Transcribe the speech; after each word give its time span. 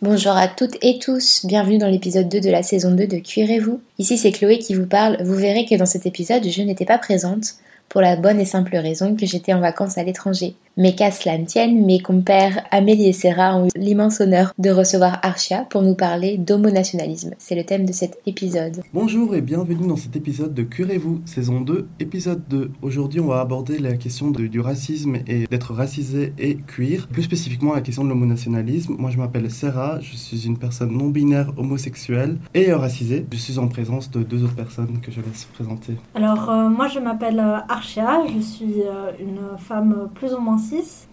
Bonjour 0.00 0.32
à 0.32 0.48
toutes 0.48 0.76
et 0.82 0.98
tous, 0.98 1.44
bienvenue 1.44 1.78
dans 1.78 1.88
l'épisode 1.88 2.28
2 2.28 2.40
de 2.40 2.50
la 2.50 2.62
saison 2.62 2.92
2 2.92 3.06
de 3.06 3.18
Cuirez-vous. 3.18 3.80
Ici 3.98 4.18
c'est 4.18 4.32
Chloé 4.32 4.58
qui 4.58 4.74
vous 4.74 4.86
parle, 4.86 5.22
vous 5.24 5.34
verrez 5.34 5.64
que 5.64 5.74
dans 5.76 5.86
cet 5.86 6.06
épisode 6.06 6.48
je 6.48 6.62
n'étais 6.62 6.84
pas 6.84 6.98
présente 6.98 7.54
pour 7.88 8.00
la 8.00 8.16
bonne 8.16 8.40
et 8.40 8.44
simple 8.44 8.76
raison 8.76 9.16
que 9.16 9.26
j'étais 9.26 9.52
en 9.52 9.60
vacances 9.60 9.98
à 9.98 10.04
l'étranger. 10.04 10.54
Mais 10.78 10.94
qu'à 10.94 11.10
cela 11.10 11.36
ne 11.36 11.44
tienne, 11.44 11.84
mes 11.84 12.00
compères 12.00 12.64
Amélie 12.70 13.08
et 13.08 13.12
Sarah 13.12 13.58
ont 13.58 13.66
eu 13.66 13.70
l'immense 13.76 14.22
honneur 14.22 14.54
de 14.58 14.70
recevoir 14.70 15.18
Archia 15.22 15.66
pour 15.68 15.82
nous 15.82 15.94
parler 15.94 16.38
d'homonationalisme. 16.38 17.32
C'est 17.36 17.54
le 17.54 17.62
thème 17.64 17.84
de 17.84 17.92
cet 17.92 18.18
épisode. 18.24 18.80
Bonjour 18.94 19.34
et 19.34 19.42
bienvenue 19.42 19.86
dans 19.86 19.96
cet 19.98 20.16
épisode 20.16 20.54
de 20.54 20.62
Curez-vous, 20.62 21.20
saison 21.26 21.60
2, 21.60 21.88
épisode 22.00 22.42
2. 22.48 22.70
Aujourd'hui, 22.80 23.20
on 23.20 23.26
va 23.26 23.40
aborder 23.40 23.78
la 23.78 23.92
question 23.98 24.30
de- 24.30 24.46
du 24.46 24.60
racisme 24.60 25.16
et 25.26 25.46
d'être 25.46 25.74
racisé 25.74 26.32
et 26.38 26.56
cuir, 26.56 27.06
plus 27.08 27.24
spécifiquement 27.24 27.74
la 27.74 27.82
question 27.82 28.02
de 28.04 28.08
l'homonationalisme. 28.08 28.94
Moi, 28.98 29.10
je 29.10 29.18
m'appelle 29.18 29.50
Sarah, 29.50 29.98
je 30.00 30.16
suis 30.16 30.46
une 30.46 30.56
personne 30.56 30.96
non 30.96 31.08
binaire 31.10 31.52
homosexuelle 31.58 32.38
et 32.54 32.72
racisée. 32.72 33.26
Je 33.30 33.36
suis 33.36 33.58
en 33.58 33.68
présence 33.68 34.10
de 34.10 34.22
deux 34.22 34.42
autres 34.42 34.54
personnes 34.56 35.00
que 35.02 35.12
je 35.12 35.20
laisse 35.20 35.44
présenter. 35.52 35.96
Alors, 36.14 36.48
euh, 36.48 36.70
moi, 36.70 36.88
je 36.88 36.98
m'appelle 36.98 37.38
euh, 37.40 37.58
Archia, 37.68 38.22
je 38.34 38.40
suis 38.40 38.80
euh, 38.86 39.10
une 39.20 39.58
femme 39.58 40.08
plus 40.14 40.32
ou 40.32 40.40
moins 40.40 40.56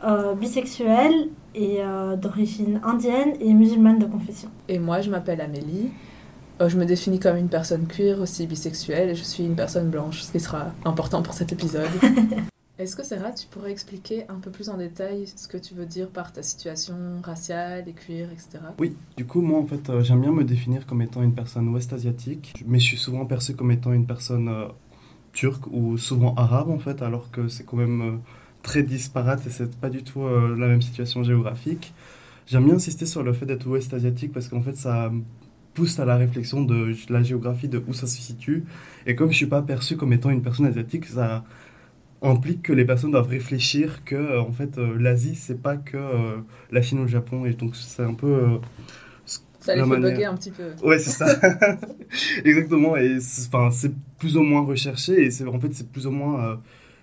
euh, 0.04 0.36
bisexuelle 0.36 1.30
et 1.56 1.78
euh, 1.80 2.16
d'origine 2.16 2.80
indienne 2.84 3.34
et 3.40 3.54
musulmane 3.54 4.00
de 4.00 4.06
confession. 4.06 4.50
Et 4.68 4.80
moi, 4.80 5.02
je 5.02 5.10
m'appelle 5.10 5.42
Amélie. 5.42 5.90
Euh, 6.62 6.70
je 6.70 6.78
me 6.78 6.86
définis 6.86 7.20
comme 7.20 7.38
une 7.38 7.48
personne 7.48 7.88
queer, 7.88 8.20
aussi 8.20 8.46
bisexuelle, 8.46 9.10
et 9.10 9.16
je 9.16 9.24
suis 9.24 9.44
une 9.44 9.56
personne 9.56 9.90
blanche, 9.90 10.22
ce 10.22 10.32
qui 10.32 10.40
sera 10.40 10.74
important 10.86 11.22
pour 11.22 11.34
cet 11.34 11.54
épisode. 11.54 11.90
Est-ce 12.80 12.96
que 12.96 13.04
Sarah, 13.04 13.34
tu 13.34 13.46
pourrais 13.48 13.72
expliquer 13.72 14.24
un 14.30 14.40
peu 14.40 14.52
plus 14.52 14.70
en 14.70 14.78
détail 14.78 15.28
ce 15.28 15.50
que 15.50 15.58
tu 15.58 15.74
veux 15.74 15.86
dire 15.86 16.08
par 16.08 16.32
ta 16.32 16.42
situation 16.42 16.96
raciale 17.22 17.84
et 17.90 17.94
queer, 17.94 18.30
etc. 18.32 18.60
Oui, 18.80 18.96
du 19.18 19.26
coup, 19.26 19.42
moi, 19.42 19.60
en 19.60 19.66
fait, 19.66 19.90
euh, 19.90 20.02
j'aime 20.02 20.22
bien 20.22 20.32
me 20.32 20.46
définir 20.46 20.86
comme 20.86 21.02
étant 21.02 21.22
une 21.22 21.34
personne 21.34 21.68
ouest-asiatique, 21.68 22.54
mais 22.66 22.80
je 22.80 22.86
suis 22.86 22.98
souvent 22.98 23.26
perçu 23.26 23.54
comme 23.54 23.72
étant 23.72 23.92
une 23.92 24.06
personne 24.06 24.48
euh, 24.48 24.68
turque 25.34 25.68
ou 25.68 25.98
souvent 25.98 26.34
arabe, 26.36 26.70
en 26.70 26.80
fait, 26.80 27.02
alors 27.02 27.30
que 27.32 27.50
c'est 27.50 27.66
quand 27.66 27.76
même 27.76 28.02
euh, 28.02 28.18
très 28.62 28.84
disparate 28.84 29.46
et 29.48 29.50
c'est 29.50 29.76
pas 29.78 29.90
du 29.90 30.04
tout 30.04 30.22
euh, 30.24 30.56
la 30.58 30.68
même 30.68 30.82
situation 30.82 31.24
géographique. 31.24 31.94
J'aime 32.48 32.66
bien 32.66 32.76
insister 32.76 33.06
sur 33.06 33.24
le 33.24 33.32
fait 33.34 33.46
d'être 33.46 33.68
ouest-asiatique 33.68 34.32
parce 34.34 34.48
qu'en 34.48 34.62
fait, 34.62 34.76
ça 34.76 35.12
pousse 35.76 36.00
à 36.00 36.06
la 36.06 36.18
réflexion 36.18 36.64
de 36.64 36.94
la 37.10 37.22
géographie, 37.24 37.68
de 37.68 37.82
où 37.88 37.94
ça 37.94 38.08
se 38.08 38.18
situe. 38.20 38.64
Et 39.06 39.16
comme 39.16 39.32
je 39.32 39.38
suis 39.38 39.46
pas 39.46 39.62
perçu 39.62 39.96
comme 39.98 40.14
étant 40.14 40.30
une 40.32 40.42
personne 40.42 40.66
asiatique, 40.66 41.06
ça 41.06 41.44
implique 42.22 42.64
que 42.64 42.74
les 42.74 42.86
personnes 42.86 43.12
doivent 43.12 43.30
réfléchir 43.30 44.04
que 44.04 44.16
euh, 44.16 44.42
en 44.42 44.52
fait 44.52 44.78
euh, 44.78 44.98
l'Asie 45.00 45.36
c'est 45.36 45.62
pas 45.62 45.78
que 45.78 45.98
la 46.72 46.82
Chine 46.82 47.00
ou 47.00 47.04
le 47.04 47.08
Japon 47.08 47.46
et 47.46 47.54
donc 47.54 47.76
c'est 47.78 48.04
un 48.04 48.14
peu 48.14 48.60
Ça 49.60 49.76
les 49.76 49.82
fait 49.84 49.88
manière- 49.88 50.10
bugger 50.12 50.26
un 50.26 50.36
petit 50.36 50.52
peu. 50.52 50.72
Ouais, 50.84 51.00
c'est 51.00 51.12
ça. 51.12 51.28
Exactement. 52.44 52.98
Et 52.98 53.20
c'est 53.22 53.48
enfin, 53.54 53.72
c'est 53.72 53.94
plus 54.18 54.36
ou 54.38 54.42
moins 54.42 54.62
recherché. 54.66 55.24
Et 55.26 55.32
c'est 55.32 55.46
en 55.46 55.60
fait, 55.60 55.74
c'est 55.74 55.90
plus 55.92 56.08
ou 56.08 56.12
moins 56.12 56.44
euh, 56.44 56.56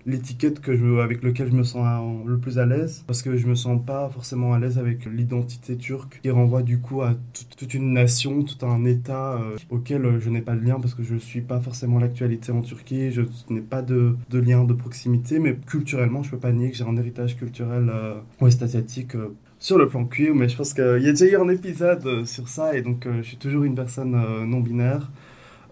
l'étiquette 0.07 0.61
que 0.61 0.77
je, 0.77 1.01
avec 1.01 1.23
lequel 1.23 1.51
je 1.51 1.57
me 1.57 1.65
sens 1.65 1.85
en- 1.85 2.25
le 2.25 2.39
plus 2.39 2.59
à 2.59 2.67
l'aise. 2.67 3.05
Parce 3.07 3.23
que 3.23 3.37
je 3.37 3.47
me 3.47 3.55
sens 3.55 3.81
pas 3.85 4.09
forcément 4.09 4.53
à 4.55 4.59
l'aise 4.59 4.79
avec 4.79 5.05
l'identité 5.07 5.77
turque 5.77 6.21
qui 6.23 6.31
renvoie 6.31 6.62
du 6.62 6.79
coup 6.79 7.03
à 7.03 7.15
toute, 7.59 7.75
une 7.75 7.93
nation, 7.93 8.43
tout 8.45 8.65
un 8.67 8.84
État 8.84 9.34
euh, 9.34 9.57
auquel 9.71 10.05
euh, 10.05 10.21
je 10.21 10.31
n'ai 10.31 10.41
pas 10.43 10.55
de 10.55 10.65
lien 10.65 10.79
parce 10.81 10.95
que 10.95 11.03
je 11.03 11.17
suis 11.17 11.41
pas 11.41 11.61
forcément 11.61 11.99
l'actualité 11.99 12.53
en 12.53 12.62
Turquie. 12.62 13.11
Je 13.11 13.23
n'ai 13.51 13.61
pas 13.61 13.83
de, 13.83 14.15
de 14.31 14.39
lien 14.39 14.65
de 14.65 14.73
proximité. 14.75 15.39
Mais 15.39 15.57
culturellement, 15.67 16.23
je 16.23 16.31
peux 16.31 16.39
pas 16.39 16.53
nier 16.53 16.71
que 16.71 16.77
j'ai 16.77 16.84
un 16.84 16.97
héritage 16.97 17.37
culturel 17.37 17.91
euh, 17.93 18.15
ouest-asiatique. 18.41 19.15
euh, 19.17 19.34
sur 19.59 19.79
le 19.79 19.89
plan 19.89 20.05
queer, 20.05 20.34
mais 20.34 20.51
je 20.51 20.57
pense 20.57 20.75
qu'il 20.75 20.84
y 21.03 21.09
a 21.09 21.12
déjà 21.12 21.25
eu 21.27 21.37
un 21.37 21.49
épisode 21.49 22.27
sur 22.27 22.47
ça, 22.47 22.77
et 22.77 22.83
donc 22.83 23.09
je 23.11 23.23
suis 23.23 23.38
toujours 23.38 23.65
une 23.65 23.75
personne 23.75 24.12
non 24.47 24.61
binaire. 24.61 25.11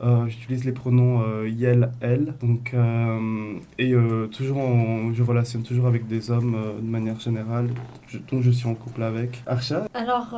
Euh, 0.05 0.27
J'utilise 0.29 0.65
les 0.65 0.73
pronoms 0.73 1.23
euh, 1.23 1.49
yel, 1.49 1.91
elle, 2.03 2.35
donc, 2.43 2.73
euh, 2.75 3.55
et 3.79 3.93
euh, 3.95 4.27
toujours 4.27 4.59
je 5.15 5.23
relationne 5.23 5.63
toujours 5.63 5.87
avec 5.87 6.07
des 6.07 6.31
hommes 6.31 6.57
de 6.81 6.87
manière 6.87 7.19
générale, 7.21 7.69
je- 8.09 8.19
dont 8.31 8.43
je 8.43 8.51
suis 8.51 8.69
en 8.69 8.75
couple 8.75 9.03
avec. 9.03 9.43
Archa, 9.47 9.87
Alors, 9.95 10.35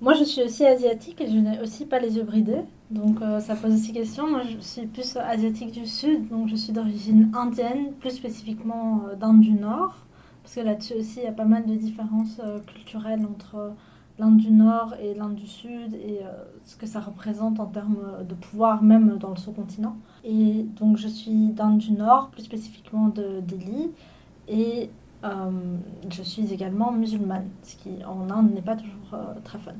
moi, 0.00 0.14
je 0.14 0.22
suis 0.24 0.42
aussi 0.42 0.64
asiatique 0.64 1.20
et 1.20 1.26
je 1.26 1.36
n'ai 1.38 1.60
aussi 1.60 1.86
pas 1.86 1.98
les 1.98 2.16
yeux 2.16 2.22
bridés. 2.22 2.62
Donc, 2.90 3.18
ça 3.40 3.56
pose 3.56 3.74
aussi 3.74 3.92
question. 3.92 4.30
Moi, 4.30 4.42
je 4.42 4.58
suis 4.60 4.86
plus 4.86 5.16
asiatique 5.16 5.72
du 5.72 5.86
Sud, 5.86 6.28
donc 6.28 6.48
je 6.48 6.54
suis 6.54 6.72
d'origine 6.72 7.32
indienne, 7.34 7.92
plus 8.00 8.10
spécifiquement 8.10 9.02
d'Inde 9.20 9.40
du 9.40 9.52
Nord. 9.52 9.96
Parce 10.42 10.54
que 10.56 10.60
là-dessus 10.60 10.94
aussi, 11.00 11.20
il 11.20 11.24
y 11.24 11.28
a 11.28 11.32
pas 11.32 11.46
mal 11.46 11.64
de 11.66 11.74
différences 11.74 12.40
culturelles 12.72 13.24
entre 13.28 13.72
l'Inde 14.18 14.36
du 14.36 14.52
Nord 14.52 14.94
et 15.02 15.14
l'Inde 15.14 15.34
du 15.34 15.46
Sud 15.46 15.94
et 15.94 16.20
euh, 16.22 16.32
ce 16.64 16.76
que 16.76 16.86
ça 16.86 17.00
représente 17.00 17.58
en 17.58 17.66
termes 17.66 18.24
de 18.28 18.34
pouvoir, 18.34 18.82
même 18.82 19.18
dans 19.18 19.30
le 19.30 19.36
sous-continent. 19.36 19.96
Et 20.22 20.66
donc, 20.76 20.96
je 20.96 21.08
suis 21.08 21.48
d'Inde 21.48 21.78
du 21.78 21.92
Nord, 21.92 22.30
plus 22.30 22.42
spécifiquement 22.42 23.08
de 23.08 23.40
Delhi. 23.40 23.90
Et 24.48 24.90
euh, 25.24 25.50
je 26.10 26.22
suis 26.22 26.52
également 26.52 26.92
musulmane, 26.92 27.48
ce 27.62 27.76
qui 27.76 28.04
en 28.04 28.28
Inde 28.30 28.52
n'est 28.52 28.62
pas 28.62 28.76
toujours 28.76 29.14
euh, 29.14 29.34
très 29.42 29.58
fun. 29.58 29.72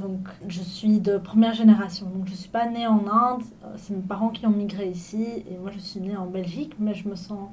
Donc 0.00 0.28
je 0.48 0.60
suis 0.60 0.98
de 0.98 1.18
première 1.18 1.54
génération, 1.54 2.06
donc 2.06 2.26
je 2.26 2.32
ne 2.32 2.36
suis 2.36 2.48
pas 2.48 2.68
née 2.68 2.86
en 2.86 3.06
Inde, 3.06 3.42
euh, 3.64 3.74
c'est 3.76 3.94
mes 3.94 4.02
parents 4.02 4.30
qui 4.30 4.44
ont 4.46 4.50
migré 4.50 4.88
ici 4.88 5.24
et 5.48 5.56
moi 5.56 5.70
je 5.72 5.78
suis 5.78 6.00
née 6.00 6.16
en 6.16 6.26
Belgique, 6.26 6.74
mais 6.80 6.94
je 6.94 7.08
me 7.08 7.14
sens 7.14 7.48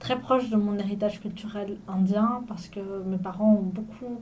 très 0.00 0.18
proche 0.18 0.50
de 0.50 0.56
mon 0.56 0.76
héritage 0.76 1.20
culturel 1.20 1.76
indien 1.86 2.42
parce 2.48 2.66
que 2.66 2.80
mes 3.06 3.18
parents 3.18 3.52
ont 3.52 3.62
beaucoup 3.62 4.20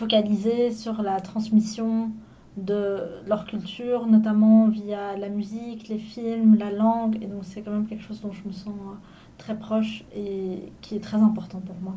focalisé 0.00 0.72
sur 0.72 1.02
la 1.02 1.20
transmission 1.20 2.10
de 2.56 3.20
leur 3.26 3.44
culture, 3.44 4.06
notamment 4.06 4.66
via 4.68 5.14
la 5.18 5.28
musique, 5.28 5.88
les 5.88 5.98
films, 5.98 6.56
la 6.56 6.70
langue, 6.70 7.16
et 7.22 7.26
donc 7.26 7.42
c'est 7.44 7.60
quand 7.60 7.70
même 7.70 7.86
quelque 7.86 8.02
chose 8.02 8.22
dont 8.22 8.32
je 8.32 8.48
me 8.48 8.52
sens 8.52 8.68
euh, 8.68 8.94
très 9.36 9.58
proche 9.58 10.04
et 10.16 10.72
qui 10.80 10.96
est 10.96 11.00
très 11.00 11.18
important 11.18 11.60
pour 11.60 11.76
moi. 11.82 11.96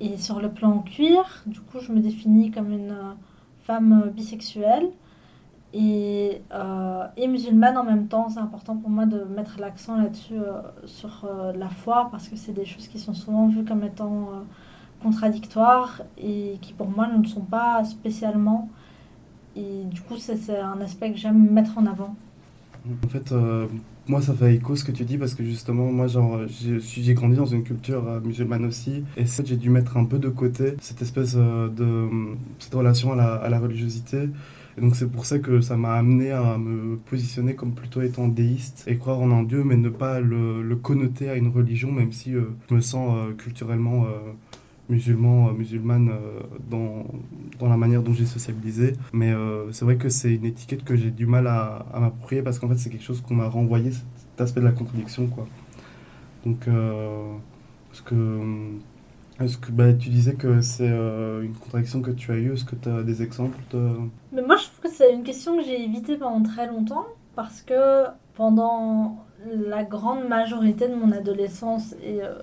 Et 0.00 0.18
sur 0.18 0.38
le 0.40 0.50
plan 0.50 0.80
cuir, 0.80 1.42
du 1.46 1.60
coup, 1.60 1.78
je 1.80 1.92
me 1.92 2.00
définis 2.00 2.50
comme 2.50 2.70
une 2.70 2.90
euh, 2.90 3.14
femme 3.64 4.02
euh, 4.04 4.10
bisexuelle 4.10 4.90
et, 5.72 6.42
musulmane 7.26 7.78
en 7.78 7.84
même 7.84 8.06
temps. 8.06 8.28
C'est 8.28 8.40
important 8.40 8.76
pour 8.76 8.90
moi 8.90 9.06
de 9.06 9.24
mettre 9.24 9.58
l'accent 9.58 9.96
là-dessus 9.96 10.40
sur 10.84 11.26
la 11.54 11.70
foi 11.70 12.08
parce 12.10 12.28
que 12.28 12.36
c'est 12.36 12.52
des 12.52 12.66
choses 12.66 12.88
qui 12.88 12.98
sont 12.98 13.14
souvent 13.14 13.46
vues 13.46 13.64
comme 13.64 13.82
étant 13.82 14.28
contradictoires 15.02 16.02
et 16.18 16.58
qui 16.60 16.72
pour 16.72 16.88
moi 16.88 17.08
ne 17.08 17.22
le 17.22 17.28
sont 17.28 17.42
pas 17.42 17.84
spécialement. 17.84 18.70
Et 19.56 19.84
du 19.84 20.00
coup, 20.00 20.16
c'est 20.16 20.58
un 20.58 20.80
aspect 20.80 21.12
que 21.12 21.18
j'aime 21.18 21.50
mettre 21.50 21.76
en 21.76 21.86
avant. 21.86 22.14
en 23.04 23.08
fait, 23.08 23.32
euh, 23.32 23.66
moi 24.08 24.22
ça 24.22 24.34
fait 24.34 24.54
écho 24.54 24.74
ce 24.74 24.84
que 24.84 24.92
tu 24.92 25.04
dis 25.04 25.18
parce 25.18 25.34
que 25.34 25.44
justement, 25.44 25.92
moi 25.92 26.06
j'ai 26.08 27.14
grandi 27.14 27.36
dans 27.36 27.46
une 27.46 27.62
culture 27.62 28.08
euh, 28.08 28.20
musulmane 28.20 28.64
aussi, 28.64 29.04
et 29.16 29.26
ça, 29.26 29.42
j'ai 29.44 29.56
dû 29.56 29.68
mettre 29.70 29.96
un 29.96 30.04
peu 30.04 30.18
de 30.18 30.28
côté 30.28 30.74
cette 30.80 31.02
espèce 31.02 31.34
euh, 31.36 31.68
de 31.68 32.08
cette 32.58 32.74
relation 32.74 33.12
à 33.12 33.16
la, 33.16 33.34
à 33.34 33.48
la 33.48 33.58
religiosité. 33.58 34.28
Et 34.78 34.80
donc 34.80 34.96
c'est 34.96 35.10
pour 35.10 35.26
ça 35.26 35.38
que 35.38 35.60
ça 35.60 35.76
m'a 35.76 35.92
amené 35.96 36.30
à 36.30 36.56
me 36.56 36.96
positionner 36.96 37.54
comme 37.54 37.74
plutôt 37.74 38.00
étant 38.00 38.26
déiste 38.26 38.84
et 38.86 38.96
croire 38.96 39.20
en 39.20 39.30
un 39.30 39.42
Dieu, 39.42 39.64
mais 39.64 39.76
ne 39.76 39.90
pas 39.90 40.18
le, 40.18 40.74
connoter 40.76 41.28
à 41.28 41.34
une 41.34 41.48
religion, 41.48 41.92
même 41.92 42.10
si 42.10 42.32
je 42.32 42.74
me 42.74 42.80
sens 42.80 43.34
culturellement 43.36 44.06
euh, 44.90 44.92
musulman, 44.92 45.48
euh, 45.48 45.52
musulmane 45.52 46.10
euh, 46.10 46.40
dans, 46.70 47.04
dans 47.58 47.68
la 47.68 47.76
manière 47.76 48.02
dont 48.02 48.12
j'ai 48.12 48.26
sociabilisé. 48.26 48.94
Mais 49.12 49.32
euh, 49.32 49.70
c'est 49.72 49.84
vrai 49.84 49.96
que 49.96 50.08
c'est 50.08 50.34
une 50.34 50.44
étiquette 50.44 50.84
que 50.84 50.96
j'ai 50.96 51.10
du 51.10 51.26
mal 51.26 51.46
à, 51.46 51.86
à 51.92 52.00
m'approprier 52.00 52.42
parce 52.42 52.58
qu'en 52.58 52.68
fait 52.68 52.76
c'est 52.78 52.90
quelque 52.90 53.04
chose 53.04 53.20
qu'on 53.20 53.34
m'a 53.34 53.48
renvoyé, 53.48 53.92
cet 53.92 54.40
aspect 54.40 54.60
de 54.60 54.66
la 54.66 54.72
contradiction. 54.72 55.26
quoi. 55.26 55.46
Donc, 56.44 56.66
parce 57.88 58.00
que... 58.02 58.14
Est-ce 59.40 59.56
que 59.58 59.72
bah, 59.72 59.92
tu 59.92 60.10
disais 60.10 60.34
que 60.34 60.60
c'est 60.60 60.88
euh, 60.88 61.42
une 61.42 61.54
contradiction 61.54 62.00
que 62.00 62.10
tu 62.12 62.30
as 62.30 62.36
eue 62.36 62.52
Est-ce 62.52 62.64
que 62.64 62.76
tu 62.76 62.88
as 62.88 63.02
des 63.02 63.22
exemples 63.22 63.58
de... 63.72 63.88
Mais 64.32 64.42
moi, 64.42 64.56
je 64.56 64.64
trouve 64.64 64.80
que 64.82 64.90
c'est 64.90 65.12
une 65.12 65.24
question 65.24 65.56
que 65.56 65.64
j'ai 65.64 65.82
évitée 65.82 66.16
pendant 66.16 66.42
très 66.42 66.68
longtemps 66.68 67.06
parce 67.34 67.62
que 67.62 68.04
pendant 68.34 69.24
la 69.66 69.82
grande 69.82 70.28
majorité 70.28 70.86
de 70.86 70.94
mon 70.94 71.10
adolescence 71.12 71.94
et 72.04 72.22
euh, 72.22 72.34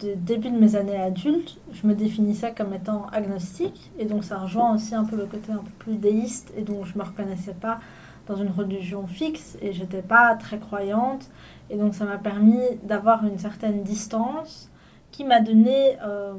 du 0.00 0.14
début 0.16 0.50
de 0.50 0.58
mes 0.58 0.76
années 0.76 1.00
adultes, 1.00 1.58
je 1.72 1.86
me 1.86 1.94
définissais 1.94 2.52
comme 2.56 2.72
étant 2.74 3.06
agnostique 3.12 3.90
et 3.98 4.04
donc 4.04 4.24
ça 4.24 4.38
rejoint 4.38 4.74
aussi 4.74 4.94
un 4.94 5.04
peu 5.04 5.16
le 5.16 5.26
côté 5.26 5.52
un 5.52 5.58
peu 5.58 5.70
plus 5.78 5.96
déiste 5.96 6.52
et 6.56 6.62
donc 6.62 6.86
je 6.86 6.98
me 6.98 7.04
reconnaissais 7.04 7.54
pas 7.54 7.80
dans 8.26 8.36
une 8.36 8.50
religion 8.50 9.06
fixe 9.06 9.56
et 9.62 9.72
j'étais 9.72 10.02
pas 10.02 10.34
très 10.34 10.58
croyante 10.58 11.30
et 11.70 11.76
donc 11.76 11.94
ça 11.94 12.04
m'a 12.04 12.18
permis 12.18 12.60
d'avoir 12.82 13.24
une 13.24 13.38
certaine 13.38 13.82
distance 13.82 14.70
qui 15.10 15.24
m'a 15.24 15.40
donné 15.40 15.96
euh, 16.04 16.34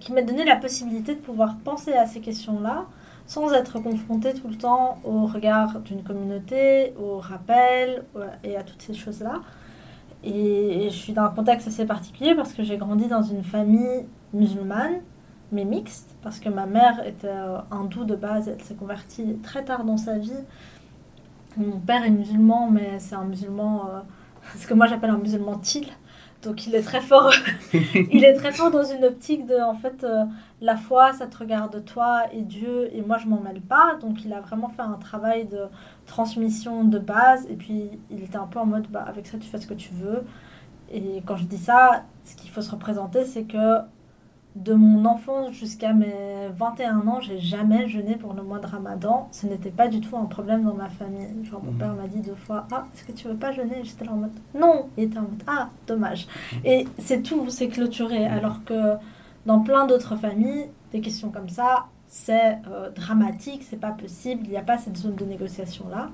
qui 0.00 0.12
m'a 0.12 0.22
donné 0.22 0.44
la 0.44 0.56
possibilité 0.56 1.14
de 1.14 1.20
pouvoir 1.20 1.56
penser 1.64 1.92
à 1.92 2.06
ces 2.06 2.20
questions-là 2.20 2.86
sans 3.26 3.52
être 3.52 3.80
confronté 3.80 4.34
tout 4.34 4.48
le 4.48 4.56
temps 4.56 4.98
au 5.04 5.26
regard 5.26 5.80
d'une 5.80 6.02
communauté, 6.02 6.94
au 7.00 7.18
rappel 7.18 8.04
et 8.44 8.56
à 8.56 8.62
toutes 8.62 8.82
ces 8.82 8.94
choses-là. 8.94 9.40
Et, 10.26 10.88
je 10.90 10.94
suis 10.94 11.12
dans 11.12 11.22
un 11.22 11.28
contexte 11.28 11.68
assez 11.68 11.86
particulier 11.86 12.34
parce 12.34 12.52
que 12.52 12.62
j'ai 12.62 12.76
grandi 12.76 13.06
dans 13.06 13.22
une 13.22 13.44
famille 13.44 14.06
musulmane, 14.32 14.96
mais 15.52 15.64
mixte, 15.64 16.08
parce 16.22 16.40
que 16.40 16.48
ma 16.48 16.66
mère 16.66 17.06
était 17.06 17.28
euh, 17.28 17.58
hindoue 17.70 18.04
de 18.04 18.16
base, 18.16 18.48
elle 18.48 18.62
s'est 18.62 18.74
convertie 18.74 19.38
très 19.42 19.64
tard 19.64 19.84
dans 19.84 19.96
sa 19.96 20.18
vie. 20.18 20.32
Mon 21.56 21.78
père 21.78 22.04
est 22.04 22.10
musulman, 22.10 22.68
mais 22.70 22.98
c'est 22.98 23.14
un 23.14 23.24
musulman, 23.24 23.88
euh, 23.88 24.00
ce 24.56 24.66
que 24.66 24.74
moi 24.74 24.86
j'appelle 24.86 25.10
un 25.10 25.18
musulman 25.18 25.58
til. 25.58 25.86
Donc 26.42 26.66
il 26.66 26.74
est 26.74 26.82
très 26.82 27.00
fort, 27.00 27.32
il 27.72 28.24
est 28.24 28.34
très 28.34 28.52
fort 28.52 28.70
dans 28.70 28.84
une 28.84 29.04
optique 29.04 29.46
de, 29.46 29.56
en 29.56 29.74
fait, 29.74 30.04
euh, 30.04 30.24
la 30.62 30.76
foi, 30.76 31.12
ça 31.12 31.26
te 31.26 31.36
regarde 31.36 31.84
toi 31.84 32.22
et 32.32 32.42
Dieu, 32.42 32.88
et 32.94 33.02
moi 33.02 33.18
je 33.18 33.26
m'en 33.26 33.40
mêle 33.40 33.60
pas. 33.60 33.96
Donc 34.00 34.24
il 34.24 34.32
a 34.32 34.40
vraiment 34.40 34.68
fait 34.68 34.82
un 34.82 34.94
travail 34.94 35.44
de 35.46 35.62
transmission 36.06 36.84
de 36.84 36.98
base, 36.98 37.46
et 37.50 37.54
puis 37.56 37.90
il 38.10 38.22
était 38.22 38.36
un 38.38 38.46
peu 38.46 38.58
en 38.58 38.66
mode, 38.66 38.86
bah, 38.90 39.04
avec 39.06 39.26
ça 39.26 39.38
tu 39.38 39.48
fais 39.48 39.58
ce 39.58 39.66
que 39.66 39.74
tu 39.74 39.92
veux. 39.94 40.24
Et 40.92 41.22
quand 41.26 41.36
je 41.36 41.44
dis 41.44 41.58
ça, 41.58 42.04
ce 42.24 42.36
qu'il 42.36 42.50
faut 42.50 42.62
se 42.62 42.70
représenter, 42.70 43.24
c'est 43.24 43.42
que 43.44 43.78
de 44.54 44.72
mon 44.72 45.04
enfance 45.04 45.50
jusqu'à 45.52 45.92
mes 45.92 46.48
21 46.56 47.06
ans, 47.08 47.20
j'ai 47.20 47.38
jamais 47.38 47.88
jeûné 47.88 48.16
pour 48.16 48.32
le 48.32 48.42
mois 48.42 48.58
de 48.58 48.66
Ramadan. 48.66 49.28
Ce 49.30 49.46
n'était 49.46 49.68
pas 49.70 49.86
du 49.88 50.00
tout 50.00 50.16
un 50.16 50.24
problème 50.24 50.64
dans 50.64 50.72
ma 50.72 50.88
famille. 50.88 51.26
Genre, 51.44 51.62
mon 51.62 51.72
Mhm. 51.72 51.78
père 51.78 51.92
m'a 51.92 52.06
dit 52.06 52.20
deux 52.20 52.34
fois 52.36 52.66
Ah, 52.72 52.86
est-ce 52.94 53.04
que 53.04 53.12
tu 53.12 53.28
veux 53.28 53.34
pas 53.34 53.52
jeûner 53.52 53.80
J'étais 53.82 54.06
là 54.06 54.12
en 54.12 54.16
mode 54.16 54.30
Non 54.58 54.86
Il 54.96 55.04
était 55.04 55.18
en 55.18 55.22
mode 55.22 55.42
Ah, 55.46 55.68
dommage. 55.86 56.26
Et 56.64 56.86
c'est 56.98 57.20
tout, 57.22 57.50
c'est 57.50 57.68
clôturé. 57.68 58.24
Alors 58.26 58.64
que 58.64 58.94
dans 59.46 59.60
plein 59.60 59.86
d'autres 59.86 60.16
familles, 60.16 60.66
des 60.92 61.00
questions 61.00 61.30
comme 61.30 61.48
ça, 61.48 61.86
c'est 62.08 62.58
euh, 62.68 62.90
dramatique, 62.90 63.62
c'est 63.68 63.80
pas 63.80 63.92
possible, 63.92 64.42
il 64.44 64.50
n'y 64.50 64.56
a 64.56 64.62
pas 64.62 64.78
cette 64.78 64.96
zone 64.96 65.14
de 65.14 65.24
négociation 65.24 65.88
là. 65.88 66.10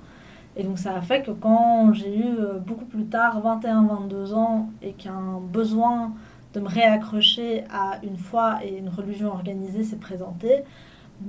Et 0.54 0.64
donc 0.64 0.78
ça 0.78 0.94
a 0.94 1.00
fait 1.00 1.22
que 1.22 1.30
quand 1.30 1.92
j'ai 1.94 2.14
eu 2.14 2.36
euh, 2.38 2.58
beaucoup 2.58 2.84
plus 2.84 3.06
tard, 3.06 3.42
21-22 3.42 4.34
ans, 4.34 4.70
et 4.82 4.92
qu'un 4.92 5.40
besoin 5.40 6.12
de 6.52 6.60
me 6.60 6.68
réaccrocher 6.68 7.64
à 7.72 7.98
une 8.02 8.16
foi 8.16 8.58
et 8.62 8.76
une 8.76 8.90
religion 8.90 9.28
organisée 9.28 9.82
s'est 9.82 9.96
présenté, 9.96 10.64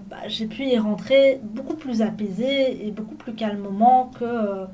bah, 0.10 0.28
j'ai 0.28 0.48
pu 0.48 0.64
y 0.64 0.78
rentrer 0.78 1.40
beaucoup 1.44 1.76
plus 1.76 2.02
apaisée 2.02 2.86
et 2.86 2.92
beaucoup 2.92 3.16
plus 3.16 3.34
calmement 3.34 4.12
que 4.20 4.26
euh, 4.26 4.66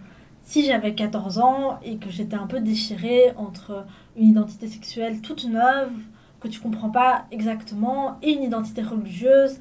si 0.42 0.66
j'avais 0.66 0.96
14 0.96 1.38
ans 1.40 1.80
et 1.84 1.98
que 1.98 2.10
j'étais 2.10 2.36
un 2.36 2.48
peu 2.48 2.60
déchirée 2.60 3.34
entre 3.38 3.86
une 4.18 4.30
identité 4.30 4.68
sexuelle 4.68 5.22
toute 5.22 5.46
neuve, 5.46 5.92
que 6.40 6.48
tu 6.48 6.60
comprends 6.60 6.90
pas 6.90 7.26
exactement, 7.32 8.18
et 8.22 8.32
une 8.32 8.44
identité 8.44 8.82
religieuse 8.82 9.60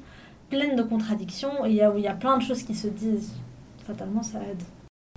pleine 0.49 0.75
de 0.75 0.83
contradictions, 0.83 1.65
et 1.65 1.85
où 1.87 1.97
il 1.97 2.03
y 2.03 2.07
a 2.07 2.13
plein 2.13 2.37
de 2.37 2.43
choses 2.43 2.63
qui 2.63 2.75
se 2.75 2.87
disent. 2.87 3.33
Fatalement, 3.85 4.23
ça 4.23 4.39
aide. 4.39 4.63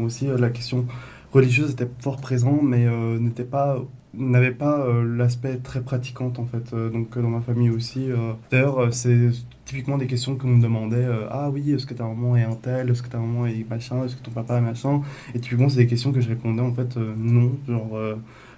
Aussi, 0.02 0.28
euh, 0.28 0.38
la 0.38 0.50
question 0.50 0.86
religieuse 1.32 1.72
était 1.72 1.88
fort 1.98 2.18
présente, 2.18 2.62
mais 2.62 2.86
euh, 2.86 3.18
n'était 3.18 3.44
pas 3.44 3.78
n'avait 4.14 4.52
pas 4.52 4.80
euh, 4.80 5.16
l'aspect 5.16 5.56
très 5.56 5.80
pratiquante 5.80 6.38
en 6.38 6.44
fait. 6.44 6.74
Donc 6.74 7.18
dans 7.18 7.30
ma 7.30 7.40
famille 7.40 7.70
aussi 7.70 8.08
d'ailleurs 8.50 8.92
c'est 8.92 9.30
typiquement 9.64 9.96
des 9.96 10.06
questions 10.06 10.36
qu'on 10.36 10.48
me 10.48 10.62
demandait 10.62 11.06
ah 11.30 11.48
oui 11.50 11.72
est-ce 11.72 11.86
que 11.86 11.94
ta 11.94 12.04
maman 12.04 12.36
est 12.36 12.42
un 12.42 12.54
tel? 12.54 12.90
Est-ce 12.90 13.02
que 13.02 13.08
ta 13.08 13.16
maman 13.16 13.46
est 13.46 13.64
machin? 13.70 14.04
Est-ce 14.04 14.16
que 14.16 14.22
ton 14.22 14.30
papa 14.30 14.58
est 14.58 14.60
machin? 14.60 15.00
Et 15.34 15.40
typiquement 15.40 15.70
c'est 15.70 15.78
des 15.78 15.86
questions 15.86 16.12
que 16.12 16.20
je 16.20 16.28
répondais 16.28 16.60
en 16.60 16.74
fait 16.74 16.94
non. 16.96 17.52
Genre 17.66 17.98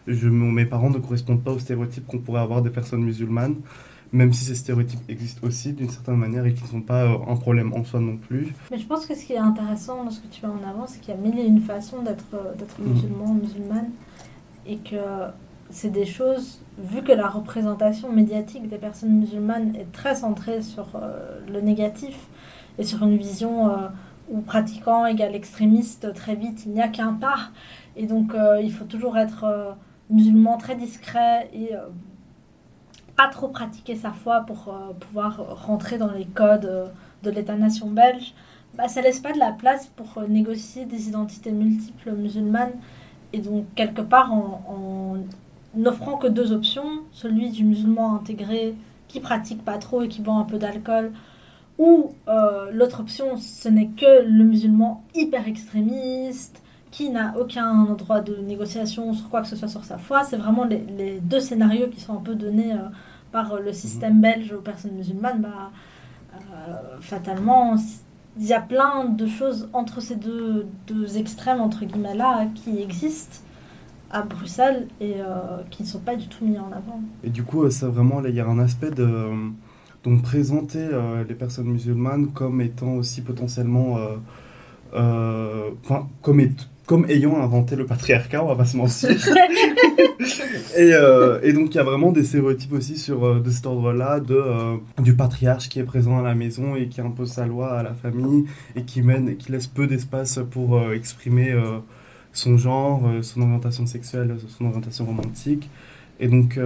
je, 0.07 0.29
mes 0.29 0.67
parents 0.67 0.91
ne 0.91 0.99
correspondent 0.99 1.43
pas 1.43 1.53
aux 1.53 1.59
stéréotypes 1.59 2.07
qu'on 2.07 2.19
pourrait 2.19 2.41
avoir 2.41 2.63
des 2.63 2.71
personnes 2.71 3.03
musulmanes 3.03 3.57
même 4.13 4.33
si 4.33 4.45
ces 4.45 4.55
stéréotypes 4.55 5.01
existent 5.09 5.45
aussi 5.45 5.73
d'une 5.73 5.89
certaine 5.91 6.15
manière 6.17 6.47
et 6.47 6.55
qui 6.55 6.63
ne 6.63 6.69
sont 6.69 6.83
pas 6.83 7.03
euh, 7.05 7.17
un 7.27 7.35
problème 7.37 7.73
en 7.75 7.83
soi 7.85 7.99
non 7.99 8.17
plus 8.17 8.55
Mais 8.71 8.79
je 8.79 8.87
pense 8.87 9.07
que 9.07 9.15
ce 9.15 9.25
qui 9.25 9.33
est 9.33 9.39
intéressant 9.39 10.05
dans 10.05 10.11
ce 10.11 10.21
que 10.21 10.29
tu 10.29 10.47
mets 10.47 10.53
en 10.53 10.69
avant, 10.69 10.87
c'est 10.87 11.01
qu'il 11.01 11.13
y 11.13 11.17
a 11.17 11.21
mille 11.21 11.37
et 11.39 11.45
une 11.45 11.61
façons 11.61 12.01
d'être 12.03 12.25
Mhm. 12.79 12.93
musulman, 12.93 13.35
musulmane, 13.35 13.91
et 14.67 14.77
que 14.77 14.97
c'est 15.71 15.91
des 15.91 16.07
choses, 16.07 16.61
vu 16.79 17.03
que 17.03 17.11
la 17.13 17.29
représentation 17.29 18.13
médiatique 18.13 18.69
des 18.69 18.79
personnes 18.79 19.19
musulmanes 19.19 19.75
est 19.75 19.91
très 19.93 20.15
centrée 20.15 20.63
sur 20.63 20.87
euh, 20.95 21.41
le 21.53 21.61
négatif 21.61 22.17
et 22.79 22.85
sur 22.85 23.03
une 23.03 23.17
vision 23.17 23.69
euh, 23.69 23.89
où 24.31 24.43
pratiquant 24.43 25.07
égale 25.07 25.35
extrémiste, 25.35 26.13
très 26.15 26.37
vite, 26.37 26.65
il 26.67 26.73
n'y 26.73 26.81
a 26.81 26.89
qu'un 26.89 27.15
pas. 27.15 27.51
Et 27.97 28.07
donc, 28.07 28.33
euh, 28.35 28.61
il 28.63 28.73
faut 28.73 28.85
toujours 28.85 29.19
être 29.19 29.45
musulman 30.15 30.57
très 30.57 30.77
discret 30.77 31.51
et 31.53 31.75
euh, 31.75 31.81
pas 33.17 33.29
trop 33.29 33.49
pratiquer 33.49 33.97
sa 33.97 34.13
foi 34.13 34.41
pour 34.47 34.69
euh, 34.69 34.93
pouvoir 34.99 35.67
rentrer 35.67 35.99
dans 35.99 36.11
les 36.11 36.25
codes 36.25 36.65
euh, 36.65 36.87
de 37.23 37.31
l'État-nation 37.31 37.91
belge. 37.91 38.33
Bah, 38.77 38.89
ça 38.89 39.03
laisse 39.03 39.21
pas 39.21 39.33
de 39.33 39.39
la 39.39 39.53
place 39.53 39.87
pour 39.97 40.23
négocier 40.29 40.85
des 40.85 41.09
identités 41.09 41.53
multiples 41.53 42.13
musulmanes. 42.13 42.73
Et 43.33 43.39
donc, 43.39 43.67
quelque 43.75 44.01
part, 44.01 44.33
en, 44.33 45.17
n'offrant 45.75 46.17
que 46.17 46.27
deux 46.27 46.53
options, 46.53 47.03
celui 47.13 47.51
du 47.51 47.65
musulman 47.65 48.17
intégré 48.17 48.75
qui 49.09 49.21
pratique 49.21 49.65
pas 49.65 49.79
trop 49.79 50.03
et 50.03 50.09
qui 50.09 50.21
boit 50.21 50.35
un 50.35 50.45
peu 50.45 50.59
d'alcool, 50.59 51.13
ou 51.79 52.13
l'autre 52.73 53.01
option, 53.01 53.37
ce 53.37 53.69
n'est 53.69 53.89
que 53.89 54.25
le 54.25 54.45
musulman 54.45 55.03
hyper 55.15 55.49
extrémiste, 55.49 56.64
qui 56.95 57.11
n'a 57.11 57.29
aucun 57.41 57.71
droit 58.03 58.21
de 58.21 58.35
négociation 58.53 59.03
sur 59.19 59.29
quoi 59.31 59.41
que 59.43 59.49
ce 59.53 59.57
soit 59.61 59.73
sur 59.77 59.85
sa 59.85 59.99
foi. 60.07 60.19
C'est 60.29 60.37
vraiment 60.45 60.65
les, 60.73 60.83
les 61.01 61.15
deux 61.33 61.41
scénarios 61.49 61.89
qui 61.93 62.01
sont 62.01 62.15
un 62.21 62.25
peu 62.29 62.37
donnés 62.45 62.73
euh, 62.73 62.87
par 63.33 63.47
le 63.67 63.73
système 63.73 64.21
belge 64.21 64.53
aux 64.53 64.61
personnes 64.71 64.95
musulmanes. 65.03 65.41
Bah, 65.47 65.71
euh, 66.35 66.97
fatalement, 67.01 67.75
il 68.39 68.47
y 68.47 68.53
a 68.53 68.61
plein 68.61 68.97
de 69.07 69.27
choses 69.39 69.61
entre 69.73 70.01
ces 70.01 70.17
deux, 70.27 70.67
deux 70.87 71.19
extrêmes, 71.23 71.61
entre 71.69 71.85
guillemets, 71.85 72.15
là, 72.25 72.47
qui 72.55 72.79
existent 72.87 73.39
à 74.13 74.23
Bruxelles 74.23 74.87
et 75.01 75.15
euh, 75.19 75.63
qui 75.71 75.83
ne 75.83 75.89
sont 75.89 75.99
pas 76.09 76.15
du 76.23 76.29
tout 76.29 76.45
mis 76.45 76.59
en 76.59 76.71
avant. 76.81 77.01
Et 77.25 77.31
du 77.31 77.43
coup, 77.43 77.69
ça 77.71 77.89
vraiment, 77.89 78.19
il 78.25 78.35
y 78.35 78.41
a 78.41 78.47
un 78.47 78.61
aspect 78.69 78.93
de 78.93 79.11
donc 80.05 80.23
présenter 80.23 80.79
euh, 80.93 81.25
les 81.29 81.35
personnes 81.35 81.71
musulmanes 81.77 82.27
comme 82.39 82.61
étant 82.61 82.93
aussi 83.01 83.21
potentiellement, 83.23 83.97
euh, 83.97 84.17
euh, 84.95 85.71
comme, 86.23 86.39
est- 86.41 86.69
comme 86.87 87.07
ayant 87.09 87.41
inventé 87.41 87.77
le 87.77 87.87
patriarcat, 87.87 88.45
on 88.45 88.49
va 88.49 88.57
pas 88.57 88.67
se 88.67 88.77
mentir. 88.77 89.11
et, 90.77 90.93
euh, 90.93 91.41
et 91.43 91.53
donc, 91.53 91.75
il 91.75 91.77
y 91.77 91.81
a 91.81 91.83
vraiment 91.83 92.13
des 92.13 92.25
stéréotypes 92.25 92.73
aussi 92.73 92.99
sur, 92.99 93.25
euh, 93.25 93.41
de 93.41 93.51
cet 93.51 93.67
ordre-là, 93.67 94.21
euh, 94.31 94.77
du 94.99 95.15
patriarche 95.15 95.69
qui 95.69 95.79
est 95.79 95.85
présent 95.85 96.19
à 96.19 96.23
la 96.23 96.35
maison 96.35 96.77
et 96.77 96.89
qui 96.89 97.01
impose 97.01 97.33
sa 97.33 97.47
loi 97.47 97.73
à 97.73 97.83
la 97.83 97.95
famille 97.95 98.45
et 98.77 98.83
qui, 98.83 99.01
mène, 99.01 99.37
qui 99.37 99.51
laisse 99.51 99.67
peu 99.67 99.87
d'espace 99.87 100.41
pour 100.51 100.81
exprimer 100.93 101.55
son 102.33 102.59
genre, 102.59 103.03
son 103.23 103.43
orientation 103.43 103.87
sexuelle, 103.87 104.37
son 104.49 104.67
orientation 104.67 105.07
romantique. 105.07 105.71
Et 106.21 106.29
donc, 106.29 106.59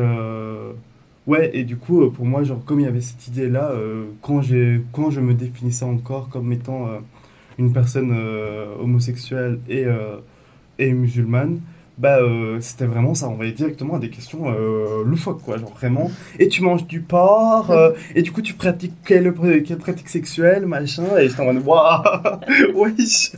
ouais, 1.26 1.50
et 1.56 1.64
du 1.64 1.76
coup, 1.76 2.10
pour 2.10 2.24
moi, 2.24 2.42
genre, 2.42 2.64
comme 2.64 2.80
il 2.80 2.84
y 2.84 2.88
avait 2.88 3.00
cette 3.00 3.28
idée-là, 3.28 3.72
quand, 4.20 4.40
quand 4.92 5.10
je 5.10 5.20
me 5.20 5.34
définissais 5.34 5.84
encore 5.84 6.28
comme 6.28 6.52
étant 6.52 6.88
une 7.58 7.72
personne 7.72 8.12
euh, 8.16 8.66
homosexuelle 8.80 9.58
et, 9.68 9.84
euh, 9.84 10.16
et 10.78 10.92
musulmane, 10.92 11.60
bah, 11.98 12.18
euh, 12.20 12.58
c'était 12.60 12.84
vraiment, 12.84 13.14
ça 13.14 13.26
envoyait 13.26 13.50
directement 13.50 13.96
à 13.96 13.98
des 13.98 14.08
questions 14.08 14.44
euh, 14.46 15.02
loufoques, 15.04 15.42
quoi, 15.42 15.58
genre 15.58 15.74
vraiment. 15.74 16.12
Et 16.38 16.46
tu 16.46 16.62
manges 16.62 16.86
du 16.86 17.00
porc, 17.00 17.72
euh, 17.72 17.90
et 18.14 18.22
du 18.22 18.30
coup, 18.30 18.40
tu 18.40 18.54
pratiques 18.54 18.94
quelle, 19.04 19.34
quelle 19.66 19.78
pratique 19.78 20.08
sexuelle, 20.08 20.64
machin, 20.66 21.02
et 21.18 21.28
j'étais 21.28 21.40
en 21.40 21.52
mode, 21.52 21.66
waouh, 21.66 22.02
wesh. 22.76 23.32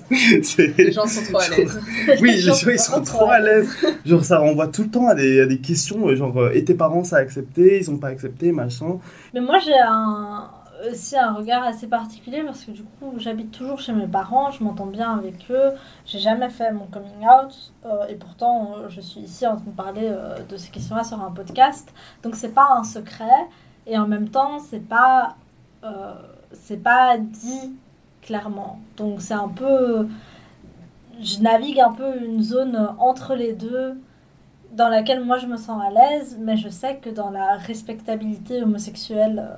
Les 0.58 0.92
gens 0.92 1.06
sont 1.06 1.22
trop 1.22 1.38
à 1.40 1.48
l'aise. 1.48 1.80
Oui, 2.20 2.32
Les 2.32 2.36
les 2.36 2.38
gens 2.42 2.54
gens, 2.54 2.70
ils 2.70 2.78
sont 2.78 3.00
trop 3.00 3.30
à 3.30 3.40
l'aise. 3.40 3.74
Genre, 4.04 4.22
ça 4.24 4.38
renvoie 4.38 4.68
tout 4.68 4.82
le 4.82 4.90
temps 4.90 5.08
à 5.08 5.14
des, 5.14 5.40
à 5.40 5.46
des 5.46 5.58
questions, 5.58 6.14
genre, 6.14 6.50
et 6.52 6.62
tes 6.62 6.74
parents, 6.74 7.02
ça 7.02 7.16
a 7.16 7.20
accepté, 7.20 7.78
ils 7.78 7.90
ont 7.90 7.96
pas 7.96 8.08
accepté, 8.08 8.52
machin. 8.52 8.98
Mais 9.32 9.40
moi, 9.40 9.58
j'ai 9.64 9.72
un, 9.72 10.50
aussi 10.88 11.16
un 11.16 11.32
regard 11.32 11.62
assez 11.62 11.86
particulier 11.86 12.42
parce 12.42 12.64
que 12.64 12.70
du 12.70 12.82
coup, 12.82 13.12
j'habite 13.18 13.50
toujours 13.50 13.80
chez 13.80 13.92
mes 13.92 14.06
parents, 14.06 14.50
je 14.50 14.62
m'entends 14.62 14.86
bien 14.86 15.12
avec 15.16 15.50
eux, 15.50 15.72
j'ai 16.06 16.18
jamais 16.18 16.48
fait 16.48 16.72
mon 16.72 16.86
coming 16.86 17.26
out 17.26 17.72
euh, 17.84 18.06
et 18.08 18.14
pourtant, 18.14 18.74
euh, 18.76 18.88
je 18.88 19.00
suis 19.00 19.20
ici 19.20 19.46
en 19.46 19.56
train 19.56 19.66
de 19.66 19.76
parler 19.76 20.04
euh, 20.04 20.42
de 20.48 20.56
ces 20.56 20.70
questions-là 20.70 21.04
sur 21.04 21.20
un 21.20 21.30
podcast. 21.30 21.92
Donc, 22.22 22.34
c'est 22.34 22.54
pas 22.54 22.68
un 22.72 22.84
secret 22.84 23.48
et 23.86 23.98
en 23.98 24.06
même 24.06 24.28
temps, 24.28 24.58
c'est 24.58 24.86
pas, 24.86 25.36
c'est 26.52 26.82
pas 26.82 27.16
dit 27.18 27.72
clairement. 28.22 28.80
Donc, 28.96 29.22
c'est 29.22 29.34
un 29.34 29.48
peu. 29.48 30.08
Je 31.20 31.40
navigue 31.40 31.80
un 31.80 31.92
peu 31.92 32.22
une 32.24 32.42
zone 32.42 32.94
entre 32.98 33.34
les 33.34 33.52
deux 33.52 34.00
dans 34.72 34.88
laquelle 34.88 35.24
moi 35.24 35.38
je 35.38 35.46
me 35.46 35.56
sens 35.56 35.82
à 35.82 35.90
l'aise, 35.90 36.38
mais 36.40 36.56
je 36.56 36.68
sais 36.68 36.96
que 36.96 37.10
dans 37.10 37.30
la 37.30 37.56
respectabilité 37.56 38.62
homosexuelle 38.62 39.48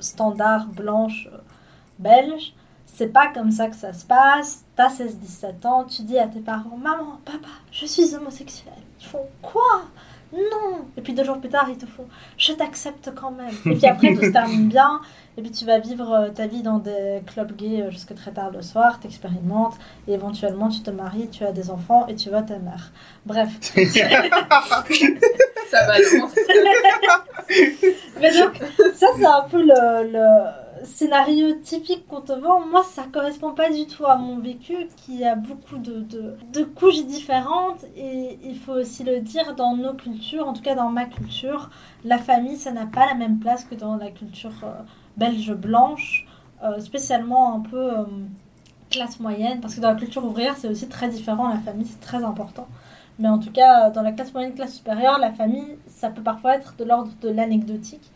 standard 0.00 0.66
blanche 0.66 1.28
euh, 1.32 1.38
belge, 1.98 2.54
c'est 2.86 3.12
pas 3.12 3.28
comme 3.28 3.50
ça 3.50 3.68
que 3.68 3.76
ça 3.76 3.92
se 3.92 4.04
passe. 4.04 4.64
T'as 4.76 4.88
16-17 4.88 5.66
ans, 5.66 5.84
tu 5.84 6.02
dis 6.02 6.18
à 6.18 6.28
tes 6.28 6.40
parents 6.40 6.76
Maman, 6.76 7.18
papa, 7.24 7.48
je 7.72 7.86
suis 7.86 8.14
homosexuel. 8.14 8.72
Ils 9.00 9.06
font 9.06 9.26
Quoi? 9.42 9.82
Non 10.34 10.86
Et 10.96 11.00
puis 11.00 11.12
deux 11.12 11.24
jours 11.24 11.38
plus 11.38 11.48
tard, 11.48 11.66
ils 11.70 11.76
te 11.78 11.86
font 11.86 12.06
je 12.36 12.52
t'accepte 12.52 13.12
quand 13.14 13.30
même. 13.30 13.54
Et 13.66 13.76
puis 13.76 13.86
après, 13.86 14.14
tout 14.14 14.22
se 14.22 14.30
termine 14.32 14.68
bien. 14.68 15.00
Et 15.36 15.42
puis 15.42 15.50
tu 15.50 15.64
vas 15.64 15.78
vivre 15.78 16.12
euh, 16.12 16.28
ta 16.28 16.46
vie 16.46 16.62
dans 16.62 16.78
des 16.78 17.22
clubs 17.26 17.54
gays 17.56 17.82
euh, 17.82 17.90
jusque 17.90 18.14
très 18.14 18.30
tard 18.30 18.50
le 18.50 18.62
soir, 18.62 19.00
t'expérimentes, 19.00 19.74
et 20.06 20.12
éventuellement 20.12 20.68
tu 20.68 20.80
te 20.80 20.90
maries, 20.90 21.28
tu 21.28 21.44
as 21.44 21.52
des 21.52 21.70
enfants 21.70 22.06
et 22.06 22.14
tu 22.14 22.30
vas 22.30 22.42
ta 22.42 22.58
mère. 22.58 22.92
Bref. 23.26 23.48
Ça 25.70 25.86
balance. 25.86 26.34
Mais 28.20 28.40
donc, 28.40 28.60
ça 28.94 29.06
c'est 29.16 29.26
un 29.26 29.42
peu 29.50 29.60
le, 29.60 30.12
le 30.12 30.63
scénario 30.84 31.54
typique 31.62 32.06
qu'on 32.06 32.20
te 32.20 32.32
vend. 32.32 32.66
Moi, 32.66 32.82
ça 32.84 33.04
correspond 33.12 33.52
pas 33.52 33.70
du 33.70 33.86
tout 33.86 34.06
à 34.06 34.16
mon 34.16 34.38
vécu, 34.38 34.88
qui 34.96 35.24
a 35.24 35.34
beaucoup 35.34 35.78
de, 35.78 36.00
de, 36.00 36.64
couches 36.64 37.04
différentes. 37.06 37.84
Et 37.96 38.38
il 38.44 38.56
faut 38.56 38.72
aussi 38.72 39.04
le 39.04 39.20
dire, 39.20 39.54
dans 39.54 39.76
nos 39.76 39.94
cultures, 39.94 40.46
en 40.46 40.52
tout 40.52 40.62
cas 40.62 40.74
dans 40.74 40.90
ma 40.90 41.06
culture, 41.06 41.70
la 42.04 42.18
famille, 42.18 42.56
ça 42.56 42.72
n'a 42.72 42.86
pas 42.86 43.06
la 43.06 43.14
même 43.14 43.38
place 43.38 43.64
que 43.64 43.74
dans 43.74 43.96
la 43.96 44.10
culture 44.10 44.52
euh, 44.62 44.72
belge 45.16 45.52
blanche, 45.54 46.26
euh, 46.62 46.78
spécialement 46.80 47.56
un 47.56 47.60
peu 47.60 47.98
euh, 47.98 48.04
classe 48.90 49.20
moyenne, 49.20 49.60
parce 49.60 49.74
que 49.74 49.80
dans 49.80 49.90
la 49.90 49.96
culture 49.96 50.24
ouvrière, 50.24 50.56
c'est 50.56 50.68
aussi 50.68 50.88
très 50.88 51.08
différent, 51.08 51.48
la 51.48 51.58
famille, 51.58 51.86
c'est 51.86 52.00
très 52.00 52.22
important. 52.24 52.68
Mais 53.18 53.28
en 53.28 53.38
tout 53.38 53.52
cas, 53.52 53.90
dans 53.90 54.02
la 54.02 54.12
classe 54.12 54.32
moyenne, 54.34 54.54
classe 54.54 54.74
supérieure, 54.74 55.18
la 55.18 55.32
famille, 55.32 55.78
ça 55.86 56.10
peut 56.10 56.22
parfois 56.22 56.56
être 56.56 56.74
de 56.76 56.84
l'ordre 56.84 57.12
de 57.22 57.28
l'anecdotique. 57.28 58.10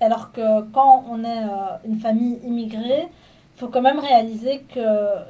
Alors 0.00 0.32
que 0.32 0.62
quand 0.72 1.04
on 1.10 1.24
est 1.24 1.44
euh, 1.44 1.76
une 1.86 1.98
famille 1.98 2.38
immigrée, 2.44 3.08
il 3.08 3.58
faut 3.58 3.68
quand 3.68 3.82
même 3.82 3.98
réaliser 3.98 4.64
que 4.74 4.80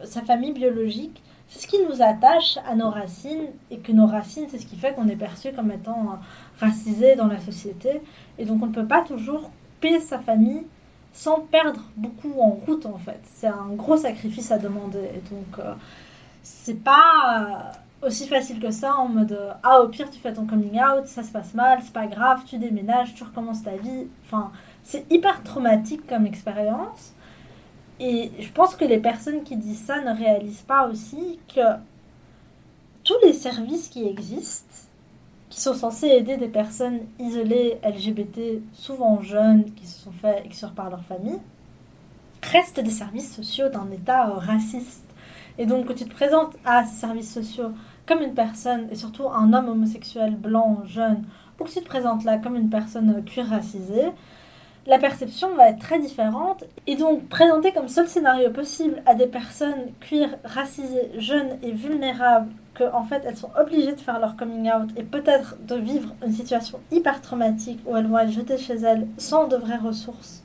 sa 0.05 0.23
famille 0.23 0.53
biologique, 0.53 1.23
c'est 1.49 1.61
ce 1.61 1.67
qui 1.69 1.79
nous 1.89 2.03
attache 2.03 2.59
à 2.69 2.75
nos 2.75 2.91
racines 2.91 3.47
et 3.71 3.79
que 3.79 3.93
nos 3.93 4.07
racines, 4.07 4.47
c'est 4.51 4.59
ce 4.59 4.67
qui 4.67 4.77
fait 4.77 4.95
qu'on 4.95 5.09
est 5.09 5.17
perçu 5.17 5.53
comme 5.53 5.71
étant 5.71 6.01
euh, 6.01 6.17
racisé 6.61 7.15
dans 7.15 7.29
la 7.29 7.41
société. 7.41 8.03
Et 8.39 8.45
donc 8.45 8.63
on 8.63 8.67
ne 8.67 8.73
peut 8.73 8.87
pas 8.87 9.03
toujours 9.03 9.51
payer 9.81 10.01
sa 10.01 10.19
famille 10.19 10.67
sans 11.13 11.41
perdre 11.41 11.81
beaucoup 11.97 12.41
en 12.41 12.51
route 12.51 12.85
en 12.87 12.99
fait. 12.99 13.21
C'est 13.25 13.47
un 13.47 13.71
gros 13.71 13.97
sacrifice 13.97 14.51
à 14.51 14.59
demander. 14.59 15.11
Et 15.15 15.23
donc 15.31 15.59
euh, 15.59 15.75
c'est 16.43 16.83
pas 16.83 17.71
euh, 17.73 17.79
aussi 18.07 18.27
facile 18.29 18.61
que 18.61 18.71
ça 18.71 18.95
en 18.95 19.09
mode 19.09 19.33
euh, 19.33 19.53
ah 19.63 19.81
au 19.83 19.89
pire 19.89 20.09
tu 20.11 20.19
fais 20.19 20.33
ton 20.33 20.47
coming 20.47 20.81
out, 20.81 21.07
ça 21.07 21.23
se 21.23 21.33
passe 21.33 21.55
mal, 21.55 21.81
c'est 21.83 21.93
pas 21.93 22.07
grave, 22.07 22.43
tu 22.47 22.59
déménages, 22.59 23.15
tu 23.15 23.25
recommences 23.25 23.63
ta 23.63 23.77
vie. 23.77 24.07
Enfin, 24.25 24.53
c'est 24.83 25.11
hyper 25.11 25.43
traumatique 25.43 26.07
comme 26.07 26.27
expérience. 26.27 27.15
Et 27.99 28.31
je 28.39 28.51
pense 28.53 28.77
que 28.77 28.85
les 28.85 28.99
personnes 28.99 29.43
qui 29.43 29.57
disent 29.57 29.85
ça 29.85 30.01
ne 30.01 30.17
réalisent 30.17 30.63
pas 30.63 30.89
aussi 30.89 31.41
que 31.55 31.61
tous 33.05 33.17
les 33.25 33.33
services 33.33 33.89
qui 33.89 34.07
existent, 34.07 34.75
qui 35.49 35.61
sont 35.61 35.75
censés 35.75 36.09
aider 36.09 36.37
des 36.37 36.49
personnes 36.49 37.01
isolées 37.19 37.79
LGBT, 37.85 38.63
souvent 38.73 39.21
jeunes, 39.23 39.73
qui 39.75 39.87
se 39.87 40.01
sont 40.01 40.13
fait 40.13 40.43
exclure 40.45 40.73
par 40.73 40.91
leur 40.91 41.05
famille, 41.05 41.39
restent 42.43 42.81
des 42.81 42.91
services 42.91 43.35
sociaux 43.35 43.69
d'un 43.69 43.91
État 43.91 44.27
raciste. 44.27 45.05
Et 45.59 45.67
donc, 45.67 45.87
que 45.87 45.93
tu 45.93 46.05
te 46.05 46.13
présentes 46.13 46.55
à 46.65 46.85
ces 46.85 46.97
services 46.97 47.33
sociaux 47.33 47.71
comme 48.07 48.23
une 48.23 48.35
personne, 48.35 48.87
et 48.91 48.95
surtout 48.95 49.29
un 49.29 49.53
homme 49.53 49.69
homosexuel 49.69 50.37
blanc, 50.37 50.83
jeune, 50.85 51.25
ou 51.59 51.65
que 51.65 51.71
tu 51.71 51.81
te 51.81 51.87
présentes 51.87 52.25
là 52.25 52.39
comme 52.39 52.57
une 52.57 52.71
personne 52.71 53.17
euh, 53.19 53.23
cuir 53.23 53.47
racisée, 53.47 54.13
la 54.87 54.99
perception 54.99 55.55
va 55.57 55.71
être 55.71 55.81
très 55.81 55.99
différente. 55.99 56.65
Et 56.87 56.95
donc, 56.95 57.29
présenter 57.29 57.73
comme 57.73 57.89
seul 57.89 58.07
scénario 58.07 58.51
possible 58.51 59.03
à 59.05 59.15
des 59.15 59.27
personnes 59.27 59.93
cuir 60.01 60.37
racisées, 60.45 61.11
jeunes 61.19 61.59
et 61.63 61.73
vulnérables, 61.73 62.51
que 62.75 62.85
en 62.93 63.03
fait 63.03 63.23
elles 63.27 63.37
sont 63.37 63.51
obligées 63.59 63.95
de 63.95 64.01
faire 64.01 64.21
leur 64.21 64.37
coming 64.37 64.71
out 64.71 64.91
et 64.97 65.03
peut-être 65.03 65.57
de 65.67 65.77
vivre 65.77 66.15
une 66.25 66.33
situation 66.33 66.79
hyper 66.93 67.21
traumatique 67.23 67.81
où 67.87 67.97
elles 67.97 68.07
vont 68.07 68.19
être 68.19 68.31
jetées 68.31 68.59
chez 68.59 68.75
elles 68.75 69.07
sans 69.17 69.49
de 69.49 69.57
vraies 69.57 69.79
ressources 69.79 70.43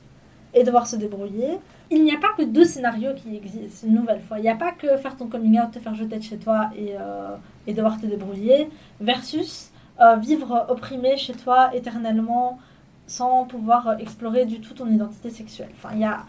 et 0.54 0.64
devoir 0.64 0.86
se 0.86 0.96
débrouiller. 0.96 1.58
Il 1.94 2.04
n'y 2.04 2.14
a 2.14 2.18
pas 2.18 2.32
que 2.36 2.42
deux 2.42 2.64
scénarios 2.64 3.12
qui 3.14 3.36
existent, 3.36 3.86
une 3.86 3.96
nouvelle 3.96 4.22
fois. 4.22 4.38
Il 4.38 4.42
n'y 4.42 4.48
a 4.48 4.56
pas 4.56 4.72
que 4.72 4.96
faire 4.96 5.14
ton 5.14 5.26
coming 5.26 5.60
out, 5.60 5.72
te 5.72 5.78
faire 5.78 5.94
jeter 5.94 6.16
de 6.16 6.22
chez 6.22 6.38
toi 6.38 6.70
et, 6.74 6.94
euh, 6.98 7.36
devoir 7.70 8.00
te 8.00 8.06
débrouiller, 8.06 8.70
versus 8.98 9.70
euh, 10.00 10.16
vivre 10.16 10.66
opprimé 10.70 11.18
chez 11.18 11.34
toi 11.34 11.74
éternellement 11.76 12.58
sans 13.06 13.44
pouvoir 13.44 14.00
explorer 14.00 14.46
du 14.46 14.60
tout 14.62 14.72
ton 14.72 14.88
identité 14.88 15.28
sexuelle. 15.28 15.68
Enfin, 15.74 15.90
il 15.92 16.00
y 16.00 16.04
a 16.04 16.20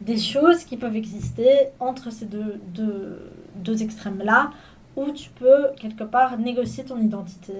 des 0.00 0.18
choses 0.18 0.64
qui 0.64 0.76
peuvent 0.76 0.96
exister 0.96 1.68
entre 1.78 2.10
ces 2.10 2.26
deux, 2.26 2.60
deux, 2.74 3.30
deux 3.54 3.80
extrêmes-là, 3.80 4.50
où 4.96 5.12
tu 5.12 5.30
peux 5.30 5.68
quelque 5.78 6.02
part 6.02 6.36
négocier 6.36 6.84
ton 6.84 6.98
identité 6.98 7.54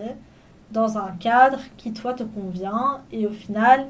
dans 0.72 0.98
un 0.98 1.12
cadre 1.12 1.60
qui 1.76 1.92
toi 1.92 2.12
te 2.12 2.24
convient, 2.24 3.02
et 3.12 3.24
au 3.28 3.30
final, 3.30 3.86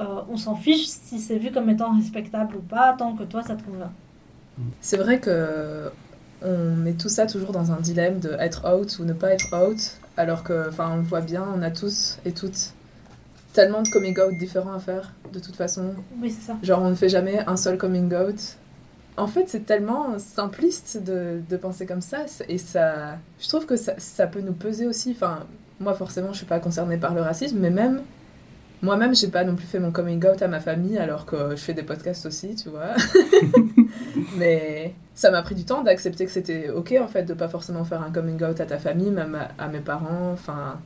euh, 0.00 0.22
on 0.30 0.36
s'en 0.36 0.56
fiche 0.56 0.86
si 0.86 1.20
c'est 1.20 1.38
vu 1.38 1.50
comme 1.50 1.68
étant 1.70 1.94
respectable 1.94 2.56
ou 2.56 2.60
pas, 2.60 2.94
tant 2.98 3.14
que 3.14 3.24
toi 3.24 3.42
ça 3.42 3.54
te 3.54 3.62
convient. 3.62 3.92
C'est 4.80 4.96
vrai 4.96 5.20
que 5.20 5.90
on 6.42 6.74
met 6.74 6.94
tout 6.94 7.08
ça 7.08 7.26
toujours 7.26 7.52
dans 7.52 7.70
un 7.72 7.80
dilemme 7.80 8.18
de 8.18 8.30
être 8.38 8.64
out 8.72 8.98
ou 8.98 9.04
ne 9.04 9.12
pas 9.12 9.32
être 9.32 9.54
out, 9.54 9.98
alors 10.16 10.42
que, 10.42 10.68
enfin, 10.68 10.90
on 10.94 10.96
le 10.96 11.02
voit 11.02 11.20
bien, 11.20 11.44
on 11.54 11.62
a 11.62 11.70
tous 11.70 12.18
et 12.24 12.32
toutes 12.32 12.72
tellement 13.52 13.82
de 13.82 13.88
coming 13.88 14.18
out 14.18 14.38
différents 14.38 14.72
à 14.72 14.78
faire, 14.78 15.12
de 15.32 15.38
toute 15.38 15.56
façon. 15.56 15.94
Oui, 16.20 16.30
c'est 16.30 16.46
ça. 16.46 16.56
Genre, 16.62 16.80
on 16.80 16.90
ne 16.90 16.94
fait 16.94 17.08
jamais 17.08 17.44
un 17.46 17.56
seul 17.56 17.76
coming 17.76 18.14
out. 18.14 18.56
En 19.16 19.26
fait, 19.26 19.48
c'est 19.48 19.66
tellement 19.66 20.18
simpliste 20.18 21.02
de, 21.02 21.40
de 21.48 21.56
penser 21.56 21.84
comme 21.84 22.00
ça, 22.00 22.24
et 22.48 22.58
ça, 22.58 23.18
je 23.38 23.48
trouve 23.48 23.66
que 23.66 23.76
ça, 23.76 23.94
ça 23.98 24.26
peut 24.26 24.40
nous 24.40 24.52
peser 24.54 24.86
aussi. 24.86 25.10
Enfin, 25.10 25.40
moi, 25.78 25.94
forcément, 25.94 26.32
je 26.32 26.38
suis 26.38 26.46
pas 26.46 26.60
concernée 26.60 26.96
par 26.96 27.12
le 27.12 27.20
racisme, 27.20 27.58
mais 27.58 27.70
même 27.70 28.02
moi-même, 28.82 29.14
j'ai 29.14 29.28
pas 29.28 29.44
non 29.44 29.54
plus 29.56 29.66
fait 29.66 29.78
mon 29.78 29.92
coming 29.92 30.24
out 30.26 30.40
à 30.40 30.48
ma 30.48 30.60
famille, 30.60 30.96
alors 30.96 31.26
que 31.26 31.50
je 31.50 31.56
fais 31.56 31.74
des 31.74 31.82
podcasts 31.82 32.24
aussi, 32.26 32.54
tu 32.54 32.70
vois. 32.70 32.94
mais 34.38 34.94
ça 35.14 35.30
m'a 35.30 35.42
pris 35.42 35.54
du 35.54 35.64
temps 35.64 35.82
d'accepter 35.82 36.24
que 36.24 36.30
c'était 36.32 36.70
ok, 36.70 36.94
en 37.00 37.08
fait, 37.08 37.24
de 37.24 37.34
pas 37.34 37.48
forcément 37.48 37.84
faire 37.84 38.02
un 38.02 38.10
coming 38.10 38.42
out 38.42 38.60
à 38.60 38.66
ta 38.66 38.78
famille, 38.78 39.10
même 39.10 39.34
à, 39.34 39.62
à 39.62 39.68
mes 39.68 39.80
parents, 39.80 40.30
enfin. 40.32 40.80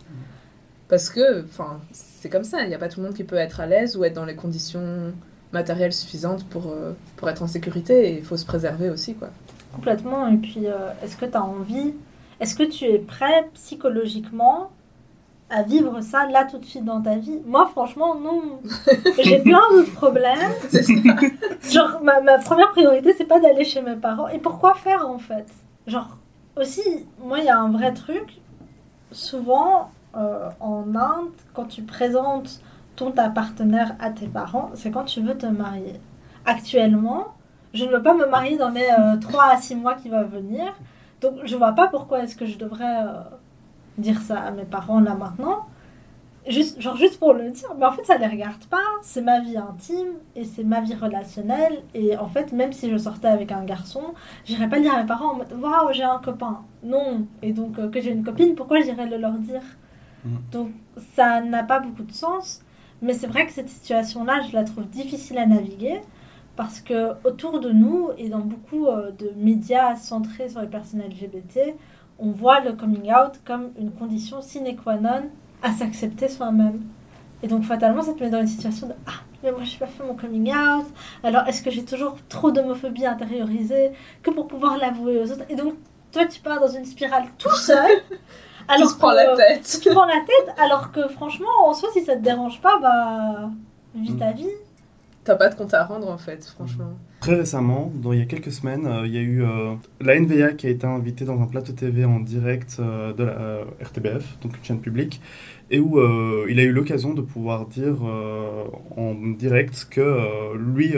Parce 0.88 1.08
que, 1.08 1.44
enfin, 1.44 1.80
c'est 1.92 2.28
comme 2.28 2.44
ça, 2.44 2.62
il 2.62 2.68
n'y 2.68 2.74
a 2.74 2.78
pas 2.78 2.88
tout 2.88 3.00
le 3.00 3.06
monde 3.06 3.16
qui 3.16 3.24
peut 3.24 3.36
être 3.36 3.60
à 3.60 3.66
l'aise 3.66 3.96
ou 3.96 4.04
être 4.04 4.14
dans 4.14 4.24
les 4.24 4.34
conditions 4.34 5.12
matérielles 5.52 5.92
suffisantes 5.92 6.44
pour, 6.48 6.72
euh, 6.72 6.92
pour 7.16 7.28
être 7.30 7.42
en 7.42 7.46
sécurité, 7.46 8.08
et 8.08 8.18
il 8.18 8.24
faut 8.24 8.36
se 8.36 8.44
préserver 8.44 8.90
aussi, 8.90 9.14
quoi. 9.14 9.30
Complètement. 9.72 10.28
Et 10.28 10.36
puis, 10.36 10.66
euh, 10.66 10.90
est-ce 11.02 11.16
que 11.16 11.26
tu 11.26 11.36
as 11.36 11.44
envie, 11.44 11.94
est-ce 12.40 12.56
que 12.56 12.64
tu 12.64 12.84
es 12.84 12.98
prêt 12.98 13.48
psychologiquement 13.54 14.70
à 15.50 15.62
vivre 15.62 16.00
ça 16.00 16.26
là 16.26 16.44
tout 16.44 16.58
de 16.58 16.64
suite 16.64 16.84
dans 16.84 17.00
ta 17.00 17.16
vie 17.16 17.40
Moi, 17.46 17.66
franchement, 17.66 18.14
non. 18.14 18.60
J'ai 19.22 19.40
plein 19.40 19.60
d'autres 19.70 19.92
problèmes. 19.92 20.52
Genre, 21.70 22.00
ma, 22.02 22.20
ma 22.20 22.38
première 22.38 22.70
priorité, 22.72 23.14
c'est 23.16 23.26
pas 23.26 23.40
d'aller 23.40 23.64
chez 23.64 23.82
mes 23.82 23.96
parents. 23.96 24.28
Et 24.28 24.38
pourquoi 24.38 24.74
faire 24.74 25.08
en 25.08 25.18
fait? 25.18 25.46
Genre, 25.86 26.18
aussi, 26.56 26.82
moi, 27.22 27.38
il 27.38 27.44
y 27.44 27.48
a 27.48 27.58
un 27.58 27.70
vrai 27.70 27.92
truc. 27.92 28.40
Souvent, 29.12 29.90
euh, 30.16 30.48
en 30.60 30.94
Inde, 30.94 31.30
quand 31.52 31.66
tu 31.66 31.82
présentes 31.82 32.60
ton 32.96 33.10
ta 33.10 33.28
partenaire 33.28 33.96
à 34.00 34.10
tes 34.10 34.26
parents, 34.26 34.70
c'est 34.74 34.90
quand 34.90 35.04
tu 35.04 35.20
veux 35.20 35.36
te 35.36 35.46
marier. 35.46 36.00
Actuellement, 36.46 37.34
je 37.74 37.84
ne 37.84 37.90
veux 37.90 38.02
pas 38.02 38.14
me 38.14 38.26
marier 38.26 38.56
dans 38.56 38.70
les 38.70 38.88
3 39.20 39.44
à 39.52 39.56
6 39.56 39.74
mois 39.76 39.94
qui 39.94 40.08
vont 40.08 40.24
venir. 40.24 40.72
Donc, 41.20 41.34
je 41.44 41.56
vois 41.56 41.72
pas 41.72 41.88
pourquoi 41.88 42.20
est-ce 42.22 42.36
que 42.36 42.46
je 42.46 42.56
devrais 42.56 43.02
euh, 43.02 43.20
dire 43.98 44.20
ça 44.20 44.40
à 44.40 44.50
mes 44.50 44.64
parents 44.64 45.00
là 45.00 45.14
maintenant. 45.14 45.66
Juste, 46.46 46.78
genre 46.78 46.96
juste 46.96 47.18
pour 47.18 47.32
le 47.32 47.48
dire, 47.50 47.74
mais 47.78 47.86
en 47.86 47.92
fait 47.92 48.04
ça 48.04 48.18
les 48.18 48.26
regarde 48.26 48.62
pas, 48.66 48.76
c'est 49.00 49.22
ma 49.22 49.40
vie 49.40 49.56
intime 49.56 50.12
et 50.36 50.44
c'est 50.44 50.62
ma 50.62 50.82
vie 50.82 50.94
relationnelle. 50.94 51.82
Et 51.94 52.18
en 52.18 52.26
fait 52.26 52.52
même 52.52 52.72
si 52.72 52.90
je 52.90 52.98
sortais 52.98 53.28
avec 53.28 53.50
un 53.50 53.64
garçon, 53.64 54.12
j'irais 54.44 54.68
pas 54.68 54.78
dire 54.78 54.94
à 54.94 55.00
mes 55.00 55.06
parents 55.06 55.32
en 55.32 55.36
mode 55.36 55.52
waouh 55.58 55.92
j'ai 55.92 56.02
un 56.02 56.18
copain, 56.18 56.60
non, 56.82 57.26
et 57.40 57.52
donc 57.52 57.78
euh, 57.78 57.88
que 57.88 58.00
j'ai 58.00 58.10
une 58.10 58.24
copine, 58.24 58.54
pourquoi 58.54 58.82
j'irais 58.82 59.06
le 59.06 59.16
leur 59.16 59.32
dire? 59.32 59.62
Mhm. 60.24 60.38
Donc 60.52 60.70
ça 61.14 61.40
n'a 61.40 61.62
pas 61.62 61.80
beaucoup 61.80 62.02
de 62.02 62.12
sens, 62.12 62.60
mais 63.00 63.14
c'est 63.14 63.26
vrai 63.26 63.46
que 63.46 63.52
cette 63.52 63.70
situation-là 63.70 64.42
je 64.50 64.54
la 64.54 64.64
trouve 64.64 64.86
difficile 64.88 65.38
à 65.38 65.46
naviguer 65.46 66.02
parce 66.56 66.80
que 66.80 67.12
autour 67.26 67.60
de 67.60 67.70
nous 67.70 68.10
et 68.18 68.28
dans 68.28 68.40
beaucoup 68.40 68.86
euh, 68.86 69.10
de 69.12 69.32
médias 69.36 69.96
centrés 69.96 70.48
sur 70.48 70.60
les 70.60 70.68
personnes 70.68 71.00
LGBT, 71.00 71.74
on 72.18 72.30
voit 72.30 72.60
le 72.60 72.72
coming 72.72 73.10
out 73.12 73.40
comme 73.44 73.70
une 73.78 73.90
condition 73.90 74.40
sine 74.40 74.74
qua 74.76 74.96
non 74.96 75.24
à 75.62 75.72
s'accepter 75.72 76.28
soi-même. 76.28 76.80
Et 77.42 77.48
donc 77.48 77.64
fatalement, 77.64 78.02
ça 78.02 78.12
te 78.14 78.22
met 78.22 78.30
dans 78.30 78.40
une 78.40 78.46
situation 78.46 78.86
de 78.88 78.94
Ah, 79.06 79.20
mais 79.42 79.50
moi, 79.52 79.60
je 79.64 79.72
n'ai 79.72 79.78
pas 79.78 79.86
fait 79.86 80.02
mon 80.04 80.14
coming 80.14 80.50
out. 80.52 80.86
Alors, 81.22 81.46
est-ce 81.46 81.62
que 81.62 81.70
j'ai 81.70 81.84
toujours 81.84 82.16
trop 82.28 82.50
d'homophobie 82.50 83.04
intériorisée 83.06 83.90
que 84.22 84.30
pour 84.30 84.46
pouvoir 84.48 84.78
l'avouer 84.78 85.18
aux 85.20 85.30
autres? 85.30 85.44
Et 85.50 85.54
donc, 85.56 85.74
toi, 86.12 86.24
tu 86.26 86.40
pars 86.40 86.60
dans 86.60 86.68
une 86.68 86.84
spirale 86.86 87.24
tout 87.38 87.54
seul. 87.54 87.90
Qui 88.76 88.86
se 88.88 88.96
prend 88.96 89.10
que- 89.10 89.16
la 89.16 89.36
tête. 89.36 89.62
Tu 89.70 89.78
te 89.88 89.92
prends 89.92 90.06
la 90.06 90.20
tête, 90.26 90.54
alors 90.58 90.90
que 90.90 91.06
franchement, 91.08 91.48
en 91.66 91.74
soi, 91.74 91.90
si 91.92 92.02
ça 92.02 92.16
te 92.16 92.22
dérange 92.22 92.62
pas, 92.62 92.78
bah, 92.80 93.50
vis 93.94 94.16
ta 94.16 94.32
vie. 94.32 94.48
T'as 95.24 95.36
pas 95.36 95.48
de 95.48 95.54
compte 95.54 95.72
à 95.72 95.84
rendre 95.84 96.10
en 96.10 96.18
fait, 96.18 96.44
franchement. 96.44 96.98
Très 97.20 97.36
récemment, 97.36 97.90
il 98.12 98.18
y 98.18 98.20
a 98.20 98.26
quelques 98.26 98.52
semaines, 98.52 98.86
euh, 98.86 99.06
il 99.06 99.14
y 99.14 99.16
a 99.16 99.22
eu 99.22 99.42
euh, 99.42 99.74
la 100.02 100.20
NVA 100.20 100.52
qui 100.52 100.66
a 100.66 100.70
été 100.70 100.86
invitée 100.86 101.24
dans 101.24 101.40
un 101.40 101.46
plateau 101.46 101.72
TV 101.72 102.04
en 102.04 102.20
direct 102.20 102.76
euh, 102.78 103.14
de 103.14 103.24
la 103.24 103.64
RTBF, 103.82 104.38
donc 104.42 104.58
une 104.58 104.64
chaîne 104.64 104.80
publique, 104.80 105.22
et 105.70 105.80
où 105.80 105.98
il 106.46 106.60
a 106.60 106.62
eu 106.62 106.72
l'occasion 106.72 107.14
de 107.14 107.22
pouvoir 107.22 107.66
dire 107.66 107.96
en 108.04 109.14
direct 109.38 109.86
que 109.90 110.54
lui, 110.56 110.92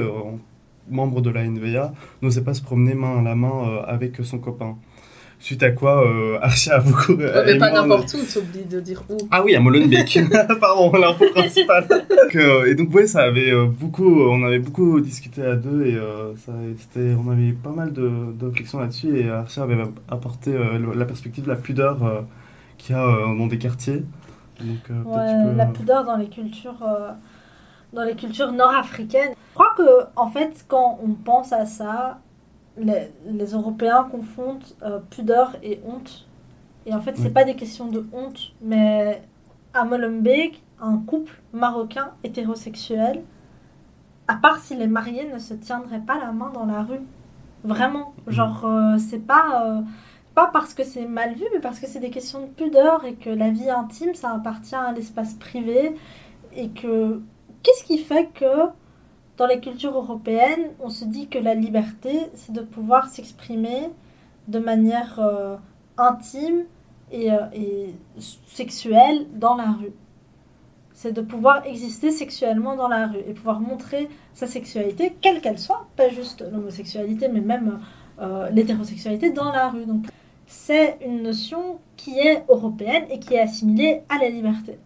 membre 0.90 1.20
de 1.20 1.30
la 1.30 1.44
NVA, 1.44 1.94
n'osait 2.20 2.42
pas 2.42 2.52
se 2.52 2.62
promener 2.62 2.94
main 2.94 3.20
à 3.20 3.22
la 3.22 3.36
main 3.36 3.84
avec 3.86 4.16
son 4.24 4.38
copain. 4.38 4.76
Suite 5.38 5.62
à 5.62 5.70
quoi, 5.70 6.04
euh, 6.04 6.38
a 6.40 6.78
beaucoup. 6.80 7.12
Ouais, 7.12 7.42
mais 7.44 7.58
pas 7.58 7.70
n'importe 7.70 8.14
où, 8.14 8.18
t'oublies 8.24 8.64
de 8.64 8.80
dire 8.80 9.02
où. 9.10 9.16
ah 9.30 9.42
oui, 9.44 9.54
à 9.54 9.60
Molenbeek. 9.60 10.18
Pardon, 10.60 10.92
l'info 10.96 11.26
principale. 11.34 11.86
Donc, 11.88 12.34
euh, 12.36 12.64
et 12.64 12.74
donc 12.74 12.92
ouais, 12.94 13.06
ça 13.06 13.20
avait 13.22 13.52
euh, 13.52 13.66
beaucoup, 13.66 14.22
on 14.22 14.42
avait 14.44 14.58
beaucoup 14.58 14.98
discuté 15.00 15.42
à 15.42 15.54
deux 15.54 15.86
et 15.86 15.94
euh, 15.94 16.34
ça, 16.36 16.52
c'était, 16.78 17.14
on 17.14 17.30
avait 17.30 17.52
pas 17.52 17.70
mal 17.70 17.92
de, 17.92 18.10
de 18.32 18.46
réflexions 18.46 18.80
là-dessus 18.80 19.18
et 19.18 19.28
Archie 19.28 19.60
avait 19.60 19.76
apporté 20.08 20.52
euh, 20.54 20.94
la 20.94 21.04
perspective 21.04 21.44
de 21.44 21.50
la 21.50 21.56
pudeur 21.56 22.02
euh, 22.02 22.22
qu'il 22.78 22.96
y 22.96 22.98
a 22.98 23.04
euh, 23.06 23.38
dans 23.38 23.46
des 23.46 23.58
quartiers. 23.58 24.02
Donc 24.60 24.90
euh, 24.90 25.02
Ouais, 25.04 25.50
peux, 25.50 25.56
la 25.56 25.64
euh, 25.64 25.72
pudeur 25.72 26.04
dans 26.04 26.16
les 26.16 26.28
cultures, 26.28 26.82
euh, 26.82 27.10
dans 27.92 28.04
les 28.04 28.14
cultures 28.16 28.52
nord-africaines. 28.52 29.32
Je 29.50 29.54
crois 29.54 29.74
que, 29.76 30.06
en 30.16 30.28
fait, 30.30 30.64
quand 30.66 30.98
on 31.04 31.12
pense 31.12 31.52
à 31.52 31.66
ça, 31.66 32.20
les, 32.78 33.10
les 33.26 33.46
Européens 33.52 34.06
confondent 34.10 34.64
euh, 34.82 34.98
pudeur 35.10 35.56
et 35.62 35.80
honte. 35.86 36.26
Et 36.86 36.94
en 36.94 37.00
fait, 37.00 37.16
c'est 37.16 37.24
Oui. 37.24 37.30
pas 37.30 37.44
des 37.44 37.56
questions 37.56 37.86
de 37.88 38.06
honte, 38.12 38.54
mais 38.62 39.22
à 39.74 39.84
Molenbeek, 39.84 40.62
un 40.80 40.98
couple 40.98 41.40
marocain 41.52 42.12
hétérosexuel, 42.22 43.22
à 44.28 44.34
part 44.36 44.58
s'il 44.58 44.80
est 44.82 44.86
marié, 44.86 45.28
ne 45.32 45.38
se 45.38 45.54
tiendrait 45.54 46.00
pas 46.00 46.18
la 46.18 46.32
main 46.32 46.50
dans 46.52 46.66
la 46.66 46.82
rue. 46.82 47.00
Vraiment. 47.64 48.14
Mhm. 48.26 48.32
Genre, 48.32 48.64
euh, 48.64 48.98
c'est 48.98 49.18
pas. 49.26 49.64
euh, 49.66 49.80
pas 50.34 50.50
parce 50.52 50.74
que 50.74 50.84
c'est 50.84 51.06
mal 51.06 51.32
vu, 51.34 51.44
mais 51.54 51.60
parce 51.60 51.80
que 51.80 51.86
c'est 51.86 51.98
des 51.98 52.10
questions 52.10 52.42
de 52.42 52.46
pudeur 52.48 53.04
et 53.06 53.14
que 53.14 53.30
la 53.30 53.48
vie 53.50 53.70
intime, 53.70 54.14
ça 54.14 54.32
appartient 54.34 54.74
à 54.74 54.92
l'espace 54.92 55.34
privé. 55.34 55.96
Et 56.54 56.68
que. 56.70 57.20
Qu'est-ce 57.62 57.84
qui 57.84 57.98
fait 57.98 58.26
que 58.34 58.44
dans 59.36 59.46
les 59.46 59.60
cultures 59.60 59.96
européennes, 59.96 60.70
on 60.80 60.88
se 60.88 61.04
dit 61.04 61.28
que 61.28 61.38
la 61.38 61.54
liberté, 61.54 62.30
c'est 62.34 62.52
de 62.52 62.62
pouvoir 62.62 63.08
s'exprimer 63.08 63.90
de 64.48 64.58
manière 64.58 65.18
euh, 65.18 65.56
intime 65.98 66.64
et, 67.12 67.32
euh, 67.32 67.38
et 67.52 67.94
sexuelle 68.18 69.26
dans 69.34 69.56
la 69.56 69.72
rue 69.72 69.92
c'est 70.96 71.12
de 71.12 71.20
pouvoir 71.20 71.66
exister 71.66 72.10
sexuellement 72.10 72.74
dans 72.74 72.88
la 72.88 73.08
rue 73.08 73.18
et 73.28 73.34
pouvoir 73.34 73.60
montrer 73.60 74.08
sa 74.32 74.46
sexualité, 74.46 75.14
quelle 75.20 75.42
qu'elle 75.42 75.58
soit, 75.58 75.86
pas 75.94 76.08
juste 76.08 76.42
l'homosexualité, 76.50 77.28
mais 77.28 77.42
même 77.42 77.80
euh, 78.18 78.48
l'hétérosexualité 78.48 79.28
dans 79.28 79.52
la 79.52 79.68
rue. 79.68 79.84
Donc, 79.84 80.06
c'est 80.46 80.96
une 81.04 81.22
notion 81.22 81.80
qui 81.98 82.18
est 82.18 82.44
européenne 82.48 83.04
et 83.10 83.18
qui 83.18 83.34
est 83.34 83.40
assimilée 83.40 84.00
à 84.08 84.16
la 84.18 84.30
liberté. 84.30 84.78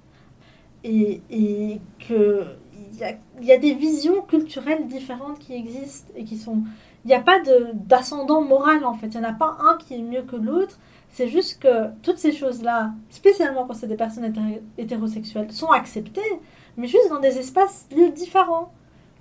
Et, 0.83 1.23
et 1.31 1.81
que 2.09 2.45
il 2.93 2.99
y 2.99 3.05
a, 3.05 3.13
il 3.41 3.47
y 3.47 3.53
a 3.53 3.59
des 3.59 3.75
visions 3.75 4.23
culturelles 4.23 4.87
différentes 4.87 5.39
qui 5.39 5.55
existent 5.55 6.13
et 6.17 6.25
qui 6.25 6.37
sont. 6.37 6.63
Il 7.05 7.09
n'y 7.09 7.15
a 7.15 7.21
pas 7.21 7.41
d'ascendant 7.75 8.43
moral 8.43 8.85
en 8.85 8.95
fait. 8.95 9.09
Il 9.09 9.21
n'y 9.21 9.27
en 9.27 9.31
a 9.31 9.33
pas 9.33 9.57
un 9.61 9.77
qui 9.79 9.95
est 9.95 10.03
mieux 10.03 10.23
que 10.23 10.37
l'autre. 10.37 10.79
C'est 11.09 11.29
juste 11.29 11.61
que 11.63 11.89
toutes 12.03 12.19
ces 12.19 12.33
choses-là, 12.33 12.93
spécialement 13.09 13.67
quand 13.67 13.75
c'est 13.75 13.89
des 13.89 13.97
personnes 13.97 14.25
hété- 14.25 14.63
hétérosexuelles, 14.79 15.51
sont 15.53 15.71
acceptées, 15.71 16.41
mais 16.77 16.87
juste 16.87 17.09
dans 17.09 17.19
des 17.21 17.39
espaces 17.39 17.89
lieux 17.97 18.11
différents. 18.11 18.73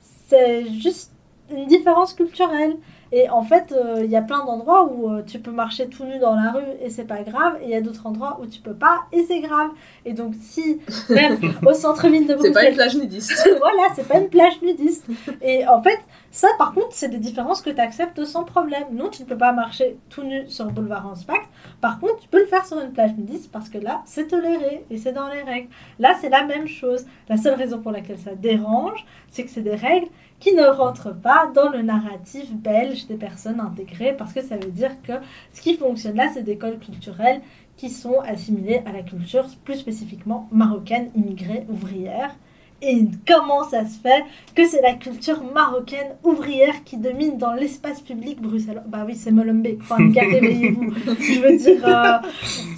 C'est 0.02 0.66
juste 0.68 1.12
une 1.52 1.66
différence 1.66 2.14
culturelle. 2.14 2.78
Et 3.12 3.30
en 3.30 3.42
fait, 3.42 3.72
euh, 3.72 4.02
il 4.04 4.10
y 4.12 4.16
a 4.16 4.22
plein 4.22 4.46
d'endroits 4.46 4.92
où 4.92 5.10
euh, 5.10 5.24
tu 5.26 5.40
peux 5.40 5.52
marcher 5.52 5.88
tout 5.88 6.06
nu 6.06 6.20
dans 6.20 6.36
la 6.36 6.52
rue 6.52 6.64
et 6.82 6.90
c'est 6.90 7.06
pas 7.06 7.24
grave, 7.24 7.58
et 7.62 7.66
il 7.66 7.70
y 7.72 7.76
a 7.76 7.82
d'autres 7.82 8.06
endroits 8.06 8.40
où 8.42 8.46
tu 8.46 8.60
peux 8.60 8.74
pas 8.74 9.02
et 9.12 9.24
c'est 9.24 9.40
grave. 9.40 9.70
Et 10.06 10.14
donc, 10.14 10.34
si, 10.40 10.80
même 11.10 11.38
au 11.66 11.74
centre-ville 11.74 12.28
de 12.28 12.38
C'est 12.40 12.52
pas 12.52 12.66
une 12.68 12.74
Bruxelles, 12.74 12.76
plage 12.76 12.96
nudiste. 12.98 13.50
voilà, 13.60 13.84
c'est 13.96 14.08
pas 14.08 14.20
une 14.20 14.30
plage 14.30 14.62
nudiste. 14.62 15.06
Et 15.42 15.68
en 15.68 15.82
fait, 15.82 16.00
ça 16.32 16.48
par 16.58 16.74
contre, 16.74 16.90
c'est 16.92 17.10
des 17.10 17.18
différences 17.18 17.62
que 17.62 17.70
tu 17.70 17.80
acceptes 17.80 18.24
sans 18.26 18.44
problème. 18.44 18.86
Non, 18.92 19.10
tu 19.10 19.24
ne 19.24 19.28
peux 19.28 19.38
pas 19.38 19.52
marcher 19.52 19.98
tout 20.10 20.24
nu 20.24 20.50
sur 20.50 20.66
le 20.66 20.72
boulevard 20.72 21.08
Hanspach. 21.08 21.42
Par 21.82 22.00
contre, 22.00 22.20
tu 22.20 22.28
peux 22.28 22.40
le 22.40 22.46
faire 22.46 22.66
sur 22.66 22.80
une 22.80 22.92
plage 22.92 23.16
nudiste 23.18 23.52
parce 23.52 23.70
que 23.70 23.78
là, 23.78 24.02
c'est 24.06 24.28
toléré 24.28 24.86
et 24.90 24.98
c'est 24.98 25.14
dans 25.14 25.28
les 25.28 25.42
règles. 25.42 25.70
Là, 26.00 26.16
c'est 26.20 26.30
la 26.30 26.46
même 26.46 26.68
chose. 26.68 27.06
La 27.28 27.38
seule 27.38 27.56
raison 27.56 27.80
pour 27.80 27.92
laquelle 27.92 28.20
ça 28.20 28.36
dérange, 28.36 29.06
c'est 29.30 29.44
que 29.44 29.50
c'est 29.50 29.62
des 29.62 29.76
règles 29.76 30.08
qui 30.40 30.54
ne 30.54 30.66
rentrent 30.66 31.14
pas 31.14 31.52
dans 31.54 31.70
le 31.70 31.82
narratif 31.82 32.52
belge 32.52 33.08
des 33.08 33.16
personnes 33.16 33.60
intégrées 33.60 34.16
parce 34.18 34.34
que 34.34 34.42
ça 34.42 34.56
veut 34.56 34.72
dire 34.72 35.02
que 35.04 35.14
ce 35.54 35.62
qui 35.62 35.76
fonctionne 35.76 36.16
là, 36.16 36.30
c'est 36.34 36.44
des 36.44 36.58
codes 36.58 36.80
culturels 36.80 37.42
qui 37.76 37.90
sont 37.90 38.20
assimilés 38.22 38.82
à 38.86 38.92
la 38.92 39.04
culture 39.04 39.46
plus 39.64 39.76
spécifiquement 39.76 40.48
marocaine, 40.52 41.12
immigrée, 41.16 41.66
ouvrière. 41.70 42.36
Et 42.82 43.06
comment 43.28 43.64
ça 43.64 43.86
se 43.86 44.00
fait 44.00 44.24
que 44.56 44.66
c'est 44.66 44.82
la 44.82 44.94
culture 44.94 45.44
marocaine 45.54 46.16
ouvrière 46.24 46.84
qui 46.86 46.98
domine 46.98 47.38
dans 47.38 47.54
l'espace 47.54 48.00
public 48.00 48.42
bruxellois 48.42 48.84
Bah 48.88 49.04
oui, 49.06 49.16
c'est 49.16 49.32
Molenbeek. 49.32 49.80
Enfin, 49.82 49.98
réveillez-vous. 49.98 50.94
Je 51.20 51.40
veux 51.42 51.58
dire, 51.58 51.86
euh, 51.86 52.28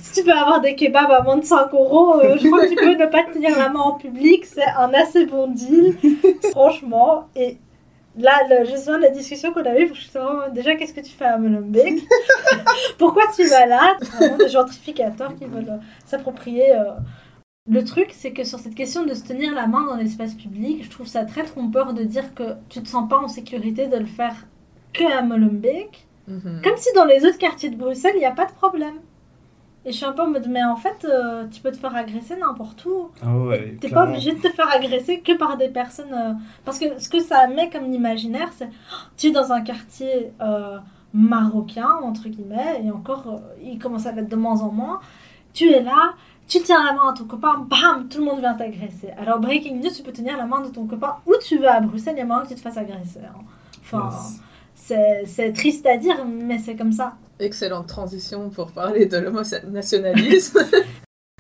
si 0.01 0.13
tu 0.13 0.23
peux 0.23 0.33
avoir 0.33 0.59
des 0.59 0.75
kebabs 0.75 1.11
à 1.11 1.21
moins 1.21 1.37
de 1.37 1.45
5 1.45 1.71
euros, 1.73 2.19
euh, 2.19 2.35
je 2.39 2.47
crois 2.47 2.65
que 2.65 2.69
tu 2.69 2.75
peux 2.75 2.95
ne 2.95 3.05
pas 3.05 3.23
te 3.23 3.33
tenir 3.33 3.55
la 3.57 3.69
main 3.69 3.79
en 3.79 3.93
public. 3.93 4.45
C'est 4.45 4.65
un 4.65 4.91
assez 4.93 5.27
bon 5.27 5.47
deal, 5.47 5.95
franchement. 6.49 7.27
Et 7.35 7.57
là, 8.17 8.31
le, 8.49 8.65
de 8.65 9.01
la 9.01 9.09
discussion 9.09 9.53
qu'on 9.53 9.61
avait. 9.61 9.85
Vraiment, 9.85 10.49
déjà, 10.51 10.75
qu'est-ce 10.75 10.93
que 10.93 11.01
tu 11.01 11.11
fais 11.11 11.25
à 11.25 11.37
Molenbeek 11.37 12.07
Pourquoi 12.97 13.23
tu 13.35 13.45
vas 13.45 13.67
là? 13.67 13.97
Des 14.39 14.49
gentrificateurs 14.49 15.35
qui 15.35 15.45
veulent 15.45 15.69
euh, 15.69 15.77
s'approprier. 16.05 16.73
Le 17.69 17.84
truc, 17.84 18.10
c'est 18.12 18.32
que 18.34 18.43
sur 18.43 18.60
cette 18.60 18.76
question 18.76 19.06
de 19.06 19.13
se 19.13 19.24
tenir 19.24 19.54
la 19.54 19.67
main 19.67 19.86
dans 19.86 19.95
l'espace 19.95 20.34
public, 20.34 20.84
je 20.84 20.89
trouve 20.89 21.08
ça 21.08 21.26
très 21.26 21.43
trompeur 21.43 21.93
de 21.93 22.04
dire 22.04 22.34
que 22.34 22.56
tu 22.69 22.82
te 22.82 22.88
sens 22.88 23.08
pas 23.08 23.19
en 23.19 23.28
sécurité 23.28 23.88
de 23.88 23.97
le 23.97 24.06
faire 24.06 24.36
que 24.93 25.04
à 25.04 25.21
Molenbeek, 25.21 26.08
Mhm. 26.28 26.62
comme 26.63 26.78
si 26.78 26.89
dans 26.95 27.06
les 27.06 27.26
autres 27.26 27.38
quartiers 27.39 27.69
de 27.69 27.76
Bruxelles, 27.76 28.13
il 28.15 28.19
n'y 28.19 28.26
a 28.26 28.32
pas 28.32 28.45
de 28.45 28.52
problème. 28.52 28.95
Et 29.86 29.91
je 29.91 29.97
suis 29.97 30.06
un 30.06 30.12
peu 30.12 30.21
en 30.21 30.28
mode, 30.30 30.47
mais 30.47 30.63
en 30.63 30.76
fait, 30.76 31.04
euh, 31.06 31.47
tu 31.50 31.60
peux 31.62 31.71
te 31.71 31.78
faire 31.78 31.95
agresser 31.95 32.36
n'importe 32.38 32.86
où. 32.86 33.10
Ah 33.24 33.36
ouais, 33.36 33.78
T'es 33.82 33.89
pas 33.89 34.04
obligé 34.08 34.32
de 34.34 34.39
te 34.39 34.50
faire 34.50 34.69
agresser 34.71 35.21
que 35.21 35.36
par 35.36 35.58
des 35.58 35.69
personnes. 35.69 36.13
euh, 36.13 36.34
Parce 36.63 36.78
que 36.78 37.00
ce 37.00 37.10
que 37.10 37.19
ça 37.19 37.47
met 37.47 37.69
comme 37.71 37.91
imaginaire, 37.91 38.50
c'est 38.54 38.69
oh, 38.69 38.95
tu 39.17 39.28
es 39.28 39.32
dans 39.32 39.52
un 39.52 39.62
quartier 39.62 40.32
euh, 40.41 40.78
marocain, 41.13 41.89
entre 42.04 42.30
guillemets, 42.30 42.82
et 42.86 42.91
encore, 42.91 43.28
euh, 43.28 43.39
il 43.63 43.80
commence 43.80 44.06
à 44.06 44.12
l'être 44.12 44.30
de 44.30 44.36
moins 44.36 44.62
en 44.62 44.71
moins. 44.71 45.00
Tu 45.54 45.69
es 45.71 45.82
là, 45.82 46.13
tu 46.51 46.61
tiens 46.63 46.83
la 46.83 46.93
main 46.93 47.09
à 47.11 47.13
ton 47.17 47.23
copain, 47.25 47.65
bam, 47.69 48.07
tout 48.09 48.19
le 48.19 48.25
monde 48.25 48.39
vient 48.39 48.53
t'agresser. 48.53 49.09
Alors, 49.17 49.39
Breaking 49.39 49.75
News, 49.77 49.89
tu 49.95 50.03
peux 50.03 50.11
tenir 50.11 50.37
la 50.37 50.45
main 50.45 50.61
de 50.61 50.69
ton 50.69 50.85
copain 50.85 51.15
où 51.25 51.33
tu 51.41 51.57
veux 51.57 51.67
à 51.69 51.79
Bruxelles, 51.79 52.15
il 52.17 52.19
y 52.19 52.21
a 52.21 52.25
moyen 52.25 52.43
que 52.43 52.49
tu 52.49 52.55
te 52.55 52.59
fasses 52.61 52.77
agresser. 52.77 53.19
hein. 53.25 53.39
Enfin, 53.83 54.09
Yes. 54.11 54.39
c'est 54.75 55.23
c'est 55.25 55.53
triste 55.53 55.85
à 55.85 55.97
dire, 55.97 56.25
mais 56.25 56.57
c'est 56.59 56.75
comme 56.75 56.91
ça. 56.91 57.13
Excellente 57.39 57.87
transition 57.87 58.49
pour 58.49 58.71
parler 58.71 59.05
de 59.05 59.17
l'homonationalisme. 59.17 60.59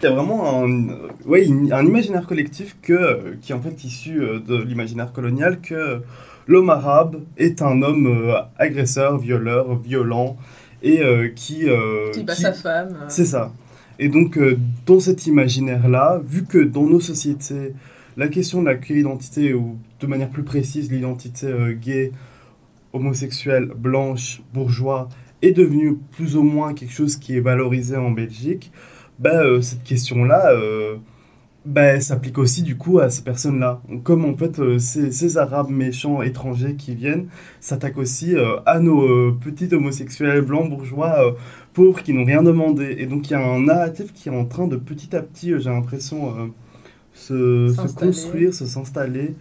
Il 0.01 0.05
y 0.05 0.07
a 0.07 0.15
vraiment 0.15 0.63
un, 0.63 0.87
ouais, 1.27 1.47
un 1.71 1.85
imaginaire 1.85 2.25
collectif 2.25 2.75
que, 2.81 3.35
qui 3.39 3.51
est 3.51 3.55
en 3.55 3.61
fait 3.61 3.83
issu 3.83 4.19
euh, 4.23 4.39
de 4.39 4.55
l'imaginaire 4.55 5.11
colonial 5.13 5.61
que 5.61 6.01
l'homme 6.47 6.71
arabe 6.71 7.21
est 7.37 7.61
un 7.61 7.83
homme 7.83 8.07
euh, 8.07 8.33
agresseur, 8.57 9.19
violeur, 9.19 9.75
violent 9.75 10.37
et 10.81 11.03
euh, 11.03 11.27
qui... 11.35 11.69
euh, 11.69 12.09
qui 12.13 12.23
bat 12.23 12.33
qui- 12.33 12.41
sa 12.41 12.53
femme. 12.53 12.97
C'est 13.09 13.25
ça. 13.25 13.51
Et 14.01 14.09
donc, 14.09 14.39
euh, 14.39 14.57
dans 14.87 14.99
cet 14.99 15.27
imaginaire-là, 15.27 16.21
vu 16.25 16.45
que 16.45 16.57
dans 16.57 16.87
nos 16.87 16.99
sociétés, 16.99 17.73
la 18.17 18.29
question 18.29 18.61
de 18.61 18.65
la 18.65 18.75
queer-identité, 18.75 19.53
ou 19.53 19.77
de 19.99 20.07
manière 20.07 20.31
plus 20.31 20.41
précise, 20.41 20.91
l'identité 20.91 21.45
euh, 21.45 21.73
gay, 21.73 22.11
homosexuelle, 22.93 23.71
blanche, 23.75 24.41
bourgeois, 24.55 25.07
est 25.43 25.51
devenue 25.51 25.99
plus 26.13 26.35
ou 26.35 26.41
moins 26.41 26.73
quelque 26.73 26.91
chose 26.91 27.15
qui 27.15 27.37
est 27.37 27.41
valorisé 27.41 27.95
en 27.95 28.09
Belgique, 28.09 28.71
bah, 29.19 29.43
euh, 29.43 29.61
cette 29.61 29.83
question-là 29.83 30.51
bah, 31.65 31.99
s'applique 32.01 32.37
aussi 32.37 32.63
du 32.63 32.75
coup 32.75 32.99
à 32.99 33.09
ces 33.09 33.21
personnes-là. 33.21 33.81
Comme 34.03 34.25
en 34.25 34.35
fait, 34.35 34.59
euh, 34.59 34.79
ces, 34.79 35.11
ces 35.11 35.37
Arabes 35.37 35.69
méchants 35.69 36.21
étrangers 36.21 36.75
qui 36.75 36.95
viennent 36.95 37.27
s'attaquent 37.59 37.99
aussi 37.99 38.35
euh, 38.35 38.59
à 38.65 38.79
nos 38.79 39.03
euh, 39.03 39.37
petits 39.39 39.73
homosexuels 39.73 40.41
blancs 40.41 40.69
bourgeois 40.69 41.35
pauvres 41.73 42.01
qui 42.01 42.13
n'ont 42.13 42.25
rien 42.25 42.41
demandé. 42.43 42.95
Et 42.97 43.05
donc 43.05 43.29
il 43.29 43.33
y 43.33 43.35
a 43.35 43.45
un 43.45 43.61
narratif 43.61 44.11
qui 44.13 44.29
est 44.29 44.35
en 44.35 44.45
train 44.45 44.67
de 44.67 44.75
petit 44.75 45.15
à 45.15 45.21
petit, 45.21 45.53
j'ai 45.59 45.69
l'impression, 45.69 46.51
se, 47.13 47.69
se 47.69 47.95
construire, 47.95 48.53
se 48.53 48.65
s'installer 48.65 49.35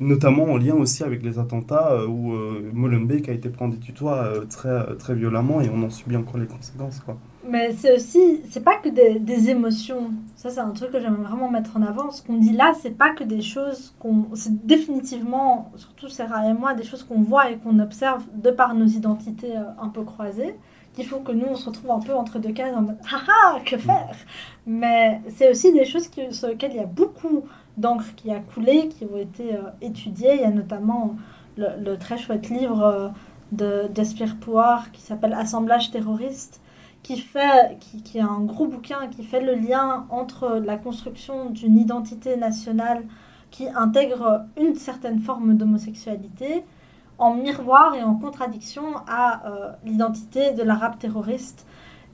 notamment 0.00 0.44
en 0.44 0.56
lien 0.56 0.74
aussi 0.74 1.02
avec 1.04 1.22
les 1.22 1.38
attentats 1.38 1.92
euh, 1.92 2.06
où 2.06 2.32
euh, 2.32 2.70
Molenbeek 2.72 3.28
a 3.28 3.32
été 3.32 3.48
pris 3.48 3.64
en 3.64 3.70
tutoie 3.70 4.24
euh, 4.24 4.44
très, 4.44 4.96
très 4.96 5.14
violemment 5.14 5.60
et 5.60 5.70
on 5.70 5.82
en 5.82 5.90
subit 5.90 6.16
encore 6.16 6.38
les 6.38 6.46
conséquences. 6.46 7.00
Quoi. 7.00 7.16
Mais 7.48 7.72
c'est 7.72 7.94
aussi, 7.94 8.42
c'est 8.48 8.62
pas 8.62 8.76
que 8.78 8.88
des, 8.88 9.18
des 9.18 9.50
émotions. 9.50 10.10
Ça, 10.36 10.50
c'est 10.50 10.60
un 10.60 10.70
truc 10.70 10.92
que 10.92 11.00
j'aimerais 11.00 11.22
vraiment 11.22 11.50
mettre 11.50 11.76
en 11.76 11.82
avant. 11.82 12.10
Ce 12.10 12.22
qu'on 12.22 12.36
dit 12.36 12.52
là, 12.52 12.72
c'est 12.80 12.96
pas 12.96 13.10
que 13.10 13.24
des 13.24 13.42
choses 13.42 13.94
qu'on. 13.98 14.26
C'est 14.34 14.64
définitivement, 14.66 15.72
surtout 15.76 16.08
Sarah 16.08 16.48
et 16.48 16.54
moi, 16.54 16.74
des 16.74 16.84
choses 16.84 17.02
qu'on 17.02 17.22
voit 17.22 17.50
et 17.50 17.56
qu'on 17.56 17.78
observe 17.78 18.22
de 18.34 18.50
par 18.50 18.74
nos 18.74 18.86
identités 18.86 19.54
un 19.80 19.88
peu 19.88 20.02
croisées, 20.02 20.54
qui 20.94 21.04
font 21.04 21.20
que 21.20 21.32
nous, 21.32 21.46
on 21.48 21.56
se 21.56 21.66
retrouve 21.66 21.90
un 21.90 22.00
peu 22.00 22.14
entre 22.14 22.38
deux 22.38 22.52
cases 22.52 22.74
en 22.76 22.82
mode 22.82 22.98
haha, 23.10 23.60
que 23.64 23.76
faire? 23.76 24.14
Mais 24.66 25.20
c'est 25.28 25.50
aussi 25.50 25.72
des 25.72 25.84
choses 25.84 26.08
sur 26.30 26.48
lesquelles 26.48 26.72
il 26.72 26.76
y 26.76 26.80
a 26.80 26.86
beaucoup 26.86 27.44
d'encre 27.76 28.14
qui 28.16 28.30
a 28.30 28.40
coulé, 28.40 28.88
qui 28.88 29.04
ont 29.04 29.16
été 29.16 29.54
euh, 29.54 29.62
étudiées. 29.80 30.34
Il 30.34 30.40
y 30.40 30.44
a 30.44 30.50
notamment 30.50 31.16
le, 31.56 31.96
très 31.96 32.18
chouette 32.18 32.48
livre 32.48 32.82
euh, 32.82 33.08
de 33.52 33.88
d'Espire 33.88 34.36
Pouard 34.36 34.90
qui 34.92 35.02
s'appelle 35.02 35.34
Assemblage 35.34 35.90
terroriste 35.90 36.60
qui 37.02 37.18
fait, 37.18 37.78
qui, 37.80 38.02
qui 38.02 38.18
est 38.18 38.22
un 38.22 38.40
gros 38.40 38.66
bouquin 38.66 39.08
qui 39.08 39.24
fait 39.24 39.40
le 39.40 39.54
lien 39.54 40.06
entre 40.08 40.60
la 40.64 40.76
construction 40.76 41.50
d'une 41.50 41.76
identité 41.76 42.36
nationale 42.36 43.02
qui 43.50 43.68
intègre 43.68 44.46
une 44.58 44.76
certaine 44.76 45.18
forme 45.18 45.54
d'homosexualité 45.56 46.64
en 47.18 47.34
miroir 47.34 47.94
et 47.94 48.02
en 48.02 48.14
contradiction 48.14 48.96
à 49.06 49.46
euh, 49.46 49.72
l'identité 49.84 50.52
de 50.52 50.62
l'arabe 50.62 50.98
terroriste 50.98 51.66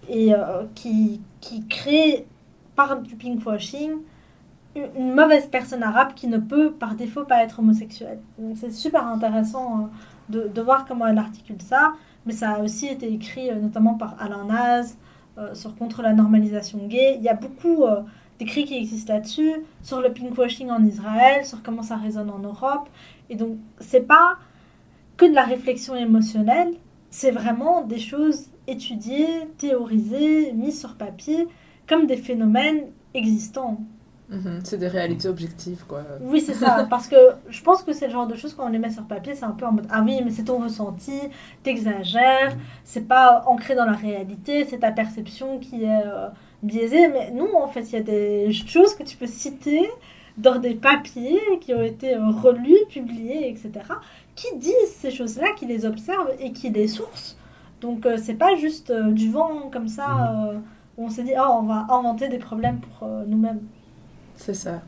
et 0.08 0.32
qui, 0.74 1.20
qui 1.40 1.66
crée 1.66 2.26
par 2.74 3.02
du 3.02 3.14
pinkwashing 3.14 3.98
une 4.76 5.14
mauvaise 5.14 5.46
personne 5.46 5.82
arabe 5.82 6.14
qui 6.14 6.28
ne 6.28 6.38
peut 6.38 6.72
par 6.72 6.94
défaut 6.94 7.24
pas 7.24 7.42
être 7.42 7.58
homosexuelle. 7.58 8.20
Donc 8.38 8.56
c'est 8.56 8.72
super 8.72 9.06
intéressant 9.06 9.90
de, 10.28 10.48
de 10.48 10.60
voir 10.62 10.84
comment 10.84 11.06
elle 11.06 11.18
articule 11.18 11.60
ça 11.60 11.94
mais 12.28 12.34
ça 12.34 12.52
a 12.52 12.60
aussi 12.60 12.86
été 12.86 13.10
écrit 13.10 13.50
euh, 13.50 13.54
notamment 13.54 13.94
par 13.94 14.14
Alain 14.20 14.44
Naz 14.44 14.98
euh, 15.38 15.54
sur 15.54 15.74
contre 15.76 16.02
la 16.02 16.12
normalisation 16.12 16.78
gay. 16.86 17.16
Il 17.16 17.22
y 17.22 17.28
a 17.30 17.34
beaucoup 17.34 17.84
euh, 17.84 18.02
d'écrits 18.38 18.66
qui 18.66 18.76
existent 18.76 19.14
là-dessus, 19.14 19.54
sur 19.82 20.02
le 20.02 20.12
pinkwashing 20.12 20.70
en 20.70 20.84
Israël, 20.84 21.46
sur 21.46 21.62
comment 21.62 21.82
ça 21.82 21.96
résonne 21.96 22.28
en 22.28 22.38
Europe. 22.38 22.88
Et 23.30 23.34
donc, 23.34 23.56
c'est 23.80 24.06
pas 24.06 24.36
que 25.16 25.24
de 25.24 25.34
la 25.34 25.44
réflexion 25.44 25.96
émotionnelle, 25.96 26.74
c'est 27.08 27.30
vraiment 27.30 27.80
des 27.80 27.98
choses 27.98 28.50
étudiées, 28.66 29.48
théorisées, 29.56 30.52
mises 30.52 30.78
sur 30.78 30.96
papier, 30.96 31.48
comme 31.88 32.06
des 32.06 32.18
phénomènes 32.18 32.82
existants. 33.14 33.80
Mhm, 34.30 34.60
C'est 34.62 34.76
des 34.76 34.88
réalités 34.88 35.26
objectives, 35.28 35.84
quoi. 35.88 36.02
Oui, 36.20 36.40
c'est 36.42 36.54
ça. 36.54 36.86
Parce 36.90 37.08
que 37.08 37.16
je 37.48 37.62
pense 37.62 37.82
que 37.82 37.92
c'est 37.94 38.06
le 38.06 38.12
genre 38.12 38.26
de 38.26 38.34
choses, 38.34 38.54
quand 38.54 38.66
on 38.66 38.68
les 38.68 38.78
met 38.78 38.90
sur 38.90 39.04
papier, 39.04 39.34
c'est 39.34 39.44
un 39.44 39.52
peu 39.52 39.64
en 39.64 39.72
mode 39.72 39.86
Ah 39.90 40.02
oui, 40.04 40.20
mais 40.24 40.30
c'est 40.30 40.44
ton 40.44 40.58
ressenti, 40.62 41.18
t'exagères, 41.62 42.54
c'est 42.84 43.08
pas 43.08 43.42
ancré 43.46 43.74
dans 43.74 43.86
la 43.86 43.92
réalité, 43.92 44.66
c'est 44.66 44.80
ta 44.80 44.92
perception 44.92 45.58
qui 45.58 45.84
est 45.84 46.02
euh, 46.06 46.28
biaisée. 46.62 47.08
Mais 47.08 47.30
non, 47.30 47.56
en 47.56 47.68
fait, 47.68 47.82
il 47.90 47.92
y 47.94 47.96
a 47.96 48.02
des 48.02 48.52
choses 48.52 48.94
que 48.94 49.02
tu 49.02 49.16
peux 49.16 49.26
citer 49.26 49.88
dans 50.36 50.58
des 50.58 50.74
papiers 50.74 51.40
qui 51.60 51.74
ont 51.74 51.82
été 51.82 52.14
euh, 52.14 52.30
relus, 52.30 52.84
publiés, 52.90 53.48
etc., 53.48 53.70
qui 54.34 54.56
disent 54.56 54.94
ces 54.98 55.10
choses-là, 55.10 55.48
qui 55.56 55.66
les 55.66 55.84
observent 55.86 56.32
et 56.38 56.52
qui 56.52 56.70
les 56.70 56.86
sourcent. 56.88 57.36
Donc, 57.80 58.06
euh, 58.06 58.16
c'est 58.18 58.34
pas 58.34 58.56
juste 58.56 58.92
du 58.92 59.30
vent 59.30 59.68
comme 59.72 59.88
ça 59.88 60.34
euh, 60.52 60.58
où 60.96 61.06
on 61.06 61.10
s'est 61.10 61.24
dit 61.24 61.34
Ah, 61.34 61.50
on 61.52 61.62
va 61.62 61.86
inventer 61.90 62.28
des 62.28 62.38
problèmes 62.38 62.80
pour 62.80 63.08
nous-mêmes. 63.26 63.60
C'est 64.38 64.54
ça. 64.54 64.80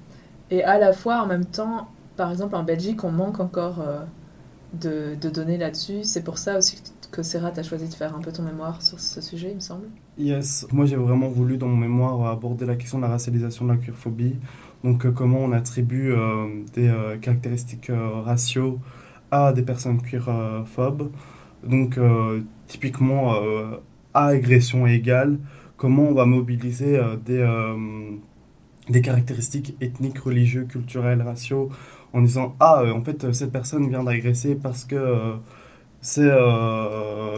Et 0.51 0.65
à 0.65 0.79
la 0.79 0.93
fois, 0.93 1.23
en 1.23 1.27
même 1.27 1.45
temps, 1.45 1.89
par 2.17 2.31
exemple, 2.31 2.55
en 2.55 2.63
Belgique, 2.63 3.05
on 3.05 3.11
manque 3.11 3.41
encore 3.41 3.81
euh, 3.81 4.05
de, 4.75 5.29
données 5.29 5.59
là-dessus. 5.59 6.05
C'est 6.05 6.23
pour 6.23 6.39
ça 6.39 6.57
aussi 6.59 6.83
que, 7.11 7.23
Serra, 7.23 7.51
t'as 7.51 7.63
choisi 7.63 7.89
de 7.89 7.95
faire 7.95 8.17
un 8.17 8.21
peu 8.21 8.33
ton 8.33 8.43
mémoire 8.43 8.81
sur 8.81 8.99
ce 8.99 9.21
sujet, 9.21 9.51
il 9.51 9.57
me 9.57 9.61
semble. 9.61 9.87
Yes, 10.19 10.67
moi 10.71 10.87
j'ai 10.87 10.97
vraiment 10.97 11.29
voulu 11.29 11.57
dans 11.57 11.67
mon 11.67 11.77
mémoire 11.77 12.31
aborder 12.31 12.67
la 12.67 12.77
question 12.77 12.99
de 12.99 13.03
la 13.03 13.09
racialisation 13.09 13.65
de 13.65 13.73
la 13.73 13.79
queerphobie. 13.79 14.37
Donc 14.85 15.05
euh, 15.05 15.11
comment 15.11 15.39
on 15.39 15.53
attribue 15.53 16.13
euh, 16.13 16.47
des 16.75 16.93
caractéristiques 17.21 17.91
raciaux 18.25 18.79
à 19.31 19.53
des 19.53 19.63
personnes 19.63 20.01
queerphobes. 20.03 21.11
Donc 21.65 21.99
typiquement 22.67 23.35
à 24.15 24.27
agression 24.27 24.87
égale, 24.87 25.39
comment 25.77 26.05
on 26.05 26.15
va 26.15 26.27
mobiliser 26.27 27.01
des, 27.25 27.43
des 28.91 29.03
caractéristiques 29.03 29.77
ethniques, 29.81 30.19
religieuses, 30.19 30.69
culturelles, 30.69 31.23
raciaux 31.23 31.71
en 32.13 32.23
disant 32.23 32.55
ah 32.61 32.83
euh, 32.83 32.93
en 32.93 33.03
fait 33.03 33.25
euh, 33.25 33.33
cette 33.33 33.53
personne 33.53 33.89
vient 33.89 34.05
d'agresser 34.05 34.55
parce 34.55 34.85
que 34.85 34.97
euh, 34.97 35.37
c'est 36.03 36.31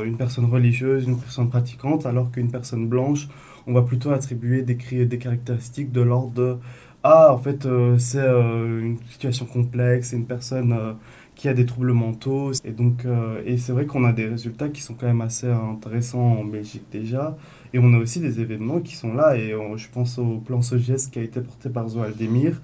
une 0.04 0.16
personne 0.16 0.44
religieuse, 0.44 1.06
une 1.08 1.18
personne 1.18 1.50
pratiquante, 1.50 2.06
alors 2.06 2.30
qu'une 2.30 2.48
personne 2.48 2.86
blanche, 2.86 3.28
on 3.66 3.72
va 3.72 3.82
plutôt 3.82 4.12
attribuer 4.12 4.62
des, 4.62 4.76
des 5.04 5.18
caractéristiques 5.18 5.90
de 5.90 6.00
l'ordre 6.00 6.30
de 6.32 6.56
Ah, 7.02 7.32
en 7.34 7.38
fait, 7.38 7.66
c'est 7.98 8.20
une 8.24 8.98
situation 9.10 9.46
complexe, 9.46 10.10
c'est 10.10 10.16
une 10.16 10.26
personne 10.26 10.96
qui 11.34 11.48
a 11.48 11.54
des 11.54 11.66
troubles 11.66 11.92
mentaux. 11.92 12.52
Et 12.64 12.70
donc, 12.70 13.04
et 13.44 13.58
c'est 13.58 13.72
vrai 13.72 13.86
qu'on 13.86 14.04
a 14.04 14.12
des 14.12 14.26
résultats 14.26 14.68
qui 14.68 14.80
sont 14.80 14.94
quand 14.94 15.06
même 15.06 15.22
assez 15.22 15.48
intéressants 15.50 16.38
en 16.38 16.44
Belgique 16.44 16.84
déjà. 16.92 17.36
Et 17.72 17.78
on 17.78 17.92
a 17.94 17.98
aussi 17.98 18.20
des 18.20 18.40
événements 18.40 18.80
qui 18.80 18.96
sont 18.96 19.14
là. 19.14 19.36
Et 19.36 19.54
on- 19.54 19.76
je 19.76 19.88
pense 19.90 20.18
au 20.18 20.38
plan 20.38 20.60
SOGES 20.62 21.08
qui 21.10 21.18
a 21.18 21.22
été 21.22 21.40
porté 21.40 21.70
par 21.70 21.88
Zoal 21.88 22.14
Demir, 22.16 22.60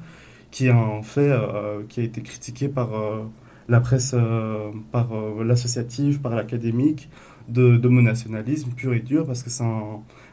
qui 0.51 0.67
est 0.67 0.71
un 0.71 1.03
fait 1.03 1.31
euh, 1.31 1.83
qui 1.89 2.01
a 2.01 2.03
été 2.05 2.23
critiqué 2.23 2.69
par. 2.69 2.95
euh, 2.95 3.25
la 3.71 3.81
presse, 3.81 4.13
euh, 4.15 4.71
par 4.93 5.13
euh, 5.15 5.45
l'associative, 5.45 6.21
par 6.21 6.35
l'académique, 6.35 7.11
de, 7.49 7.77
d'homonationalisme 7.77 8.71
pur 8.73 8.95
et 8.95 9.01
dur, 9.01 9.27
parce 9.27 9.43
que 9.43 9.51
c'est 9.51 9.63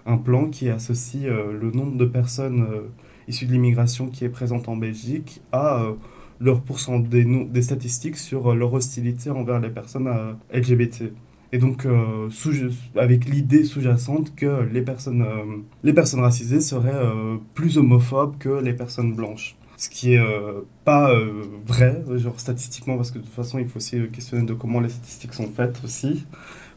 un, 0.06 0.18
plan 0.18 0.50
qui 0.50 0.70
associe 0.70 1.26
euh, 1.26 1.52
le 1.52 1.72
nombre 1.72 1.98
de 1.98 2.06
personnes 2.06 2.62
euh, 2.64 2.82
issues 3.28 3.46
de 3.46 3.52
l'immigration 3.54 4.08
qui 4.08 4.24
est 4.26 4.30
présente 4.30 4.70
en 4.70 4.78
Belgique 4.78 5.42
à 5.52 5.82
euh, 5.84 5.94
leur 6.40 6.62
pourcent 6.62 7.00
des, 7.00 7.26
des 7.26 7.62
statistiques 7.62 8.18
sur 8.18 8.52
euh, 8.52 8.56
leur 8.56 8.74
hostilité 8.74 9.30
envers 9.32 9.60
les 9.60 9.70
personnes 9.70 10.08
euh, 10.08 10.34
LGBT. 10.54 11.12
Et 11.56 11.58
donc, 11.58 11.86
euh, 11.86 12.28
avec 12.98 13.24
l'idée 13.24 13.64
sous-jacente 13.64 14.36
que 14.36 14.68
les 14.74 14.82
personnes, 14.82 15.22
euh, 15.22 15.62
les 15.86 15.94
personnes 15.94 16.20
racisées 16.20 16.60
seraient 16.60 16.92
euh, 16.94 17.38
plus 17.54 17.78
homophobes 17.78 18.38
que 18.38 18.62
les 18.62 18.74
personnes 18.74 19.14
blanches. 19.14 19.56
Ce 19.78 19.90
qui 19.90 20.16
est 20.16 20.24
pas 20.86 21.14
vrai, 21.66 22.02
genre 22.16 22.40
statistiquement, 22.40 22.96
parce 22.96 23.12
que 23.12 23.20
de 23.20 23.24
toute 23.24 23.34
façon, 23.34 23.60
il 23.60 23.68
faut 23.68 23.78
aussi 23.78 23.98
questionner 24.12 24.46
de 24.46 24.54
comment 24.54 24.80
les 24.80 24.88
statistiques 24.88 25.34
sont 25.34 25.50
faites 25.50 25.82
aussi. 25.84 26.26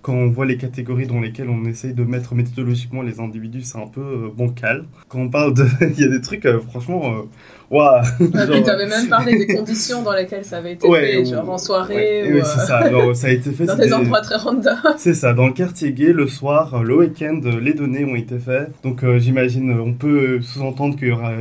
Quand 0.09 0.15
on 0.15 0.31
voit 0.31 0.47
les 0.47 0.57
catégories 0.57 1.07
dans 1.07 1.21
lesquelles 1.21 1.51
on 1.51 1.67
essaye 1.67 1.93
de 1.93 2.03
mettre 2.03 2.35
méthodologiquement 2.35 3.03
les 3.03 3.21
individus, 3.21 3.61
c'est 3.61 3.77
un 3.77 3.87
peu 3.87 4.01
euh, 4.01 4.29
bancal. 4.35 4.87
Quand 5.11 5.19
on 5.19 5.29
parle 5.29 5.53
de. 5.53 5.67
Il 5.99 6.01
y 6.01 6.05
a 6.05 6.09
des 6.09 6.23
trucs, 6.23 6.47
euh, 6.47 6.61
franchement, 6.61 7.03
euh, 7.05 7.23
waouh! 7.71 8.01
Ah, 8.01 8.47
Genre- 8.47 8.55
puis 8.55 8.63
t'avais 8.63 8.87
même 8.87 9.07
parlé 9.11 9.37
des 9.37 9.47
conditions 9.55 10.01
dans 10.03 10.15
lesquelles 10.15 10.47
ça 10.47 10.57
avait 10.57 10.73
été 10.73 10.89
Ouais, 10.89 11.13
fait, 11.13 11.19
ou- 11.19 11.25
genre 11.27 11.51
en 11.51 11.59
soirée 11.59 12.23
Ouais, 12.23 12.31
ou 12.31 12.35
ouais, 12.37 12.41
euh, 12.41 12.45
c'est 12.45 12.59
ça. 12.61 12.91
Ça 13.15 13.27
a 13.27 13.31
été 13.33 13.51
fait 13.53 13.67
dans 13.67 13.77
c'est 13.77 13.83
des 13.85 13.93
endroits 13.93 14.23
très 14.23 14.37
random. 14.37 14.79
C'est 14.97 15.13
ça, 15.13 15.35
dans 15.35 15.47
le 15.47 15.53
quartier 15.53 15.93
gay, 15.93 16.15
le 16.15 16.27
soir, 16.27 16.83
le 16.83 16.97
week-end, 16.97 17.43
les 17.61 17.75
données 17.75 18.07
ont 18.07 18.17
été 18.17 18.39
faites. 18.39 18.71
Donc 18.83 19.05
j'imagine, 19.19 19.71
on 19.79 19.93
peut 19.93 20.41
sous-entendre 20.41 20.97
qu'il 20.97 21.09
y 21.09 21.13
aura 21.13 21.33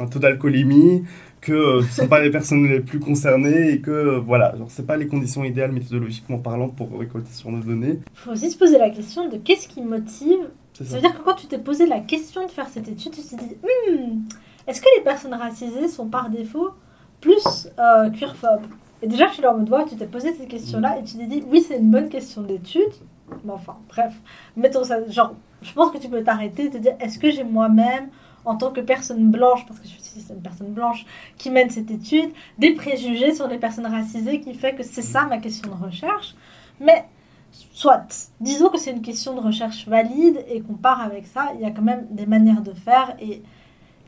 un 0.00 0.06
taux 0.06 0.18
d'alcoolémie, 0.18 1.02
que 1.42 1.52
euh, 1.52 1.82
ce 1.82 1.86
ne 1.86 2.04
sont 2.04 2.08
pas 2.08 2.20
les 2.22 2.30
personnes 2.30 2.66
les 2.66 2.80
plus 2.80 2.98
concernées 3.00 3.72
et 3.72 3.80
que 3.80 3.90
euh, 3.90 4.18
voilà, 4.20 4.56
genre 4.56 4.68
c'est 4.70 4.86
pas 4.86 4.96
les 4.96 5.06
conditions 5.06 5.44
idéales 5.44 5.72
méthodologiquement 5.72 6.38
parlant 6.38 6.68
pour 6.70 6.98
récolter 6.98 7.32
sur 7.32 7.50
nos 7.50 7.60
données. 7.60 7.98
Il 8.14 8.18
faut 8.18 8.30
aussi 8.30 8.50
se 8.50 8.56
poser 8.56 8.78
la 8.78 8.88
question 8.90 9.28
de 9.28 9.36
qu'est-ce 9.36 9.68
qui 9.68 9.82
motive 9.82 10.48
C'est 10.72 10.84
Ça 10.84 10.90
ça. 10.90 10.96
veut 10.96 11.02
dire 11.02 11.18
que 11.18 11.22
quand 11.22 11.34
tu 11.34 11.46
t'es 11.48 11.58
posé 11.58 11.86
la 11.86 12.00
question 12.00 12.46
de 12.46 12.50
faire 12.50 12.68
cette 12.70 12.88
étude, 12.88 13.12
tu 13.12 13.20
t'es 13.22 13.36
dit 13.36 13.56
Hmm, 13.62 14.20
est-ce 14.66 14.80
que 14.80 14.86
les 14.96 15.02
personnes 15.04 15.34
racisées 15.34 15.88
sont 15.88 16.06
par 16.06 16.30
défaut 16.30 16.70
plus 17.20 17.68
euh, 17.78 18.08
queerphobes? 18.10 18.62
Et 19.02 19.08
déjà, 19.08 19.26
je 19.26 19.32
suis 19.34 19.42
là 19.42 19.52
en 19.52 19.58
mode 19.58 19.68
ouais, 19.70 19.84
tu 19.88 19.96
t'es 19.96 20.06
posé 20.06 20.32
cette 20.32 20.46
question-là 20.48 20.98
et 21.00 21.02
tu 21.04 21.16
t'es 21.18 21.26
dit 21.26 21.42
oui, 21.50 21.60
c'est 21.66 21.76
une 21.78 21.90
bonne 21.90 22.08
question 22.08 22.42
d'étude. 22.42 22.82
Mais 23.44 23.50
enfin, 23.52 23.76
bref, 23.88 24.12
mettons 24.56 24.84
ça. 24.84 25.04
Genre, 25.08 25.34
je 25.62 25.72
pense 25.72 25.90
que 25.90 25.98
tu 25.98 26.08
peux 26.08 26.22
t'arrêter 26.22 26.66
et 26.66 26.70
te 26.70 26.76
dire 26.78 26.92
est-ce 27.00 27.18
que 27.18 27.30
j'ai 27.30 27.42
moi-même, 27.42 28.08
en 28.44 28.56
tant 28.56 28.70
que 28.70 28.80
personne 28.80 29.30
blanche, 29.30 29.66
parce 29.66 29.80
que 29.80 29.86
je 29.86 30.00
suis 30.02 30.20
une 30.30 30.42
personne 30.42 30.72
blanche 30.72 31.06
qui 31.36 31.50
mène 31.50 31.70
cette 31.70 31.90
étude, 31.90 32.30
des 32.58 32.74
préjugés 32.74 33.34
sur 33.34 33.48
les 33.48 33.58
personnes 33.58 33.86
racisées 33.86 34.40
qui 34.40 34.54
fait 34.54 34.74
que 34.74 34.82
c'est 34.82 35.02
ça 35.02 35.24
ma 35.24 35.38
question 35.38 35.70
de 35.70 35.84
recherche. 35.84 36.34
Mais 36.80 37.06
Soit, 37.74 38.30
disons 38.40 38.70
que 38.70 38.78
c'est 38.78 38.92
une 38.92 39.02
question 39.02 39.34
de 39.34 39.40
recherche 39.40 39.86
valide 39.86 40.42
et 40.48 40.62
qu'on 40.62 40.72
part 40.72 41.02
avec 41.02 41.26
ça, 41.26 41.52
il 41.54 41.60
y 41.60 41.66
a 41.66 41.70
quand 41.70 41.82
même 41.82 42.06
des 42.10 42.24
manières 42.24 42.62
de 42.62 42.72
faire 42.72 43.14
et 43.20 43.42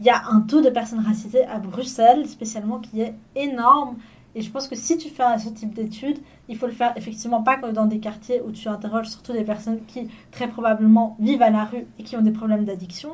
il 0.01 0.07
y 0.07 0.09
a 0.09 0.29
un 0.31 0.41
taux 0.41 0.63
de 0.63 0.71
personnes 0.71 1.05
racisées 1.05 1.45
à 1.45 1.59
Bruxelles 1.59 2.27
spécialement 2.27 2.79
qui 2.79 3.03
est 3.03 3.15
énorme 3.37 3.97
et 4.35 4.43
je 4.43 4.51
pense 4.51 4.67
que 4.67 4.75
si 4.75 4.97
tu 4.97 5.09
fais 5.09 5.23
ce 5.39 5.49
type 5.49 5.75
d'études, 5.75 6.19
il 6.49 6.57
faut 6.57 6.67
le 6.67 6.73
faire 6.73 6.93
effectivement 6.97 7.43
pas 7.43 7.57
que 7.57 7.71
dans 7.71 7.87
des 7.87 8.01
quartiers 8.01 8.41
où 8.41 8.51
tu 8.51 8.69
interroges 8.69 9.09
surtout 9.09 9.33
des 9.33 9.45
personnes 9.45 9.85
qui 9.87 10.09
très 10.33 10.49
probablement 10.49 11.17
vivent 11.21 11.43
à 11.43 11.51
la 11.51 11.65
rue 11.65 11.87
et 11.99 12.03
qui 12.03 12.17
ont 12.17 12.23
des 12.23 12.33
problèmes 12.33 12.65
d'addiction, 12.65 13.11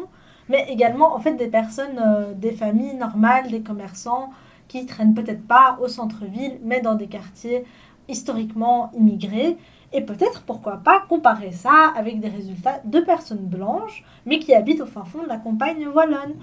mais 0.50 0.66
également 0.68 1.14
en 1.14 1.20
fait 1.20 1.34
des 1.34 1.46
personnes, 1.46 1.98
euh, 2.04 2.34
des 2.34 2.50
familles 2.50 2.96
normales, 2.96 3.48
des 3.48 3.62
commerçants 3.62 4.30
qui 4.68 4.84
traînent 4.84 5.14
peut-être 5.14 5.46
pas 5.46 5.78
au 5.80 5.88
centre-ville, 5.88 6.58
mais 6.62 6.80
dans 6.80 6.94
des 6.94 7.06
quartiers 7.06 7.64
historiquement 8.08 8.90
immigrés. 8.94 9.56
Et 9.92 10.02
peut-être, 10.02 10.42
pourquoi 10.42 10.78
pas, 10.78 11.02
comparer 11.08 11.52
ça 11.52 11.92
avec 11.96 12.20
des 12.20 12.28
résultats 12.28 12.80
de 12.84 13.00
personnes 13.00 13.46
blanches, 13.46 14.04
mais 14.26 14.38
qui 14.38 14.54
habitent 14.54 14.80
au 14.80 14.86
fin 14.86 15.04
fond 15.04 15.22
de 15.22 15.28
la 15.28 15.36
campagne 15.36 15.86
wallonne. 15.88 16.34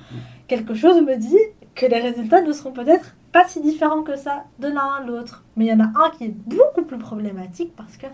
Quelque 0.48 0.74
chose 0.74 1.02
me 1.02 1.16
dit 1.16 1.38
que 1.76 1.86
les 1.86 2.00
résultats 2.00 2.42
ne 2.42 2.52
seront 2.52 2.72
peut-être 2.72 3.16
pas 3.38 3.48
si 3.48 3.62
différents 3.62 4.02
que 4.02 4.16
ça 4.16 4.46
de 4.60 4.68
l'un 4.68 4.90
à 5.00 5.04
l'autre. 5.06 5.44
Mais 5.56 5.66
il 5.66 5.70
y 5.70 5.74
en 5.74 5.80
a 5.80 5.92
un 6.04 6.10
qui 6.18 6.24
est 6.26 6.36
beaucoup 6.36 6.82
plus 6.84 6.98
problématique 6.98 7.72
parce 7.76 7.96
que 7.96 8.08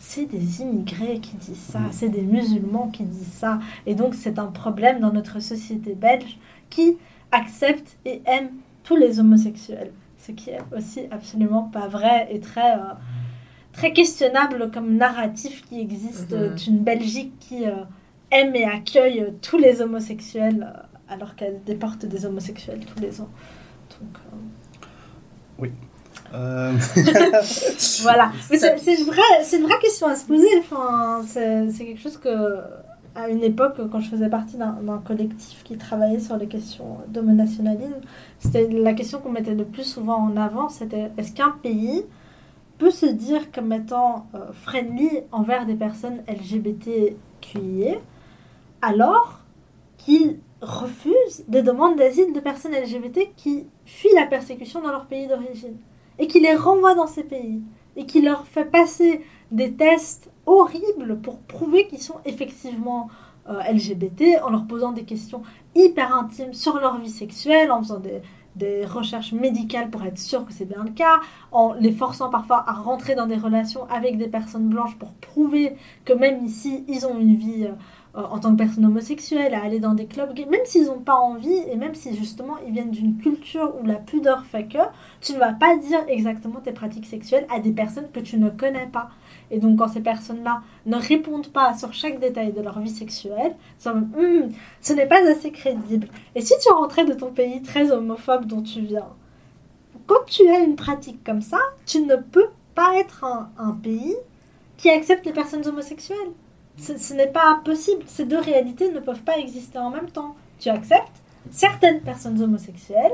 c'est 0.00 0.26
des 0.26 0.62
immigrés 0.62 1.20
qui 1.20 1.36
disent 1.36 1.66
ça, 1.74 1.78
c'est 1.92 2.08
des 2.08 2.22
musulmans 2.22 2.88
qui 2.88 3.04
disent 3.04 3.32
ça. 3.44 3.60
Et 3.86 3.94
donc 3.94 4.14
c'est 4.14 4.36
un 4.40 4.46
problème 4.62 4.98
dans 4.98 5.12
notre 5.12 5.38
société 5.38 5.94
belge 5.94 6.38
qui 6.70 6.98
accepte 7.30 7.96
et 8.04 8.20
aime 8.26 8.50
tous 8.82 8.96
les 8.96 9.20
homosexuels. 9.20 9.92
Ce 10.18 10.32
qui 10.32 10.50
est 10.50 10.58
aussi 10.76 11.02
absolument 11.12 11.62
pas 11.76 11.86
vrai 11.86 12.26
et 12.32 12.40
très, 12.40 12.72
euh, 12.74 12.94
très 13.72 13.92
questionnable 13.92 14.72
comme 14.72 14.96
narratif 14.96 15.64
qui 15.68 15.80
existe 15.80 16.32
Mhm. 16.32 16.54
d'une 16.56 16.78
Belgique 16.80 17.32
qui 17.38 17.64
euh, 17.64 17.84
aime 18.32 18.56
et 18.56 18.64
accueille 18.64 19.32
tous 19.40 19.58
les 19.58 19.80
homosexuels 19.82 20.66
euh, 20.68 21.14
alors 21.14 21.36
qu'elle 21.36 21.60
déporte 21.64 22.06
des 22.06 22.26
homosexuels 22.26 22.80
tous 22.84 23.00
les 23.00 23.20
ans. 23.20 23.28
Donc, 24.00 24.18
euh, 25.60 25.66
Euh, 26.34 26.72
Voilà, 28.02 28.32
mais 28.50 28.58
c'est 28.58 28.94
une, 28.98 29.04
vraie- 29.06 29.44
c'est 29.44 29.58
une 29.58 29.64
vraie 29.64 29.78
question 29.80 30.06
à 30.08 30.16
se 30.16 30.26
poser. 30.26 30.48
Enfin, 30.58 31.22
c'est 31.26 31.68
quelque 31.84 32.00
chose 32.00 32.16
que, 32.18 32.58
à 33.14 33.28
une 33.28 33.42
époque, 33.44 33.76
quand 33.92 34.00
je 34.00 34.10
faisais 34.10 34.28
partie 34.28 34.56
d'un 34.56 34.72
d'un 34.82 34.98
collectif 34.98 35.62
qui 35.64 35.76
travaillait 35.76 36.20
sur 36.20 36.36
les 36.36 36.48
questions 36.48 36.98
d'homonationalisme, 37.08 38.00
c'était 38.38 38.68
la 38.68 38.92
question 38.94 39.20
qu'on 39.20 39.30
mettait 39.30 39.54
le 39.54 39.64
plus 39.64 39.84
souvent 39.84 40.16
en 40.18 40.36
avant, 40.36 40.68
c'était 40.68 41.12
est-ce 41.18 41.32
qu'un 41.32 41.52
pays 41.62 42.04
peut 42.78 42.90
se 42.90 43.06
dire 43.06 43.52
comme 43.52 43.72
étant 43.72 44.26
euh, 44.34 44.52
friendly 44.52 45.10
envers 45.32 45.66
des 45.66 45.74
personnes 45.76 46.22
LGBTQIA 46.28 47.96
alors 48.82 49.40
qu'il 49.98 50.38
refuse 50.64 51.44
des 51.48 51.62
demandes 51.62 51.96
d'asile 51.96 52.32
de 52.32 52.40
personnes 52.40 52.72
LGBT 52.72 53.34
qui 53.36 53.66
fuient 53.84 54.14
la 54.14 54.26
persécution 54.26 54.80
dans 54.80 54.90
leur 54.90 55.06
pays 55.06 55.26
d'origine 55.26 55.76
et 56.18 56.26
qui 56.26 56.40
les 56.40 56.54
renvoie 56.54 56.94
dans 56.94 57.06
ces 57.06 57.24
pays 57.24 57.62
et 57.96 58.06
qui 58.06 58.22
leur 58.22 58.46
fait 58.46 58.64
passer 58.64 59.24
des 59.50 59.72
tests 59.72 60.30
horribles 60.46 61.20
pour 61.20 61.38
prouver 61.40 61.86
qu'ils 61.86 62.02
sont 62.02 62.18
effectivement 62.24 63.08
euh, 63.48 63.60
LGBT 63.70 64.42
en 64.44 64.50
leur 64.50 64.66
posant 64.66 64.92
des 64.92 65.04
questions 65.04 65.42
hyper 65.74 66.14
intimes 66.14 66.52
sur 66.52 66.78
leur 66.78 66.98
vie 66.98 67.10
sexuelle, 67.10 67.70
en 67.70 67.82
faisant 67.82 68.00
des, 68.00 68.22
des 68.56 68.86
recherches 68.86 69.32
médicales 69.32 69.90
pour 69.90 70.02
être 70.04 70.18
sûr 70.18 70.46
que 70.46 70.52
c'est 70.52 70.64
bien 70.64 70.82
le 70.82 70.90
cas, 70.90 71.20
en 71.52 71.74
les 71.74 71.92
forçant 71.92 72.30
parfois 72.30 72.64
à 72.66 72.72
rentrer 72.72 73.14
dans 73.14 73.26
des 73.26 73.36
relations 73.36 73.86
avec 73.90 74.16
des 74.16 74.28
personnes 74.28 74.68
blanches 74.68 74.96
pour 74.96 75.12
prouver 75.14 75.76
que 76.04 76.12
même 76.12 76.44
ici, 76.44 76.84
ils 76.88 77.06
ont 77.06 77.18
une 77.18 77.36
vie 77.36 77.68
euh, 78.16 78.22
en 78.30 78.38
tant 78.38 78.52
que 78.52 78.58
personne 78.58 78.86
homosexuelle, 78.86 79.54
à 79.54 79.62
aller 79.64 79.80
dans 79.80 79.94
des 79.94 80.06
clubs 80.06 80.32
gays, 80.34 80.46
même 80.46 80.64
s'ils 80.64 80.86
n'ont 80.86 81.00
pas 81.00 81.16
envie 81.16 81.58
et 81.68 81.74
même 81.74 81.96
si 81.96 82.14
justement 82.14 82.54
ils 82.64 82.72
viennent 82.72 82.92
d'une 82.92 83.16
culture 83.16 83.74
où 83.80 83.84
la 83.84 83.96
pudeur 83.96 84.44
fait 84.44 84.66
que, 84.66 84.78
tu 85.20 85.32
ne 85.32 85.38
vas 85.38 85.52
pas 85.52 85.76
dire 85.76 85.98
exactement 86.06 86.60
tes 86.60 86.70
pratiques 86.70 87.06
sexuelles 87.06 87.46
à 87.50 87.58
des 87.58 87.72
personnes 87.72 88.08
que 88.12 88.20
tu 88.20 88.38
ne 88.38 88.50
connais 88.50 88.86
pas. 88.86 89.10
Et 89.50 89.58
donc, 89.58 89.78
quand 89.78 89.88
ces 89.88 90.00
personnes-là 90.00 90.62
ne 90.86 90.96
répondent 90.96 91.48
pas 91.48 91.74
sur 91.74 91.92
chaque 91.92 92.20
détail 92.20 92.52
de 92.52 92.60
leur 92.60 92.78
vie 92.78 92.90
sexuelle, 92.90 93.56
mode, 93.84 94.08
Hum, 94.16 94.50
ce 94.80 94.92
n'est 94.92 95.06
pas 95.06 95.28
assez 95.28 95.50
crédible. 95.50 96.08
Et 96.36 96.40
si 96.40 96.54
tu 96.62 96.72
rentrais 96.72 97.04
de 97.04 97.14
ton 97.14 97.32
pays 97.32 97.62
très 97.62 97.90
homophobe 97.90 98.46
dont 98.46 98.62
tu 98.62 98.80
viens, 98.80 99.08
quand 100.06 100.24
tu 100.26 100.48
as 100.48 100.60
une 100.60 100.76
pratique 100.76 101.24
comme 101.24 101.42
ça, 101.42 101.58
tu 101.84 102.00
ne 102.02 102.16
peux 102.16 102.48
pas 102.74 102.96
être 102.96 103.24
un 103.24 103.72
pays 103.72 104.14
qui 104.76 104.90
accepte 104.90 105.26
les 105.26 105.32
personnes 105.32 105.66
homosexuelles. 105.66 106.32
Ce, 106.78 107.14
n'est 107.14 107.28
pas 107.28 107.60
possible. 107.64 108.02
Ces 108.06 108.24
deux 108.24 108.40
réalités 108.40 108.90
ne 108.92 109.00
peuvent 109.00 109.22
pas 109.22 109.38
exister 109.38 109.78
en 109.78 109.90
même 109.90 110.10
temps. 110.10 110.34
Tu 110.58 110.68
acceptes 110.68 111.22
certaines 111.50 112.00
personnes 112.00 112.40
homosexuelles 112.42 113.12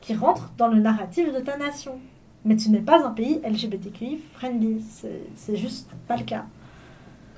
qui 0.00 0.14
rentrent 0.14 0.52
dans 0.56 0.68
le 0.68 0.80
narratif 0.80 1.32
de 1.32 1.40
ta 1.40 1.56
nation. 1.56 1.98
Mais 2.44 2.56
tu 2.56 2.70
n'es 2.70 2.80
pas 2.80 3.04
un 3.04 3.10
pays 3.10 3.40
LGBTQI 3.44 4.20
friendly. 4.34 4.82
C'est 4.90 5.20
c'est 5.36 5.56
juste 5.56 5.88
pas 6.06 6.16
le 6.16 6.24
cas. 6.24 6.44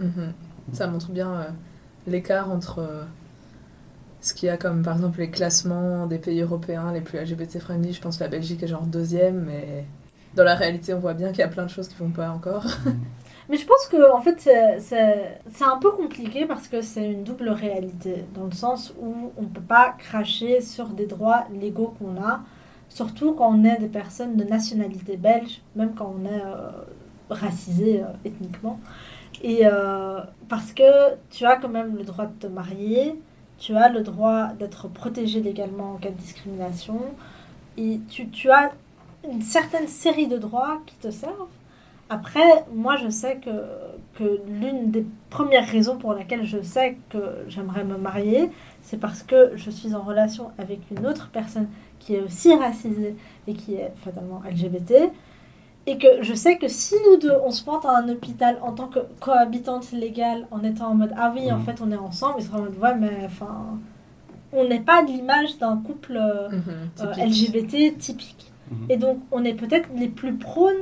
Mhm. 0.01 0.33
Ça 0.73 0.87
montre 0.89 1.11
bien 1.11 1.33
euh, 1.33 1.45
l'écart 2.07 2.51
entre 2.51 2.81
euh, 2.81 3.05
ce 4.21 4.35
qu'il 4.35 4.49
y 4.49 4.51
a 4.51 4.57
comme 4.57 4.83
par 4.83 4.95
exemple 4.95 5.21
les 5.21 5.31
classements 5.31 6.07
des 6.07 6.19
pays 6.19 6.41
européens 6.41 6.93
les 6.93 7.01
plus 7.01 7.19
LGBT 7.19 7.61
friendly. 7.61 7.93
Je 7.93 8.01
pense 8.01 8.19
que 8.19 8.25
la 8.25 8.31
Belgique 8.31 8.63
est 8.63 8.69
genre 8.69 8.87
deuxième, 8.87 9.45
mais 9.47 9.85
dans 10.37 10.45
la 10.45 10.55
réalité, 10.55 10.93
on 10.93 11.01
voit 11.01 11.15
bien 11.15 11.31
qu'il 11.31 11.39
y 11.39 11.43
a 11.43 11.49
plein 11.49 11.65
de 11.65 11.71
choses 11.71 11.89
qui 11.89 11.97
vont 11.97 12.11
pas 12.11 12.31
encore. 12.31 12.67
Mais 13.49 13.57
je 13.57 13.67
pense 13.67 13.87
que 13.91 14.13
en 14.13 14.21
fait 14.21 14.41
c'est- 14.41 15.65
un 15.65 15.79
peu 15.79 15.93
compliqué 15.93 16.47
parce 16.47 16.67
que 16.69 16.81
c'est 16.81 17.07
une 17.11 17.23
double 17.25 17.49
réalité 17.51 18.25
dans 18.35 18.45
le 18.45 18.53
sens 18.53 18.93
où 19.01 19.31
on 19.37 19.45
peut 19.45 19.61
pas 19.61 19.91
cracher 19.99 20.61
sur 20.61 20.87
des 20.89 21.07
droits 21.07 21.45
légaux 21.61 21.95
qu'on 21.99 22.21
a, 22.23 22.41
surtout 22.89 23.33
quand 23.35 23.49
on 23.55 23.65
est 23.65 23.79
des 23.79 23.89
personnes 23.89 24.37
de 24.37 24.45
nationalité 24.45 25.17
belge, 25.17 25.61
même 25.77 25.95
quand 25.95 26.15
on 26.21 26.25
est 26.25 26.43
euh, 26.45 26.71
racisé 27.31 28.03
euh, 28.03 28.07
ethniquement. 28.25 28.81
Et 29.43 29.61
euh, 29.67 30.21
parce 30.49 30.73
que 30.73 31.15
tu 31.31 31.45
as 31.45 31.57
quand 31.57 31.69
même 31.69 31.97
le 31.97 32.05
droit 32.05 32.27
de 32.27 32.33
te 32.41 32.47
marier, 32.47 33.21
tu 33.59 33.77
as 33.77 33.89
le 33.91 34.01
droit 34.03 34.49
d'être 34.59 34.89
protégé 34.89 35.41
légalement 35.41 35.93
en 35.93 35.97
cas 35.97 36.11
de 36.11 36.15
discrimination, 36.17 37.01
et 37.77 38.01
tu, 38.09 38.29
tu 38.31 38.51
as 38.51 38.73
une 39.31 39.43
certaine 39.43 39.89
série 39.89 40.27
de 40.27 40.39
droits 40.39 40.79
qui 40.87 40.95
te 40.97 41.11
servent. 41.11 41.49
Après, 42.09 42.65
moi, 42.73 42.97
je 42.97 43.09
sais 43.09 43.37
que, 43.37 43.51
que 44.19 44.41
l'une 44.49 44.91
des 44.93 45.05
premières 45.31 45.67
raisons 45.67 45.97
pour 45.97 46.13
laquelle 46.15 46.45
je 46.45 46.63
sais 46.63 46.99
que 47.11 47.19
j'aimerais 47.49 47.85
me 47.85 47.97
marier, 47.97 48.51
c'est 48.83 48.99
parce 48.99 49.23
que 49.23 49.53
je 49.57 49.71
suis 49.71 49.95
en 49.95 50.03
relation 50.03 50.51
avec 50.59 50.81
une 50.97 51.05
autre 51.07 51.31
personne 51.33 51.67
qui 51.99 52.15
est 52.15 52.21
aussi 52.21 52.55
racisée 52.55 53.17
et 53.49 53.55
qui 53.55 53.75
est 53.75 53.93
fatalement 54.05 54.41
LGBT. 54.49 55.11
Et 55.89 55.99
que 55.99 56.23
je 56.23 56.35
sais 56.35 56.59
que 56.59 56.69
si 56.69 56.95
nous 57.09 57.17
deux, 57.17 57.33
on 57.45 57.51
se 57.51 57.63
pointe 57.65 57.85
à 57.85 57.97
un 57.99 58.09
hôpital 58.09 58.59
en 58.63 58.73
tant 58.73 58.87
que 58.89 58.99
cohabitante 59.21 59.91
légale, 59.93 60.47
en 60.51 60.63
étant 60.65 60.89
en 60.89 60.95
mode 60.95 61.13
Ah 61.17 61.33
oui, 61.35 61.51
en 61.51 61.59
Mhm. 61.59 61.65
fait, 61.65 61.81
on 61.81 61.91
est 61.93 61.97
ensemble, 61.97 62.35
ils 62.39 62.45
seront 62.45 62.59
en 62.59 62.63
mode 62.63 62.79
Ouais, 62.81 62.95
mais 62.97 63.23
enfin, 63.25 63.79
on 64.53 64.65
n'est 64.69 64.81
pas 64.81 65.03
de 65.03 65.09
l'image 65.09 65.59
d'un 65.59 65.77
couple 65.77 66.17
euh, 66.17 66.49
Mhm, 66.51 66.63
euh. 67.03 67.13
LGBT 67.25 67.97
typique. 67.99 68.53
Mhm. 68.71 68.77
Et 68.91 68.97
donc, 68.97 69.19
on 69.33 69.45
est 69.45 69.55
peut-être 69.55 69.89
les 69.97 70.09
plus 70.09 70.35
prônes 70.35 70.75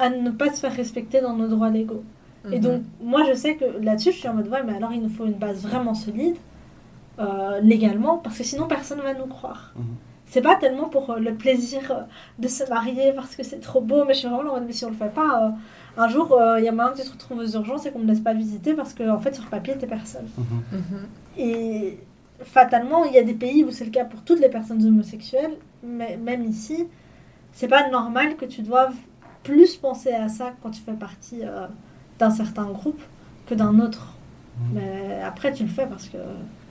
à 0.00 0.10
ne 0.10 0.30
pas 0.30 0.50
se 0.52 0.60
faire 0.60 0.74
respecter 0.74 1.20
dans 1.20 1.34
nos 1.34 1.46
droits 1.46 1.70
légaux. 1.70 2.02
Et 2.50 2.56
Mhm. 2.56 2.60
donc, 2.60 2.82
moi, 3.02 3.22
je 3.28 3.34
sais 3.34 3.54
que 3.56 3.64
là-dessus, 3.82 4.12
je 4.12 4.16
suis 4.18 4.28
en 4.28 4.34
mode, 4.34 4.48
ouais, 4.48 4.62
mais 4.66 4.74
alors 4.74 4.92
il 4.92 5.02
nous 5.02 5.10
faut 5.10 5.26
une 5.26 5.34
base 5.34 5.60
vraiment 5.62 5.94
solide, 5.94 6.36
euh, 7.18 7.60
légalement, 7.60 8.16
parce 8.18 8.38
que 8.38 8.44
sinon, 8.44 8.66
personne 8.66 8.98
ne 8.98 9.02
va 9.02 9.14
nous 9.14 9.26
croire. 9.26 9.72
Mhm. 9.76 9.84
C'est 10.26 10.40
pas 10.42 10.54
tellement 10.54 10.88
pour 10.88 11.10
euh, 11.10 11.18
le 11.18 11.34
plaisir 11.34 11.80
euh, 11.90 12.00
de 12.38 12.48
se 12.48 12.66
marier 12.70 13.12
parce 13.14 13.34
que 13.36 13.42
c'est 13.42 13.58
trop 13.60 13.80
beau, 13.80 14.04
mais 14.06 14.14
je 14.14 14.20
suis 14.20 14.28
vraiment 14.28 14.50
en 14.50 14.54
mode, 14.54 14.64
mais 14.66 14.72
si 14.72 14.84
on 14.84 14.90
le 14.90 14.94
fait 14.94 15.12
pas, 15.12 15.46
euh, 15.46 15.50
un 16.02 16.08
jour, 16.08 16.32
euh, 16.32 16.58
il 16.60 16.64
y 16.64 16.68
a 16.68 16.72
moyen 16.72 16.92
que 16.92 16.98
tu 16.98 17.02
te 17.06 17.12
retrouves 17.12 17.38
aux 17.40 17.48
urgences 17.56 17.84
et 17.86 17.90
qu'on 17.90 17.98
ne 17.98 18.04
me 18.04 18.08
laisse 18.10 18.20
pas 18.20 18.32
visiter 18.32 18.74
parce 18.74 18.94
que, 18.94 19.08
en 19.10 19.18
fait, 19.18 19.34
sur 19.34 19.46
papier, 19.46 19.76
t'es 19.76 19.88
personne. 19.88 20.28
Mhm. 20.38 20.44
Mhm. 20.72 21.06
Et 21.36 21.98
fatalement, 22.42 23.04
il 23.04 23.12
y 23.12 23.18
a 23.18 23.22
des 23.22 23.34
pays 23.34 23.64
où 23.64 23.70
c'est 23.70 23.84
le 23.84 23.90
cas 23.90 24.04
pour 24.04 24.22
toutes 24.22 24.40
les 24.40 24.48
personnes 24.48 24.82
homosexuelles, 24.86 25.56
mais 25.82 26.16
même 26.16 26.44
ici, 26.44 26.86
c'est 27.52 27.68
pas 27.68 27.90
normal 27.90 28.36
que 28.36 28.44
tu 28.46 28.62
doives 28.62 28.94
plus 29.42 29.76
penser 29.76 30.12
à 30.12 30.28
ça 30.28 30.52
quand 30.62 30.70
tu 30.70 30.80
fais 30.82 30.92
partie 30.92 31.40
euh, 31.42 31.66
d'un 32.18 32.30
certain 32.30 32.66
groupe 32.70 33.00
que 33.46 33.54
d'un 33.54 33.78
autre. 33.80 34.14
Mhm. 34.58 34.66
Mais 34.74 35.22
après, 35.22 35.52
tu 35.52 35.62
le 35.64 35.68
fais 35.70 35.86
parce 35.86 36.08
que 36.08 36.18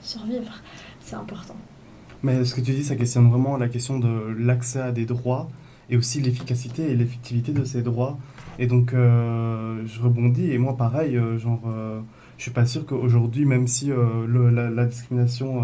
survivre, 0.02 0.52
c'est 1.00 1.16
important. 1.16 1.56
Mais 2.22 2.44
ce 2.44 2.54
que 2.54 2.60
tu 2.60 2.72
dis, 2.72 2.84
ça 2.84 2.96
questionne 2.96 3.30
vraiment 3.30 3.56
la 3.56 3.68
question 3.68 3.98
de 3.98 4.34
l'accès 4.38 4.80
à 4.80 4.92
des 4.92 5.06
droits 5.06 5.48
et 5.88 5.96
aussi 5.96 6.20
l'efficacité 6.20 6.90
et 6.90 6.94
l'effectivité 6.94 7.52
de 7.52 7.64
ces 7.64 7.82
droits. 7.82 8.18
Et 8.58 8.66
donc, 8.66 8.92
euh, 8.92 9.82
je 9.86 10.00
rebondis, 10.00 10.50
et 10.52 10.58
moi, 10.58 10.76
pareil, 10.76 11.16
euh, 11.16 11.38
genre, 11.38 11.62
euh, 11.66 12.00
je 12.36 12.42
suis 12.42 12.50
pas 12.50 12.66
sûr 12.66 12.84
qu'aujourd'hui, 12.86 13.46
même 13.46 13.66
si 13.66 13.86
le- 13.86 14.50
la, 14.50 14.70
la 14.70 14.84
discrimination 14.86 15.62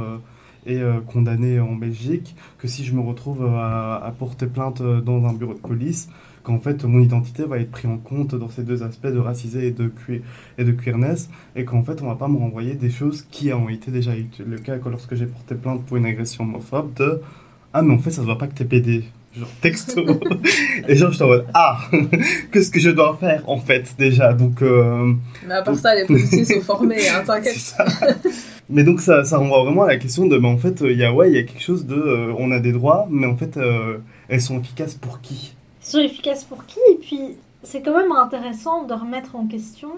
est 0.67 0.83
condamnée 1.07 1.59
en 1.61 1.75
Belgique, 1.77 2.35
que 2.59 2.69
si 2.69 2.85
je 2.85 2.93
me 2.95 3.01
retrouve 3.01 3.47
à, 3.47 3.97
à 4.05 4.11
porter 4.11 4.47
plainte 4.47 4.83
dans 4.83 5.25
un 5.27 5.33
bureau 5.33 5.55
de 5.55 5.59
police, 5.59 6.09
qu'en 6.47 6.61
fait, 6.61 6.85
mon 6.85 7.01
identité 7.01 7.43
va 7.45 7.59
être 7.59 7.73
prise 7.73 7.91
en 7.91 7.99
compte 7.99 8.35
dans 8.37 8.49
ces 8.49 8.63
deux 8.63 8.85
aspects 8.85 9.09
de 9.09 9.19
racisé 9.19 9.67
et 9.67 9.71
de, 9.73 9.89
que- 9.89 10.21
et 10.59 10.65
de 10.65 10.71
queerness, 10.73 11.29
et 11.57 11.65
qu'en 11.65 11.83
fait, 11.83 12.01
on 12.03 12.07
va 12.07 12.15
pas 12.15 12.29
me 12.29 12.37
renvoyer 12.39 12.75
des 12.75 12.91
choses 12.91 13.27
qui 13.31 13.53
ont 13.53 13.69
été 13.69 13.91
déjà 13.91 14.13
le 14.15 14.59
cas 14.59 14.79
que 14.79 14.89
lorsque 14.89 15.15
j'ai 15.17 15.27
porté 15.27 15.57
plainte 15.57 15.85
pour 15.85 15.97
une 15.97 16.07
agression 16.07 16.45
homophobe 16.45 16.95
de 16.95 17.21
Ah, 17.75 17.83
mais 17.83 17.93
en 17.95 17.99
fait, 17.99 18.11
ça 18.11 18.23
se 18.23 18.27
voit 18.27 18.39
pas 18.39 18.47
que 18.47 18.55
t'es 18.55 18.65
PD. 18.65 19.03
genre 19.37 19.49
texto. 19.61 20.03
et 20.89 20.95
genre, 20.97 21.11
j'étais 21.11 21.25
en 21.25 21.29
mode, 21.29 21.47
ah, 21.53 21.81
qu'est-ce 22.53 22.71
que 22.71 22.79
je 22.81 22.91
dois 22.91 23.17
faire 23.19 23.43
en 23.49 23.59
fait 23.59 23.95
déjà? 23.99 24.33
Donc, 24.33 24.63
euh, 24.63 25.13
Mais 25.49 25.55
à 25.55 25.63
part 25.63 25.75
ça, 25.77 25.95
les 25.97 26.07
policiers 26.07 26.45
sont 26.45 26.61
formés, 26.61 27.09
hein, 27.09 27.23
t'inquiète. 27.27 27.75
Mais 28.71 28.85
donc, 28.85 29.01
ça, 29.01 29.25
ça 29.25 29.39
renvoie 29.39 29.65
vraiment 29.65 29.83
à 29.83 29.89
la 29.89 29.97
question 29.97 30.27
de, 30.27 30.39
bah, 30.39 30.49
en 30.49 30.59
fait, 30.59 30.81
il 30.87 30.97
y 30.97 31.05
a, 31.05 31.13
ouais, 31.13 31.29
il 31.31 31.35
y 31.35 31.39
a 31.39 31.43
quelque 31.43 31.63
chose 31.63 31.87
de, 31.87 31.97
euh, 31.97 32.33
on 32.39 32.51
a 32.53 32.61
des 32.61 32.73
droits, 32.73 33.09
mais 33.11 33.27
en 33.27 33.37
fait, 33.37 33.57
euh, 33.57 33.99
elles 34.29 34.41
sont 34.41 34.61
efficaces 34.61 34.95
pour 34.95 35.21
qui? 35.21 35.56
Sont 35.91 35.99
efficaces 36.01 36.45
pour 36.45 36.67
qui? 36.67 36.81
Et 36.91 36.97
puis, 36.97 37.37
c'est 37.63 37.83
quand 37.83 37.97
même 37.97 38.13
intéressant 38.13 38.85
de 38.85 38.95
remettre 38.95 39.37
en 39.37 39.47
question 39.47 39.91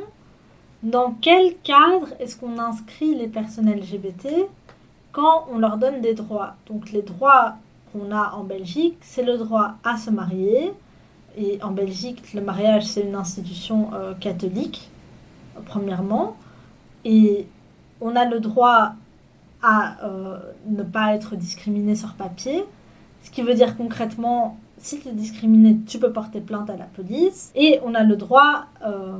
dans 0.83 1.13
quel 1.21 1.57
cadre 1.63 2.09
est-ce 2.21 2.37
qu'on 2.37 2.59
inscrit 2.59 3.15
les 3.15 3.29
personnes 3.29 3.71
LGBT 3.71 4.29
quand 5.13 5.47
on 5.51 5.59
leur 5.59 5.79
donne 5.79 6.01
des 6.01 6.15
droits. 6.15 6.55
Donc, 6.69 6.93
les 6.93 7.03
droits 7.03 7.57
qu'on 7.93 8.13
a 8.13 8.35
en 8.35 8.45
Belgique, 8.45 8.99
c'est 9.01 9.25
le 9.25 9.39
droit 9.39 9.75
à 9.83 9.97
se 9.97 10.11
marier. 10.11 10.73
Et 11.37 11.59
en 11.63 11.71
Belgique, 11.71 12.35
le 12.35 12.41
mariage, 12.41 12.85
c'est 12.85 13.03
une 13.03 13.15
institution 13.15 13.91
euh, 13.95 14.15
catholique, 14.15 14.91
premièrement. 15.67 16.37
Et 17.05 17.47
on 18.01 18.15
a 18.15 18.25
le 18.25 18.41
droit 18.41 18.93
à 19.63 20.05
euh, 20.05 20.39
ne 20.67 20.83
pas 20.83 21.15
être 21.15 21.37
discriminé 21.37 21.97
sur 21.97 22.15
papier. 22.15 22.65
Ce 23.25 23.31
qui 23.31 23.43
veut 23.43 23.55
dire 23.55 23.77
concrètement, 23.77 24.59
si 24.79 25.01
tu 25.01 25.09
es 25.09 25.13
discriminé, 25.13 25.79
tu 25.87 25.99
peux 25.99 26.13
porter 26.13 26.41
plainte 26.41 26.71
à 26.71 26.77
la 26.77 26.85
police. 26.85 27.53
Et 27.55 27.81
on 27.85 27.95
a 27.95 28.03
le 28.03 28.17
droit 28.17 28.67
euh, 28.87 29.17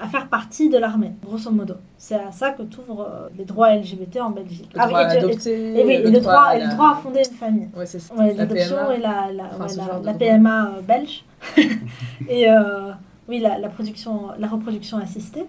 à 0.00 0.08
faire 0.08 0.28
partie 0.28 0.68
de 0.68 0.78
l'armée, 0.78 1.12
grosso 1.24 1.50
modo. 1.50 1.74
C'est 1.98 2.14
à 2.14 2.32
ça 2.32 2.50
que 2.50 2.62
t'ouvres 2.62 3.02
euh, 3.02 3.28
les 3.36 3.44
droits 3.44 3.74
LGBT 3.74 4.20
en 4.22 4.30
Belgique. 4.30 4.70
Le 4.74 4.80
droit 4.80 4.88
oui, 4.88 5.04
à 5.04 5.08
adopter, 5.10 5.78
et 5.78 5.84
oui, 5.84 5.92
et 5.92 6.10
le, 6.10 6.20
droit, 6.20 6.44
à 6.44 6.58
le 6.58 6.68
droit 6.74 6.92
à 6.92 6.94
fonder 6.96 7.20
une 7.20 7.36
famille. 7.36 7.68
Ouais, 7.76 7.86
c'est 7.86 7.98
ça. 7.98 8.14
Ouais, 8.14 8.32
l'adoption 8.34 8.90
et 8.90 8.98
la, 8.98 9.30
la, 9.32 9.44
Enfin, 9.44 9.64
ouais, 9.64 9.68
ce 9.68 10.06
la-. 10.06 10.14
PMA 10.14 10.66
euh, 10.68 10.80
belge. 10.80 11.24
et 12.28 12.50
euh, 12.50 12.92
oui, 13.28 13.40
la, 13.40 13.58
la, 13.58 13.68
production, 13.68 14.28
la 14.38 14.48
reproduction 14.48 14.96
assistée. 14.96 15.44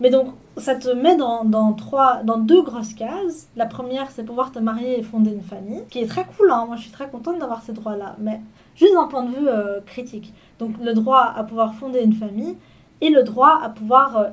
Mais 0.00 0.08
donc, 0.08 0.28
ça 0.56 0.76
te 0.76 0.88
met 0.88 1.16
dans, 1.16 1.44
dans, 1.44 1.72
trois, 1.72 2.22
dans 2.22 2.38
deux 2.38 2.62
grosses 2.62 2.94
cases. 2.94 3.48
La 3.56 3.66
première, 3.66 4.10
c'est 4.10 4.24
pouvoir 4.24 4.52
te 4.52 4.58
marier 4.58 4.98
et 4.98 5.02
fonder 5.02 5.32
une 5.32 5.42
famille, 5.42 5.82
qui 5.90 5.98
est 5.98 6.06
très 6.06 6.24
cool. 6.24 6.50
Hein. 6.50 6.64
Moi, 6.66 6.76
je 6.76 6.82
suis 6.82 6.90
très 6.90 7.08
contente 7.08 7.38
d'avoir 7.38 7.62
ces 7.62 7.72
droits-là. 7.72 8.16
Mais 8.18 8.40
juste 8.76 8.94
d'un 8.94 9.06
point 9.06 9.22
de 9.24 9.30
vue 9.30 9.48
euh, 9.48 9.80
critique. 9.86 10.32
Donc, 10.58 10.72
le 10.82 10.92
droit 10.94 11.32
à 11.36 11.44
pouvoir 11.44 11.74
fonder 11.74 12.00
une 12.02 12.12
famille 12.14 12.56
et 13.00 13.10
le 13.10 13.22
droit 13.22 13.58
à 13.62 13.68
pouvoir 13.70 14.16
euh, 14.16 14.24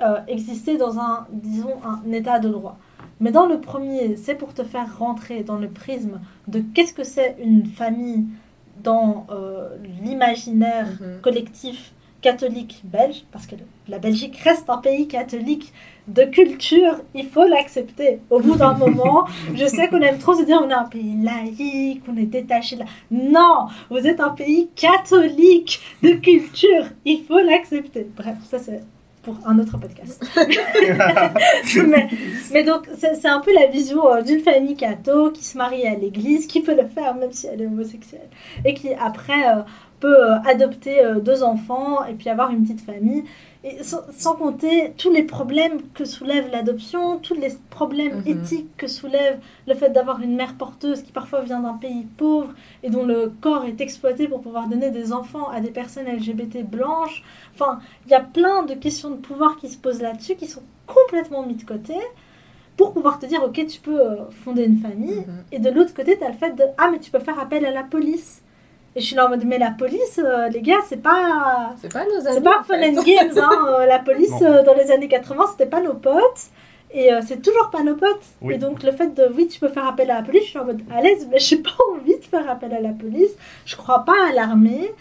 euh, 0.00 0.18
exister 0.28 0.76
dans 0.76 0.98
un, 0.98 1.26
disons, 1.30 1.74
un 1.84 2.10
état 2.12 2.38
de 2.38 2.48
droit. 2.48 2.76
Mais 3.20 3.30
dans 3.30 3.46
le 3.46 3.60
premier, 3.60 4.16
c'est 4.16 4.34
pour 4.34 4.52
te 4.54 4.64
faire 4.64 4.98
rentrer 4.98 5.44
dans 5.44 5.56
le 5.56 5.68
prisme 5.68 6.20
de 6.48 6.62
qu'est-ce 6.74 6.92
que 6.94 7.04
c'est 7.04 7.36
une 7.42 7.64
famille 7.66 8.24
dans 8.82 9.26
euh, 9.30 9.68
l'imaginaire 10.02 10.88
Mhm. 11.00 11.20
collectif 11.22 11.92
catholique 12.20 12.80
belge, 12.84 13.24
parce 13.32 13.46
que 13.46 13.54
la 13.86 13.98
Belgique 13.98 14.36
reste 14.38 14.68
un 14.70 14.78
pays 14.78 15.06
catholique 15.06 15.72
de 16.08 16.24
culture, 16.24 17.00
il 17.14 17.28
faut 17.28 17.46
l'accepter. 17.46 18.20
Au 18.30 18.40
bout 18.40 18.56
d'un 18.56 18.74
moment, 18.74 19.26
je 19.54 19.64
sais 19.66 19.88
qu'on 19.88 20.00
aime 20.00 20.18
trop 20.18 20.34
se 20.34 20.42
dire 20.44 20.60
on 20.62 20.68
est 20.68 20.74
un 20.74 20.84
pays 20.84 21.16
laïque, 21.22 22.02
on 22.08 22.16
est 22.16 22.26
détaché 22.26 22.76
de 22.76 22.80
la... 22.80 22.86
Non, 23.10 23.68
vous 23.90 24.06
êtes 24.06 24.20
un 24.20 24.30
pays 24.30 24.68
catholique 24.74 25.80
de 26.02 26.12
culture, 26.12 26.84
il 27.04 27.24
faut 27.24 27.40
l'accepter. 27.40 28.06
Bref, 28.16 28.36
ça 28.50 28.58
c'est 28.58 28.82
pour 29.22 29.38
un 29.46 29.58
autre 29.58 29.78
podcast. 29.78 30.22
mais, 31.86 32.08
mais 32.52 32.62
donc, 32.62 32.86
c'est 32.94 33.26
un 33.26 33.40
peu 33.40 33.54
la 33.54 33.66
vision 33.68 34.06
euh, 34.12 34.20
d'une 34.20 34.40
famille 34.40 34.76
catho 34.76 35.30
qui 35.30 35.42
se 35.42 35.56
marie 35.56 35.86
à 35.86 35.94
l'église, 35.94 36.46
qui 36.46 36.60
peut 36.60 36.76
le 36.76 36.86
faire 36.86 37.14
même 37.14 37.32
si 37.32 37.46
elle 37.46 37.62
est 37.62 37.66
homosexuelle, 37.66 38.28
et 38.66 38.74
qui 38.74 38.92
après 38.92 39.48
euh, 39.48 39.62
peut 40.04 40.32
euh, 40.32 40.38
adopter 40.44 41.00
euh, 41.00 41.20
deux 41.20 41.42
enfants 41.42 42.04
et 42.04 42.12
puis 42.12 42.28
avoir 42.28 42.50
une 42.50 42.62
petite 42.62 42.82
famille. 42.82 43.24
Et 43.66 43.82
sans, 43.82 44.02
sans 44.12 44.34
compter 44.34 44.92
tous 44.98 45.10
les 45.10 45.22
problèmes 45.22 45.80
que 45.94 46.04
soulève 46.04 46.50
l'adoption, 46.52 47.18
tous 47.18 47.32
les 47.32 47.48
problèmes 47.70 48.18
Mhm. 48.18 48.26
éthiques 48.26 48.76
que 48.76 48.86
soulève 48.86 49.40
le 49.66 49.74
fait 49.74 49.88
d'avoir 49.88 50.20
une 50.20 50.36
mère 50.36 50.54
porteuse 50.56 51.02
qui 51.02 51.12
parfois 51.12 51.40
vient 51.40 51.60
d'un 51.60 51.72
pays 51.72 52.06
pauvre 52.18 52.52
et 52.82 52.90
dont 52.90 53.06
le 53.06 53.32
corps 53.40 53.64
est 53.64 53.80
exploité 53.80 54.28
pour 54.28 54.42
pouvoir 54.42 54.68
donner 54.68 54.90
des 54.90 55.14
enfants 55.14 55.48
à 55.48 55.60
des 55.60 55.70
personnes 55.70 56.06
LGBT 56.06 56.62
blanches. 56.62 57.24
Enfin, 57.54 57.78
il 58.04 58.10
y 58.12 58.14
a 58.14 58.20
plein 58.20 58.64
de 58.64 58.74
questions 58.74 59.10
de 59.10 59.16
pouvoir 59.16 59.56
qui 59.56 59.70
se 59.70 59.78
posent 59.78 60.02
là-dessus, 60.02 60.34
qui 60.36 60.46
sont 60.46 60.62
complètement 60.86 61.42
mis 61.46 61.54
de 61.54 61.64
côté, 61.64 61.94
pour 62.76 62.92
pouvoir 62.92 63.18
te 63.18 63.24
dire, 63.24 63.42
ok, 63.42 63.64
tu 63.66 63.80
peux 63.80 63.98
euh, 63.98 64.28
fonder 64.44 64.64
une 64.64 64.76
famille. 64.78 65.20
Mhm. 65.26 65.44
Et 65.52 65.58
de 65.58 65.70
l'autre 65.70 65.94
côté, 65.94 66.18
tu 66.18 66.24
as 66.24 66.28
le 66.28 66.34
fait 66.36 66.50
de, 66.54 66.64
ah, 66.76 66.90
mais 66.92 66.98
tu 66.98 67.10
peux 67.10 67.20
faire 67.20 67.38
appel 67.40 67.64
à 67.64 67.70
la 67.70 67.82
police. 67.84 68.42
Et 68.96 69.00
je 69.00 69.06
suis 69.06 69.16
là 69.16 69.26
en 69.26 69.28
mode, 69.28 69.44
mais 69.44 69.58
la 69.58 69.72
police, 69.72 70.20
euh, 70.22 70.48
les 70.48 70.62
gars, 70.62 70.80
c'est 70.88 71.02
pas... 71.02 71.74
C'est 71.80 71.92
pas 71.92 72.04
nos 72.04 72.26
amis. 72.26 72.34
C'est 72.34 72.42
pas 72.42 72.62
fun 72.66 72.80
and 72.80 73.02
games, 73.02 73.38
hein. 73.38 73.66
euh, 73.80 73.86
la 73.86 73.98
police 73.98 74.40
euh, 74.42 74.62
dans 74.62 74.74
les 74.74 74.90
années 74.92 75.08
80, 75.08 75.44
c'était 75.52 75.68
pas 75.68 75.80
nos 75.80 75.94
potes. 75.94 76.50
Et 76.94 77.12
euh, 77.12 77.20
c'est 77.26 77.42
toujours 77.42 77.70
pas 77.70 77.82
nos 77.82 77.96
potes. 77.96 78.22
Oui. 78.40 78.54
Et 78.54 78.58
donc 78.58 78.84
le 78.84 78.92
fait 78.92 79.12
de, 79.14 79.28
oui, 79.36 79.48
tu 79.48 79.58
peux 79.58 79.68
faire 79.68 79.86
appel 79.86 80.10
à 80.12 80.16
la 80.16 80.22
police, 80.22 80.44
je 80.44 80.50
suis 80.50 80.58
en 80.58 80.64
mode 80.64 80.80
à 80.94 81.02
l'aise, 81.02 81.26
mais 81.30 81.40
j'ai 81.40 81.56
pas 81.62 81.76
envie 81.92 82.16
de 82.16 82.24
faire 82.24 82.48
appel 82.48 82.72
à 82.72 82.80
la 82.80 82.90
police. 82.90 83.32
Je 83.66 83.76
crois 83.76 84.04
pas 84.04 84.14
à 84.30 84.32
l'armée. 84.32 84.92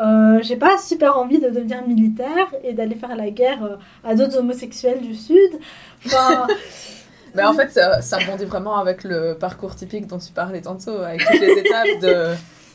Euh, 0.00 0.38
j'ai 0.40 0.56
pas 0.56 0.78
super 0.78 1.18
envie 1.18 1.38
de 1.38 1.50
devenir 1.50 1.86
militaire 1.86 2.48
et 2.64 2.72
d'aller 2.72 2.94
faire 2.94 3.14
la 3.14 3.28
guerre 3.28 3.62
euh, 3.62 3.76
à 4.02 4.14
d'autres 4.14 4.38
homosexuels 4.38 5.02
du 5.02 5.14
Sud. 5.14 5.58
Enfin, 6.06 6.46
Mais 7.34 7.44
en 7.44 7.52
fait, 7.52 7.70
ça, 7.70 8.00
ça 8.00 8.16
rebondit 8.16 8.46
vraiment 8.46 8.78
avec 8.78 9.04
le 9.04 9.34
parcours 9.34 9.74
typique 9.74 10.06
dont 10.06 10.18
tu 10.18 10.32
parlais 10.32 10.62
tantôt, 10.62 10.98
avec 10.98 11.22
toutes 11.26 11.40
les 11.40 11.58
étapes 11.58 12.00
de 12.00 12.26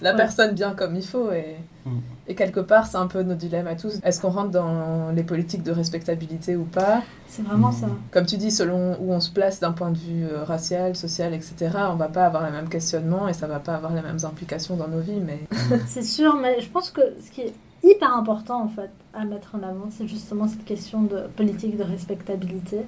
la 0.02 0.12
Ouais. 0.12 0.18
personne 0.18 0.54
bien 0.54 0.74
comme 0.74 0.96
il 0.96 1.06
faut. 1.06 1.32
Et, 1.32 1.56
Mm. 1.86 2.00
et 2.28 2.36
quelque 2.36 2.60
part, 2.60 2.86
c'est 2.88 2.98
un 2.98 3.08
peu 3.08 3.24
nos 3.24 3.36
dilemmes 3.36 3.68
à 3.68 3.76
tous. 3.76 4.00
Est-ce 4.04 4.20
qu'on 4.20 4.30
rentre 4.30 4.52
dans 4.52 5.12
les 5.16 5.24
politiques 5.24 5.64
de 5.64 5.72
respectabilité 5.72 6.56
ou 6.58 6.66
pas? 6.66 7.02
C'est 7.28 7.44
vraiment 7.44 7.72
ça. 7.72 7.88
Comme 8.12 8.26
tu 8.26 8.36
dis, 8.38 8.52
selon 8.52 8.98
où 9.00 9.14
on 9.14 9.20
se 9.22 9.32
place 9.32 9.60
d'un 9.62 9.72
point 9.72 9.92
de 9.92 9.98
vue 9.98 10.26
euh, 10.26 10.44
racial, 10.44 10.96
social, 10.98 11.34
etc., 11.34 11.56
on 11.90 11.96
va 11.96 12.10
pas 12.10 12.26
avoir 12.26 12.46
les 12.46 12.52
mêmes 12.52 12.68
questionnements 12.70 13.28
et 13.30 13.34
ça 13.34 13.48
va 13.48 13.60
pas 13.60 13.76
avoir 13.76 13.94
les 13.94 14.02
mêmes 14.02 14.20
implications 14.24 14.76
dans 14.76 14.88
nos 14.90 15.00
vies. 15.00 15.22
Mais 15.26 15.40
C'est 15.88 16.04
sûr, 16.04 16.36
mais 16.36 16.60
je 16.62 16.68
pense 16.70 16.90
que 16.92 17.02
ce 17.26 17.32
qui 17.32 17.42
est 17.42 17.54
hyper 17.84 18.14
important 18.14 18.62
en 18.64 18.68
fait 18.68 18.90
à 19.14 19.24
mettre 19.24 19.56
en 19.56 19.60
avant, 19.64 19.88
c'est 19.90 20.08
justement 20.08 20.48
cette 20.48 20.66
question 20.66 21.04
de 21.04 21.22
politique 21.38 21.78
de 21.78 21.84
respectabilité. 21.84 22.80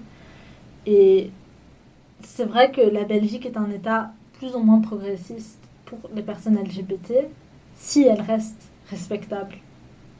Et 0.85 1.31
c'est 2.23 2.45
vrai 2.45 2.71
que 2.71 2.81
la 2.81 3.03
Belgique 3.05 3.45
est 3.45 3.55
un 3.57 3.69
État 3.71 4.11
plus 4.39 4.55
ou 4.55 4.59
moins 4.59 4.79
progressiste 4.81 5.58
pour 5.89 6.09
les 6.13 6.21
personnes 6.21 6.57
LGBT 6.57 7.13
si 7.75 8.03
elles 8.03 8.21
restent 8.21 8.69
respectables. 8.89 9.55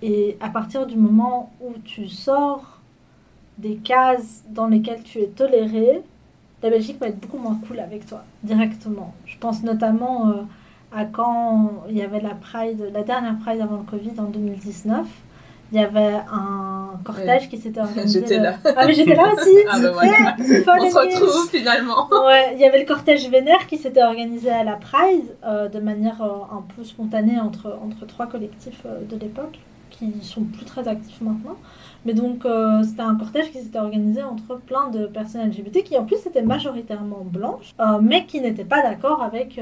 Et 0.01 0.37
à 0.39 0.49
partir 0.49 0.87
du 0.87 0.95
moment 0.95 1.51
où 1.61 1.73
tu 1.83 2.07
sors 2.07 2.79
des 3.57 3.75
cases 3.75 4.43
dans 4.49 4.67
lesquelles 4.67 5.03
tu 5.03 5.19
es 5.19 5.27
toléré, 5.27 6.01
la 6.63 6.69
Belgique 6.69 6.99
va 6.99 7.07
être 7.07 7.19
beaucoup 7.19 7.37
moins 7.37 7.59
cool 7.67 7.79
avec 7.79 8.05
toi, 8.05 8.23
directement. 8.43 9.13
Je 9.25 9.37
pense 9.37 9.63
notamment 9.63 10.29
euh, 10.29 10.33
à 10.93 11.05
quand 11.05 11.83
il 11.89 11.97
y 11.97 12.01
avait 12.01 12.21
la 12.21 12.35
Pride, 12.35 12.89
la 12.93 13.03
dernière 13.03 13.37
Pride 13.39 13.61
avant 13.61 13.77
le 13.77 13.83
Covid 13.83 14.19
en 14.19 14.25
2019. 14.25 15.05
Il 15.71 15.79
y 15.79 15.83
avait 15.83 16.15
un 16.31 16.99
cortège 17.03 17.49
qui 17.49 17.57
s'était 17.57 17.79
organisé. 17.81 18.21
J'étais 18.21 18.39
là. 18.39 18.55
Ah, 18.75 18.85
mais 18.87 18.93
j'étais 18.93 19.15
là 19.15 19.33
aussi 19.33 19.55
Ah, 19.69 19.79
ben 19.79 19.91
voilà. 19.91 20.35
On 20.39 20.89
se 20.89 20.97
retrouve 20.97 21.49
finalement. 21.49 22.07
Ouais, 22.25 22.53
il 22.53 22.59
y 22.59 22.65
avait 22.65 22.79
le 22.79 22.85
cortège 22.85 23.29
vénère 23.29 23.67
qui 23.67 23.77
s'était 23.77 24.03
organisé 24.03 24.49
à 24.49 24.63
la 24.63 24.75
Pride 24.75 25.35
euh, 25.45 25.67
de 25.69 25.79
manière 25.79 26.21
euh, 26.21 26.55
un 26.55 26.63
peu 26.75 26.83
spontanée 26.83 27.39
entre, 27.39 27.77
entre 27.83 28.05
trois 28.07 28.27
collectifs 28.27 28.81
euh, 28.85 29.03
de 29.09 29.17
l'époque 29.17 29.59
qui 29.91 30.13
sont 30.21 30.43
plus 30.43 30.65
très 30.65 30.87
actifs 30.87 31.21
maintenant. 31.21 31.57
Mais 32.05 32.13
donc 32.13 32.45
c'était 32.83 33.01
un 33.01 33.15
cortège 33.15 33.51
qui 33.51 33.57
s'était 33.57 33.79
organisé 33.79 34.23
entre 34.23 34.57
plein 34.57 34.87
de 34.87 35.07
personnes 35.07 35.49
LGBT 35.49 35.83
qui 35.83 35.97
en 35.97 36.05
plus 36.05 36.25
étaient 36.25 36.41
majoritairement 36.41 37.25
blanches, 37.25 37.75
mais 38.01 38.25
qui 38.25 38.39
n'étaient 38.39 38.63
pas 38.63 38.81
d'accord 38.81 39.21
avec 39.21 39.59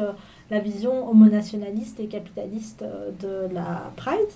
la 0.51 0.59
vision 0.59 1.09
homonationaliste 1.09 1.99
et 1.99 2.05
capitaliste 2.05 2.85
de 3.19 3.51
la 3.51 3.89
Pride. 3.95 4.29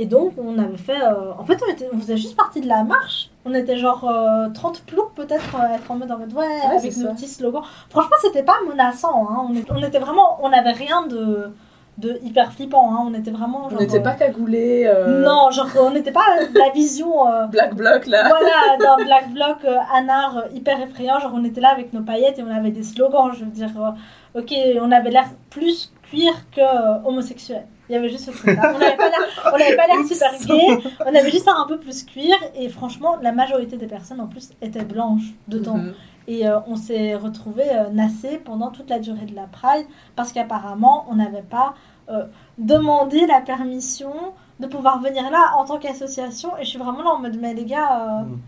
Et 0.00 0.06
donc 0.06 0.34
on 0.38 0.56
avait 0.60 0.76
fait... 0.76 1.02
euh, 1.02 1.32
en 1.36 1.42
fait 1.44 1.58
on, 1.66 1.72
était, 1.72 1.88
on 1.92 1.98
faisait 1.98 2.16
juste 2.16 2.36
partie 2.36 2.60
de 2.60 2.68
la 2.68 2.84
marche. 2.84 3.30
On 3.44 3.52
était 3.52 3.76
genre 3.76 4.08
euh, 4.08 4.48
30 4.54 4.82
ploucs 4.82 5.12
peut-être 5.16 5.56
euh, 5.56 5.74
être 5.74 5.90
en 5.90 5.96
mode 5.96 6.12
en 6.12 6.18
mode 6.18 6.32
ouais, 6.34 6.60
avec 6.70 6.96
nos 6.96 7.08
ça. 7.08 7.14
petits 7.14 7.26
slogans. 7.26 7.64
Franchement 7.90 8.14
c'était 8.22 8.44
pas 8.44 8.58
menaçant. 8.70 9.26
Hein. 9.28 9.48
On, 9.70 9.82
était 9.82 9.98
vraiment... 9.98 10.38
On 10.42 10.50
n'avait 10.50 10.70
rien 10.70 11.04
de, 11.08 11.50
de 11.98 12.20
hyper 12.22 12.52
flippant. 12.52 12.92
Hein. 12.94 13.06
On 13.10 13.14
était 13.14 13.32
vraiment... 13.32 13.68
On 13.72 13.76
n'était 13.76 13.98
euh, 13.98 14.02
pas 14.02 14.12
cagoulés. 14.14 14.84
euh, 14.86 15.20
Non, 15.24 15.50
genre 15.50 15.66
on 15.80 15.90
n'était 15.90 16.12
pas 16.12 16.26
la 16.54 16.70
vision... 16.72 17.26
euh, 17.28 17.46
Black 17.46 17.74
Bloc 17.74 18.06
là. 18.06 18.28
voilà, 18.28 18.76
d'un 18.78 19.04
black 19.04 19.32
bloc 19.32 19.56
euh, 19.64 19.78
anard 19.92 20.36
euh, 20.38 20.42
hyper 20.54 20.80
effrayant. 20.80 21.18
Genre, 21.18 21.32
on 21.34 21.42
était 21.44 21.60
là 21.60 21.70
avec 21.70 21.92
nos 21.92 22.02
paillettes 22.02 22.38
et 22.38 22.44
on 22.44 22.54
avait 22.54 22.70
des 22.70 22.84
slogans. 22.84 23.32
Je 23.32 23.44
veux 23.44 23.50
dire, 23.50 23.70
euh, 23.80 24.38
ok, 24.40 24.54
on 24.80 24.92
avait 24.92 25.10
l'air 25.10 25.26
plus 25.50 25.92
cuir 26.08 26.32
que 26.54 26.60
euh, 26.60 26.98
homosexuel. 27.04 27.66
Il 27.88 27.94
y 27.94 27.96
avait 27.96 28.08
juste 28.08 28.26
ce 28.26 28.30
truc-là. 28.30 28.72
On 28.74 28.78
n'avait 28.78 28.96
pas 28.96 29.08
l'air- 29.08 29.52
on 29.54 29.58
n'avait 29.58 29.76
pas 29.76 29.86
l'air 29.86 30.04
super 30.06 30.30
gay. 30.46 30.78
On 31.06 31.14
avait 31.14 31.30
juste 31.30 31.48
un 31.48 31.66
peu 31.66 31.78
plus 31.78 32.04
cuir. 32.04 32.34
Et 32.54 32.68
franchement, 32.68 33.16
la 33.22 33.32
majorité 33.32 33.76
des 33.76 33.86
personnes 33.86 34.20
en 34.20 34.26
plus 34.26 34.50
étaient 34.60 34.84
blanches 34.84 35.32
dedans. 35.48 35.78
Mhm. 35.78 35.94
Et 36.26 36.46
euh, 36.46 36.58
on 36.66 36.76
s'est 36.76 37.14
retrouvés 37.14 37.70
euh, 37.70 37.88
nassés 37.90 38.38
pendant 38.44 38.70
toute 38.70 38.90
la 38.90 38.98
durée 38.98 39.24
de 39.24 39.34
la 39.34 39.44
Pride 39.44 39.86
parce 40.16 40.32
qu'apparemment, 40.32 41.06
on 41.10 41.14
n'avait 41.14 41.40
pas 41.42 41.74
euh, 42.10 42.24
demander 42.58 43.26
la 43.26 43.40
permission 43.40 44.12
de 44.60 44.66
pouvoir 44.66 45.00
venir 45.00 45.30
là 45.30 45.52
en 45.56 45.64
tant 45.64 45.78
qu'association. 45.78 46.50
Et 46.58 46.64
je 46.64 46.68
suis 46.70 46.78
vraiment 46.78 47.02
là 47.02 47.10
en 47.10 47.18
mode, 47.20 47.38
mais 47.40 47.54
les 47.54 47.64
gars, 47.64 48.02
euh, 48.20 48.22
Mm. 48.24 48.38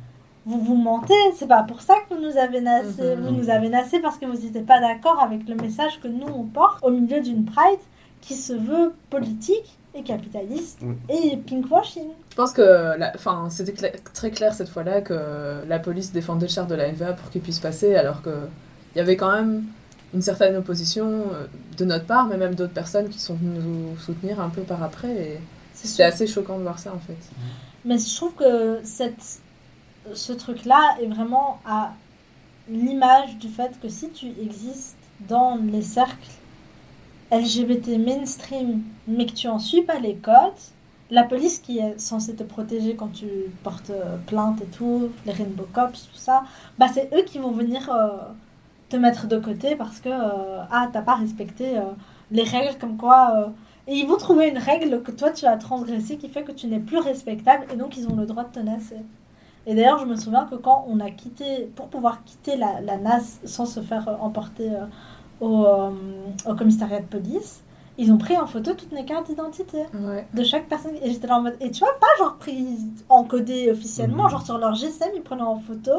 vous 0.46 0.60
vous 0.60 0.74
mentez, 0.74 1.14
c'est 1.36 1.46
pas 1.46 1.62
pour 1.62 1.80
ça 1.82 1.94
que 2.08 2.14
vous 2.14 2.20
nous 2.20 2.36
avez 2.38 2.60
nassé. 2.60 3.16
Mhm. 3.16 3.22
Vous 3.24 3.30
nous 3.32 3.50
avez 3.50 3.68
nassé 3.68 3.98
parce 4.00 4.16
que 4.18 4.26
vous 4.26 4.32
n'étiez 4.42 4.62
pas 4.62 4.80
d'accord 4.80 5.20
avec 5.22 5.46
le 5.48 5.54
message 5.54 6.00
que 6.02 6.08
nous 6.08 6.26
on 6.34 6.44
porte 6.44 6.78
au 6.82 6.90
milieu 6.90 7.20
d'une 7.20 7.44
Pride 7.44 7.78
qui 8.20 8.34
se 8.34 8.52
veut 8.52 8.92
politique 9.08 9.78
et 9.94 10.02
capitaliste 10.02 10.78
Oui. 10.82 10.94
et 11.08 11.36
pinkwashing. 11.36 12.08
Je 12.30 12.36
pense 12.36 12.52
que 12.52 12.96
enfin, 13.14 13.48
c'était 13.50 13.90
très 14.14 14.30
clair 14.30 14.54
cette 14.54 14.68
fois-là 14.68 15.00
que 15.00 15.64
la 15.66 15.78
police 15.78 16.12
défendait 16.12 16.46
le 16.46 16.52
char 16.52 16.66
de 16.66 16.74
la 16.74 16.92
NVA 16.92 17.14
pour 17.14 17.30
qu'il 17.30 17.40
puisse 17.40 17.58
passer, 17.58 17.96
alors 17.96 18.22
qu'il 18.22 18.32
y 18.96 19.00
avait 19.00 19.16
quand 19.16 19.32
même 19.32 19.64
une 20.14 20.22
certaine 20.22 20.56
opposition 20.56 21.06
euh, 21.06 21.46
de 21.76 21.84
notre 21.84 22.04
part, 22.04 22.26
mais 22.26 22.36
même 22.36 22.54
d'autres 22.56 22.72
personnes 22.72 23.08
qui 23.08 23.20
sont 23.20 23.34
venues 23.34 23.58
nous 23.60 23.96
soutenir 23.98 24.40
un 24.40 24.48
peu 24.48 24.62
par 24.62 24.82
après. 24.82 25.40
C'était 25.72 26.02
assez 26.02 26.26
choquant 26.26 26.58
de 26.58 26.62
voir 26.62 26.78
ça 26.78 26.92
en 26.94 26.98
fait. 26.98 27.16
Mais 27.84 27.96
je 27.98 28.14
trouve 28.16 28.34
que 28.34 28.80
cette, 28.84 29.40
ce 30.12 30.32
truc-là 30.32 30.96
est 31.00 31.06
vraiment 31.06 31.60
à 31.66 31.92
l'image 32.68 33.38
du 33.38 33.48
fait 33.48 33.72
que 33.80 33.88
si 33.88 34.10
tu 34.10 34.26
existes 34.42 34.96
dans 35.28 35.56
les 35.56 35.82
cercles 35.82 36.28
LGBT 37.32 37.98
mainstream, 37.98 38.82
mais 39.06 39.26
que 39.26 39.32
tu 39.32 39.48
en 39.48 39.58
suis 39.58 39.82
pas 39.82 39.98
les 39.98 40.16
codes, 40.16 40.34
la 41.10 41.24
police 41.24 41.58
qui 41.58 41.78
est 41.78 41.98
censée 41.98 42.34
te 42.34 42.42
protéger 42.42 42.94
quand 42.96 43.12
tu 43.12 43.26
portes 43.62 43.90
euh, 43.90 44.16
plainte 44.26 44.60
et 44.62 44.66
tout, 44.66 45.10
les 45.26 45.32
Rainbow 45.32 45.66
Cops, 45.72 46.08
tout 46.12 46.18
ça, 46.18 46.44
bah 46.78 46.86
c'est 46.92 47.10
eux 47.14 47.22
qui 47.24 47.38
vont 47.38 47.50
venir 47.50 47.90
euh, 47.90 48.08
te 48.88 48.96
mettre 48.96 49.26
de 49.26 49.38
côté 49.38 49.76
parce 49.76 50.00
que 50.00 50.08
euh, 50.08 50.62
ah 50.70 50.88
t'as 50.92 51.02
pas 51.02 51.14
respecté 51.14 51.78
euh, 51.78 51.82
les 52.30 52.42
règles 52.42 52.78
comme 52.78 52.96
quoi 52.96 53.52
et 53.86 53.94
ils 53.94 54.06
vont 54.06 54.18
trouver 54.18 54.48
une 54.48 54.58
règle 54.58 55.02
que 55.02 55.10
toi 55.10 55.30
tu 55.30 55.46
as 55.46 55.56
transgressée 55.56 56.16
qui 56.16 56.28
fait 56.28 56.42
que 56.42 56.52
tu 56.52 56.66
n'es 56.66 56.80
plus 56.80 56.98
respectable 56.98 57.66
et 57.72 57.76
donc 57.76 57.96
ils 57.96 58.08
ont 58.08 58.16
le 58.16 58.26
droit 58.26 58.44
de 58.44 58.52
te 58.52 58.60
nasser. 58.60 58.98
Et 59.66 59.74
d'ailleurs, 59.74 59.98
je 59.98 60.06
me 60.06 60.16
souviens 60.16 60.46
que 60.46 60.54
quand 60.54 60.86
on 60.88 61.00
a 61.00 61.10
quitté, 61.10 61.70
pour 61.76 61.88
pouvoir 61.88 62.24
quitter 62.24 62.56
la, 62.56 62.80
la 62.80 62.96
NAS 62.96 63.40
sans 63.44 63.66
se 63.66 63.80
faire 63.80 64.08
emporter 64.20 64.70
au, 65.40 65.64
euh, 65.66 65.90
au 66.46 66.54
commissariat 66.54 67.00
de 67.00 67.06
police, 67.06 67.62
ils 67.98 68.10
ont 68.12 68.18
pris 68.18 68.36
en 68.38 68.46
photo 68.46 68.72
toutes 68.74 68.92
mes 68.92 69.04
cartes 69.04 69.26
d'identité 69.26 69.78
Ouais. 69.94 70.26
de 70.32 70.42
chaque 70.44 70.68
personne. 70.68 70.92
Et 71.02 71.10
j'étais 71.10 71.26
là 71.26 71.36
en 71.38 71.42
mode. 71.42 71.56
Et 71.60 71.70
tu 71.70 71.80
vois, 71.80 71.98
pas 72.00 72.06
genre 72.18 72.36
prise 72.36 72.86
encodée 73.08 73.70
officiellement, 73.70 74.24
Mhm. 74.24 74.30
genre 74.30 74.42
sur 74.42 74.58
leur 74.58 74.74
GSM, 74.74 75.10
ils 75.14 75.22
prenaient 75.22 75.42
en 75.42 75.58
photo 75.58 75.90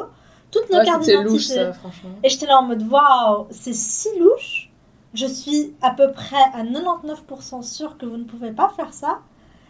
toutes 0.50 0.68
nos 0.70 0.78
Ouais, 0.78 0.84
cartes 0.84 1.04
c'était 1.04 1.16
louche 1.22 1.46
d'identité. 1.48 1.54
ça, 1.54 1.72
franchement. 1.72 2.10
Et 2.22 2.28
j'étais 2.28 2.46
là 2.46 2.58
en 2.58 2.62
mode 2.64 2.82
waouh, 2.90 3.46
c'est 3.50 3.72
si 3.74 4.08
louche. 4.18 4.70
Je 5.14 5.26
suis 5.26 5.74
à 5.82 5.90
peu 5.90 6.10
près 6.12 6.36
à 6.54 6.62
99% 6.62 7.62
sûre 7.62 7.98
que 7.98 8.06
vous 8.06 8.16
ne 8.16 8.24
pouvez 8.24 8.50
pas 8.52 8.70
faire 8.76 8.92
ça. 8.94 9.18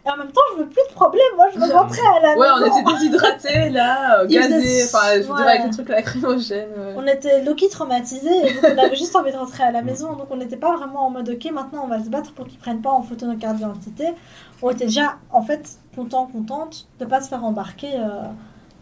Et 0.05 0.09
en 0.09 0.17
même 0.17 0.31
temps, 0.33 0.41
je 0.53 0.63
veux 0.63 0.67
plus 0.67 0.81
de 0.89 0.93
problème. 0.93 1.23
Moi, 1.37 1.45
je 1.53 1.59
veux 1.59 1.73
rentrer 1.73 2.01
à 2.01 2.19
la 2.21 2.37
Ouais, 2.37 2.47
on 2.59 2.65
était 2.65 2.91
déshydratés 2.93 3.69
là, 3.69 4.25
gazés, 4.27 4.83
enfin, 4.83 5.21
je 5.21 5.31
ouais. 5.31 5.41
avec 5.49 5.63
le 5.65 5.69
truc 5.71 5.87
lacrymogène. 5.87 6.69
ouais. 6.77 6.93
On 6.97 7.07
était 7.07 7.41
low-key 7.43 7.69
traumatisés 7.69 8.47
et 8.47 8.53
donc 8.53 8.63
on 8.75 8.77
avait 8.83 8.95
juste 8.97 9.15
envie 9.15 9.31
de 9.31 9.37
rentrer 9.37 9.63
à 9.63 9.71
la 9.71 9.81
maison. 9.81 10.11
Donc 10.13 10.27
on 10.29 10.35
n'était 10.35 10.57
pas 10.57 10.75
vraiment 10.75 11.05
en 11.05 11.09
mode 11.09 11.29
ok, 11.29 11.49
maintenant 11.53 11.83
on 11.85 11.87
va 11.87 12.03
se 12.03 12.09
battre 12.09 12.33
pour 12.33 12.47
qu'ils 12.47 12.59
prennent 12.59 12.81
pas 12.81 12.89
en 12.91 13.01
photo 13.01 13.25
nos 13.27 13.37
cartes 13.37 13.55
d'identité. 13.55 14.09
On 14.61 14.71
était 14.71 14.85
déjà 14.87 15.15
en 15.31 15.41
fait 15.41 15.77
content, 15.95 16.25
contente 16.27 16.87
de 16.99 17.05
pas 17.05 17.21
se 17.21 17.29
faire 17.29 17.45
embarquer 17.45 17.91
euh, 17.95 18.09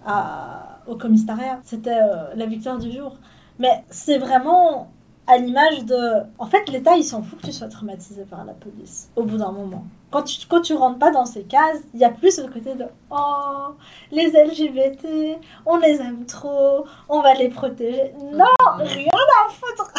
à- 0.08 0.80
au 0.88 0.96
commissariat. 0.96 1.60
C'était 1.64 1.92
euh, 2.02 2.34
la 2.36 2.46
victoire 2.48 2.78
du 2.80 2.92
jour. 2.92 3.16
Mais 3.60 3.84
c'est 3.92 4.18
vraiment 4.18 4.90
à 5.28 5.38
l'image 5.38 5.86
de. 5.86 6.24
En 6.40 6.46
fait, 6.48 6.68
l'État 6.70 6.96
il 6.98 7.04
s'en 7.04 7.22
fout 7.24 7.40
que 7.40 7.46
tu 7.46 7.52
sois 7.54 7.68
traumatisé 7.68 8.24
par 8.26 8.44
la 8.46 8.54
police 8.54 9.10
au 9.16 9.24
bout 9.24 9.38
d'un 9.38 9.52
moment. 9.52 9.86
Quand 10.10 10.24
tu, 10.24 10.46
quand 10.48 10.62
tu 10.62 10.74
rentres 10.74 11.00
pas 11.00 11.12
dans 11.12 11.26
ces 11.26 11.44
cases, 11.44 11.80
il 11.94 12.00
y 12.02 12.04
a 12.04 12.10
plus 12.10 12.38
le 12.40 12.48
côté 12.52 12.76
de 12.76 12.86
Oh, 13.10 13.68
les 14.12 14.28
LGBT, 14.28 15.40
on 15.66 15.78
les 15.78 16.02
aime 16.02 16.26
trop, 16.26 16.86
on 17.08 17.22
va 17.22 17.34
les 17.36 17.48
protéger. 17.50 18.14
Non, 18.34 18.46
rien 18.78 19.08
à 19.46 19.50
foutre. 19.52 19.94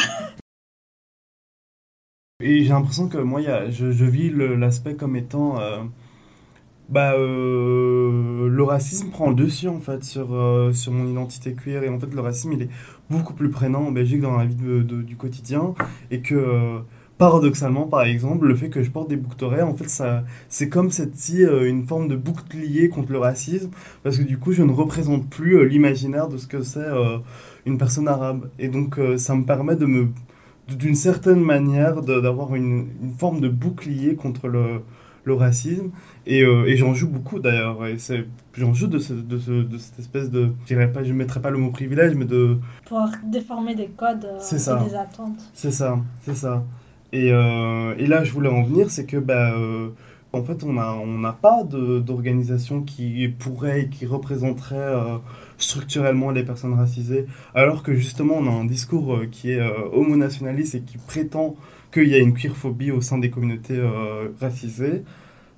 Et 2.39 2.63
j'ai 2.63 2.69
l'impression 2.69 3.07
que 3.09 3.17
moi, 3.17 3.41
y 3.41 3.47
a- 3.47 3.69
je, 3.69 3.91
je 3.91 4.05
vis 4.05 4.29
l'aspect 4.31 4.95
comme 4.95 5.15
étant. 5.15 5.59
euh, 5.59 5.83
bah, 6.89 7.13
euh, 7.13 8.47
le 8.49 8.63
racisme 8.63 9.09
prend 9.09 9.29
le 9.29 9.35
dessus 9.35 9.67
en 9.67 9.79
fait 9.79 10.03
sur, 10.03 10.33
euh, 10.33 10.71
sur 10.73 10.91
mon 10.91 11.07
identité 11.07 11.53
queer. 11.53 11.83
Et 11.83 11.89
en 11.89 11.99
fait, 11.99 12.13
le 12.13 12.21
racisme 12.21 12.53
il 12.53 12.63
est 12.63 12.69
beaucoup 13.09 13.33
plus 13.33 13.49
prégnant 13.49 13.81
en 13.87 13.91
Belgique 13.91 14.21
dans 14.21 14.37
la 14.37 14.45
vie 14.45 14.55
de- 14.55 15.01
du 15.01 15.15
quotidien. 15.15 15.73
Et 16.11 16.19
que. 16.21 16.35
euh, 16.35 16.79
Paradoxalement, 17.19 17.85
par 17.87 18.01
exemple, 18.03 18.47
le 18.47 18.55
fait 18.55 18.69
que 18.69 18.81
je 18.81 18.89
porte 18.89 19.07
des 19.07 19.15
boucles 19.15 19.37
d'oreilles, 19.37 19.61
en 19.61 19.75
fait, 19.75 19.87
ça, 19.87 20.23
c'est 20.49 20.67
comme 20.67 20.89
si 20.89 21.43
euh, 21.45 21.69
une 21.69 21.85
forme 21.85 22.07
de 22.07 22.15
bouclier 22.15 22.89
contre 22.89 23.11
le 23.11 23.19
racisme, 23.19 23.69
parce 24.01 24.17
que 24.17 24.23
du 24.23 24.39
coup, 24.39 24.51
je 24.51 24.63
ne 24.63 24.71
représente 24.71 25.29
plus 25.29 25.65
l'imaginaire 25.69 26.27
de 26.27 26.37
ce 26.37 26.47
que 26.47 26.63
c'est 26.63 26.83
une 27.65 27.77
personne 27.77 28.07
arabe. 28.07 28.49
Et 28.59 28.67
donc, 28.67 28.99
ça 29.17 29.35
me 29.35 29.43
permet 29.45 29.75
de 29.75 29.85
me, 29.85 30.07
d'une 30.67 30.95
certaine 30.95 31.41
manière, 31.41 32.01
d'avoir 32.01 32.55
une, 32.55 32.87
une 33.01 33.11
forme 33.17 33.39
de 33.41 33.49
bouclier 33.49 34.15
contre 34.15 34.47
le, 34.47 34.81
le 35.25 35.33
racisme. 35.33 35.91
Et, 36.25 36.41
euh, 36.43 36.65
et 36.65 36.75
j'en 36.77 36.93
joue 36.93 37.07
beaucoup 37.09 37.39
d'ailleurs. 37.39 37.85
Et 37.87 37.97
c'est, 37.97 38.25
j'en 38.57 38.73
joue 38.73 38.87
de, 38.87 38.99
ce- 38.99 39.13
de, 39.13 39.37
ce- 39.37 39.63
de 39.63 39.77
cette 39.77 39.99
espèce 39.99 40.29
de, 40.31 40.51
pas, 40.93 41.03
je 41.03 41.13
mettrais 41.13 41.41
pas 41.41 41.49
le 41.49 41.57
mot 41.57 41.69
privilège, 41.71 42.15
mais 42.15 42.25
de, 42.25 42.57
Pour 42.85 43.07
déformer 43.25 43.75
des 43.75 43.87
codes 43.87 44.25
euh, 44.25 44.37
C'est 44.39 44.59
ça. 44.59 44.81
et 44.85 44.89
des 44.89 44.95
attentes. 44.95 45.49
c'est 45.53 45.71
ça, 45.71 45.99
c'est 46.21 46.35
ça. 46.35 46.63
Et, 47.11 47.31
euh, 47.31 47.93
et 47.97 48.07
là, 48.07 48.23
je 48.23 48.31
voulais 48.31 48.49
en 48.49 48.63
venir, 48.63 48.89
c'est 48.89 49.05
que, 49.05 49.17
bah, 49.17 49.53
euh, 49.55 49.89
en 50.31 50.41
fait, 50.43 50.63
on 50.63 50.77
a, 50.79 50.93
on 50.93 51.19
n'a 51.19 51.31
pas 51.33 51.63
d'organisation 51.63 52.81
qui 52.81 53.27
pourrait 53.27 53.81
et 53.83 53.89
qui 53.89 54.05
représenterait 54.07 54.75
euh, 54.77 55.17
structurellement 55.59 56.31
les 56.31 56.43
personnes 56.43 56.73
racisées, 56.73 57.25
alors 57.53 57.83
que 57.83 57.93
justement, 57.93 58.35
on 58.39 58.47
a 58.47 58.51
un 58.51 58.65
discours 58.65 59.15
euh, 59.15 59.27
qui 59.31 59.51
est 59.51 59.59
euh, 59.59 59.69
homonationaliste 59.93 60.75
et 60.75 60.81
qui 60.81 60.97
prétend 60.97 61.55
qu'il 61.93 62.09
y 62.09 62.15
a 62.15 62.19
une 62.19 62.33
queerphobie 62.33 62.91
au 62.91 63.01
sein 63.01 63.17
des 63.17 63.29
communautés 63.29 63.77
euh, 63.77 64.29
racisées. 64.41 65.03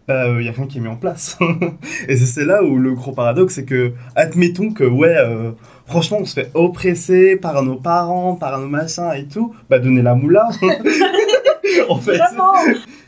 Bah, 0.08 0.28
il 0.28 0.44
n'y 0.44 0.50
a 0.50 0.52
rien 0.52 0.68
qui 0.68 0.78
est 0.78 0.82
mis 0.82 0.88
en 0.88 0.98
place. 0.98 1.40
et 2.08 2.16
c'est 2.16 2.46
là 2.46 2.64
où 2.64 2.78
le 2.78 2.94
gros 2.94 3.12
paradoxe, 3.12 3.56
c'est 3.56 3.66
que, 3.66 3.94
admettons 4.16 4.72
que, 4.72 4.84
ouais, 4.84 5.16
euh, 5.18 5.52
franchement, 5.88 6.18
on 6.22 6.26
se 6.26 6.36
fait 6.36 6.52
oppresser 6.54 7.38
par 7.38 7.64
nos 7.64 7.78
parents, 7.78 8.36
par 8.36 8.60
nos 8.60 8.68
machins 8.68 9.12
et 9.16 9.26
tout, 9.26 9.56
bah, 9.70 9.80
donnez 9.80 10.04
la 10.04 10.14
moula. 10.14 10.50
en 11.90 11.98
fait. 11.98 12.20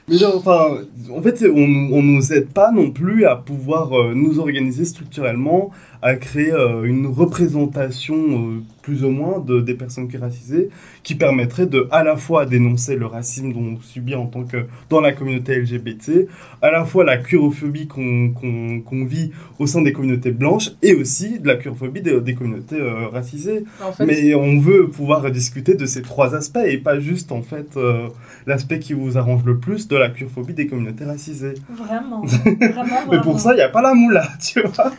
Mais 0.10 0.18
genre, 0.18 0.38
enfin, 0.38 0.78
en 1.12 1.22
fait, 1.22 1.44
on, 1.44 1.90
on 1.92 2.02
nous 2.02 2.34
aide 2.34 2.50
pas 2.50 2.72
non 2.72 2.92
plus 2.92 3.26
à 3.26 3.36
pouvoir 3.36 3.94
euh, 3.94 4.14
nous 4.16 4.40
organiser 4.40 4.86
structurellement, 4.86 5.72
à 6.02 6.16
créer 6.16 6.54
euh, 6.54 6.84
une 6.84 7.08
représentation 7.08 8.16
euh, 8.16 8.64
plus 8.88 9.04
ou 9.04 9.10
moins 9.10 9.40
de, 9.40 9.60
des 9.60 9.74
personnes 9.74 10.08
racisées 10.18 10.70
qui 11.04 11.16
permettrait 11.16 11.66
de 11.66 11.90
à 11.92 12.06
la 12.06 12.16
fois 12.16 12.46
dénoncer 12.46 12.96
le 12.96 13.06
racisme 13.06 13.52
dont 13.52 13.76
on 13.76 13.82
subit 13.82 14.16
en 14.16 14.28
tant 14.28 14.46
que 14.46 14.66
dans 14.90 15.02
la 15.02 15.12
communauté 15.12 15.60
LGBT, 15.60 16.30
à 16.62 16.72
la 16.72 16.86
fois 16.86 17.04
la 17.04 17.18
curophobie 17.18 17.88
qu'on 17.88 18.30
qu'on 18.32 18.80
qu'on 18.80 19.04
vit 19.04 19.32
au 19.60 19.68
sein 19.68 19.82
des 19.82 19.92
communautés 19.92 20.32
blanches 20.32 20.72
et 20.82 20.96
aussi 20.96 21.40
de 21.40 21.48
la 21.48 21.56
curophobie 21.56 22.02
des, 22.02 22.22
des 22.22 22.34
communautés 22.34 22.80
euh, 22.80 23.10
racisées. 23.10 23.66
En 23.84 23.92
fait, 23.92 24.06
Mais 24.06 24.34
on 24.36 24.58
veut 24.58 24.88
pouvoir 24.88 25.30
discuter 25.32 25.74
de 25.76 25.86
ces 25.86 26.02
trois 26.02 26.34
aspects 26.34 26.66
et 26.66 26.78
pas 26.78 26.98
juste 26.98 27.34
en 27.34 27.42
fait 27.42 27.76
euh, 27.76 28.08
l'aspect 28.46 28.80
qui 28.80 28.94
vous 28.94 29.18
arrange 29.18 29.44
le 29.44 29.58
plus 29.58 29.90
de 29.90 29.98
la 29.98 30.08
curophobie 30.10 30.54
des 30.54 30.68
communautés 30.68 31.04
racisées. 31.04 31.56
Vraiment. 31.70 32.22
Vraiment, 32.26 33.02
Mais 33.12 33.20
pour 33.20 33.38
ça, 33.42 33.52
il 33.52 33.58
n'y 33.58 33.62
a 33.62 33.70
pas 33.70 33.82
la 33.82 33.94
moula, 33.94 34.30
tu 34.42 34.62
vois. 34.62 34.92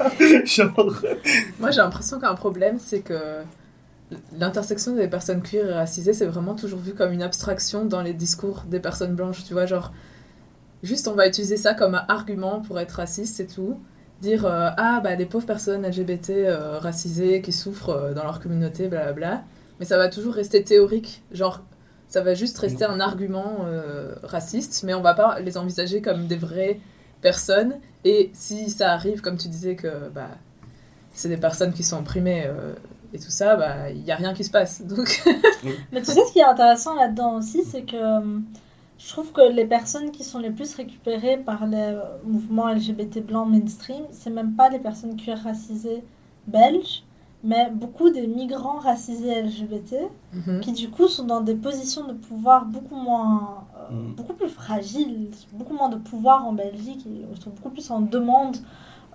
Genre, 0.45 1.03
Moi, 1.59 1.71
j'ai 1.71 1.79
l'impression 1.79 2.21
qu'un 2.21 2.35
problème, 2.35 2.77
c'est 2.79 3.01
que 3.01 3.15
l'intersection 4.39 4.95
des 4.95 5.09
personnes 5.09 5.43
queer 5.43 5.69
et 5.69 5.73
racisées, 5.75 6.13
c'est 6.13 6.27
vraiment 6.27 6.55
toujours 6.55 6.81
vu 6.81 6.95
comme 6.95 7.13
une 7.13 7.23
abstraction 7.23 7.85
dans 7.85 8.03
les 8.03 8.15
discours 8.15 8.65
des 8.69 8.81
personnes 8.81 9.15
blanches, 9.15 9.45
tu 9.45 9.53
vois, 9.53 9.67
genre, 9.67 9.93
juste 10.83 11.09
on 11.09 11.15
va 11.15 11.27
utiliser 11.27 11.57
ça 11.57 11.75
comme 11.75 12.01
argument 12.09 12.61
pour 12.61 12.79
être 12.81 12.93
raciste, 12.93 13.37
c'est 13.37 13.47
tout. 13.47 13.79
Dire, 14.21 14.47
euh, 14.47 14.71
ah, 14.77 15.01
bah, 15.03 15.15
les 15.15 15.27
pauvres 15.27 15.47
personnes 15.47 15.87
LGBT 15.87 16.31
euh, 16.31 16.79
racisées 16.79 17.41
qui 17.41 17.53
souffrent 17.53 17.91
euh, 17.91 18.15
dans 18.15 18.25
leur 18.25 18.41
communauté, 18.41 18.89
blablabla. 18.89 19.45
Mais 19.79 19.87
ça 19.87 19.97
va 19.97 20.09
toujours 20.09 20.35
rester 20.35 20.65
théorique, 20.65 21.23
genre, 21.31 21.63
ça 22.09 22.21
va 22.21 22.35
juste 22.35 22.59
rester 22.59 22.85
un 22.85 23.01
argument 23.01 23.67
raciste, 24.23 24.83
mais 24.83 24.95
on 24.95 25.03
va 25.03 25.13
pas 25.13 25.41
les 25.41 25.59
envisager 25.59 26.01
comme 26.01 26.27
des 26.27 26.37
vraies 26.37 26.81
personnes. 27.21 27.75
Et 28.05 28.31
si 28.33 28.71
ça 28.71 28.93
arrive, 28.93 29.21
comme 29.21 29.37
tu 29.37 29.49
disais, 29.49 29.77
que, 29.77 30.09
bah, 30.15 30.31
c'est 31.13 31.29
des 31.29 31.37
personnes 31.37 31.75
qui 31.75 31.83
sont 31.83 31.99
opprimées 31.99 32.51
et 33.13 33.19
tout 33.19 33.31
ça, 33.31 33.57
bah 33.57 33.91
il 33.91 34.05
y 34.05 34.11
a 34.13 34.17
rien 34.17 34.35
qui 34.35 34.45
se 34.45 34.51
passe. 34.51 34.83
Donc 34.83 35.23
Mais 35.93 36.01
tu 36.03 36.07
sais, 36.13 36.25
ce 36.27 36.33
qui 36.33 36.39
est 36.41 36.45
intéressant 36.45 36.95
là-dedans 36.95 37.37
aussi, 37.39 37.65
c'est 37.65 37.83
que 37.83 37.97
euh, 37.97 38.39
je 38.99 39.09
trouve 39.09 39.33
que 39.33 39.53
les 39.53 39.65
personnes 39.65 40.11
qui 40.11 40.25
sont 40.25 40.39
les 40.39 40.51
plus 40.51 40.75
récupérées 40.75 41.39
par 41.39 41.67
les 41.67 41.77
euh, 41.79 42.01
mouvements 42.25 42.69
LGBT 42.69 43.21
blancs 43.25 43.49
mainstream, 43.49 44.05
c'est 44.11 44.31
même 44.31 44.55
pas 44.55 44.69
les 44.69 44.79
personnes 44.79 45.17
cuir 45.17 45.39
racisées 45.39 46.03
belges, 46.47 47.05
mais 47.45 47.71
beaucoup 47.71 48.11
des 48.11 48.27
migrants 48.27 48.79
racisés 48.81 49.33
LGBT 49.43 49.95
Mhm. 50.35 50.61
qui 50.61 50.73
du 50.73 50.89
coup 50.91 51.07
sont 51.09 51.25
dans 51.25 51.41
des 51.41 51.55
positions 51.55 52.07
de 52.07 52.13
pouvoir 52.13 52.65
beaucoup 52.67 52.97
moins, 52.97 53.65
euh, 53.79 53.95
Mm. 53.95 54.15
beaucoup 54.17 54.35
plus 54.35 54.49
fragiles, 54.49 55.31
beaucoup 55.53 55.73
moins 55.75 55.89
de 55.89 55.97
pouvoir 55.97 56.47
en 56.47 56.53
Belgique, 56.53 57.07
et 57.07 57.41
sont 57.41 57.51
beaucoup 57.51 57.71
plus 57.71 57.91
en 57.91 58.01
demande 58.01 58.57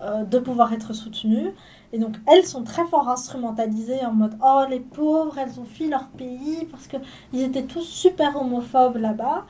euh, 0.02 0.24
de 0.24 0.40
pouvoir 0.40 0.74
être 0.74 0.94
soutenues. 0.94 1.52
Et 1.94 2.00
donc 2.00 2.16
elles 2.28 2.46
sont 2.46 2.64
très 2.64 2.84
fort 2.86 3.08
instrumentalisées 3.08 4.04
en 4.06 4.12
mode 4.14 4.36
oh 4.44 4.64
les 4.70 4.80
pauvres, 4.82 5.38
elles 5.38 5.60
ont 5.60 5.66
fui 5.66 5.88
leur 5.88 6.08
pays 6.10 6.68
parce 6.72 6.88
que 6.88 6.98
ils 7.32 7.42
étaient 7.44 7.64
tous 7.64 7.84
super 7.84 8.36
homophobes 8.36 8.98
là-bas. 8.98 9.46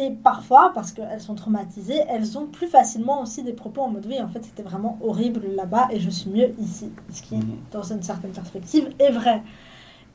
Et 0.00 0.10
parfois, 0.12 0.70
parce 0.74 0.92
qu'elles 0.92 1.20
sont 1.20 1.34
traumatisées, 1.34 2.00
elles 2.08 2.38
ont 2.38 2.46
plus 2.46 2.68
facilement 2.68 3.20
aussi 3.20 3.42
des 3.42 3.52
propos 3.52 3.80
en 3.80 3.88
mode 3.88 4.06
oui, 4.06 4.20
en 4.22 4.28
fait 4.28 4.44
c'était 4.44 4.62
vraiment 4.62 4.96
horrible 5.02 5.48
là-bas 5.56 5.88
et 5.90 5.98
je 5.98 6.08
suis 6.10 6.30
mieux 6.30 6.54
ici. 6.60 6.92
Ce 7.12 7.20
qui, 7.22 7.34
Mhm. 7.36 7.56
dans 7.72 7.82
une 7.82 8.02
certaine 8.02 8.30
perspective, 8.30 8.90
est 9.00 9.10
vrai. 9.10 9.42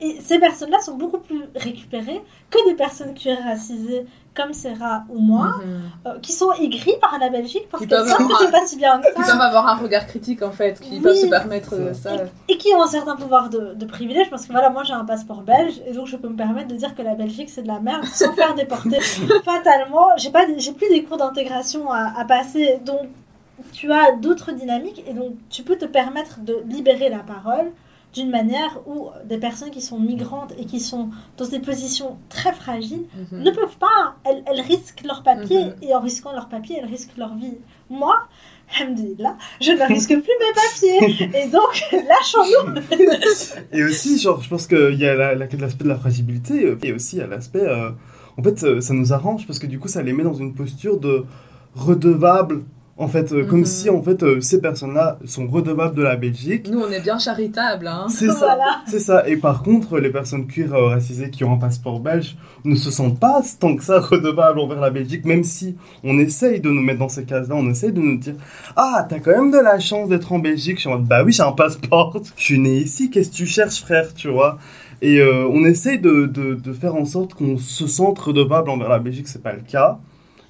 Et 0.02 0.20
ces 0.22 0.38
personnes-là 0.40 0.80
sont 0.82 0.96
beaucoup 0.96 1.20
plus 1.20 1.44
récupérées 1.56 2.22
que 2.50 2.70
des 2.70 2.76
personnes 2.76 3.14
cuir 3.14 3.38
racisées 3.44 4.06
comme 4.36 4.52
Sarah 4.52 5.04
ou 5.10 5.20
moi, 5.20 5.52
Mhm. 5.60 5.82
euh, 6.08 6.20
qui 6.20 6.32
sont 6.34 6.52
aigries 6.54 6.98
par 7.00 7.18
la 7.20 7.30
Belgique 7.30 7.68
parce 7.70 7.84
Qui 7.84 7.88
qu'elles 7.90 8.06
savent 8.08 8.28
que 8.28 8.34
c'est 8.40 8.52
pas 8.52 8.66
si 8.66 8.76
bien 8.78 9.00
que 9.00 9.14
Qui 9.16 9.24
ça. 9.24 9.32
peuvent 9.34 9.42
avoir 9.42 9.68
un 9.68 9.76
regard 9.76 10.08
critique 10.08 10.42
en 10.42 10.52
fait, 10.52 10.80
qui 10.80 10.96
Oui. 10.96 11.00
peuvent 11.02 11.16
se 11.16 11.28
permettre 11.28 11.76
euh, 11.76 11.94
Ça. 11.94 12.16
Et 12.50 12.58
qui 12.58 12.70
ont 12.74 12.82
un 12.82 12.88
certain 12.88 13.16
pouvoir 13.16 13.50
de, 13.50 13.76
de 13.76 13.86
privilège 13.86 14.30
parce 14.32 14.48
que 14.48 14.52
voilà, 14.52 14.72
moi 14.72 14.84
j'ai 14.84 14.94
un 14.94 15.06
passeport 15.06 15.42
belge 15.44 15.80
et 15.86 15.94
donc 15.94 16.08
je 16.08 16.18
peux 16.18 16.28
me 16.30 16.36
permettre 16.36 16.68
de 16.70 16.76
dire 16.76 16.96
que 16.96 17.04
la 17.04 17.14
Belgique 17.14 17.50
c'est 17.52 17.62
de 17.62 17.68
la 17.68 17.80
merde 17.80 18.04
sans 18.06 18.34
faire 18.36 18.56
déporter 18.56 19.00
fatalement. 19.46 20.08
J'ai 20.18 20.32
pas, 20.32 20.46
j'ai 20.58 20.74
plus 20.74 20.90
des 20.90 21.04
cours 21.04 21.18
d'intégration 21.18 21.92
à, 21.92 22.14
à 22.20 22.26
passer 22.26 22.80
donc 22.86 23.02
tu 23.72 23.92
as 23.92 24.14
d'autres 24.14 24.52
dynamiques 24.52 25.04
et 25.08 25.14
donc 25.14 25.34
tu 25.50 25.62
peux 25.64 25.78
te 25.78 25.86
permettre 25.86 26.40
de 26.42 26.64
libérer 26.68 27.10
la 27.10 27.20
parole 27.20 27.72
d'une 28.14 28.30
manière 28.30 28.80
où 28.88 29.10
des 29.26 29.38
personnes 29.38 29.72
qui 29.72 29.82
sont 29.82 30.00
migrantes 30.00 30.54
et 30.60 30.66
qui 30.66 30.80
sont 30.80 31.10
dans 31.38 31.48
des 31.48 31.60
positions 31.60 32.18
très 32.30 32.54
fragiles 32.54 33.06
Mhm. 33.32 33.44
ne 33.44 33.52
peuvent 33.52 33.78
pas, 33.80 34.16
elles, 34.24 34.44
elles 34.46 34.62
risquent 34.62 35.04
leur 35.04 35.24
papier 35.24 35.66
Mhm. 35.66 35.74
et 35.82 35.96
en 35.96 36.00
risquant 36.00 36.32
leur 36.32 36.48
papier, 36.48 36.78
elles 36.80 36.90
risquent 36.90 37.18
leur 37.18 37.36
vie. 37.36 37.58
Moi, 37.90 38.16
là, 39.20 39.38
je 39.62 39.72
ne 39.72 39.88
risque 39.88 40.10
plus 40.24 40.32
mes 40.40 40.54
papiers 40.54 41.30
et 41.44 41.48
donc 41.50 41.74
lâchons-nous. 41.92 42.82
Et 43.72 43.84
aussi, 43.84 44.20
genre, 44.20 44.42
je 44.42 44.50
pense 44.50 44.68
qu'il 44.68 44.96
y 44.96 45.06
a 45.08 45.16
la- 45.16 45.36
la- 45.36 45.48
l'aspect 45.48 45.84
de 45.84 45.90
la 45.90 45.96
fragilité, 45.98 46.66
euh, 46.66 46.78
et 46.84 46.94
aussi 46.94 47.20
a 47.22 47.28
l'aspect. 47.28 47.62
euh, 47.62 47.90
en 48.38 48.42
fait, 48.44 48.64
euh, 48.64 48.82
ça 48.82 48.94
nous 48.94 49.14
arrange 49.14 49.46
parce 49.48 49.60
que 49.60 49.68
du 49.68 49.80
coup, 49.80 49.88
ça 49.88 50.02
les 50.02 50.14
met 50.14 50.24
dans 50.24 50.34
une 50.34 50.54
posture 50.54 51.00
de 51.00 51.26
redevable. 51.76 52.64
En 52.96 53.08
fait, 53.08 53.32
euh, 53.34 53.44
comme 53.44 53.62
Mhm. 53.62 53.66
si 53.66 53.90
en 53.90 54.04
fait 54.04 54.22
euh, 54.22 54.40
ces 54.40 54.62
personnes-là 54.62 55.18
sont 55.26 55.48
redevables 55.48 55.96
de 55.96 56.04
la 56.04 56.16
Belgique. 56.16 56.70
Nous 56.72 56.80
on 56.80 56.92
est 56.92 57.00
bien 57.02 57.18
charitables, 57.18 57.88
hein. 57.88 58.06
C'est 58.08 58.28
ça, 58.28 58.34
Voilà. 58.38 58.82
c'est 58.88 59.00
ça. 59.00 59.28
Et 59.28 59.36
par 59.36 59.64
contre, 59.64 59.98
les 60.00 60.12
personnes 60.12 60.46
cuir 60.46 60.76
euh, 60.76 60.90
racisées 60.90 61.32
qui 61.32 61.44
ont 61.44 61.54
un 61.54 61.58
passeport 61.58 62.00
belge 62.00 62.36
ne 62.64 62.76
se 62.76 62.92
sentent 62.92 63.20
pas 63.20 63.42
tant 63.60 63.76
que 63.76 63.84
ça 63.84 64.00
redevables 64.00 64.60
envers 64.60 64.80
la 64.80 64.92
Belgique, 64.92 65.26
même 65.26 65.44
si 65.44 65.76
on 66.04 66.20
essaye 66.20 66.60
de 66.60 66.70
nous 66.70 66.82
mettre 66.84 67.00
dans 67.00 67.10
ces 67.10 67.24
cases-là, 67.24 67.56
on 67.56 67.68
essaye 67.68 67.92
de 67.92 68.00
nous 68.00 68.18
dire 68.20 68.36
Ah, 68.76 69.04
t'as 69.10 69.18
quand 69.20 69.32
même 69.32 69.50
de 69.50 69.58
la 69.58 69.80
chance 69.80 70.08
d'être 70.08 70.32
en 70.32 70.38
Belgique. 70.38 70.76
Je 70.76 70.82
suis 70.82 70.90
en 70.90 71.00
mode 71.00 71.08
Bah 71.08 71.24
oui, 71.24 71.32
j'ai 71.32 71.42
un 71.44 71.52
passeport. 71.52 72.16
Je 72.38 72.44
suis 72.44 72.60
né 72.60 72.78
ici, 72.78 73.10
qu'est-ce 73.10 73.32
que 73.32 73.36
tu 73.38 73.48
cherches, 73.48 73.82
frère, 73.82 74.14
tu 74.14 74.28
vois? 74.30 74.60
Et 75.02 75.20
euh, 75.20 75.48
on 75.50 75.66
essaye 75.66 75.98
de, 76.00 76.28
de, 76.28 76.54
de 76.54 76.74
faire 76.74 76.94
en 76.96 77.06
sorte 77.06 77.34
qu'on 77.34 77.58
se 77.58 77.88
sente 77.88 78.20
redevable 78.20 78.70
envers 78.70 78.88
la 78.90 79.00
Belgique, 79.00 79.28
c'est 79.28 79.42
pas 79.42 79.54
le 79.54 79.62
cas. 79.68 79.98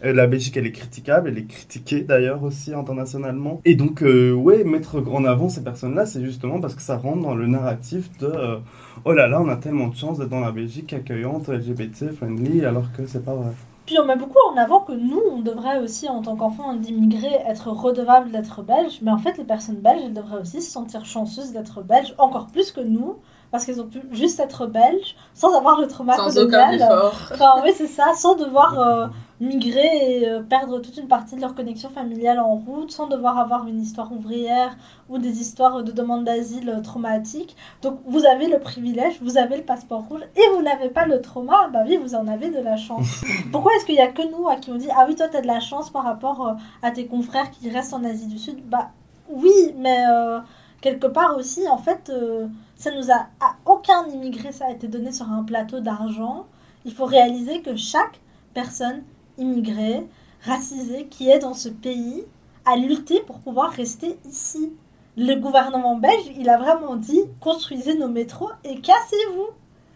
Euh, 0.03 0.13
La 0.13 0.27
Belgique, 0.27 0.57
elle 0.57 0.67
est 0.67 0.71
critiquable, 0.71 1.29
elle 1.29 1.37
est 1.37 1.45
critiquée 1.45 2.01
d'ailleurs 2.01 2.43
aussi 2.43 2.73
internationalement. 2.73 3.61
Et 3.65 3.75
donc, 3.75 4.01
euh, 4.01 4.33
ouais, 4.33 4.63
mettre 4.63 5.01
en 5.11 5.23
avant 5.25 5.49
ces 5.49 5.63
personnes-là, 5.63 6.05
c'est 6.05 6.23
justement 6.23 6.59
parce 6.59 6.75
que 6.75 6.81
ça 6.81 6.97
rentre 6.97 7.21
dans 7.21 7.35
le 7.35 7.47
narratif 7.47 8.09
de 8.19 8.27
euh, 8.27 8.57
oh 9.05 9.13
là 9.13 9.27
là, 9.27 9.41
on 9.41 9.47
a 9.47 9.55
tellement 9.55 9.87
de 9.87 9.95
chance 9.95 10.19
d'être 10.19 10.29
dans 10.29 10.39
la 10.39 10.51
Belgique 10.51 10.93
accueillante, 10.93 11.47
LGBT, 11.47 12.11
friendly, 12.11 12.65
alors 12.65 12.91
que 12.95 13.05
c'est 13.05 13.23
pas 13.23 13.33
vrai. 13.33 13.51
Puis 13.85 13.97
on 13.99 14.05
met 14.05 14.15
beaucoup 14.15 14.37
en 14.51 14.57
avant 14.57 14.79
que 14.79 14.93
nous, 14.93 15.21
on 15.31 15.41
devrait 15.41 15.79
aussi, 15.79 16.07
en 16.07 16.21
tant 16.21 16.37
qu'enfants 16.37 16.73
d'immigrés, 16.75 17.41
être 17.47 17.69
redevables 17.69 18.31
d'être 18.31 18.61
belges. 18.63 18.99
Mais 19.01 19.11
en 19.11 19.17
fait, 19.17 19.37
les 19.37 19.43
personnes 19.43 19.81
belges, 19.81 20.01
elles 20.05 20.13
devraient 20.13 20.39
aussi 20.39 20.61
se 20.61 20.71
sentir 20.71 21.05
chanceuses 21.05 21.51
d'être 21.51 21.81
belges, 21.81 22.13
encore 22.17 22.47
plus 22.47 22.71
que 22.71 22.79
nous, 22.79 23.17
parce 23.53 23.65
qu'elles 23.65 23.79
ont 23.79 23.85
pu 23.85 24.01
juste 24.11 24.39
être 24.39 24.65
belges, 24.65 25.15
sans 25.35 25.55
avoir 25.55 25.79
le 25.79 25.85
trauma 25.85 26.15
Sans 26.15 26.39
aucun 26.39 26.65
colonial. 26.65 26.91
effort. 26.91 27.13
Enfin, 27.31 27.51
oui, 27.63 27.69
c'est 27.75 27.85
ça, 27.85 28.05
sans 28.15 28.33
devoir 28.33 28.79
euh, 28.79 29.05
migrer 29.39 30.21
et 30.21 30.27
euh, 30.27 30.41
perdre 30.41 30.79
toute 30.79 30.97
une 30.97 31.07
partie 31.07 31.35
de 31.35 31.41
leur 31.41 31.53
connexion 31.53 31.91
familiale 31.91 32.39
en 32.39 32.55
route, 32.55 32.89
sans 32.89 33.05
devoir 33.05 33.37
avoir 33.37 33.67
une 33.67 33.79
histoire 33.79 34.11
ouvrière 34.11 34.75
ou 35.07 35.19
des 35.19 35.39
histoires 35.39 35.83
de 35.83 35.91
demande 35.91 36.23
d'asile 36.23 36.67
euh, 36.67 36.81
traumatiques. 36.81 37.55
Donc, 37.83 37.99
vous 38.07 38.25
avez 38.25 38.47
le 38.47 38.59
privilège, 38.59 39.19
vous 39.21 39.37
avez 39.37 39.57
le 39.57 39.63
passeport 39.63 40.01
rouge 40.09 40.21
et 40.35 40.55
vous 40.55 40.63
n'avez 40.63 40.89
pas 40.89 41.05
le 41.05 41.21
trauma. 41.21 41.67
Bah 41.71 41.83
oui, 41.85 41.97
vous 41.97 42.15
en 42.15 42.27
avez 42.27 42.49
de 42.49 42.59
la 42.59 42.75
chance. 42.75 43.23
Pourquoi 43.51 43.71
est-ce 43.75 43.85
qu'il 43.85 43.93
y 43.93 44.01
a 44.01 44.07
que 44.07 44.23
nous 44.35 44.49
à 44.49 44.55
qui 44.55 44.71
on 44.71 44.77
dit 44.77 44.89
Ah 44.97 45.05
oui, 45.07 45.15
toi, 45.15 45.27
t'as 45.31 45.41
de 45.41 45.47
la 45.47 45.59
chance 45.59 45.91
par 45.91 46.05
rapport 46.05 46.47
euh, 46.47 46.53
à 46.81 46.89
tes 46.89 47.05
confrères 47.05 47.51
qui 47.51 47.69
restent 47.69 47.93
en 47.93 48.03
Asie 48.03 48.25
du 48.25 48.39
Sud? 48.39 48.67
Bah 48.67 48.89
oui, 49.29 49.75
mais 49.77 50.03
euh, 50.09 50.39
quelque 50.81 51.07
part 51.07 51.37
aussi, 51.37 51.67
en 51.67 51.77
fait, 51.77 52.09
euh, 52.09 52.47
ça 52.83 52.91
nous 52.97 53.09
a. 53.11 53.27
À 53.39 53.55
aucun 53.65 54.05
immigré, 54.13 54.51
ça 54.51 54.65
a 54.67 54.71
été 54.71 54.87
donné 54.87 55.11
sur 55.11 55.29
un 55.31 55.43
plateau 55.43 55.79
d'argent. 55.79 56.45
Il 56.85 56.93
faut 56.93 57.05
réaliser 57.05 57.61
que 57.61 57.75
chaque 57.75 58.19
personne 58.53 59.01
immigrée, 59.37 60.03
racisée, 60.45 61.07
qui 61.09 61.29
est 61.29 61.39
dans 61.39 61.53
ce 61.53 61.69
pays, 61.69 62.23
a 62.65 62.75
lutté 62.77 63.21
pour 63.25 63.39
pouvoir 63.39 63.71
rester 63.71 64.17
ici. 64.29 64.73
Le 65.17 65.35
gouvernement 65.35 65.97
belge, 65.97 66.31
il 66.39 66.49
a 66.49 66.57
vraiment 66.57 66.95
dit 66.95 67.21
construisez 67.39 67.97
nos 67.97 68.07
métros 68.07 68.49
et 68.63 68.75
cassez-vous. 68.81 69.47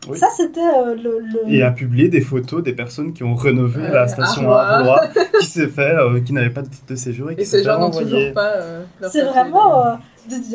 Oui. 0.10 0.18
Ça, 0.18 0.28
c'était 0.38 0.60
euh, 0.62 0.96
le. 0.96 1.20
le- 1.20 1.50
Et 1.52 1.64
a 1.64 1.72
publié 1.72 2.08
des 2.08 2.22
photos 2.22 2.64
des 2.64 2.72
personnes 2.74 3.14
qui 3.14 3.24
ont 3.24 3.36
rénové 3.36 3.82
Euh, 3.84 3.92
la 3.94 4.08
station 4.08 4.50
Arlois. 4.52 5.02
Arlois, 5.02 5.08
qui 5.40 5.46
s'est 5.48 5.68
fait, 5.68 5.96
euh, 5.96 6.22
qui 6.22 6.32
n'avait 6.34 6.52
pas 6.52 6.62
de 6.62 6.70
titre 6.70 6.86
de 6.88 6.96
séjour 6.96 7.32
et 7.32 7.36
qui 7.36 7.42
Et 7.42 7.46
s'est 7.46 7.58
ces 7.58 7.64
fait 7.64 7.70
gens 7.70 7.80
n'ont 7.80 7.86
renvoyer. 7.88 8.10
toujours 8.10 8.34
pas. 8.34 8.52
euh, 8.54 8.86
leur 9.02 9.12
C'est 9.12 9.24
vraiment. 9.24 9.98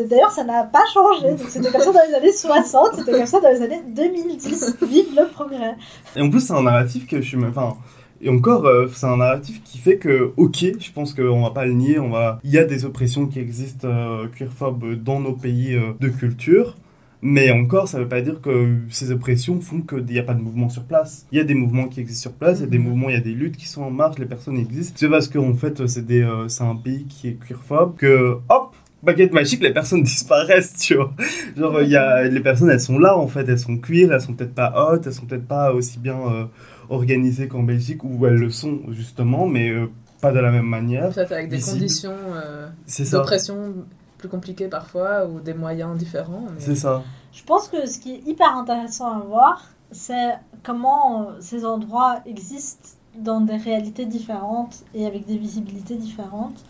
D'ailleurs, 0.09 0.31
ça 0.33 0.45
n'a 0.45 0.65
pas 0.65 0.83
changé. 0.93 1.37
C'était 1.49 1.71
comme 1.71 1.81
ça 1.81 1.93
dans 1.93 2.01
les 2.09 2.15
années 2.15 2.33
60, 2.33 2.87
c'était 2.99 3.13
comme 3.13 3.27
ça 3.27 3.41
dans 3.41 3.49
les 3.51 3.63
années 3.63 3.83
2010. 3.89 4.77
Vive 4.83 5.07
le 5.17 5.29
progrès. 5.33 5.77
Et 6.17 6.21
en 6.21 6.31
plus, 6.31 6.41
c'est 6.41 6.53
un 6.53 6.63
narratif 6.63 7.07
que 7.07 7.21
je 7.21 7.27
suis. 7.29 7.45
Enfin, 7.45 7.77
et 8.21 8.29
encore, 8.29 8.67
euh, 8.67 8.87
c'est 8.93 9.07
un 9.07 9.17
narratif 9.17 9.63
qui 9.65 9.79
fait 9.79 9.97
que, 9.97 10.33
ok, 10.37 10.65
je 10.79 10.93
pense 10.93 11.13
qu'on 11.15 11.43
va 11.43 11.51
pas 11.51 11.67
le 11.67 11.73
nier, 11.73 11.99
on 11.99 12.11
va... 12.11 12.39
il 12.45 12.51
y 12.51 12.59
a 12.59 12.65
des 12.65 12.85
oppressions 12.85 13.27
qui 13.27 13.41
existent 13.41 13.89
euh, 13.89 14.27
queerphobes 14.29 14.95
dans 15.03 15.19
nos 15.21 15.33
pays 15.33 15.75
euh, 15.75 15.93
de 16.01 16.09
culture. 16.09 16.77
Mais 17.25 17.53
encore, 17.53 17.87
ça 17.87 18.01
veut 18.01 18.09
pas 18.09 18.21
dire 18.21 18.41
que 18.41 18.79
ces 18.91 19.13
oppressions 19.13 19.61
font 19.61 19.81
qu'il 19.81 20.05
n'y 20.07 20.19
a 20.19 20.25
pas 20.25 20.35
de 20.35 20.41
mouvement 20.43 20.69
sur 20.69 20.83
place. 20.83 21.25
Il 21.31 21.39
y 21.39 21.41
a 21.41 21.45
des 21.45 21.55
mouvements 21.55 21.87
qui 21.87 22.01
existent 22.01 22.31
sur 22.31 22.33
place, 22.37 22.59
il 22.59 22.63
y 22.63 22.65
a 22.65 22.69
des 22.69 22.79
Mhm. 22.79 22.85
mouvements, 22.85 23.09
il 23.11 23.15
y 23.15 23.19
a 23.19 23.21
des 23.21 23.31
luttes 23.31 23.57
qui 23.57 23.69
sont 23.69 23.83
en 23.83 23.93
marche, 23.93 24.19
les 24.19 24.27
personnes 24.27 24.57
existent. 24.57 24.95
C'est 24.97 25.09
parce 25.09 25.29
qu'en 25.29 25.55
fait, 25.55 25.87
c'est 25.87 26.11
euh, 26.11 26.49
c'est 26.49 26.65
un 26.65 26.75
pays 26.75 27.07
qui 27.09 27.29
est 27.29 27.35
queerphobe 27.35 27.95
que, 27.97 28.39
hop, 28.49 28.75
baguette 29.03 29.33
magique, 29.33 29.63
les 29.63 29.73
personnes 29.73 30.03
disparaissent, 30.15 30.75
tu 30.79 30.95
vois. 30.97 31.13
Genre, 31.57 31.83
il 31.83 31.89
y 31.91 31.97
a, 31.97 32.23
les 32.25 32.41
personnes, 32.41 32.71
elles 32.71 32.81
sont 32.81 32.99
là, 32.99 33.17
en 33.17 33.27
fait, 33.27 33.49
elles 33.49 33.59
sont 33.59 33.77
queer, 33.79 34.13
elles 34.13 34.21
sont 34.21 34.35
peut-être 34.35 34.55
pas 34.55 34.73
hautes, 34.93 35.07
elles 35.07 35.15
sont 35.15 35.27
peut-être 35.27 35.47
pas 35.47 35.73
aussi 35.73 35.99
bien 35.99 36.17
euh, 36.19 36.45
organisées 36.91 37.49
qu'en 37.49 37.63
Belgique, 37.63 38.05
où 38.05 38.27
elles 38.27 38.35
le 38.37 38.51
sont, 38.51 38.81
justement, 38.91 39.47
mais 39.47 39.71
euh, 39.71 39.87
pas 40.21 40.33
de 40.33 40.39
la 40.39 40.51
même 40.51 40.67
manière. 40.67 41.09
Peut-être 41.11 41.33
avec 41.33 41.49
des 41.49 41.57
Visible. 41.57 41.79
conditions 41.81 42.15
euh, 42.35 42.69
ça. 42.87 43.19
d'oppression 43.19 43.75
plus 44.19 44.29
compliquées 44.29 44.69
parfois 44.69 45.27
ou 45.27 45.41
des 45.41 45.55
moyens 45.55 45.97
différents. 45.99 46.45
mais- 46.55 46.61
C'est 46.61 46.77
ça. 46.77 47.03
Je 47.33 47.43
pense 47.45 47.69
que 47.69 47.87
ce 47.89 47.99
qui 47.99 48.13
est 48.15 48.23
hyper 48.27 48.57
intéressant 48.57 49.11
à 49.11 49.19
voir, 49.21 49.65
c'est 49.91 50.35
comment 50.63 51.23
euh, 51.23 51.33
ces 51.41 51.65
endroits 51.65 52.21
existent 52.27 52.89
dans 53.19 53.41
des 53.41 53.57
réalités 53.57 54.07
différentes 54.07 54.85
et 54.95 55.07
avec 55.07 55.27
des 55.27 55.37
visibilités 55.37 55.97
différentes. 55.97 56.63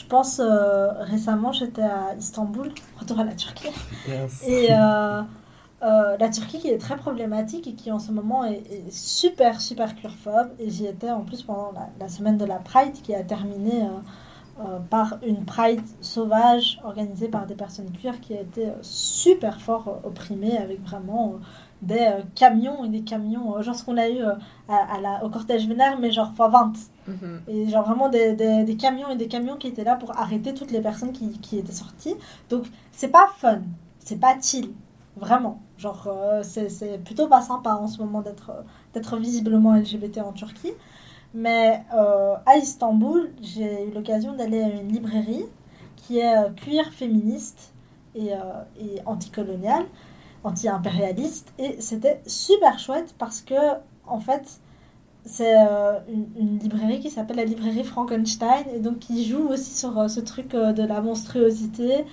Je 0.00 0.06
pense 0.06 0.40
euh, 0.40 0.92
récemment, 1.00 1.52
j'étais 1.52 1.82
à 1.82 2.14
Istanbul, 2.18 2.72
retour 2.98 3.20
à 3.20 3.24
la 3.24 3.34
Turquie. 3.34 3.68
Yes. 4.08 4.48
Et 4.48 4.68
euh, 4.70 5.22
euh, 5.82 6.16
la 6.18 6.28
Turquie 6.30 6.58
qui 6.58 6.68
est 6.68 6.78
très 6.78 6.96
problématique 6.96 7.66
et 7.66 7.74
qui 7.74 7.92
en 7.92 7.98
ce 7.98 8.10
moment 8.10 8.44
est, 8.44 8.62
est 8.70 8.90
super, 8.90 9.60
super 9.60 9.94
queerphobe. 9.94 10.52
Et 10.58 10.70
j'y 10.70 10.86
étais 10.86 11.10
en 11.10 11.20
plus 11.20 11.42
pendant 11.42 11.72
la, 11.72 11.90
la 12.00 12.08
semaine 12.08 12.38
de 12.38 12.46
la 12.46 12.56
Pride 12.56 12.94
qui 13.02 13.14
a 13.14 13.22
terminé 13.22 13.86
par 14.90 15.18
une 15.26 15.44
Pride 15.46 15.80
sauvage 16.02 16.80
organisée 16.84 17.28
par 17.28 17.46
des 17.46 17.54
personnes 17.54 17.90
queer 17.92 18.20
qui 18.20 18.34
a 18.34 18.40
été 18.40 18.68
super 18.82 19.58
fort 19.60 20.00
opprimée 20.04 20.58
avec 20.58 20.82
vraiment 20.82 21.36
des 21.80 22.10
camions 22.34 22.84
et 22.84 22.88
des 22.90 23.00
camions, 23.00 23.60
genre 23.62 23.74
ce 23.74 23.84
qu'on 23.84 23.96
a 23.96 24.08
eu 24.10 24.20
à, 24.22 24.36
à 24.68 25.00
la, 25.00 25.24
au 25.24 25.30
cortège 25.30 25.66
vénère, 25.66 25.98
mais 25.98 26.10
genre 26.10 26.32
fois 26.34 26.48
20. 26.48 26.72
Mhm. 27.10 27.42
Et 27.48 27.68
genre 27.68 27.84
vraiment 27.84 28.08
des, 28.08 28.34
des, 28.34 28.76
camions 28.76 29.10
et 29.10 29.16
des 29.16 29.28
camions 29.28 29.56
qui 29.56 29.68
étaient 29.68 29.84
là 29.84 29.96
pour 29.96 30.16
arrêter 30.18 30.54
toutes 30.54 30.70
les 30.70 30.80
personnes 30.80 31.12
qui, 31.12 31.28
qui 31.40 31.58
étaient 31.58 31.72
sorties. 31.72 32.14
Donc 32.48 32.64
c'est 32.92 33.08
pas 33.08 33.28
fun, 33.36 33.60
c'est 33.98 34.20
pas 34.20 34.36
chill, 34.40 34.70
vraiment. 35.16 35.60
Genre 35.78 36.06
euh, 36.06 36.42
c'est 36.42 37.02
plutôt 37.04 37.28
pas 37.28 37.42
sympa 37.42 37.70
en 37.70 37.86
ce 37.86 37.98
moment 37.98 38.22
d'être 38.92 39.16
visiblement 39.16 39.74
LGBT 39.74 40.18
en 40.18 40.32
Turquie. 40.32 40.72
Mais 41.32 41.84
euh, 41.94 42.34
à 42.46 42.56
Istanbul, 42.56 43.30
j'ai 43.40 43.86
eu 43.88 43.92
l'occasion 43.92 44.34
d'aller 44.34 44.62
à 44.62 44.68
une 44.68 44.88
librairie 44.88 45.46
qui 45.96 46.18
est 46.18 46.36
euh, 46.36 46.50
queer 46.50 46.92
féministe 46.92 47.72
et, 48.14 48.32
euh, 48.32 48.38
et 48.80 49.00
anticolonial, 49.06 49.84
anti-impérialiste. 50.42 51.52
Et 51.58 51.80
c'était 51.80 52.20
super 52.26 52.78
chouette 52.78 53.14
parce 53.18 53.42
que, 53.42 53.54
en 54.06 54.18
fait, 54.18 54.60
c'est 55.30 55.56
euh, 55.56 55.98
une, 56.08 56.58
librairie 56.58 57.00
qui 57.00 57.10
s'appelle 57.10 57.36
la 57.36 57.44
librairie 57.44 57.84
Frankenstein 57.84 58.64
et 58.74 58.80
donc 58.80 58.98
qui 58.98 59.24
joue 59.24 59.48
aussi 59.48 59.76
sur 59.76 59.98
euh, 59.98 60.08
ce 60.08 60.20
truc 60.20 60.54
euh, 60.54 60.72
de 60.72 60.82
la 60.82 61.00
monstruosité 61.00 62.04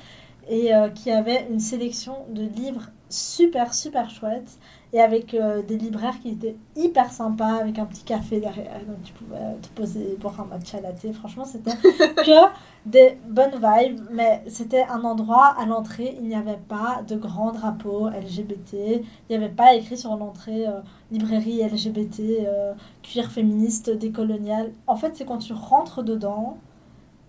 et 0.49 0.71
qui 0.95 1.11
avait 1.11 1.45
une 1.51 1.59
sélection 1.59 2.15
de 2.29 2.43
livres 2.43 2.89
super 3.09 3.73
super 3.73 4.09
chouettes 4.09 4.57
et 4.93 5.01
avec 5.01 5.33
euh, 5.33 5.61
des 5.61 5.77
libraires 5.77 6.17
qui 6.21 6.29
étaient 6.29 6.55
hyper 6.75 7.11
sympas 7.11 7.57
avec 7.57 7.77
un 7.77 7.85
petit 7.85 8.03
café 8.03 8.39
derrière 8.39 8.79
donc 8.87 9.01
tu 9.03 9.11
pouvais 9.13 9.55
te 9.61 9.67
poser 9.69 10.17
boire 10.19 10.39
un 10.39 10.45
matcha 10.45 10.79
latte. 10.79 11.11
Franchement 11.13 11.45
c'était 11.45 11.71
que 11.75 12.49
des 12.85 13.17
bonnes 13.27 13.55
vibes 13.55 13.99
mais 14.11 14.43
c'était 14.47 14.83
un 14.83 15.03
endroit 15.03 15.55
à 15.57 15.65
l'entrée 15.65 16.17
il 16.21 16.27
n'y 16.27 16.35
avait 16.35 16.59
pas 16.69 17.01
de 17.05 17.17
grand 17.17 17.51
drapeau 17.51 18.07
LGBT 18.09 18.73
il 18.73 19.03
n'y 19.29 19.35
avait 19.35 19.53
pas 19.53 19.75
écrit 19.75 19.97
sur 19.97 20.15
l'entrée 20.15 20.67
euh, 20.67 20.79
librairie 21.11 21.61
LGBT 21.63 22.19
euh, 22.45 22.73
cuir 23.03 23.29
féministe 23.29 23.89
décolonial. 23.89 24.71
En 24.87 24.95
fait 24.95 25.15
c'est 25.15 25.25
quand 25.25 25.39
tu 25.39 25.53
rentres 25.53 26.01
dedans 26.01 26.57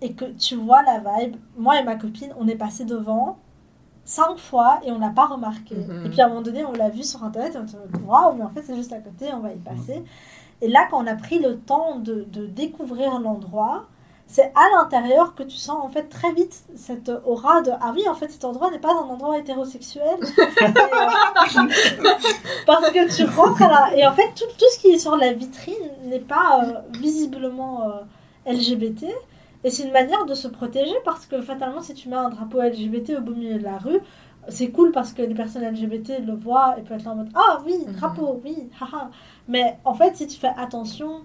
et 0.00 0.12
que 0.12 0.26
tu 0.26 0.54
vois 0.54 0.82
la 0.84 1.00
vibe. 1.00 1.36
Moi 1.56 1.80
et 1.80 1.84
ma 1.84 1.96
copine 1.96 2.32
on 2.38 2.46
est 2.46 2.56
passé 2.56 2.84
devant 2.84 3.38
cinq 4.09 4.38
fois 4.38 4.80
et 4.84 4.90
on 4.90 4.98
l'a 4.98 5.11
pas 5.11 5.26
remarqué. 5.26 5.76
Mhm. 5.76 6.06
Et 6.06 6.09
puis 6.09 6.20
à 6.20 6.26
un 6.26 6.28
moment 6.28 6.40
donné, 6.40 6.64
on 6.64 6.72
l'a 6.72 6.88
vu 6.88 7.02
sur 7.02 7.22
internet 7.22 7.54
et 7.54 7.59
on 7.59 7.66
s'est 7.66 7.76
dit 7.92 8.00
waouh, 8.04 8.34
mais 8.34 8.44
en 8.44 8.48
fait 8.48 8.62
c'est 8.62 8.74
juste 8.74 8.92
à 8.92 8.98
côté, 8.98 9.26
on 9.34 9.40
va 9.40 9.52
y 9.52 9.59
passer. 9.59 10.02
Et 10.61 10.68
là, 10.68 10.88
quand 10.90 11.02
on 11.02 11.06
a 11.06 11.14
pris 11.14 11.38
le 11.38 11.59
temps 11.59 11.96
de, 11.96 12.26
de 12.32 12.46
découvrir 12.46 13.20
l'endroit, 13.20 13.86
c'est 14.26 14.52
à 14.54 14.76
l'intérieur 14.76 15.34
que 15.34 15.42
tu 15.42 15.56
sens 15.56 15.78
en 15.82 15.88
fait 15.88 16.04
très 16.04 16.32
vite 16.32 16.54
cette 16.74 17.11
aura 17.24 17.62
de 17.62 17.70
ah 17.80 17.92
oui, 17.94 18.06
en 18.09 18.14
fait 18.14 18.30
cet 18.30 18.44
endroit 18.44 18.70
n'est 18.70 18.78
pas 18.78 18.92
un 18.92 19.09
endroit 19.09 19.38
hétérosexuel. 19.38 20.18
Euh, 20.20 20.68
parce 22.66 22.90
que 22.90 23.16
tu 23.16 23.24
rentres 23.24 23.62
à 23.62 23.68
la... 23.68 23.96
Et 23.96 24.06
en 24.06 24.12
fait, 24.12 24.30
tout, 24.34 24.44
tout 24.59 24.66
ce 24.74 24.78
qui 24.80 24.88
est 24.88 24.98
sur 24.98 25.16
la 25.16 25.32
vitrine 25.32 25.74
n'est 26.04 26.18
pas 26.18 26.62
euh, 26.62 26.98
visiblement 26.98 27.84
euh, 27.84 28.52
LGBT. 28.52 29.06
Et 29.64 29.70
c'est 29.70 29.84
une 29.84 29.92
manière 29.92 30.24
de 30.26 30.34
se 30.34 30.46
protéger 30.48 30.94
parce 31.04 31.26
que 31.26 31.40
fatalement, 31.40 31.80
si 31.80 31.94
tu 31.94 32.09
mets 32.09 32.16
un 32.16 32.28
drapeau 32.28 32.61
LGBT 32.61 33.16
au 33.18 33.20
beau 33.22 33.32
milieu 33.34 33.59
de 33.59 33.64
la 33.64 33.78
rue, 33.78 33.98
c'est 34.48 34.70
cool 34.70 34.92
parce 34.92 35.12
que 35.12 35.20
les 35.22 35.34
personnes 35.34 35.62
LGBT 35.64 36.20
le 36.24 36.32
voient 36.32 36.76
et 36.78 36.82
peuvent 36.82 36.98
être 36.98 37.04
là 37.04 37.11
en 37.12 37.16
mode 37.16 37.30
Ah 37.34 37.61
oui, 37.66 37.74
Mhm. 37.86 37.92
drapeau, 37.94 38.40
oui, 38.44 38.70
haha. 38.80 39.11
Mais 39.48 39.78
en 39.84 39.94
fait, 39.94 40.16
si 40.16 40.26
tu 40.26 40.38
fais 40.38 40.52
attention 40.56 41.22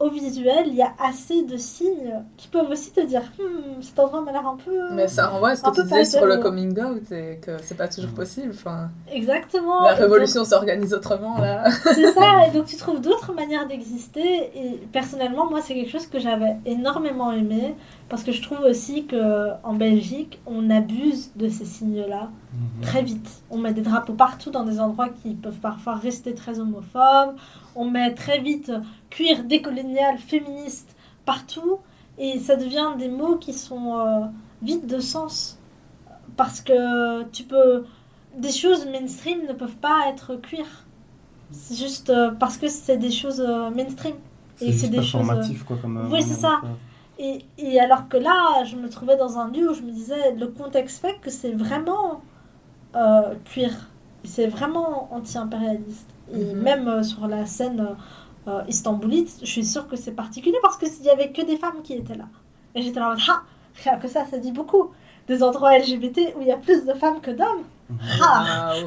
au 0.00 0.08
visuel, 0.08 0.64
il 0.66 0.74
y 0.74 0.82
a 0.82 0.92
assez 0.98 1.42
de 1.44 1.56
signes 1.56 2.14
qui 2.36 2.48
peuvent 2.48 2.70
aussi 2.70 2.90
te 2.90 3.00
dire 3.00 3.20
Hmm, 3.38 3.80
cet 3.82 3.98
endroit 3.98 4.22
m'a 4.22 4.32
l'air 4.32 4.46
un 4.46 4.56
peu. 4.56 4.92
Mais 4.92 5.06
ça 5.08 5.28
renvoie 5.28 5.50
à 5.50 5.56
ce 5.56 5.66
Un 5.66 5.70
que 5.70 5.76
tu 5.76 5.82
peu 5.82 5.88
disais 5.88 6.04
sur 6.06 6.26
le 6.26 6.38
coming 6.38 6.78
out 6.80 7.12
et 7.12 7.38
que 7.40 7.52
c'est 7.62 7.76
pas 7.76 7.86
toujours 7.86 8.10
possible. 8.12 8.52
Enfin, 8.54 8.88
Exactement. 9.12 9.82
la 9.84 9.94
révolution 9.94 10.44
s'organise 10.44 10.94
autrement 10.94 11.38
là. 11.38 11.70
C'est 11.94 12.12
ça, 12.12 12.46
et 12.46 12.50
donc 12.56 12.66
tu 12.66 12.76
trouves 12.76 13.00
d'autres 13.00 13.32
manières 13.34 13.66
d'exister. 13.66 14.50
Et 14.54 14.80
personnellement, 14.92 15.48
moi, 15.48 15.60
c'est 15.62 15.74
quelque 15.74 15.90
chose 15.90 16.06
que 16.06 16.18
j'avais 16.18 16.56
énormément 16.64 17.30
aimé 17.32 17.74
parce 18.10 18.22
que 18.24 18.32
je 18.32 18.42
trouve 18.42 18.60
aussi 18.60 19.06
que 19.06 19.50
en 19.62 19.72
Belgique, 19.74 20.38
on 20.44 20.68
abuse 20.68 21.30
de 21.36 21.48
ces 21.48 21.64
signes-là 21.64 22.28
Mhm. 22.52 22.82
très 22.82 23.02
vite. 23.02 23.42
On 23.50 23.58
met 23.58 23.72
des 23.72 23.80
drapeaux 23.82 24.12
partout 24.12 24.50
dans 24.50 24.64
des 24.64 24.80
endroits 24.80 25.08
qui 25.08 25.34
peuvent 25.34 25.60
parfois 25.60 25.94
rester 25.94 26.34
très 26.34 26.58
homophobes. 26.58 27.36
On 27.76 27.88
met 27.88 28.12
très 28.12 28.40
vite 28.40 28.72
cuir 29.08 29.44
décolonial, 29.44 30.18
féministe 30.18 30.94
partout. 31.24 31.78
Et 32.18 32.38
ça 32.40 32.56
devient 32.56 32.88
des 32.98 33.08
mots 33.08 33.36
qui 33.36 33.52
sont 33.54 33.96
euh, 33.98 34.20
vides 34.62 34.86
de 34.86 34.98
sens. 35.00 35.58
Parce 36.36 36.60
que 36.60 37.22
tu 37.30 37.44
peux. 37.44 37.84
Des 38.36 38.52
choses 38.52 38.86
mainstream 38.86 39.40
ne 39.48 39.52
peuvent 39.52 39.76
pas 39.76 40.08
être 40.08 40.36
cuir. 40.36 40.66
C'est 41.52 41.76
juste 41.76 42.10
euh, 42.10 42.30
parce 42.32 42.56
que 42.58 42.68
c'est 42.68 42.96
des 42.96 43.10
choses 43.10 43.40
euh, 43.40 43.70
mainstream. 43.70 44.14
C'est 44.56 44.66
Et 44.66 44.72
c'est 44.72 44.88
des 44.88 45.02
choses, 45.02 45.12
performatif, 45.26 45.64
quoi, 45.64 45.76
comme. 45.80 45.96
euh, 45.96 46.08
Oui, 46.10 46.22
c'est 46.22 46.34
ça. 46.34 46.60
Et, 47.22 47.44
et 47.58 47.78
alors 47.78 48.08
que 48.08 48.16
là, 48.16 48.64
je 48.64 48.76
me 48.76 48.88
trouvais 48.88 49.16
dans 49.16 49.38
un 49.38 49.50
lieu 49.50 49.70
où 49.70 49.74
je 49.74 49.82
me 49.82 49.90
disais, 49.92 50.32
le 50.34 50.46
contexte 50.48 51.00
fait 51.02 51.18
que 51.20 51.30
c'est 51.30 51.52
vraiment 51.52 52.22
euh, 52.96 53.34
cuir. 53.44 53.70
C'est 54.24 54.46
vraiment 54.46 55.08
anti-impérialiste. 55.12 56.08
Et 56.32 56.54
Mhm. 56.54 56.62
même 56.62 56.88
euh, 56.88 57.02
sur 57.02 57.28
la 57.28 57.44
scène 57.44 57.96
euh, 58.48 58.62
istanbulite, 58.68 59.36
je 59.42 59.46
suis 59.50 59.64
sûre 59.66 59.86
que 59.86 59.96
c'est 59.96 60.12
particulier 60.12 60.56
parce 60.62 60.76
qu'il 60.78 60.90
n'y 61.02 61.10
avait 61.10 61.30
que 61.30 61.42
des 61.44 61.56
femmes 61.56 61.82
qui 61.82 61.92
étaient 61.94 62.16
là. 62.16 62.28
Et 62.74 62.82
j'étais 62.82 63.00
là 63.00 63.08
en 63.08 63.10
mode, 63.10 63.20
ah, 63.28 63.42
rien 63.84 63.96
que 63.98 64.08
ça, 64.08 64.24
ça 64.30 64.38
dit 64.38 64.52
beaucoup. 64.52 64.90
Des 65.28 65.42
endroits 65.42 65.76
LGBT 65.78 66.34
où 66.36 66.40
il 66.40 66.46
y 66.46 66.52
a 66.52 66.56
plus 66.56 66.86
de 66.86 66.94
femmes 66.94 67.20
que 67.20 67.30
d'hommes. 67.32 67.64
Ah. 68.22 68.74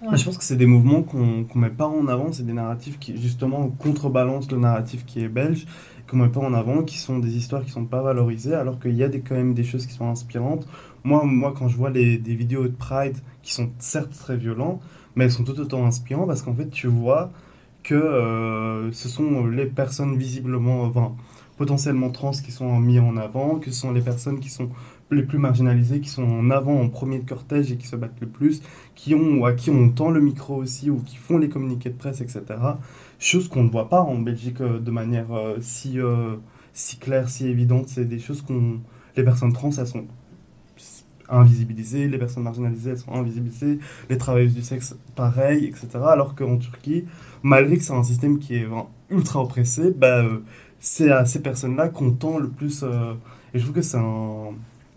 Ouais. 0.00 0.08
Mais 0.12 0.16
je 0.16 0.24
pense 0.26 0.38
que 0.38 0.44
c'est 0.44 0.54
des 0.56 0.66
mouvements 0.66 1.02
qu'on 1.02 1.42
qu'on 1.42 1.58
met 1.58 1.70
pas 1.70 1.88
en 1.88 2.06
avant, 2.06 2.30
c'est 2.32 2.46
des 2.46 2.52
narratifs 2.52 3.00
qui 3.00 3.16
justement 3.20 3.68
contrebalancent 3.68 4.48
le 4.52 4.58
narratif 4.58 5.04
qui 5.04 5.24
est 5.24 5.28
belge, 5.28 5.66
qu'on 6.08 6.16
met 6.18 6.28
pas 6.28 6.40
en 6.40 6.54
avant, 6.54 6.82
qui 6.82 6.98
sont 6.98 7.18
des 7.18 7.36
histoires 7.36 7.64
qui 7.64 7.70
sont 7.70 7.84
pas 7.84 8.02
valorisées, 8.02 8.54
alors 8.54 8.80
qu'il 8.80 8.94
y 8.94 9.04
a 9.04 9.08
des, 9.08 9.20
quand 9.20 9.34
même 9.34 9.54
des 9.54 9.64
choses 9.64 9.86
qui 9.86 9.94
sont 9.94 10.08
inspirantes. 10.08 10.66
Moi, 11.04 11.24
moi 11.24 11.54
quand 11.56 11.68
je 11.68 11.76
vois 11.76 11.90
les, 11.90 12.18
des 12.18 12.34
vidéos 12.34 12.64
de 12.64 12.74
Pride 12.74 13.18
qui 13.42 13.52
sont 13.52 13.70
certes 13.78 14.12
très 14.18 14.36
violents, 14.36 14.80
mais 15.16 15.24
elles 15.24 15.32
sont 15.32 15.44
tout 15.44 15.58
autant 15.60 15.84
inspirantes 15.86 16.26
parce 16.26 16.42
qu'en 16.42 16.54
fait 16.54 16.70
tu 16.70 16.86
vois 16.86 17.30
que 17.82 17.94
euh, 17.94 18.92
ce 18.92 19.08
sont 19.08 19.46
les 19.46 19.66
personnes 19.66 20.16
visiblement, 20.16 20.82
enfin, 20.82 21.14
potentiellement 21.56 22.10
trans 22.10 22.32
qui 22.32 22.52
sont 22.52 22.78
mis 22.78 22.98
en 22.98 23.16
avant, 23.16 23.58
que 23.58 23.70
ce 23.70 23.80
sont 23.80 23.92
les 23.92 24.00
personnes 24.02 24.40
qui 24.40 24.50
sont 24.50 24.70
les 25.10 25.22
plus 25.22 25.38
marginalisées, 25.38 26.00
qui 26.00 26.08
sont 26.10 26.22
en 26.22 26.50
avant, 26.50 26.80
en 26.80 26.88
premier 26.88 27.18
de 27.18 27.28
cortège 27.28 27.72
et 27.72 27.76
qui 27.76 27.86
se 27.86 27.96
battent 27.96 28.20
le 28.20 28.26
plus, 28.26 28.62
qui 28.94 29.14
ont, 29.14 29.44
à 29.44 29.52
qui 29.52 29.70
on 29.70 29.88
tend 29.88 30.10
le 30.10 30.20
micro 30.20 30.56
aussi, 30.56 30.90
ou 30.90 31.00
qui 31.00 31.16
font 31.16 31.38
les 31.38 31.48
communiqués 31.48 31.90
de 31.90 31.96
presse, 31.96 32.20
etc. 32.20 32.42
Chose 33.18 33.48
qu'on 33.48 33.64
ne 33.64 33.70
voit 33.70 33.88
pas 33.88 34.02
en 34.02 34.18
Belgique 34.18 34.60
euh, 34.60 34.78
de 34.78 34.90
manière 34.90 35.32
euh, 35.32 35.56
si, 35.60 35.98
euh, 35.98 36.36
si 36.72 36.98
claire, 36.98 37.28
si 37.28 37.46
évidente. 37.46 37.88
C'est 37.88 38.04
des 38.04 38.18
choses 38.20 38.42
qu'on... 38.42 38.78
Les 39.16 39.24
personnes 39.24 39.52
trans, 39.52 39.70
elles 39.76 39.86
sont 39.86 40.04
invisibilisées, 41.28 42.08
les 42.08 42.18
personnes 42.18 42.44
marginalisées, 42.44 42.90
elles 42.90 42.98
sont 42.98 43.12
invisibilisées, 43.12 43.78
les 44.08 44.16
travailleuses 44.16 44.54
du 44.54 44.62
sexe, 44.62 44.96
pareil, 45.14 45.64
etc. 45.66 45.88
Alors 46.08 46.34
qu'en 46.34 46.56
Turquie, 46.56 47.04
malgré 47.42 47.76
que 47.76 47.82
c'est 47.82 47.92
un 47.92 48.02
système 48.02 48.38
qui 48.38 48.54
est 48.56 48.66
ultra 49.10 49.42
oppressé, 49.42 49.90
bah, 49.90 50.24
c'est 50.80 51.10
à 51.10 51.26
ces 51.26 51.42
personnes-là 51.42 51.88
qu'on 51.88 52.12
tend 52.12 52.38
le 52.38 52.48
plus... 52.48 52.82
euh, 52.82 53.14
et 53.52 53.58
je 53.58 53.64
trouve 53.64 53.74
que 53.74 53.82
c'est 53.82 53.98
un- 53.98 54.52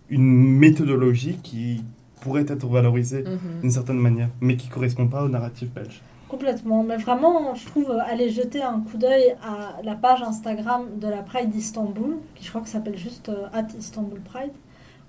une 0.09 0.57
méthodologie 0.57 1.37
qui 1.43 1.83
pourrait 2.21 2.45
être 2.47 2.67
valorisée 2.67 3.23
Mhm. 3.23 3.61
d'une 3.61 3.71
certaine 3.71 3.97
manière, 3.99 4.29
mais 4.41 4.55
qui 4.55 4.67
correspond 4.69 5.07
pas 5.07 5.23
au 5.25 5.29
narratif 5.29 5.73
belge. 5.73 6.01
Complètement, 6.31 6.81
mais 6.83 6.95
vraiment, 6.95 7.53
je 7.55 7.65
trouve, 7.65 7.91
aller 7.91 8.29
jeter 8.29 8.61
un 8.63 8.79
coup 8.79 8.95
d'œil 8.97 9.35
à 9.43 9.81
la 9.83 9.95
page 9.95 10.21
Instagram 10.23 10.83
de 10.97 11.07
la 11.09 11.17
Pride 11.23 11.49
d'Istanbul, 11.49 12.19
qui 12.35 12.45
je 12.45 12.49
crois 12.49 12.61
que 12.61 12.69
s'appelle 12.69 12.97
juste 12.97 13.27
euh, 13.27 13.47
at 13.53 13.67
Istanbul 13.77 14.21
Pride, 14.21 14.53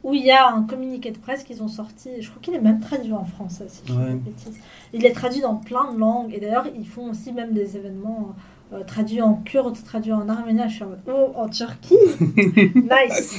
où 0.02 0.14
il 0.14 0.24
y 0.24 0.32
a 0.32 0.48
un 0.48 0.64
communiqué 0.64 1.12
de 1.12 1.18
presse 1.18 1.44
qu'ils 1.44 1.62
ont 1.62 1.68
sorti, 1.68 2.10
je 2.20 2.28
crois 2.28 2.42
qu'il 2.42 2.54
est 2.54 2.60
même 2.60 2.80
traduit 2.80 3.12
en 3.12 3.24
français, 3.24 3.66
si 3.68 3.82
je 3.86 3.92
de 3.92 3.98
Ouais. 3.98 4.14
bêtises. 4.14 4.58
Il 4.92 5.06
est 5.06 5.12
traduit 5.12 5.40
dans 5.40 5.54
plein 5.54 5.92
de 5.92 5.98
langues, 6.00 6.34
et 6.34 6.40
d'ailleurs, 6.40 6.66
ils 6.76 6.88
font 6.88 7.10
aussi 7.10 7.32
même 7.32 7.52
des 7.52 7.76
événements 7.76 8.34
euh, 8.72 8.82
traduits 8.84 9.22
en 9.22 9.34
kurde, 9.34 9.76
traduits 9.84 10.12
en 10.12 10.28
arménien, 10.28 10.66
je 10.66 10.74
suis 10.74 10.82
en 10.84 10.88
mode, 10.88 11.02
oh, 11.06 11.30
en 11.36 11.48
Turquie 11.48 11.94
Nice 12.74 13.38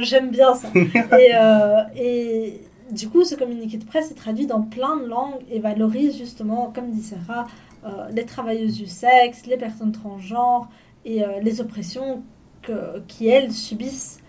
J'aime 0.00 0.30
bien 0.30 0.54
ça. 0.54 0.68
Et, 0.74 1.34
euh, 1.34 1.82
et 1.96 2.60
du 2.90 3.08
coup, 3.08 3.24
ce 3.24 3.34
communiqué 3.34 3.76
de 3.76 3.84
presse 3.84 4.10
est 4.10 4.14
traduit 4.14 4.46
dans 4.46 4.62
plein 4.62 4.96
de 4.96 5.06
langues 5.06 5.42
et 5.50 5.58
valorise 5.60 6.16
justement, 6.16 6.72
comme 6.74 6.90
dit 6.90 7.02
Sarah, 7.02 7.46
euh, 7.84 8.08
les 8.10 8.24
travailleuses 8.24 8.76
du 8.76 8.86
sexe, 8.86 9.46
les 9.46 9.56
personnes 9.56 9.92
transgenres 9.92 10.68
et 11.04 11.24
euh, 11.24 11.40
les 11.40 11.60
oppressions 11.60 12.22
que, 12.62 13.00
qui, 13.06 13.28
elles, 13.28 13.52
subissent 13.52 14.20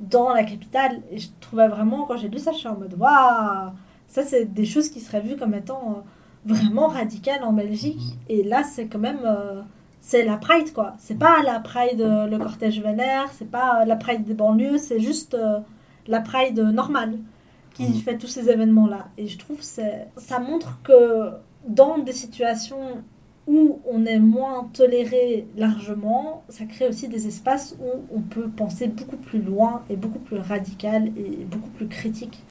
dans 0.00 0.32
la 0.32 0.44
capitale. 0.44 1.02
Et 1.10 1.18
je 1.18 1.28
trouvais 1.40 1.68
vraiment, 1.68 2.04
quand 2.06 2.16
j'ai 2.16 2.28
lu 2.28 2.38
ça, 2.38 2.52
je 2.52 2.58
suis 2.58 2.68
en 2.68 2.78
mode 2.78 2.94
waouh 2.94 3.72
Ça, 4.08 4.22
c'est 4.22 4.46
des 4.46 4.64
choses 4.64 4.88
qui 4.88 5.00
seraient 5.00 5.20
vues 5.20 5.36
comme 5.36 5.54
étant 5.54 6.02
euh, 6.46 6.54
vraiment 6.54 6.86
radicales 6.86 7.42
en 7.42 7.52
Belgique. 7.52 8.18
Et 8.28 8.42
là, 8.44 8.62
c'est 8.62 8.86
quand 8.86 8.98
même. 8.98 9.20
c'est 10.00 10.24
la 10.24 10.36
Pride, 10.36 10.72
quoi. 10.72 10.94
C'est 10.98 11.18
pas 11.18 11.42
la 11.42 11.60
Pride, 11.60 12.00
le 12.00 12.38
cortège 12.38 12.80
vénère, 12.80 13.28
c'est 13.32 13.50
pas 13.50 13.84
la 13.84 13.96
Pride 13.96 14.24
des 14.24 14.34
banlieues, 14.34 14.78
c'est 14.78 15.00
juste 15.00 15.36
la 16.06 16.20
Pride 16.20 16.60
normale 16.60 17.18
qui 17.76 17.84
Mhm. 17.88 17.94
fait 17.96 18.18
tous 18.18 18.26
ces 18.28 18.48
événements-là. 18.50 19.08
Et 19.18 19.26
je 19.26 19.38
trouve 19.38 19.58
que 19.58 19.64
ça 19.64 20.38
montre 20.38 20.80
que 20.82 21.30
dans 21.68 21.98
des 21.98 22.12
situations 22.12 23.02
où 23.46 23.80
on 23.88 24.04
est 24.06 24.18
moins 24.18 24.64
toléré 24.72 25.46
largement, 25.56 26.42
ça 26.48 26.64
crée 26.64 26.88
aussi 26.88 27.06
des 27.08 27.26
espaces 27.28 27.76
où 27.80 27.88
on 28.16 28.20
peut 28.20 28.48
penser 28.48 28.88
beaucoup 28.88 29.16
plus 29.18 29.40
loin 29.40 29.82
et 29.90 29.96
beaucoup 29.96 30.18
plus 30.18 30.38
radical 30.38 31.08
et 31.16 31.44
beaucoup 31.44 31.70
plus 31.70 31.86
critique. 31.86 32.42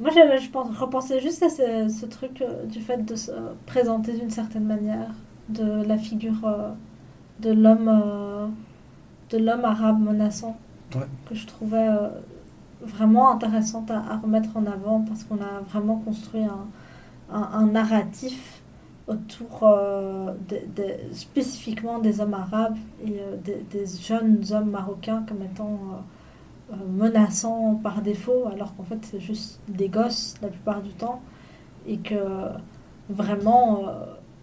Moi, 0.00 0.10
j'avais- 0.12 0.38
je 0.40 0.50
pense, 0.50 0.76
repensais 0.76 1.20
juste 1.20 1.42
à 1.42 1.48
ce, 1.48 1.88
ce 1.88 2.06
truc 2.06 2.42
euh, 2.42 2.66
du 2.66 2.80
fait 2.80 3.04
de 3.04 3.14
se 3.14 3.30
présenter 3.66 4.12
d'une 4.12 4.30
certaine 4.30 4.64
manière, 4.64 5.10
de 5.48 5.84
la 5.84 5.96
figure 5.96 6.44
euh, 6.44 6.70
de 7.40 7.50
l'homme 7.52 7.88
euh, 7.88 8.46
de 9.30 9.38
l'homme 9.38 9.64
arabe 9.64 10.00
menaçant 10.00 10.56
Ouais. 10.94 11.06
que 11.28 11.34
je 11.34 11.46
trouvais 11.46 11.88
vraiment 12.84 13.30
intéressante 13.30 13.90
à, 13.90 13.98
à 13.98 14.16
remettre 14.18 14.50
en 14.56 14.66
avant 14.66 15.00
parce 15.02 15.24
qu'on 15.24 15.36
a 15.36 15.60
vraiment 15.70 15.96
construit 15.96 16.42
un, 16.44 16.66
un- 17.32 17.50
un 17.60 17.66
narratif 17.66 18.60
autour 19.06 19.60
euh, 19.64 20.32
spécifiquement 21.12 21.98
des 21.98 22.20
hommes 22.20 22.34
arabes 22.34 22.76
et 23.04 23.18
euh, 23.20 23.36
des, 23.44 23.64
des 23.70 23.84
jeunes 24.00 24.42
hommes 24.52 24.70
marocains 24.70 25.24
comme 25.28 25.42
étant 25.42 25.78
euh, 26.72 26.74
euh, 26.74 26.76
menaçants 26.96 27.74
par 27.82 28.00
défaut 28.00 28.44
alors 28.52 28.74
qu'en 28.76 28.84
fait 28.84 28.98
c'est 29.02 29.20
juste 29.20 29.60
des 29.68 29.88
gosses 29.88 30.34
la 30.42 30.48
plupart 30.48 30.80
du 30.82 30.90
temps 30.90 31.20
et 31.86 31.98
que 31.98 32.14
vraiment 33.10 33.82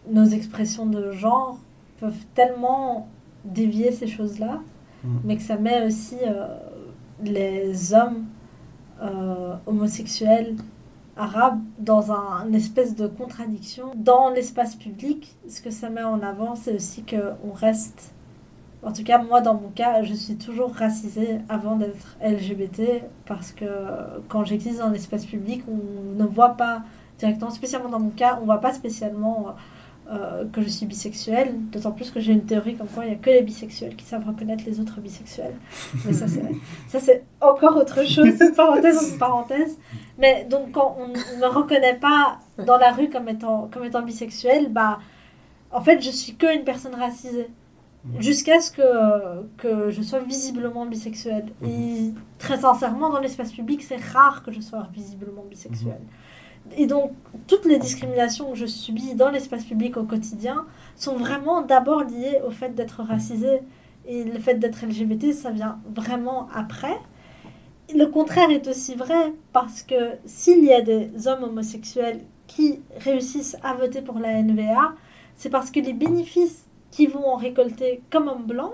nos 0.09 0.25
expressions 0.25 0.85
de 0.85 1.11
genre 1.11 1.57
peuvent 1.99 2.25
tellement 2.35 3.07
dévier 3.45 3.91
ces 3.91 4.07
choses-là 4.07 4.59
Mhm. 5.03 5.19
mais 5.25 5.35
que 5.37 5.41
ça 5.41 5.55
met 5.57 5.83
aussi 5.87 6.17
les 7.23 7.93
hommes 7.95 8.25
euh, 9.01 9.55
homosexuels 9.65 10.55
arabes 11.17 11.59
dans 11.79 12.11
un, 12.11 12.47
une 12.47 12.55
espèce 12.55 12.95
de 12.95 13.07
contradiction. 13.07 13.91
Dans 13.95 14.29
l'espace 14.29 14.75
public, 14.75 15.35
ce 15.47 15.61
que 15.61 15.71
ça 15.71 15.89
met 15.89 16.03
en 16.03 16.21
avant, 16.21 16.55
c'est 16.55 16.73
aussi 16.73 17.03
qu'on 17.03 17.51
reste, 17.51 18.13
en 18.83 18.91
tout 18.91 19.03
cas 19.03 19.21
moi 19.21 19.41
dans 19.41 19.55
mon 19.55 19.69
cas, 19.69 20.03
je 20.03 20.13
suis 20.13 20.35
toujours 20.35 20.73
racisée 20.73 21.39
avant 21.49 21.75
d'être 21.75 22.17
LGBT 22.23 23.03
parce 23.25 23.51
que 23.51 23.65
quand 24.29 24.45
j'existe 24.45 24.79
dans 24.79 24.89
l'espace 24.89 25.25
public, 25.25 25.63
on 25.67 26.15
ne 26.17 26.25
voit 26.25 26.55
pas 26.55 26.83
directement, 27.19 27.51
spécialement 27.51 27.89
dans 27.89 27.99
mon 27.99 28.09
cas, 28.09 28.39
on 28.41 28.45
voit 28.45 28.61
pas 28.61 28.73
spécialement 28.73 29.55
euh, 30.09 30.43
que 30.51 30.61
je 30.61 30.67
suis 30.67 30.85
bisexuelle, 30.85 31.53
d'autant 31.71 31.91
plus 31.91 32.11
que 32.11 32.19
j'ai 32.19 32.33
une 32.33 32.43
théorie 32.43 32.75
comme 32.75 32.87
quoi 32.87 33.05
il 33.05 33.09
n'y 33.09 33.15
a 33.15 33.17
que 33.17 33.29
les 33.29 33.43
bisexuels 33.43 33.95
qui 33.95 34.03
savent 34.03 34.27
reconnaître 34.27 34.63
les 34.65 34.79
autres 34.79 34.99
bisexuels. 34.99 35.53
Mais 36.05 36.11
ça, 36.11 36.27
c'est, 36.27 36.43
ça, 36.87 36.99
c'est 36.99 37.23
encore 37.39 37.77
autre 37.77 38.05
chose, 38.05 38.33
parenthèse 38.55 39.13
en 39.13 39.17
parenthèse. 39.17 39.77
Mais 40.17 40.45
donc, 40.49 40.71
quand 40.71 40.97
on 40.99 41.07
ne 41.07 41.39
me 41.39 41.47
reconnaît 41.47 41.97
pas 41.97 42.39
dans 42.65 42.77
la 42.77 42.91
rue 42.91 43.09
comme 43.09 43.29
étant, 43.29 43.69
comme 43.71 43.85
étant 43.85 44.01
bisexuelle, 44.01 44.69
bah, 44.69 44.99
en 45.71 45.81
fait, 45.81 46.01
je 46.01 46.09
suis 46.09 46.35
que 46.35 46.53
une 46.53 46.65
personne 46.65 46.95
racisée. 46.95 47.47
Jusqu'à 48.17 48.59
ce 48.59 48.71
que, 48.71 49.43
que 49.57 49.91
je 49.91 50.01
sois 50.01 50.19
visiblement 50.19 50.87
bisexuelle. 50.87 51.45
Et 51.63 52.11
très 52.39 52.57
sincèrement, 52.57 53.11
dans 53.11 53.19
l'espace 53.19 53.51
public, 53.51 53.83
c'est 53.83 54.01
rare 54.01 54.41
que 54.43 54.51
je 54.51 54.59
sois 54.59 54.87
visiblement 54.91 55.45
bisexuelle. 55.47 56.01
Et 56.77 56.85
donc, 56.85 57.11
toutes 57.47 57.65
les 57.65 57.79
discriminations 57.79 58.51
que 58.51 58.57
je 58.57 58.65
subis 58.65 59.15
dans 59.15 59.29
l'espace 59.29 59.65
public 59.65 59.97
au 59.97 60.03
quotidien 60.03 60.65
sont 60.95 61.15
vraiment 61.15 61.61
d'abord 61.61 62.03
liées 62.03 62.39
au 62.47 62.51
fait 62.51 62.69
d'être 62.75 63.01
racisée. 63.03 63.59
Et 64.07 64.23
le 64.23 64.39
fait 64.39 64.55
d'être 64.55 64.85
LGBT, 64.85 65.33
ça 65.33 65.51
vient 65.51 65.79
vraiment 65.93 66.47
après. 66.53 66.97
Le 67.93 68.05
contraire 68.05 68.49
est 68.51 68.67
aussi 68.67 68.95
vrai, 68.95 69.33
parce 69.51 69.83
que 69.83 69.95
s'il 70.25 70.63
y 70.63 70.73
a 70.73 70.81
des 70.81 71.27
hommes 71.27 71.43
homosexuels 71.43 72.21
qui 72.47 72.79
réussissent 72.99 73.57
à 73.63 73.73
voter 73.73 74.01
pour 74.01 74.17
la 74.19 74.41
NVA, 74.41 74.93
c'est 75.35 75.49
parce 75.49 75.71
que 75.71 75.79
les 75.79 75.93
bénéfices 75.93 76.65
qu'ils 76.89 77.09
vont 77.09 77.25
en 77.27 77.35
récolter 77.35 78.01
comme 78.09 78.27
hommes 78.27 78.45
blancs 78.45 78.73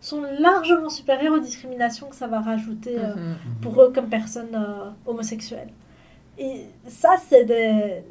sont 0.00 0.22
largement 0.38 0.90
supérieurs 0.90 1.34
aux 1.34 1.38
discriminations 1.40 2.08
que 2.08 2.14
ça 2.16 2.26
va 2.26 2.40
rajouter 2.40 2.96
euh, 2.98 3.14
Mhm. 3.16 3.34
pour 3.62 3.82
eux 3.82 3.90
comme 3.92 4.08
personnes 4.08 4.54
euh, 4.54 4.90
homosexuelles. 5.06 5.70
Et 6.38 6.62
ça, 6.86 7.10
c'est 7.28 7.44
des, 7.44 8.02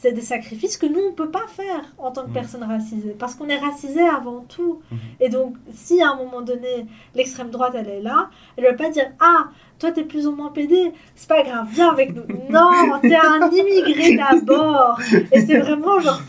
c'est 0.00 0.12
des 0.12 0.20
sacrifices 0.22 0.76
que 0.76 0.86
nous, 0.86 1.00
on 1.00 1.10
ne 1.10 1.14
peut 1.14 1.30
pas 1.30 1.46
faire 1.48 1.84
en 1.98 2.10
tant 2.10 2.22
que 2.22 2.28
Mhm. 2.28 2.32
personne 2.34 2.62
racisée, 2.64 3.14
parce 3.18 3.34
qu'on 3.34 3.48
est 3.48 3.58
racisé 3.58 4.00
avant 4.00 4.40
tout. 4.48 4.80
Mhm. 4.90 4.98
Et 5.20 5.28
donc, 5.28 5.54
si 5.72 6.02
à 6.02 6.10
un 6.10 6.16
moment 6.16 6.40
donné, 6.40 6.86
l'extrême 7.14 7.50
droite, 7.50 7.74
elle 7.76 7.88
est 7.88 8.00
là, 8.02 8.30
elle 8.56 8.64
ne 8.64 8.70
va 8.70 8.76
pas 8.76 8.90
dire 8.90 9.10
«Ah, 9.20 9.48
toi, 9.78 9.92
t'es 9.92 10.04
plus 10.04 10.26
ou 10.26 10.32
moins 10.34 10.50
pédé, 10.50 10.92
c'est 11.14 11.28
pas 11.28 11.42
grave, 11.42 11.66
viens 11.70 11.90
avec 11.90 12.14
nous.» 12.14 12.22
Non, 12.50 12.70
t'es 13.02 13.14
un 13.16 13.50
immigré 13.50 14.16
d'abord. 14.16 14.98
Et 15.32 15.40
c'est 15.40 15.58
vraiment 15.58 16.00
genre... 16.00 16.20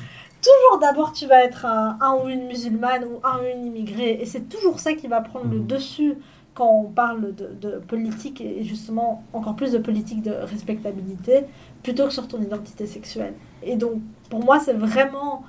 Toujours 0.43 0.79
d'abord, 0.79 1.13
tu 1.13 1.27
vas 1.27 1.43
être 1.43 1.65
un, 1.67 1.97
un 2.01 2.15
ou 2.15 2.27
une 2.27 2.47
musulmane 2.47 3.03
ou 3.05 3.19
un 3.23 3.37
ou 3.37 3.41
une 3.55 3.65
immigrée. 3.67 4.17
Et 4.19 4.25
c'est 4.25 4.49
toujours 4.49 4.79
ça 4.79 4.93
qui 4.93 5.05
va 5.07 5.21
prendre 5.21 5.45
le 5.51 5.59
Mhm. 5.59 5.67
dessus 5.67 6.15
quand 6.53 6.69
on 6.69 6.89
parle 6.89 7.33
de, 7.33 7.49
de 7.61 7.79
politique 7.79 8.41
et 8.41 8.63
justement 8.63 9.23
encore 9.33 9.55
plus 9.55 9.71
de 9.71 9.77
politique 9.77 10.21
de 10.21 10.31
respectabilité 10.31 11.45
plutôt 11.83 12.07
que 12.07 12.13
sur 12.13 12.27
ton 12.27 12.41
identité 12.41 12.85
sexuelle. 12.85 13.33
Et 13.63 13.75
donc, 13.75 14.01
pour 14.29 14.43
moi, 14.43 14.59
c'est 14.59 14.73
vraiment 14.73 15.43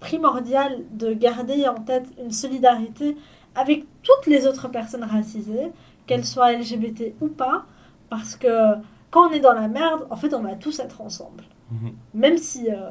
primordial 0.00 0.82
de 0.92 1.12
garder 1.12 1.66
en 1.68 1.74
tête 1.74 2.06
une 2.22 2.32
solidarité 2.32 3.16
avec 3.54 3.84
toutes 4.02 4.26
les 4.26 4.46
autres 4.46 4.68
personnes 4.68 5.04
racisées, 5.04 5.72
qu'elles 6.06 6.24
soient 6.24 6.52
LGBT 6.52 7.14
ou 7.20 7.28
pas, 7.28 7.64
parce 8.10 8.36
que 8.36 8.74
quand 9.10 9.28
on 9.28 9.32
est 9.32 9.40
dans 9.40 9.54
la 9.54 9.68
merde, 9.68 10.06
en 10.10 10.16
fait, 10.16 10.34
on 10.34 10.42
va 10.42 10.54
tous 10.54 10.78
être 10.78 11.00
ensemble. 11.00 11.44
Mhm. 11.70 11.92
Même 12.14 12.38
si 12.38 12.70
euh, 12.70 12.90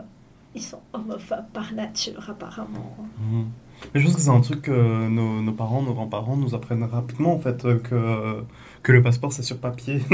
ils 0.53 0.61
sont 0.61 0.81
homophobes 0.93 1.45
par 1.53 1.71
nature, 1.73 2.29
apparemment. 2.29 2.95
Mhm. 3.19 3.47
Mais 3.93 4.01
je 4.01 4.05
pense 4.05 4.15
que 4.15 4.21
c'est 4.21 4.29
un 4.29 4.41
truc 4.41 4.63
que 4.63 5.07
nos, 5.07 5.41
nos 5.41 5.51
parents, 5.51 5.81
nos 5.81 5.93
grands-parents 5.93 6.37
nous 6.37 6.55
apprennent 6.55 6.83
rapidement 6.83 7.33
en 7.33 7.39
fait 7.39 7.65
euh, 7.65 7.79
que, 7.79 8.43
que 8.83 8.91
le 8.91 9.01
passeport 9.01 9.31
c'est 9.31 9.43
sur 9.43 9.57
papier. 9.57 9.99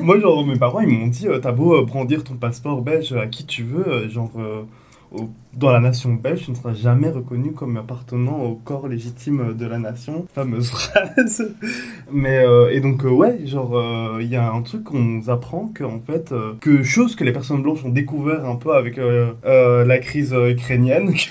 Moi 0.00 0.20
genre 0.20 0.46
mes 0.46 0.56
parents 0.56 0.80
ils 0.80 0.88
m'ont 0.88 1.08
dit 1.08 1.26
t'as 1.42 1.52
beau 1.52 1.84
brandir 1.84 2.24
ton 2.24 2.34
passeport 2.34 2.80
belge 2.82 3.12
à 3.12 3.26
qui 3.26 3.44
tu 3.44 3.62
veux, 3.64 3.86
euh, 3.86 4.08
genre 4.08 4.30
euh, 4.38 4.62
dans 5.54 5.72
la 5.72 5.80
nation 5.80 6.12
belge 6.12 6.44
tu 6.44 6.50
ne 6.50 6.56
seras 6.56 6.74
jamais 6.74 7.10
reconnu 7.10 7.52
comme 7.52 7.76
appartenant 7.76 8.42
au 8.42 8.54
corps 8.54 8.88
légitime 8.88 9.54
de 9.56 9.66
la 9.66 9.78
nation. 9.78 10.26
Fameuse 10.34 10.70
phrase. 10.72 11.54
Mais 12.10 12.38
euh, 12.38 12.70
et 12.70 12.80
donc 12.80 13.04
euh, 13.04 13.10
ouais 13.10 13.46
genre 13.46 13.76
euh, 13.76 14.18
il 14.20 14.28
y 14.28 14.36
a 14.36 14.50
un 14.50 14.62
truc 14.62 14.84
qu'on 14.84 15.26
apprend 15.28 15.68
que 15.68 15.84
en 15.84 16.00
fait 16.00 16.34
que 16.60 16.82
chose 16.82 17.16
que 17.16 17.24
les 17.24 17.32
personnes 17.32 17.62
blanches 17.62 17.84
ont 17.84 17.90
découvert 17.90 18.44
un 18.44 18.56
peu 18.56 18.74
avec 18.74 18.98
la 19.44 19.98
crise 19.98 20.32
ukrainienne 20.32 21.14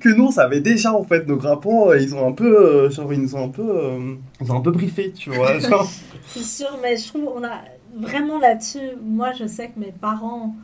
que, 0.00 0.08
nous 0.16 0.26
on 0.26 0.30
savait 0.30 0.60
déjà 0.60 0.92
en 0.92 1.04
fait 1.04 1.26
nos 1.26 1.36
grands 1.36 1.58
ils 1.94 2.14
ont 2.14 2.26
un 2.26 2.32
peu 2.32 2.88
genre 2.90 3.12
ils 3.12 3.20
nous 3.20 3.34
ont 3.34 3.44
un 3.46 3.48
peu 3.48 3.98
ils 4.40 4.52
ont 4.52 4.56
un 4.56 4.60
peu 4.60 4.70
briefé 4.70 5.12
tu 5.12 5.30
vois 5.30 5.58
genre 5.58 5.88
C'est 6.28 6.44
sûr, 6.44 6.78
mais 6.82 6.96
je 6.96 7.08
trouve 7.08 7.30
on 7.34 7.42
a 7.42 7.62
vraiment 7.94 8.38
là-dessus. 8.38 8.96
Moi, 9.02 9.32
je 9.32 9.46
sais 9.46 9.68
que 9.68 9.80
mes 9.80 9.92
parents, 9.92 10.54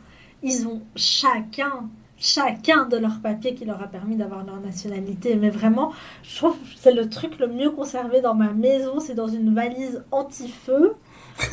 ils 0.45 0.67
ont 0.67 0.81
chacun, 0.95 1.89
chacun 2.19 2.85
de 2.85 2.97
leurs 2.97 3.19
papiers 3.19 3.55
qui 3.55 3.65
leur 3.65 3.81
a 3.81 3.87
permis 3.87 4.15
d'avoir 4.15 4.45
leur 4.45 4.59
nationalité. 4.59 5.35
Mais 5.35 5.49
vraiment, 5.49 5.91
je 6.21 6.37
trouve 6.37 6.53
que 6.53 6.65
c'est 6.77 6.93
le 6.93 7.09
truc 7.09 7.39
le 7.39 7.47
mieux 7.47 7.71
conservé 7.71 8.21
dans 8.21 8.35
ma 8.35 8.53
maison. 8.53 8.99
C'est 8.99 9.15
dans 9.15 9.27
une 9.27 9.53
valise 9.55 10.03
anti-feu. 10.11 10.93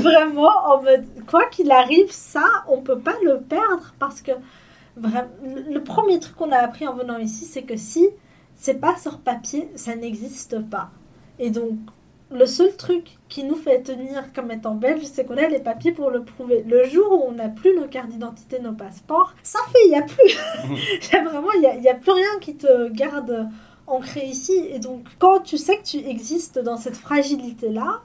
Vraiment, 0.00 0.50
quoi 1.26 1.46
qu'il 1.46 1.72
arrive, 1.72 2.12
ça, 2.12 2.44
on 2.68 2.82
peut 2.82 3.00
pas 3.00 3.16
le 3.24 3.40
perdre 3.40 3.94
parce 3.98 4.20
que 4.20 4.30
le 4.96 5.78
premier 5.80 6.20
truc 6.20 6.36
qu'on 6.36 6.52
a 6.52 6.58
appris 6.58 6.86
en 6.86 6.94
venant 6.94 7.18
ici, 7.18 7.46
c'est 7.46 7.62
que 7.62 7.76
si 7.76 8.10
c'est 8.54 8.74
pas 8.74 8.96
sur 8.96 9.18
papier, 9.18 9.72
ça 9.74 9.96
n'existe 9.96 10.60
pas. 10.68 10.90
Et 11.38 11.50
donc, 11.50 11.78
le 12.32 12.46
seul 12.46 12.76
truc 12.76 13.18
qui 13.28 13.42
nous 13.44 13.56
fait 13.56 13.82
tenir 13.82 14.32
comme 14.32 14.50
étant 14.50 14.74
belge, 14.74 15.02
c'est 15.04 15.24
qu'on 15.24 15.36
a 15.36 15.48
les 15.48 15.58
papiers 15.58 15.92
pour 15.92 16.10
le 16.10 16.22
prouver. 16.22 16.64
Le 16.68 16.84
jour 16.84 17.10
où 17.12 17.28
on 17.28 17.32
n'a 17.32 17.48
plus 17.48 17.74
nos 17.76 17.86
cartes 17.88 18.08
d'identité, 18.08 18.60
nos 18.60 18.72
passeports, 18.72 19.34
ça 19.42 19.58
fait, 19.72 19.78
il 19.86 19.90
n'y 19.90 19.96
a 19.96 20.02
plus. 20.02 20.38
Il 21.02 21.12
y 21.12 21.16
a 21.16 21.24
vraiment, 21.24 21.50
il 21.54 21.60
n'y 21.60 21.66
a, 21.66 21.74
il 21.74 21.82
y 21.82 21.88
a 21.88 21.94
plus 21.94 22.12
rien 22.12 22.38
qui 22.40 22.54
te 22.56 22.88
garde 22.90 23.48
ancré 23.86 24.24
ici. 24.26 24.54
Et 24.72 24.78
donc, 24.78 25.04
quand 25.18 25.40
tu 25.40 25.58
sais 25.58 25.78
que 25.78 25.84
tu 25.84 25.98
existes 25.98 26.58
dans 26.60 26.76
cette 26.76 26.96
fragilité-là, 26.96 28.00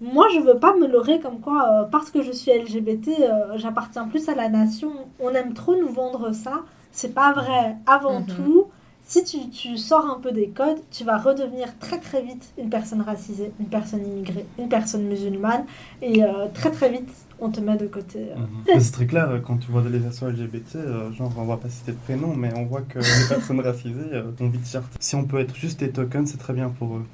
moi, 0.00 0.26
je 0.34 0.40
veux 0.40 0.58
pas 0.58 0.76
me 0.76 0.86
leurrer 0.86 1.20
comme 1.20 1.40
quoi, 1.40 1.68
euh, 1.70 1.84
parce 1.84 2.10
que 2.10 2.22
je 2.22 2.30
suis 2.30 2.52
LGBT, 2.52 3.08
euh, 3.20 3.56
j'appartiens 3.56 4.06
plus 4.06 4.28
à 4.28 4.34
la 4.34 4.48
nation. 4.48 4.92
On 5.18 5.30
aime 5.30 5.54
trop 5.54 5.74
nous 5.74 5.88
vendre 5.88 6.32
ça. 6.32 6.60
C'est 6.92 7.14
pas 7.14 7.32
vrai. 7.32 7.76
Avant 7.86 8.20
Mhm. 8.20 8.26
tout, 8.26 8.66
si 9.08 9.22
tu, 9.24 9.48
tu 9.50 9.76
sors 9.78 10.04
un 10.10 10.18
peu 10.20 10.32
des 10.32 10.48
codes, 10.48 10.78
tu 10.90 11.04
vas 11.04 11.16
redevenir 11.18 11.68
très 11.78 11.98
très 12.00 12.22
vite 12.22 12.44
une 12.58 12.68
personne 12.68 13.00
racisée, 13.02 13.52
une 13.60 13.66
personne 13.66 14.04
immigrée, 14.04 14.44
une 14.58 14.68
personne 14.68 15.04
musulmane. 15.04 15.64
Et 16.02 16.24
euh, 16.24 16.46
très 16.52 16.72
très 16.72 16.90
vite, 16.90 17.08
on 17.38 17.48
te 17.50 17.60
met 17.60 17.76
de 17.76 17.86
côté. 17.86 18.18
euh. 18.32 18.36
Mais 18.66 18.80
c'est 18.80 18.90
très 18.92 19.06
clair 19.06 19.28
quand 19.46 19.58
tu 19.58 19.70
vois 19.70 19.82
des 19.82 19.98
associations 19.98 20.26
LGBT 20.28 20.76
euh, 20.76 21.12
genre 21.12 21.32
on 21.38 21.44
va 21.44 21.56
pas 21.56 21.68
citer 21.68 21.92
de 21.92 21.98
prénom 21.98 22.34
mais 22.34 22.50
on 22.56 22.64
voit 22.64 22.80
que 22.82 22.98
les 22.98 23.28
personnes 23.28 23.60
racisées 23.60 24.10
euh, 24.12 24.30
ont 24.40 24.48
vite 24.48 24.66
sorti 24.66 24.96
si 24.98 25.14
on 25.14 25.24
peut 25.24 25.38
être 25.40 25.54
juste 25.54 25.78
des 25.80 25.90
tokens 25.90 26.30
c'est 26.30 26.38
très 26.38 26.54
bien 26.54 26.70
pour 26.70 26.96
eux 26.96 27.04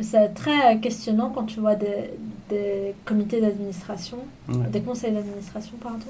C'est 0.00 0.28
très 0.34 0.78
questionnant 0.80 1.30
quand 1.34 1.44
tu 1.44 1.58
vois 1.60 1.74
des, 1.74 2.10
des 2.48 2.94
comités 3.04 3.40
d'administration, 3.40 4.18
Ouais. 4.48 4.68
des 4.72 4.80
conseils 4.80 5.12
d'administration, 5.12 5.74
pardon, 5.82 6.06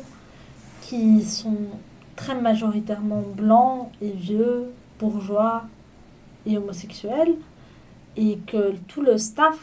qui 0.82 1.22
sont 1.24 1.56
très 2.16 2.34
majoritairement 2.40 3.22
blancs 3.36 3.88
et 4.00 4.10
vieux, 4.10 4.66
bourgeois 5.02 5.64
et 6.46 6.56
homosexuels, 6.56 7.34
et 8.16 8.38
que 8.46 8.74
tout 8.88 9.02
le 9.02 9.18
staff 9.18 9.58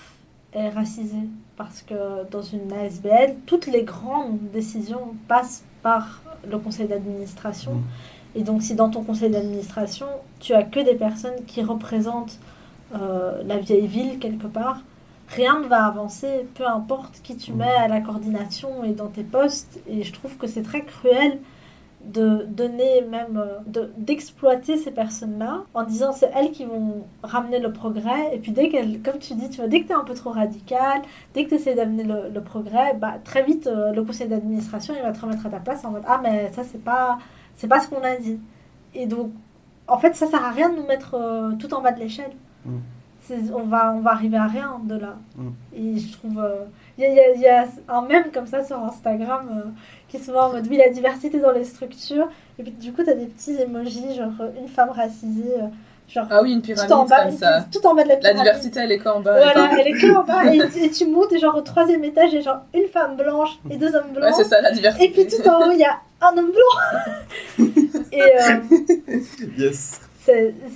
est 0.53 0.69
racisé. 0.69 1.17
Parce 1.57 1.81
que 1.81 2.29
dans 2.31 2.41
une 2.41 2.71
ASBL, 2.71 3.35
toutes 3.45 3.67
les 3.67 3.83
grandes 3.83 4.39
décisions 4.53 5.15
passent 5.27 5.63
par 5.81 6.21
le 6.49 6.57
conseil 6.57 6.87
d'administration. 6.87 7.73
Mm. 7.73 7.83
Et 8.35 8.43
donc, 8.43 8.61
si 8.61 8.75
dans 8.75 8.89
ton 8.89 9.03
conseil 9.03 9.29
d'administration, 9.29 10.05
tu 10.39 10.53
as 10.53 10.63
que 10.63 10.79
des 10.79 10.95
personnes 10.95 11.43
qui 11.47 11.61
représentent 11.63 12.39
euh, 12.95 13.43
la 13.45 13.57
vieille 13.57 13.87
ville 13.87 14.19
quelque 14.19 14.47
part, 14.47 14.81
rien 15.29 15.59
ne 15.59 15.67
va 15.67 15.85
avancer, 15.85 16.47
peu 16.55 16.67
importe 16.67 17.21
qui 17.23 17.35
tu 17.35 17.53
mets 17.53 17.75
à 17.75 17.87
la 17.87 18.01
coordination 18.01 18.83
et 18.83 18.91
dans 18.91 19.07
tes 19.07 19.23
postes. 19.23 19.79
Et 19.89 20.03
je 20.03 20.13
trouve 20.13 20.37
que 20.37 20.47
c'est 20.47 20.63
très 20.63 20.83
cruel 20.83 21.39
de 22.05 22.45
donner 22.47 23.01
même, 23.01 23.37
euh, 23.37 23.59
de- 23.67 23.91
d'exploiter 23.97 24.77
ces 24.77 24.91
personnes-là 24.91 25.63
en 25.73 25.83
disant 25.83 26.11
c'est 26.13 26.31
elles 26.33 26.51
qui 26.51 26.63
vont 26.65 27.03
ramener 27.23 27.59
le 27.59 27.71
progrès. 27.73 28.33
Et 28.33 28.39
puis 28.39 28.51
dès 28.53 28.69
qu'elles, 28.69 29.01
comme 29.01 29.19
tu 29.19 29.33
dis, 29.33 29.49
tu 29.49 29.57
vois, 29.57 29.67
dès 29.67 29.81
que 29.81 29.87
tu 29.87 29.91
es 29.91 29.95
un 29.95 30.03
peu 30.05 30.13
trop 30.13 30.31
radical, 30.31 31.01
dès 31.33 31.43
que 31.43 31.49
tu 31.49 31.55
essaies 31.55 31.75
d'amener 31.75 32.03
le, 32.03 32.29
le 32.33 32.41
progrès, 32.41 32.93
bah, 32.95 33.15
très 33.23 33.43
vite 33.43 33.67
euh, 33.67 33.91
le 33.91 34.01
conseil 34.03 34.27
d'administration 34.27 34.93
il 34.97 35.03
va 35.03 35.11
te 35.11 35.19
remettre 35.19 35.45
à 35.45 35.49
ta 35.49 35.59
place 35.59 35.83
en 35.85 35.91
mode 35.91 36.03
ah 36.07 36.19
mais 36.23 36.51
ça 36.53 36.63
c'est 36.63 36.83
pas, 36.83 37.19
c'est 37.55 37.67
pas 37.67 37.79
ce 37.81 37.89
qu'on 37.89 38.01
a 38.03 38.15
dit. 38.15 38.39
Et 38.95 39.05
donc 39.05 39.31
en 39.87 39.97
fait 39.97 40.15
ça 40.15 40.25
sert 40.25 40.43
à 40.43 40.51
rien 40.51 40.69
de 40.69 40.77
nous 40.77 40.85
mettre 40.87 41.15
euh, 41.15 41.51
tout 41.59 41.73
en 41.73 41.81
bas 41.81 41.91
de 41.91 41.99
l'échelle. 41.99 42.31
Mm. 42.65 42.77
On 43.53 43.61
va, 43.61 43.93
on 43.93 43.99
va 43.99 44.11
arriver 44.13 44.37
à 44.37 44.47
rien 44.47 44.79
de 44.83 44.95
là. 44.95 45.17
Mm. 45.35 45.49
Et 45.75 45.99
je 45.99 46.13
trouve. 46.17 46.39
euh, 46.39 46.63
Il 46.97 47.03
y, 47.03 47.05
a, 47.05 47.29
il 47.35 47.35
y 47.35 47.39
il 47.39 47.41
y 47.43 47.47
a 47.47 47.67
un 47.87 48.01
mème 48.01 48.31
comme 48.33 48.47
ça 48.47 48.63
sur 48.63 48.77
Instagram 48.83 49.47
euh, 49.51 49.69
qui 50.09 50.17
est 50.17 50.19
souvent 50.23 50.47
en 50.47 50.51
mode 50.53 50.67
oui, 50.69 50.77
la 50.77 50.89
diversité 50.89 51.39
dans 51.39 51.51
les 51.51 51.63
structures. 51.63 52.27
Et 52.57 52.63
puis 52.63 52.71
du 52.71 52.91
coup, 52.91 53.03
tu 53.03 53.09
as 53.09 53.13
des 53.13 53.25
petits 53.27 53.55
emojis, 53.61 54.15
genre 54.15 54.31
euh, 54.41 54.49
une 54.59 54.67
femme 54.67 54.89
racisée, 54.89 55.53
euh, 55.57 55.67
genre 56.13 56.25
Ah 56.29 56.41
oui, 56.41 56.51
une 56.53 56.61
tout, 56.61 56.73
pyramide 56.73 56.91
en 56.93 57.05
bas, 57.05 57.23
comme 57.25 57.31
ça. 57.37 57.65
tout 57.71 57.85
en 57.87 57.93
bas 57.95 58.03
de 58.03 58.09
la 58.09 58.15
La 58.15 58.19
pyramide. 58.19 58.41
diversité, 58.43 58.79
elle 58.81 58.91
est 58.91 58.97
qu'en 58.99 59.19
bas. 59.21 59.39
et 59.39 59.43
Voilà, 59.43 59.69
elle 59.79 59.87
est 59.87 59.93
que 59.93 60.15
en 60.17 60.23
bas. 60.23 60.45
Et, 60.53 60.57
et 60.85 60.89
tu 60.89 61.05
montes, 61.05 61.31
et 61.31 61.39
genre 61.39 61.55
au 61.55 61.61
troisième 61.61 62.03
étage, 62.03 62.31
il 62.31 62.35
y 62.35 62.37
a 62.39 62.41
genre 62.41 62.61
une 62.73 62.87
femme 62.87 63.15
blanche 63.15 63.59
et 63.69 63.77
deux 63.77 63.95
hommes 63.95 64.07
Ouais, 64.13 64.19
blancs. 64.21 64.33
c'est 64.35 64.43
ça 64.45 64.59
la 64.61 64.71
diversité. 64.71 65.05
et 65.05 65.09
puis 65.11 65.27
tout 65.27 65.47
en 65.47 65.67
haut, 65.67 65.71
il 65.71 65.79
y 65.79 65.83
a 65.85 65.97
un 66.21 66.37
homme 66.37 66.51
blanc. 66.51 67.65
et. 68.11 68.21
euh, 68.21 69.19
Yes. 69.57 70.01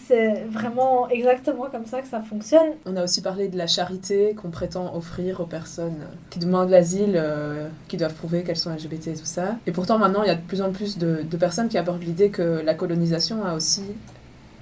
C'est 0.08 0.44
vraiment 0.50 1.10
exactement 1.10 1.66
comme 1.72 1.86
ça 1.86 2.02
que 2.02 2.08
ça 2.08 2.22
fonctionne. 2.22 2.72
On 2.86 2.96
a 2.96 3.04
aussi 3.04 3.22
parlé 3.22 3.48
de 3.48 3.58
la 3.58 3.68
charité 3.68 4.34
qu'on 4.36 4.50
prétend 4.50 4.96
offrir 4.96 5.40
aux 5.42 5.46
personnes 5.46 5.98
qui 6.30 6.40
demandent 6.40 6.70
l'asile, 6.70 7.14
euh, 7.16 7.68
qui 7.88 7.98
doivent 7.98 8.14
prouver 8.14 8.44
qu'elles 8.44 8.58
sont 8.58 8.72
LGBT 8.74 9.08
et 9.08 9.14
tout 9.16 9.26
ça. 9.26 9.56
Et 9.68 9.72
pourtant, 9.72 9.98
maintenant, 10.00 10.24
il 10.24 10.28
y 10.28 10.32
a 10.32 10.36
de 10.36 10.42
plus 10.42 10.62
en 10.62 10.72
plus 10.72 10.98
de, 10.98 11.24
de 11.30 11.38
personnes 11.38 11.70
qui 11.70 11.78
abordent 11.78 12.04
l'idée 12.04 12.30
que 12.30 12.62
la 12.66 12.74
colonisation 12.74 13.44
a 13.46 13.56
aussi 13.56 13.84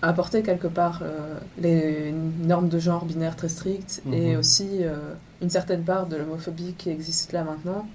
apporté 0.01 0.41
quelque 0.41 0.67
part 0.67 1.01
euh, 1.03 1.35
les 1.59 2.11
normes 2.41 2.69
de 2.69 2.79
genre 2.79 3.05
binaires 3.05 3.35
très 3.35 3.49
strictes 3.49 4.01
et 4.11 4.33
Mhm. 4.33 4.39
aussi 4.39 4.67
euh, 4.81 4.95
une 5.41 5.49
certaine 5.51 5.83
part 5.83 6.07
de 6.07 6.15
l'homophobie 6.17 6.73
qui 6.77 6.89
existe 6.89 7.33
là 7.33 7.43
maintenant. 7.43 7.85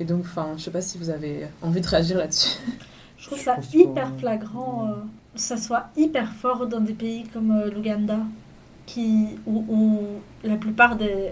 Et 0.00 0.04
donc, 0.04 0.20
enfin, 0.20 0.48
je 0.56 0.62
sais 0.64 0.70
pas 0.70 0.82
si 0.82 0.98
vous 0.98 1.10
avez 1.10 1.46
envie 1.62 1.80
de 1.80 1.86
réagir 1.88 2.18
là-dessus. 2.18 2.58
Je 3.18 3.26
trouve 3.26 3.38
ça 3.40 3.56
Je 3.72 3.78
hyper 3.78 4.12
flagrant, 4.18 4.86
euh, 4.88 4.92
ça 5.34 5.56
soit 5.56 5.88
hyper 5.96 6.32
fort 6.34 6.66
dans 6.66 6.80
des 6.80 6.94
pays 6.94 7.24
comme 7.32 7.50
euh, 7.50 7.70
l'Ouganda, 7.70 8.18
qui, 8.86 9.38
où, 9.46 9.64
où 9.68 10.00
la 10.44 10.56
plupart 10.56 10.96
des... 10.96 11.30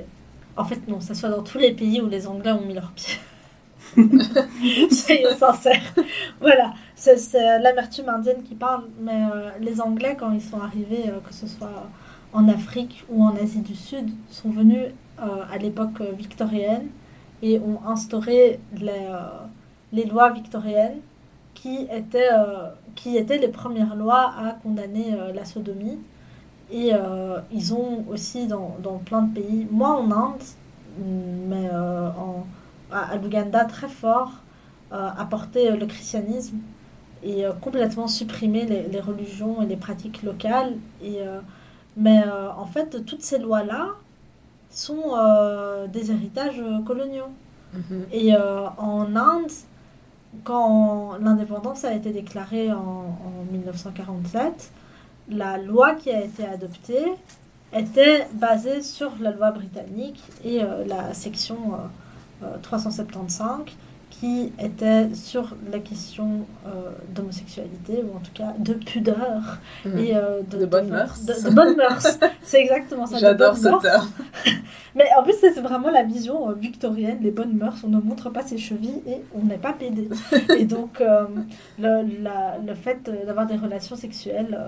En 0.56 0.64
fait, 0.64 0.86
non, 0.88 1.00
ça 1.00 1.14
soit 1.14 1.28
dans 1.28 1.42
tous 1.42 1.58
les 1.58 1.72
pays 1.72 2.00
où 2.00 2.08
les 2.08 2.26
Anglais 2.26 2.52
ont 2.52 2.64
mis 2.64 2.74
leurs 2.74 2.92
pieds. 2.92 3.18
Soyons 4.90 5.36
sincères. 5.36 5.94
Voilà, 6.40 6.74
c'est 6.94 7.16
l'amertume 7.60 8.08
indienne 8.08 8.42
qui 8.42 8.54
parle, 8.54 8.84
mais 9.00 9.28
euh, 9.32 9.50
les 9.60 9.80
Anglais, 9.80 10.16
quand 10.18 10.32
ils 10.32 10.42
sont 10.42 10.60
arrivés, 10.60 11.08
euh, 11.08 11.20
que 11.26 11.34
ce 11.34 11.46
soit 11.46 11.88
en 12.32 12.48
Afrique 12.48 13.04
ou 13.08 13.22
en 13.22 13.36
Asie 13.36 13.60
du 13.60 13.74
Sud, 13.74 14.10
sont 14.30 14.50
venus 14.50 14.86
à 15.18 15.56
l'époque 15.56 16.02
victorienne 16.18 16.88
et 17.40 17.58
ont 17.58 17.80
instauré 17.88 18.60
les, 18.76 19.08
les 19.90 20.04
lois 20.04 20.30
victoriennes 20.30 20.98
qui 21.54 21.86
étaient, 21.90 22.28
qui 22.96 23.16
étaient 23.16 23.38
les 23.38 23.48
premières 23.48 23.94
lois 23.94 24.34
à 24.36 24.56
condamner 24.62 25.14
euh, 25.14 25.32
la 25.32 25.44
sodomie. 25.44 25.98
Et 26.72 26.92
euh, 26.92 27.38
ils 27.52 27.72
ont 27.74 28.04
aussi 28.10 28.48
dans, 28.48 28.76
dans 28.82 28.98
plein 28.98 29.22
de 29.22 29.32
pays, 29.34 29.68
moi 29.70 29.90
en 29.90 30.10
Inde, 30.10 30.42
mais 31.48 31.68
euh, 31.72 32.08
en, 32.08 32.44
à, 32.90 33.16
l'Ouganda 33.16 33.64
très 33.66 33.88
fort, 33.88 34.32
euh, 34.92 35.08
apporté 35.16 35.70
le 35.70 35.86
christianisme 35.86 36.58
et 37.22 37.44
complètement 37.60 38.08
supprimé 38.08 38.66
les, 38.66 38.82
les 38.88 39.00
religions 39.00 39.62
et 39.62 39.66
les 39.66 39.76
pratiques 39.76 40.22
locales. 40.22 40.74
Et, 41.02 41.20
mais 41.96 42.22
en 42.56 42.66
fait, 42.66 43.04
toutes 43.04 43.22
ces 43.22 43.38
lois-là 43.38 43.88
sont 44.70 45.16
des 45.92 46.12
héritages 46.12 46.62
coloniaux. 46.86 47.32
Et 48.12 48.34
euh, 48.34 48.66
en 48.78 49.14
Inde, 49.16 49.50
quand 50.44 51.16
l'indépendance 51.20 51.84
a 51.84 51.92
été 51.94 52.10
déclarée 52.10 52.72
en, 52.72 52.76
en 52.78 53.52
1947, 53.52 54.70
la 55.28 55.58
loi 55.58 55.94
qui 55.94 56.10
a 56.10 56.22
été 56.22 56.44
adoptée 56.46 57.04
était 57.72 58.26
basée 58.32 58.82
sur 58.82 59.12
la 59.20 59.30
loi 59.32 59.50
britannique 59.50 60.22
et 60.44 60.62
euh, 60.62 60.84
la 60.86 61.14
section 61.14 61.56
euh, 62.42 62.46
euh, 62.46 62.56
375 62.62 63.42
qui 64.20 64.50
était 64.58 65.12
sur 65.14 65.54
la 65.70 65.78
question 65.78 66.46
euh, 66.66 66.90
d'homosexualité 67.14 68.02
ou 68.02 68.16
en 68.16 68.20
tout 68.20 68.32
cas 68.34 68.54
de 68.58 68.72
pudeur 68.74 69.58
Mhm. 69.84 69.98
et 69.98 70.16
euh, 70.16 70.40
de, 70.50 70.58
De 70.58 70.66
bonnes 70.66 70.88
mœurs. 70.88 71.22
de, 71.24 71.48
de 71.50 71.54
bonnes 71.54 71.76
mœurs 71.76 72.18
c'est 72.42 72.60
exactement 72.62 73.06
ça 73.06 73.18
J'adore 73.18 73.56
ce 73.56 73.68
terme. 73.82 74.08
Mais 74.94 75.04
en 75.18 75.22
plus, 75.22 75.34
c'est 75.38 75.60
vraiment 75.60 75.90
la 75.90 76.02
vision 76.02 76.48
euh, 76.48 76.54
victorienne, 76.54 77.18
les 77.20 77.30
bonnes 77.30 77.52
mœurs, 77.56 77.76
on 77.84 77.88
ne 77.88 78.00
montre 78.00 78.30
pas 78.30 78.42
ses 78.42 78.56
chevilles 78.56 79.02
et 79.06 79.18
on 79.34 79.44
n'est 79.44 79.58
pas 79.58 79.74
pédé. 79.74 80.08
et 80.58 80.64
donc, 80.64 81.00
euh, 81.02 81.24
le, 81.78 82.22
la- 82.22 82.56
le 82.66 82.74
fait 82.74 83.10
d'avoir 83.26 83.46
des 83.46 83.56
relations 83.56 83.96
sexuelles 83.96 84.58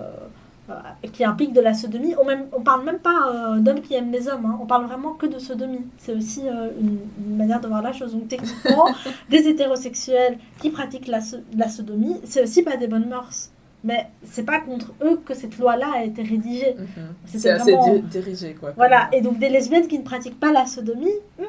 qui 1.12 1.24
impliquent 1.24 1.52
de 1.54 1.60
la 1.60 1.74
sodomie, 1.74 2.14
on, 2.20 2.24
même, 2.24 2.46
on 2.52 2.60
parle 2.62 2.84
même 2.84 2.98
pas 2.98 3.30
euh, 3.32 3.58
d'hommes 3.58 3.80
qui 3.80 3.94
aiment 3.94 4.12
les 4.12 4.28
hommes, 4.28 4.44
hein, 4.46 4.58
on 4.62 4.66
parle 4.66 4.86
vraiment 4.86 5.12
que 5.14 5.26
de 5.26 5.38
sodomie. 5.38 5.86
C'est 5.98 6.14
aussi 6.14 6.42
euh, 6.48 6.70
une, 6.80 6.98
une 7.26 7.36
manière 7.36 7.60
de 7.60 7.68
voir 7.68 7.82
la 7.82 7.92
chose. 7.92 8.12
Donc, 8.12 8.28
techniquement, 8.28 8.86
des 9.30 9.48
hétérosexuels 9.48 10.38
qui 10.60 10.70
pratiquent 10.70 11.06
la, 11.08 11.20
so- 11.20 11.38
la 11.56 11.68
sodomie, 11.68 12.16
c'est 12.24 12.42
aussi 12.42 12.62
pas 12.62 12.76
des 12.76 12.86
bonnes 12.86 13.08
mœurs. 13.08 13.50
Mais 13.84 14.08
c'est 14.24 14.42
pas 14.42 14.58
contre 14.58 14.92
eux 15.04 15.20
que 15.24 15.34
cette 15.34 15.56
loi-là 15.56 15.86
a 15.98 16.02
été 16.02 16.22
rédigée. 16.22 16.74
Mhm. 16.76 16.86
C'est 17.26 17.48
assez 17.50 17.72
vraiment- 17.72 17.94
di- 17.94 18.00
dirigé, 18.02 18.54
quoi. 18.54 18.72
Voilà, 18.76 19.08
et 19.12 19.20
donc 19.20 19.38
des 19.38 19.48
lesbiennes 19.48 19.86
qui 19.86 19.98
ne 19.98 20.02
pratiquent 20.04 20.40
pas 20.40 20.50
la 20.52 20.66
sodomie, 20.66 21.06
hmm, 21.38 21.42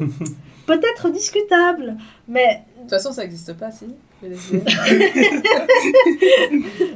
peut-être 0.66 1.10
discutable, 1.10 1.96
mais 2.28 2.64
De 2.76 2.82
toute 2.82 2.90
façon, 2.90 3.12
ça 3.12 3.22
n'existe 3.22 3.54
pas, 3.54 3.70
si 3.70 3.86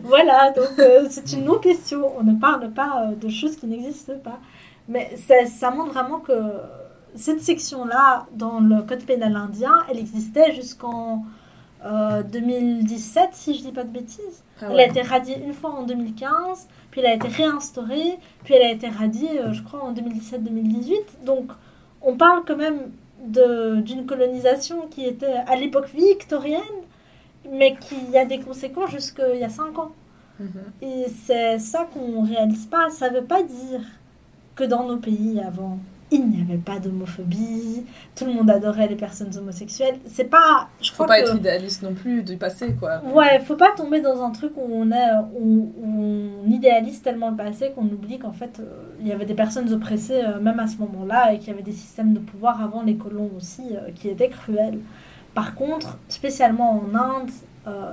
voilà, 0.04 0.52
donc 0.52 0.78
euh, 0.78 1.06
c'est 1.10 1.32
une 1.34 1.44
non-question. 1.44 2.18
On 2.18 2.22
ne 2.22 2.38
parle 2.40 2.70
pas 2.72 3.10
euh, 3.10 3.14
de 3.14 3.28
choses 3.28 3.56
qui 3.56 3.66
n'existent 3.66 4.18
pas. 4.24 4.38
Mais 4.88 5.14
ça, 5.16 5.34
ça 5.46 5.70
montre 5.70 5.92
vraiment 5.92 6.20
que 6.20 6.32
cette 7.14 7.40
section-là, 7.40 8.26
dans 8.32 8.60
le 8.60 8.82
code 8.82 9.04
pénal 9.04 9.36
indien, 9.36 9.84
elle 9.90 9.98
existait 9.98 10.54
jusqu'en 10.54 11.24
euh, 11.84 12.22
2017, 12.22 13.30
si 13.32 13.54
je 13.54 13.62
dis 13.62 13.72
pas 13.72 13.84
de 13.84 13.90
bêtises. 13.90 14.44
Ah 14.60 14.66
Elle 14.70 14.80
a 14.80 14.86
été 14.86 15.00
radiée 15.02 15.38
une 15.42 15.54
fois 15.54 15.70
en 15.70 15.82
2015, 15.84 16.68
puis 16.90 17.00
elle 17.00 17.06
a 17.06 17.14
été 17.14 17.28
réinstaurée, 17.28 18.18
puis 18.44 18.54
elle 18.54 18.62
a 18.62 18.70
été 18.70 18.88
radiée, 18.88 19.40
euh, 19.40 19.52
je 19.52 19.62
crois, 19.62 19.82
en 19.82 19.92
2017-2018. 19.94 21.24
Donc, 21.24 21.50
on 22.02 22.16
parle 22.16 22.42
quand 22.46 22.56
même 22.56 22.90
de- 23.24 23.80
d'une 23.80 24.06
colonisation 24.06 24.86
qui 24.88 25.04
était 25.04 25.42
à 25.46 25.56
l'époque 25.56 25.88
victorienne, 25.94 26.60
mais 27.50 27.76
qui 27.76 28.16
a 28.16 28.24
des 28.24 28.40
conséquences 28.40 28.90
jusqu'il 28.90 29.38
y 29.38 29.44
a 29.44 29.48
5 29.48 29.78
ans. 29.78 29.92
Mhm. 30.38 30.48
Et 30.82 31.06
c'est 31.08 31.58
ça 31.58 31.88
qu'on 31.92 32.22
réalise 32.22 32.66
pas. 32.66 32.90
Ça 32.90 33.08
veut 33.10 33.24
pas 33.24 33.42
dire 33.42 33.80
que 34.54 34.64
dans 34.64 34.84
nos 34.84 34.96
pays 34.96 35.40
avant, 35.40 35.78
il 36.10 36.28
n'y 36.28 36.42
avait 36.42 36.58
pas 36.58 36.78
d'homophobie, 36.78 37.84
tout 38.16 38.24
le 38.24 38.32
monde 38.32 38.50
adorait 38.50 38.88
les 38.88 38.96
personnes 38.96 39.30
homosexuelles. 39.36 39.98
C'est 40.06 40.24
pas. 40.24 40.68
Je 40.80 40.88
Faut 40.88 40.94
crois 40.94 41.06
pas 41.06 41.22
que... 41.22 41.28
être 41.28 41.36
idéaliste 41.36 41.82
non 41.82 41.94
plus 41.94 42.22
du 42.22 42.36
passé, 42.36 42.74
quoi. 42.78 43.00
Ouais, 43.14 43.38
faut 43.40 43.56
pas 43.56 43.70
tomber 43.76 44.00
dans 44.00 44.22
un 44.22 44.30
truc 44.30 44.52
où 44.56 44.66
on, 44.68 44.90
est, 44.90 45.12
où, 45.38 45.72
où 45.78 46.44
on 46.46 46.50
idéalise 46.50 47.00
tellement 47.02 47.30
le 47.30 47.36
passé 47.36 47.70
qu'on 47.74 47.84
oublie 47.84 48.18
qu'en 48.18 48.32
fait, 48.32 48.58
euh, 48.58 48.64
il 49.00 49.06
y 49.06 49.12
avait 49.12 49.24
des 49.24 49.34
personnes 49.34 49.72
oppressées 49.72 50.22
euh, 50.24 50.40
même 50.40 50.58
à 50.58 50.66
ce 50.66 50.78
moment-là 50.78 51.32
et 51.32 51.38
qu'il 51.38 51.48
y 51.48 51.52
avait 51.52 51.62
des 51.62 51.72
systèmes 51.72 52.12
de 52.12 52.18
pouvoir 52.18 52.60
avant 52.62 52.82
les 52.82 52.96
colons 52.96 53.30
aussi 53.36 53.62
euh, 53.70 53.90
qui 53.94 54.08
étaient 54.08 54.28
cruels. 54.28 54.80
Par 55.34 55.54
contre, 55.54 55.96
spécialement 56.08 56.82
en 56.82 56.94
Inde, 56.94 57.30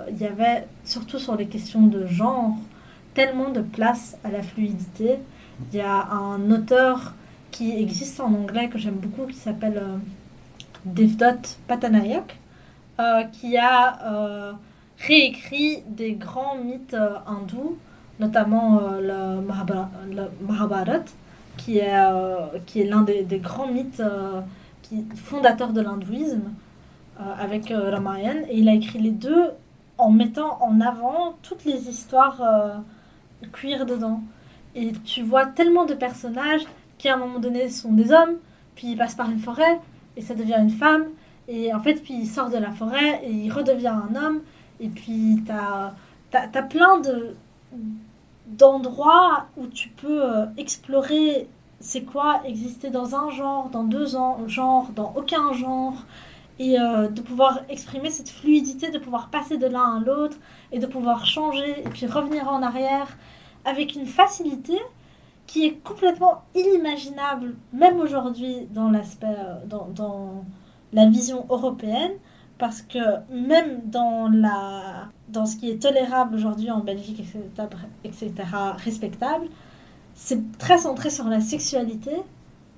il 0.10 0.18
y 0.18 0.26
avait, 0.26 0.66
surtout 0.84 1.20
sur 1.20 1.36
les 1.36 1.46
questions 1.46 1.86
de 1.86 2.08
genre, 2.08 2.56
tellement 3.14 3.50
de 3.50 3.62
place 3.62 4.18
à 4.24 4.32
la 4.32 4.42
fluidité. 4.42 5.20
Il 5.72 5.78
y 5.78 5.82
a 5.82 6.08
un 6.12 6.50
auteur 6.50 7.14
qui 7.58 7.72
existe 7.82 8.20
en 8.20 8.32
anglais 8.34 8.70
que 8.70 8.78
j'aime 8.78 8.98
beaucoup 8.98 9.26
qui 9.26 9.36
s'appelle 9.36 9.78
euh, 9.78 9.98
Devdutt 10.86 11.58
Patanayak, 11.68 12.38
euh, 13.00 13.24
qui 13.24 13.58
a 13.58 14.00
euh, 14.04 14.54
réécrit 15.00 15.82
des 15.88 16.14
grands 16.14 16.56
mythes 16.56 16.94
euh, 16.94 17.16
hindous, 17.26 17.78
notamment 18.20 18.80
le, 19.00 19.42
Mahabha- 19.42 19.90
le 20.12 20.26
Mahabharat, 20.48 21.06
qui 21.58 21.80
est, 21.80 21.96
qui 22.66 22.82
est 22.82 22.86
l'un 22.86 23.02
des, 23.02 23.40
grands 23.40 23.68
mythes 23.68 24.02
qui, 24.82 25.06
fondateurs 25.16 25.72
de 25.72 25.82
l'hindouisme, 25.82 26.52
avec 27.40 27.70
Ramayana. 27.70 28.48
Et 28.50 28.58
il 28.58 28.70
a 28.70 28.74
écrit 28.74 28.98
les 28.98 29.12
deux 29.12 29.52
en 30.00 30.10
mettant 30.10 30.58
en 30.64 30.82
avant 30.82 31.36
toutes 31.44 31.64
les 31.66 31.90
histoires 31.90 32.42
queer 33.52 33.86
dedans. 33.86 34.22
Et 34.74 34.94
tu 35.06 35.22
vois 35.22 35.46
tellement 35.46 35.86
de 35.86 35.94
personnages 35.94 36.66
qui 36.98 37.10
à 37.10 37.16
un 37.16 37.18
moment 37.18 37.40
donné 37.40 37.70
sont 37.70 37.94
des 37.94 38.12
hommes, 38.12 38.38
puis 38.76 38.92
ils 38.92 38.98
passent 38.98 39.16
par 39.16 39.30
une 39.30 39.40
forêt 39.40 39.80
et 40.16 40.22
ça 40.22 40.36
devient 40.36 40.58
une 40.60 40.70
femme. 40.70 41.06
Et 41.48 41.74
en 41.74 41.80
fait, 41.80 41.96
puis 41.96 42.14
il 42.14 42.28
sort 42.28 42.50
de 42.50 42.58
la 42.58 42.72
forêt 42.72 43.22
et 43.24 43.32
il 43.32 43.52
redevient 43.52 43.88
un 43.88 44.16
homme. 44.16 44.42
Et 44.80 44.90
puis 44.90 45.44
t'as 45.46 45.94
as, 46.34 46.64
plein 46.64 47.00
de 47.00 47.36
d'endroits 48.48 49.48
où 49.58 49.68
tu 49.68 49.90
peux 49.90 50.24
euh, 50.24 50.46
explorer 50.58 51.50
c'est 51.80 52.04
quoi 52.04 52.42
exister 52.46 52.90
dans 52.90 53.16
un 53.16 53.30
genre, 53.30 53.70
dans 53.70 53.84
deux 53.84 54.08
genres, 54.08 54.90
dans 54.96 55.14
aucun 55.16 55.54
genre, 55.54 55.94
et 56.60 56.80
euh, 56.80 57.08
de 57.08 57.22
pouvoir 57.22 57.62
exprimer 57.70 58.10
cette 58.10 58.30
fluidité, 58.30 58.90
de 58.90 58.98
pouvoir 58.98 59.30
passer 59.30 59.58
de 59.58 59.68
l'un 59.68 59.98
à 59.98 60.00
l'autre, 60.00 60.38
et 60.72 60.80
de 60.80 60.88
pouvoir 60.88 61.26
changer, 61.26 61.82
et 61.82 61.90
puis 61.90 62.08
revenir 62.08 62.48
en 62.50 62.64
arrière, 62.64 63.16
avec 63.66 63.96
une 63.96 64.08
facilité 64.08 64.80
qui 65.48 65.66
est 65.66 65.74
complètement 65.84 66.44
inimaginable, 66.54 67.56
même 67.74 68.00
aujourd'hui, 68.00 68.68
dans 68.72 68.92
l'aspect, 68.92 69.28
euh, 69.28 69.66
dans, 69.66 69.88
dans, 69.96 70.46
la 70.94 71.06
vision 71.06 71.46
européenne, 71.50 72.14
parce 72.58 72.82
que 72.82 73.00
même 73.30 73.82
dans, 73.86 74.30
la, 74.30 75.10
dans 75.28 75.46
ce 75.46 75.58
qui 75.58 75.70
est 75.70 75.82
tolérable 75.82 76.36
aujourd'hui 76.36 76.72
en 76.72 76.80
Belgique, 76.80 77.20
etc., 77.20 77.68
etc., 78.06 78.34
respectable, 78.78 79.48
c'est 80.16 80.58
très 80.58 80.78
centré 80.78 81.10
sur 81.10 81.26
la 81.26 81.42
sexualité 81.42 82.12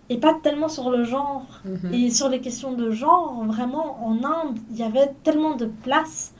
et 0.09 0.17
pas 0.17 0.33
tellement 0.41 0.69
sur 0.69 0.89
le 0.89 1.03
genre. 1.03 1.45
Mhm. 1.65 1.93
Et 1.93 2.09
sur 2.09 2.29
les 2.29 2.41
questions 2.41 2.73
de 2.73 2.89
genre, 2.89 3.43
vraiment, 3.45 4.03
en 4.05 4.23
Inde, 4.23 4.57
il 4.71 4.77
y 4.77 4.83
avait 4.83 5.13
tellement 5.23 5.55
de 5.55 5.65
place 5.65 6.33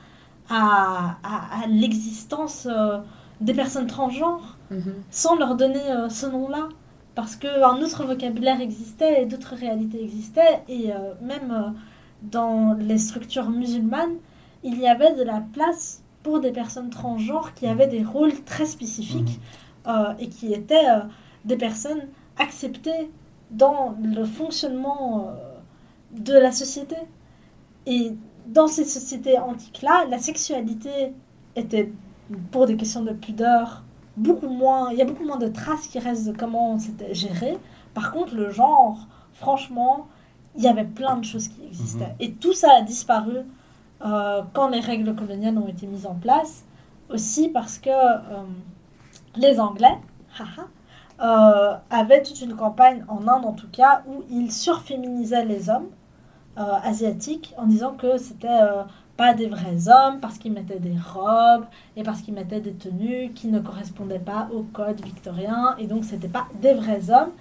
à, 0.48 1.16
à, 1.22 1.66
l'existence 1.68 2.66
euh, 2.68 2.98
des 3.40 3.54
personnes 3.54 3.86
transgenres 3.86 4.58
mhm. 4.70 4.94
sans 5.10 5.36
leur 5.36 5.56
donner 5.56 5.90
euh, 5.90 6.08
ce 6.08 6.26
nom-là. 6.26 6.68
Parce 7.14 7.36
qu'un 7.36 7.76
autre 7.82 8.04
vocabulaire 8.04 8.60
existait 8.60 9.22
et 9.22 9.26
d'autres 9.26 9.54
réalités 9.54 10.02
existaient. 10.02 10.62
Et 10.68 10.92
euh, 10.92 11.14
même 11.20 11.74
dans 12.22 12.74
les 12.74 12.98
structures 12.98 13.50
musulmanes, 13.50 14.16
il 14.62 14.78
y 14.78 14.86
avait 14.86 15.14
de 15.14 15.22
la 15.22 15.42
place 15.52 16.02
pour 16.22 16.40
des 16.40 16.52
personnes 16.52 16.90
transgenres 16.90 17.54
qui 17.54 17.66
avaient 17.66 17.88
des 17.88 18.04
rôles 18.04 18.44
très 18.44 18.66
spécifiques. 18.66 19.38
Mhm. 19.38 19.70
Euh, 19.86 20.12
et 20.18 20.28
qui 20.28 20.52
étaient 20.52 20.90
euh, 20.90 21.00
des 21.46 21.56
personnes 21.56 22.02
acceptées 22.38 23.10
dans 23.50 23.96
le 24.02 24.24
fonctionnement 24.24 25.30
euh, 25.30 26.20
de 26.20 26.34
la 26.34 26.52
société. 26.52 26.96
Et 27.86 28.12
dans 28.46 28.66
ces 28.66 28.84
sociétés 28.84 29.38
antiques-là, 29.38 30.04
la 30.10 30.18
sexualité 30.18 31.14
était, 31.56 31.90
pour 32.50 32.66
des 32.66 32.76
questions 32.76 33.02
de 33.02 33.12
pudeur, 33.12 33.82
beaucoup 34.16 34.48
moins. 34.48 34.90
Il 34.92 34.98
y 34.98 35.02
a 35.02 35.04
beaucoup 35.04 35.24
moins 35.24 35.38
de 35.38 35.48
traces 35.48 35.86
qui 35.86 35.98
restent 35.98 36.26
de 36.26 36.36
comment 36.36 36.78
c'était 36.78 37.14
géré. 37.14 37.58
Par 37.94 38.12
contre, 38.12 38.34
le 38.34 38.50
genre, 38.50 39.06
franchement, 39.34 40.06
il 40.56 40.62
y 40.62 40.68
avait 40.68 40.84
plein 40.84 41.16
de 41.16 41.24
choses 41.24 41.48
qui 41.48 41.64
existaient. 41.64 42.08
Mhm. 42.08 42.16
Et 42.20 42.32
tout 42.32 42.52
ça 42.52 42.72
a 42.78 42.82
disparu 42.82 43.36
quand 44.54 44.68
les 44.68 44.80
règles 44.80 45.14
coloniales 45.14 45.58
ont 45.58 45.68
été 45.68 45.86
mises 45.86 46.06
en 46.06 46.14
place. 46.14 46.64
Aussi 47.10 47.48
parce 47.48 47.78
que 47.78 47.90
les 49.36 49.60
Anglais 49.60 49.98
euh, 51.22 51.74
avaient 51.90 52.22
toute 52.22 52.40
une 52.40 52.56
campagne, 52.56 53.04
en 53.08 53.28
Inde 53.28 53.44
en 53.44 53.52
tout 53.52 53.68
cas, 53.70 54.02
où 54.08 54.22
ils 54.30 54.50
surféminisaient 54.50 55.44
les 55.44 55.68
hommes 55.68 55.88
euh, 56.58 56.62
asiatiques 56.82 57.54
en 57.58 57.66
disant 57.66 57.92
que 57.92 58.16
c'était 58.16 58.48
euh, 58.48 58.82
pas 59.20 59.34
des 59.34 59.46
vrais 59.46 59.88
hommes 59.88 60.18
parce 60.20 60.38
qu'ils 60.38 60.52
mettaient 60.52 60.78
des 60.78 60.96
robes 61.14 61.66
et 61.94 62.02
parce 62.02 62.22
qu'ils 62.22 62.32
mettaient 62.32 62.60
des 62.60 62.72
tenues 62.72 63.32
qui 63.34 63.48
ne 63.48 63.60
correspondaient 63.60 64.18
pas 64.18 64.48
au 64.50 64.62
code 64.62 65.00
victorien 65.04 65.74
et 65.78 65.86
donc 65.86 66.04
c'était 66.04 66.28
pas 66.28 66.46
des 66.62 66.72
vrais 66.72 67.10
hommes. 67.10 67.32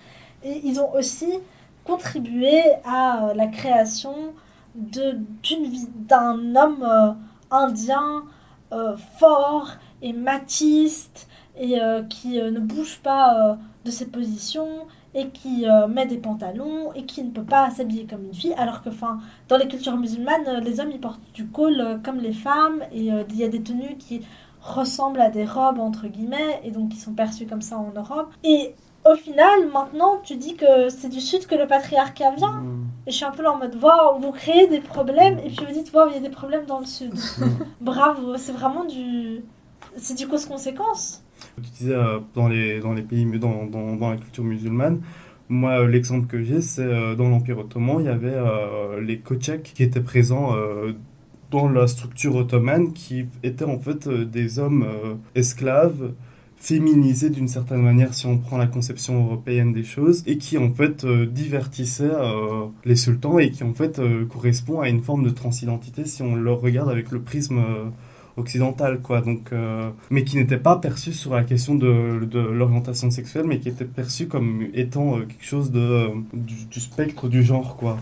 Et 0.44 0.62
ils 0.66 0.82
ont 0.82 0.94
aussi 0.94 1.32
contribué 1.86 2.62
à 2.84 3.32
la 3.34 3.48
création 3.48 4.34
d'un 4.76 6.56
homme 6.56 7.18
indien 7.50 8.24
fort 9.18 9.70
et 10.02 10.14
matiste 10.14 11.28
et 11.60 11.80
euh, 11.80 12.04
qui 12.04 12.40
euh, 12.40 12.52
ne 12.52 12.60
bouge 12.60 13.00
pas 13.04 13.52
euh, 13.52 13.56
de 13.86 13.92
ses 13.92 14.08
positions 14.08 14.88
et 15.20 15.30
qui 15.30 15.66
met 15.90 16.06
des 16.06 16.18
pantalons 16.18 16.94
et 16.94 17.04
qui 17.04 17.24
ne 17.24 17.32
peut 17.32 17.44
pas 17.44 17.70
s'habiller 17.70 18.06
comme 18.06 18.26
une 18.26 18.34
fille 18.34 18.54
alors 18.58 18.82
que 18.82 18.90
enfin 18.90 19.20
dans 19.48 19.58
les 19.58 19.68
cultures 19.68 19.98
musulmanes 19.98 20.62
les 20.64 20.80
hommes 20.80 20.92
ils 20.92 21.00
portent 21.00 21.22
du 21.34 21.48
col 21.48 22.00
comme 22.04 22.20
les 22.20 22.34
femmes 22.34 22.82
et 22.92 23.08
il 23.08 23.36
y 23.36 23.44
a 23.44 23.48
des 23.48 23.62
tenues 23.62 23.98
qui 23.98 24.22
ressemblent 24.62 25.22
à 25.22 25.30
des 25.30 25.46
robes 25.46 25.80
entre 25.80 26.08
guillemets 26.08 26.62
et 26.64 26.72
donc 26.72 26.90
qui 26.90 26.98
sont 26.98 27.14
perçues 27.14 27.46
comme 27.46 27.62
ça 27.62 27.78
en 27.78 27.92
Europe 27.96 28.32
et 28.44 28.76
au 29.06 29.16
final, 29.16 29.70
maintenant, 29.74 30.20
tu 30.24 30.36
dis 30.36 30.56
que 30.56 30.90
c'est 30.90 31.10
du 31.10 31.22
sud 31.22 31.48
que 31.48 31.56
le 31.56 31.68
patriarcat 31.68 32.32
vient. 32.32 32.62
Mm. 32.62 32.88
Et 33.08 33.12
je 33.12 33.16
suis 33.16 33.26
un 33.26 33.32
peu 33.32 33.44
là 33.44 33.54
en 33.54 33.58
mode, 33.58 33.76
waouh, 33.82 34.20
vous 34.20 34.32
créez 34.32 34.68
des 34.68 34.82
problèmes. 34.82 35.40
Et 35.40 35.50
puis 35.50 35.66
vous 35.66 35.74
dites, 35.74 35.92
waouh, 35.94 36.10
il 36.10 36.16
y 36.16 36.18
a 36.18 36.22
des 36.22 36.30
problèmes 36.30 36.66
dans 36.66 36.80
le 36.80 36.86
sud. 36.86 37.14
Bravo, 37.82 38.38
c'est 38.38 38.52
vraiment 38.52 38.84
du. 38.84 39.44
C'est 39.96 40.16
du 40.16 40.28
cause-conséquence. 40.28 41.24
Tu 41.62 41.70
disais 41.72 41.94
euh, 41.94 42.20
dans, 42.36 42.48
les, 42.48 42.80
dans 42.80 42.94
les 42.94 43.02
pays, 43.02 43.26
dans, 43.40 43.98
la 44.00 44.18
culture 44.18 44.44
musulmane, 44.44 45.02
moi, 45.48 45.88
l'exemple 45.88 46.28
que 46.28 46.44
j'ai, 46.44 46.62
c'est 46.62 46.84
euh, 46.84 47.16
dans 47.16 47.30
l'Empire 47.30 47.58
ottoman, 47.58 48.00
il 48.00 48.06
y 48.06 48.10
avait 48.10 48.34
euh, 48.34 49.02
les 49.02 49.20
Kocheks 49.20 49.64
qui 49.74 49.84
étaient 49.84 50.02
présents 50.02 50.56
dans 51.52 51.68
la 51.70 51.88
structure 51.88 52.36
ottomane, 52.36 52.94
qui 52.94 53.26
étaient 53.44 53.66
en 53.66 53.80
fait 53.80 54.08
des 54.08 54.60
hommes 54.60 54.86
esclaves 55.36 56.14
féminisés 56.58 57.30
d'une 57.30 57.48
certaine 57.48 57.82
manière 57.82 58.14
si 58.14 58.26
on 58.26 58.38
prend 58.38 58.58
la 58.58 58.68
conception 58.68 59.24
européenne 59.24 59.72
des 59.72 59.86
choses 59.86 60.24
et 60.28 60.38
qui 60.38 60.58
en 60.58 60.72
fait 60.74 61.06
divertissaient 61.06 62.12
les 62.84 62.98
sultans 62.98 63.40
et 63.40 63.50
qui 63.50 63.64
en 63.64 63.74
fait 63.74 64.02
correspond 64.30 64.82
à 64.82 64.90
une 64.90 65.02
forme 65.02 65.24
de 65.24 65.30
transidentité 65.30 66.06
si 66.06 66.22
on 66.22 66.36
le 66.36 66.52
regarde 66.52 66.90
avec 66.90 67.12
le 67.12 67.22
prisme 67.22 67.64
occidentale, 68.40 69.02
quoi. 69.02 69.22
Donc, 69.22 69.52
euh, 69.52 69.92
mais 70.10 70.24
qui 70.24 70.38
n'était 70.38 70.58
pas 70.58 70.78
perçu 70.78 71.14
sur 71.14 71.36
la 71.36 71.44
question 71.44 71.76
de, 71.76 72.26
de 72.26 72.40
l'orientation 72.40 73.12
sexuelle, 73.12 73.46
mais 73.46 73.60
qui 73.60 73.70
était 73.70 73.86
perçu 73.86 74.28
comme 74.28 74.68
étant 74.74 75.18
euh, 75.18 75.26
quelque 75.26 75.46
chose 75.46 75.72
de, 75.72 75.80
euh, 75.80 76.10
du, 76.34 76.80
spectre 76.80 77.28
du 77.28 77.44
genre, 77.44 77.76
quoi. 77.76 77.98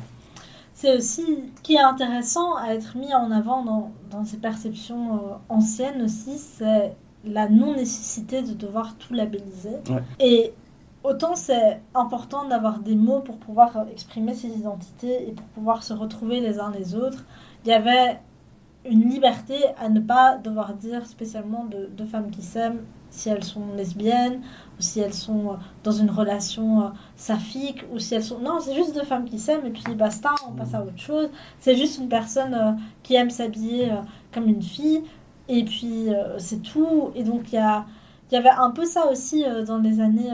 C'est 0.73 0.95
aussi 0.95 1.25
qui 1.63 1.75
est 1.75 1.81
intéressant 1.81 2.55
à 2.55 2.73
être 2.73 2.97
mis 2.97 3.13
en 3.13 3.31
avant 3.31 3.65
dans, 3.65 3.91
dans 4.11 4.23
ces 4.23 4.37
perceptions 4.37 5.39
anciennes 5.49 6.03
aussi, 6.03 6.37
c'est 6.37 6.93
la 7.25 7.49
non-nécessité 7.49 8.43
de 8.43 8.53
devoir 8.53 8.95
tout 8.95 9.15
labelliser. 9.15 9.77
Et 10.19 10.53
autant 11.03 11.35
c'est 11.35 11.81
important 11.95 12.47
d'avoir 12.47 12.77
des 12.77 12.95
mots 12.95 13.21
pour 13.21 13.37
pouvoir 13.37 13.87
exprimer 13.91 14.35
ses 14.35 14.49
identités 14.49 15.27
et 15.27 15.31
pour 15.31 15.47
pouvoir 15.47 15.81
se 15.81 15.93
retrouver 15.93 16.41
les 16.41 16.59
uns 16.59 16.71
les 16.71 16.93
autres. 16.93 17.25
Il 17.65 17.69
y 17.69 17.73
avait 17.73 18.19
une 18.89 19.09
liberté 19.09 19.55
à 19.79 19.89
ne 19.89 19.99
pas 19.99 20.37
devoir 20.37 20.73
dire 20.73 21.05
spécialement 21.05 21.65
de, 21.65 21.89
de 21.95 22.05
femmes 22.05 22.31
qui 22.31 22.41
s'aiment 22.41 22.81
si 23.09 23.29
elles 23.29 23.43
sont 23.43 23.73
lesbiennes 23.75 24.41
ou 24.77 24.81
si 24.81 24.99
elles 24.99 25.13
sont 25.13 25.51
euh, 25.51 25.55
dans 25.83 25.91
une 25.91 26.09
relation 26.09 26.81
euh, 26.81 26.89
saphique 27.15 27.83
ou 27.91 27.99
si 27.99 28.15
elles 28.15 28.23
sont 28.23 28.39
non 28.39 28.59
c'est 28.59 28.75
juste 28.75 28.93
deux 28.93 29.03
femmes 29.03 29.25
qui 29.25 29.39
s'aiment 29.39 29.65
et 29.65 29.71
puis 29.71 29.95
basta 29.95 30.31
on 30.47 30.51
passe 30.51 30.73
à 30.73 30.83
autre 30.83 30.97
chose. 30.97 31.29
C'est 31.59 31.75
juste 31.75 31.99
une 31.99 32.09
personne 32.09 32.53
euh, 32.53 32.71
qui 33.03 33.15
aime 33.15 33.29
s'habiller 33.29 33.91
comme 34.33 34.47
une 34.47 34.61
fille 34.61 35.03
et 35.47 35.63
puis 35.63 36.09
c'est 36.37 36.61
tout. 36.61 37.11
Et 37.15 37.23
donc 37.23 37.51
il 37.51 37.55
y 37.55 37.59
a 37.59 37.85
il 38.29 38.35
y 38.35 38.37
avait 38.37 38.49
un 38.49 38.71
peu 38.71 38.85
ça 38.85 39.09
aussi 39.09 39.45
dans 39.65 39.77
les 39.77 40.01
années 40.01 40.33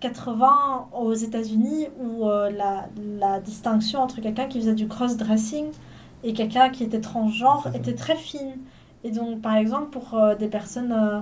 80 0.00 0.88
aux 0.98 1.12
États-Unis 1.12 1.88
où 2.02 2.24
la, 2.24 2.88
la 3.18 3.40
distinction 3.40 4.00
entre 4.00 4.22
quelqu'un 4.22 4.46
qui 4.46 4.58
faisait 4.58 4.74
du 4.74 4.88
cross-dressing 4.88 5.66
et 6.22 6.32
quelqu'un 6.32 6.68
qui 6.70 6.84
était 6.84 7.00
transgenre 7.00 7.68
était 7.74 7.94
très 7.94 8.16
fine. 8.16 8.58
Et 9.04 9.10
donc, 9.10 9.40
par 9.40 9.56
exemple, 9.56 9.90
pour 9.90 10.14
euh, 10.14 10.34
des 10.34 10.48
personnes 10.48 10.92
euh, 10.92 11.20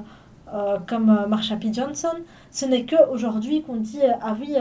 euh, 0.52 0.78
comme 0.86 1.26
Marsha 1.28 1.56
P. 1.56 1.72
Johnson, 1.72 2.16
ce 2.50 2.66
n'est 2.66 2.84
qu'aujourd'hui 2.84 3.62
qu'on 3.62 3.76
dit 3.76 4.00
Ah 4.22 4.36
oui, 4.38 4.54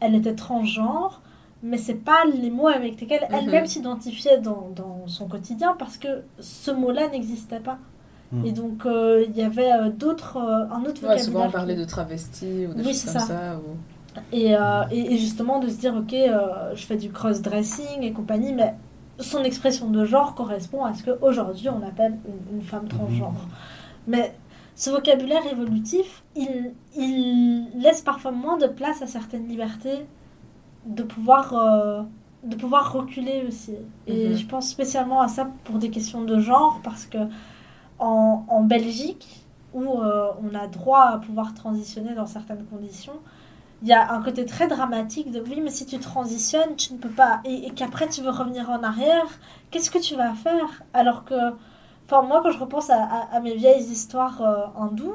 elle 0.00 0.14
était 0.14 0.34
transgenre, 0.34 1.20
mais 1.62 1.76
c'est 1.76 1.94
pas 1.94 2.24
les 2.24 2.50
mots 2.50 2.68
avec 2.68 3.00
lesquels 3.00 3.26
mhm. 3.28 3.36
elle-même 3.36 3.66
s'identifiait 3.66 4.38
dans, 4.38 4.70
dans, 4.74 5.06
son 5.06 5.26
quotidien 5.26 5.74
parce 5.78 5.98
que 5.98 6.22
ce 6.38 6.70
mot-là 6.70 7.08
n'existait 7.08 7.60
pas. 7.60 7.78
Mhm. 8.32 8.46
Et 8.46 8.52
donc, 8.52 8.86
il 8.86 9.36
y 9.36 9.42
avait 9.42 9.90
d'autres, 9.90 10.38
un 10.38 10.80
autre 10.82 11.00
vocabulaire. 11.00 11.20
souvent, 11.20 11.46
on 11.46 11.50
parlait 11.50 11.76
de 11.76 11.84
travesti 11.84 12.66
ou 12.66 12.74
de 12.74 12.82
choses 12.82 13.04
comme 13.04 13.20
ça. 13.20 13.60
et, 14.32 14.52
et, 14.90 15.14
et, 15.14 15.18
justement, 15.18 15.58
de 15.58 15.68
se 15.68 15.78
dire 15.78 15.94
Ok, 15.94 16.14
je 16.74 16.86
fais 16.86 16.96
du 16.96 17.10
cross-dressing 17.10 18.02
et 18.02 18.12
compagnie, 18.12 18.54
mais 18.54 18.74
son 19.18 19.42
expression 19.44 19.90
de 19.90 20.04
genre 20.04 20.34
correspond 20.34 20.84
à 20.84 20.94
ce 20.94 21.02
qu'aujourd'hui 21.04 21.68
on 21.68 21.82
appelle 21.86 22.18
une, 22.52 22.62
femme 22.62 22.84
mhm. 22.84 22.88
transgenre. 22.88 23.48
Mais 24.06 24.34
ce 24.74 24.90
vocabulaire 24.90 25.46
évolutif, 25.50 26.22
il, 26.36 26.72
il, 26.96 27.66
laisse 27.74 28.00
parfois 28.00 28.30
moins 28.30 28.58
de 28.58 28.66
place 28.66 29.02
à 29.02 29.06
certaines 29.06 29.48
libertés 29.48 30.06
de 30.86 31.02
pouvoir, 31.02 31.52
euh, 31.54 32.02
de 32.44 32.54
pouvoir 32.56 32.92
reculer 32.92 33.44
aussi. 33.46 33.74
Et 34.06 34.28
mhm. 34.28 34.36
je 34.36 34.46
pense 34.46 34.68
spécialement 34.68 35.20
à 35.20 35.28
ça 35.28 35.50
pour 35.64 35.78
des 35.78 35.90
questions 35.90 36.22
de 36.22 36.38
genre, 36.38 36.80
parce 36.84 37.06
que 37.06 37.18
en, 37.98 38.44
en 38.48 38.62
Belgique, 38.62 39.44
où 39.74 40.00
euh, 40.00 40.30
on 40.42 40.54
a 40.54 40.66
droit 40.66 41.02
à 41.02 41.18
pouvoir 41.18 41.54
transitionner 41.54 42.14
dans 42.14 42.26
certaines 42.26 42.64
conditions, 42.64 43.18
il 43.82 43.88
y 43.88 43.92
a 43.92 44.12
un 44.12 44.22
côté 44.22 44.44
très 44.46 44.68
dramatique 44.68 45.30
de 45.30 45.40
oui, 45.40 45.60
mais 45.62 45.70
si 45.70 45.86
tu 45.86 45.98
transitionnes, 46.00 46.76
tu 46.76 46.92
ne 46.94 46.98
peux 46.98 47.10
pas, 47.10 47.40
et, 47.44 47.66
et 47.68 47.70
qu'après 47.74 48.08
tu 48.08 48.22
veux 48.22 48.30
revenir 48.30 48.70
en 48.70 48.82
arrière, 48.82 49.26
qu'est-ce 49.70 49.90
que 49.90 49.98
tu 49.98 50.16
vas 50.16 50.34
faire? 50.34 50.82
Alors 50.94 51.24
que, 51.24 51.34
enfin, 52.06 52.22
moi, 52.22 52.40
quand 52.42 52.50
je 52.50 52.58
repense 52.58 52.90
à, 52.90 53.02
à- 53.04 53.36
à 53.36 53.40
mes 53.40 53.54
vieilles 53.54 53.84
histoires 53.84 54.42
euh, 54.42 54.66
hindoues, 54.76 55.14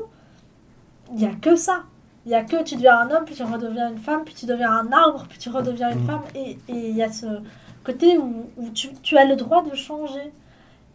il 1.10 1.16
n'y 1.16 1.26
a 1.26 1.34
que 1.36 1.56
ça. 1.56 1.84
Il 2.26 2.30
n'y 2.30 2.36
a 2.36 2.44
que 2.44 2.64
tu 2.64 2.76
deviens 2.76 2.98
un 3.00 3.12
homme, 3.12 3.26
puis 3.26 3.36
tu 3.36 3.44
redeviens 3.44 3.90
une 3.90 3.98
femme, 3.98 4.24
puis 4.24 4.34
tu 4.34 4.46
deviens 4.46 4.72
un 4.72 4.92
arbre, 4.92 5.26
puis 5.30 5.38
tu 5.40 5.50
redeviens 5.50 5.92
une 5.92 6.00
Mhm. 6.00 6.02
femme, 6.02 6.24
et 6.36 6.52
et 6.70 6.90
il 6.90 6.96
y 6.96 7.04
a 7.04 7.12
ce 7.12 7.26
côté 7.84 8.18
où, 8.18 8.46
où 8.58 8.70
tu, 8.70 8.94
tu 9.02 9.18
as 9.18 9.26
le 9.26 9.36
droit 9.36 9.62
de 9.64 9.76
changer. 9.76 10.32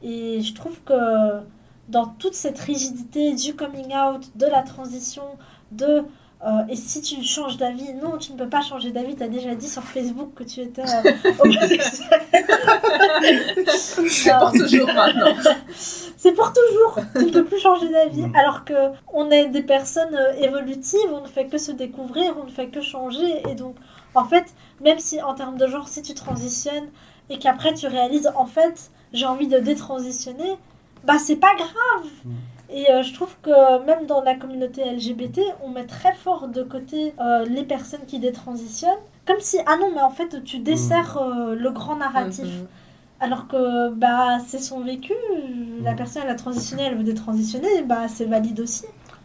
Et 0.03 0.43
je 0.43 0.55
trouve 0.55 0.83
que 0.85 1.41
dans 1.89 2.07
toute 2.07 2.35
cette 2.35 2.59
rigidité 2.61 3.35
du 3.35 3.55
coming 3.57 3.95
out, 3.95 4.31
de 4.37 4.47
la 4.47 4.63
transition, 4.63 5.25
de 5.73 6.05
euh, 6.47 6.63
et 6.69 6.77
si 6.77 7.03
tu 7.03 7.23
changes 7.25 7.57
d'avis, 7.57 7.95
non, 7.95 8.17
tu 8.17 8.33
ne 8.33 8.39
peux 8.39 8.49
pas 8.49 8.61
changer 8.61 8.93
d'avis. 8.93 9.17
Tu 9.17 9.25
as 9.25 9.29
déjà 9.29 9.57
dit 9.57 9.69
sur 9.69 9.83
Facebook 9.83 10.35
que 10.37 10.45
tu 10.45 10.61
étais 10.61 10.83
euh, 10.83 11.33
homosexuel. 11.41 12.21
C'est 14.09 14.39
pour 14.39 14.53
toujours 14.53 14.87
maintenant. 14.87 15.35
C'est 16.17 16.33
pour 16.33 16.53
toujours. 16.53 17.01
Tu 17.17 17.25
ne 17.25 17.31
peux 17.31 17.45
plus 17.45 17.59
changer 17.59 17.89
d'avis. 17.89 18.23
Mm. 18.23 18.37
Alors 18.37 18.65
que 18.65 18.75
on 19.13 19.31
est 19.31 19.49
des 19.49 19.63
personnes 19.63 20.15
euh, 20.15 20.33
évolutives, 20.35 21.11
on 21.13 21.23
ne 21.23 21.27
fait 21.27 21.47
que 21.47 21.59
se 21.59 21.73
découvrir, 21.73 22.35
on 22.41 22.45
ne 22.45 22.51
fait 22.51 22.69
que 22.69 22.81
changer. 22.81 23.43
Et 23.49 23.57
donc, 23.57 23.75
en 24.15 24.25
fait, 24.25 24.47
même 24.81 25.01
si 25.01 25.21
en 25.21 25.35
termes 25.35 25.59
de 25.59 25.67
genre, 25.67 25.89
si 25.89 26.03
tu 26.03 26.15
transitionnes 26.15 26.89
et 27.31 27.39
qu'après 27.41 27.75
tu 27.75 27.89
réalises, 27.89 28.31
en 28.37 28.47
fait, 28.47 28.93
j'ai 29.13 29.27
envie 29.27 29.49
de 29.49 29.59
détransitionner, 29.59 30.57
bah 31.03 31.19
c'est 31.19 31.37
pas 31.37 31.55
grave. 31.57 32.11
Mm. 32.69 32.73
Et 32.73 32.91
euh, 32.91 33.03
je 33.03 33.13
trouve 33.15 33.35
que 33.43 33.85
même 33.87 34.07
dans 34.07 34.23
la 34.23 34.35
communauté 34.35 34.83
LGBT, 34.85 35.41
on 35.65 35.71
met 35.71 35.87
très 35.87 36.15
fort 36.15 36.49
de 36.49 36.63
côté 36.63 37.15
euh, 37.21 37.45
les 37.45 37.65
personnes 37.65 38.05
qui 38.07 38.19
détransitionnent, 38.19 38.91
comme 39.27 39.41
si, 39.41 39.59
ah 39.67 39.77
non, 39.81 39.91
mais 39.95 40.01
en 40.03 40.11
fait, 40.11 40.43
tu 40.45 40.59
desserres 40.59 41.19
euh, 41.19 41.55
le 41.55 41.71
grand 41.71 41.97
narratif. 41.97 42.45
Mhm. 42.47 42.67
Alors 43.21 43.49
que 43.49 43.91
bah 43.95 44.39
c'est 44.47 44.61
son 44.61 44.81
vécu, 44.81 45.13
la 45.83 45.93
Mm. 45.93 45.97
personne 45.97 46.23
elle 46.25 46.31
a 46.31 46.37
transitionné, 46.37 46.85
elle 46.85 46.97
veut 46.97 47.03
détransitionner, 47.03 47.83
bah 47.85 48.07
c'est 48.07 48.27
valide 48.27 48.61
aussi. 48.61 48.85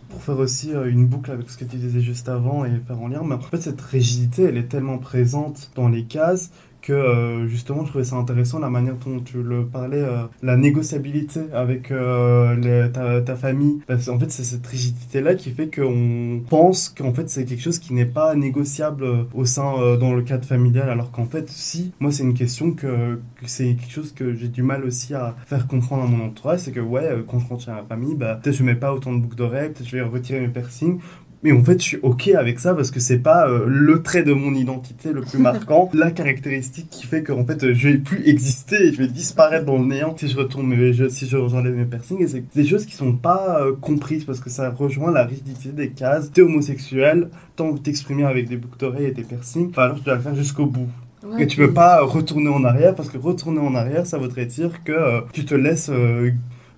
Pour 0.10 0.20
faire 0.20 0.40
aussi 0.40 0.72
une 0.72 1.06
boucle 1.06 1.30
avec 1.30 1.48
ce 1.50 1.58
que 1.60 1.66
tu 1.66 1.76
disais 1.78 2.02
juste 2.02 2.28
avant 2.28 2.66
et 2.66 2.72
faire 2.88 3.00
en 3.00 3.08
lien, 3.08 3.22
mais 3.24 3.36
en 3.36 3.40
fait 3.40 3.62
cette 3.62 3.82
rigidité 3.82 4.46
elle 4.46 4.58
est 4.58 4.68
tellement 4.68 4.98
présente 4.98 5.70
dans 5.76 5.90
les 5.90 6.06
cases 6.06 6.50
que 6.84 6.94
euh, 6.94 7.48
justement 7.48 7.86
je 7.86 7.90
trouvais 7.90 8.04
ça 8.04 8.18
intéressant 8.18 8.60
la 8.60 8.70
manière 8.70 8.96
dont 8.96 9.20
tu 9.22 9.42
le 9.42 9.66
parlais, 9.66 10.02
euh, 10.02 10.26
la 10.44 10.58
négociabilité 10.58 11.40
avec 11.54 11.92
euh, 11.92 12.90
ta, 13.22 13.36
famille. 13.36 13.80
Parce 13.88 14.06
qu'en 14.06 14.20
fait 14.20 14.30
c'est 14.30 14.44
cette 14.44 14.68
rigidité 14.68 15.22
là 15.22 15.34
qui 15.34 15.52
fait 15.52 15.74
qu'on 15.74 16.42
pense 16.48 16.90
qu'en 16.90 17.14
fait 17.14 17.30
c'est 17.30 17.46
quelque 17.46 17.62
chose 17.62 17.80
qui 17.80 17.94
n'est 17.94 18.06
pas 18.06 18.36
négociable 18.36 19.06
au 19.34 19.46
sein 19.46 19.98
dans 19.98 20.14
le 20.14 20.22
cadre 20.22 20.46
familial 20.46 20.90
alors 20.90 21.12
qu'en 21.12 21.26
fait 21.26 21.50
si, 21.50 21.94
moi 22.00 22.12
c'est 22.12 22.24
une 22.24 22.34
question 22.34 22.74
que, 22.74 23.20
que 23.38 23.46
c'est 23.46 23.76
quelque 23.76 23.92
chose 23.92 24.12
que 24.12 24.34
j'ai 24.34 24.50
du 24.50 24.62
mal 24.62 24.84
aussi 24.84 25.14
à 25.14 25.36
faire 25.46 25.68
comprendre 25.68 26.04
à 26.04 26.08
mon 26.08 26.26
entourage, 26.26 26.60
c'est 26.60 26.72
que 26.72 26.82
ouais 26.82 27.24
quand 27.28 27.40
je 27.40 27.48
rentre 27.48 27.64
chez 27.64 27.72
ma 27.72 27.84
famille, 27.84 28.16
bah 28.16 28.36
peut-être 28.36 28.56
je 28.56 28.64
mets 28.64 28.76
pas 28.76 28.94
autant 28.94 29.14
de 29.14 29.20
boucles 29.20 29.38
d'oreilles, 29.38 29.70
peut-être 29.70 29.88
je 29.88 29.96
vais 29.96 30.02
retirer 30.02 30.42
mes 30.42 30.50
piercings 30.50 31.00
mais 31.44 31.52
en 31.52 31.64
fait, 31.64 31.80
je 31.80 31.84
suis 31.86 32.00
ok 32.02 32.30
avec 32.30 32.60
ça 32.60 32.74
parce 32.74 32.90
que 32.92 33.00
c'est 33.00 33.20
pas 33.20 33.48
euh, 33.50 33.66
le 33.68 34.02
trait 34.02 34.24
de 34.24 34.34
mon 34.34 34.54
identité 34.56 35.12
le 35.14 35.22
plus 35.22 35.40
marquant, 35.40 35.90
la 35.94 36.10
caractéristique 36.12 36.90
qui 36.90 37.06
fait 37.06 37.22
que 37.24 37.32
en 37.32 37.46
fait, 37.46 37.74
je 37.74 37.90
vais 37.90 37.98
plus 37.98 38.28
exister 38.28 38.88
et 38.88 38.94
je 38.94 38.98
vais 38.98 39.08
disparaître 39.08 39.66
dans 39.66 39.78
le 39.78 39.86
néant 39.86 40.16
si 40.18 40.28
je 40.28 40.38
retourne 40.38 40.68
mes, 40.68 40.94
je- 40.94 41.10
si 41.10 41.28
je 41.28 41.38
j'enlève 41.48 41.76
mes 41.76 41.86
piercings. 41.86 42.22
Et 42.22 42.28
c'est 42.28 42.44
des 42.56 42.66
choses 42.66 42.86
qui 42.86 42.96
sont 42.96 43.14
pas 43.14 43.60
euh, 43.62 43.74
comprises 43.80 44.24
parce 44.24 44.40
que 44.40 44.50
ça 44.50 44.70
rejoint 44.70 45.12
la 45.12 45.26
rigidité 45.26 45.70
des 45.70 45.90
cases. 45.90 46.32
T'es 46.32 46.42
homosexuel, 46.42 47.30
de 47.58 47.78
t'exprimer 47.78 48.24
avec 48.24 48.48
des 48.50 48.58
boucles 48.58 48.80
d'oreilles 48.80 49.06
et 49.08 49.12
des 49.12 49.24
piercings, 49.24 49.72
bah 49.72 49.84
alors 49.84 49.98
tu 49.98 50.04
dois 50.04 50.16
le 50.16 50.22
faire 50.22 50.36
jusqu'au 50.36 50.66
bout. 50.66 50.88
Ouais, 51.26 51.44
Et 51.44 51.48
tu 51.48 51.58
peux 51.58 51.72
pas 51.72 52.02
retourner 52.02 52.50
en 52.50 52.64
arrière 52.66 52.96
parce 52.96 53.10
que 53.10 53.18
retourner 53.18 53.60
en 53.60 53.76
arrière, 53.76 54.06
ça 54.06 54.18
voudrait 54.18 54.46
dire 54.46 54.84
que 54.84 54.92
euh, 54.92 55.22
tu 55.32 55.46
te 55.46 55.56
laisses. 55.56 55.90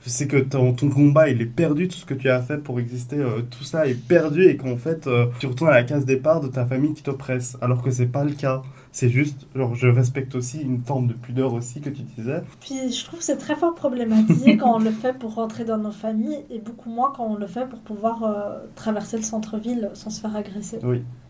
C'est 0.09 0.27
que 0.27 0.37
ton, 0.37 0.73
ton 0.73 0.89
combat 0.89 1.29
il 1.29 1.41
est 1.41 1.45
perdu, 1.45 1.87
tout 1.87 1.97
ce 1.97 2.05
que 2.05 2.13
tu 2.13 2.29
as 2.29 2.41
fait 2.41 2.57
pour 2.57 2.79
exister, 2.79 3.17
euh, 3.17 3.41
tout 3.41 3.63
ça 3.63 3.87
est 3.87 3.95
perdu 3.95 4.45
et 4.45 4.57
qu'en 4.57 4.77
fait 4.77 5.07
euh, 5.07 5.27
tu 5.39 5.47
retournes 5.47 5.69
à 5.69 5.73
la 5.73 5.83
case 5.83 6.05
départ 6.05 6.41
de 6.41 6.47
ta 6.47 6.65
famille 6.65 6.93
qui 6.93 7.03
t'oppresse. 7.03 7.57
Alors 7.61 7.81
que 7.81 7.91
c'est 7.91 8.07
pas 8.07 8.23
le 8.23 8.33
cas. 8.33 8.61
C'est 8.91 9.09
juste, 9.09 9.45
genre, 9.53 9.75
je 9.75 9.89
respecte 9.89 10.35
aussi 10.35 10.61
une 10.61 10.81
forme 10.81 11.07
de 11.07 11.13
pudeur 11.13 11.53
aussi 11.53 11.81
que 11.81 11.89
tu 11.89 12.03
disais. 12.03 12.43
Puis 12.61 12.93
je 12.93 13.03
trouve 13.03 13.19
que 13.19 13.25
c'est 13.25 13.35
très 13.35 13.55
fort 13.55 13.75
problématisé 13.75 14.55
quand 14.57 14.75
on 14.75 14.79
le 14.79 14.91
fait 14.91 15.17
pour 15.17 15.35
rentrer 15.35 15.65
dans 15.65 15.77
nos 15.77 15.91
familles 15.91 16.45
et 16.49 16.59
beaucoup 16.59 16.89
moins 16.89 17.11
quand 17.13 17.25
on 17.25 17.35
le 17.35 17.47
fait 17.47 17.67
pour 17.67 17.79
pouvoir 17.79 18.23
euh, 18.23 18.59
traverser 18.75 19.17
le 19.17 19.23
centre-ville 19.23 19.89
sans 19.95 20.09
se 20.09 20.21
faire 20.21 20.35
agresser. 20.35 20.79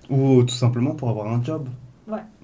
Ou 0.09 0.43
tout 0.43 0.53
simplement 0.53 0.93
pour 0.93 1.09
avoir 1.09 1.33
un 1.33 1.43
job. 1.43 1.67
Ouais. 2.07 2.19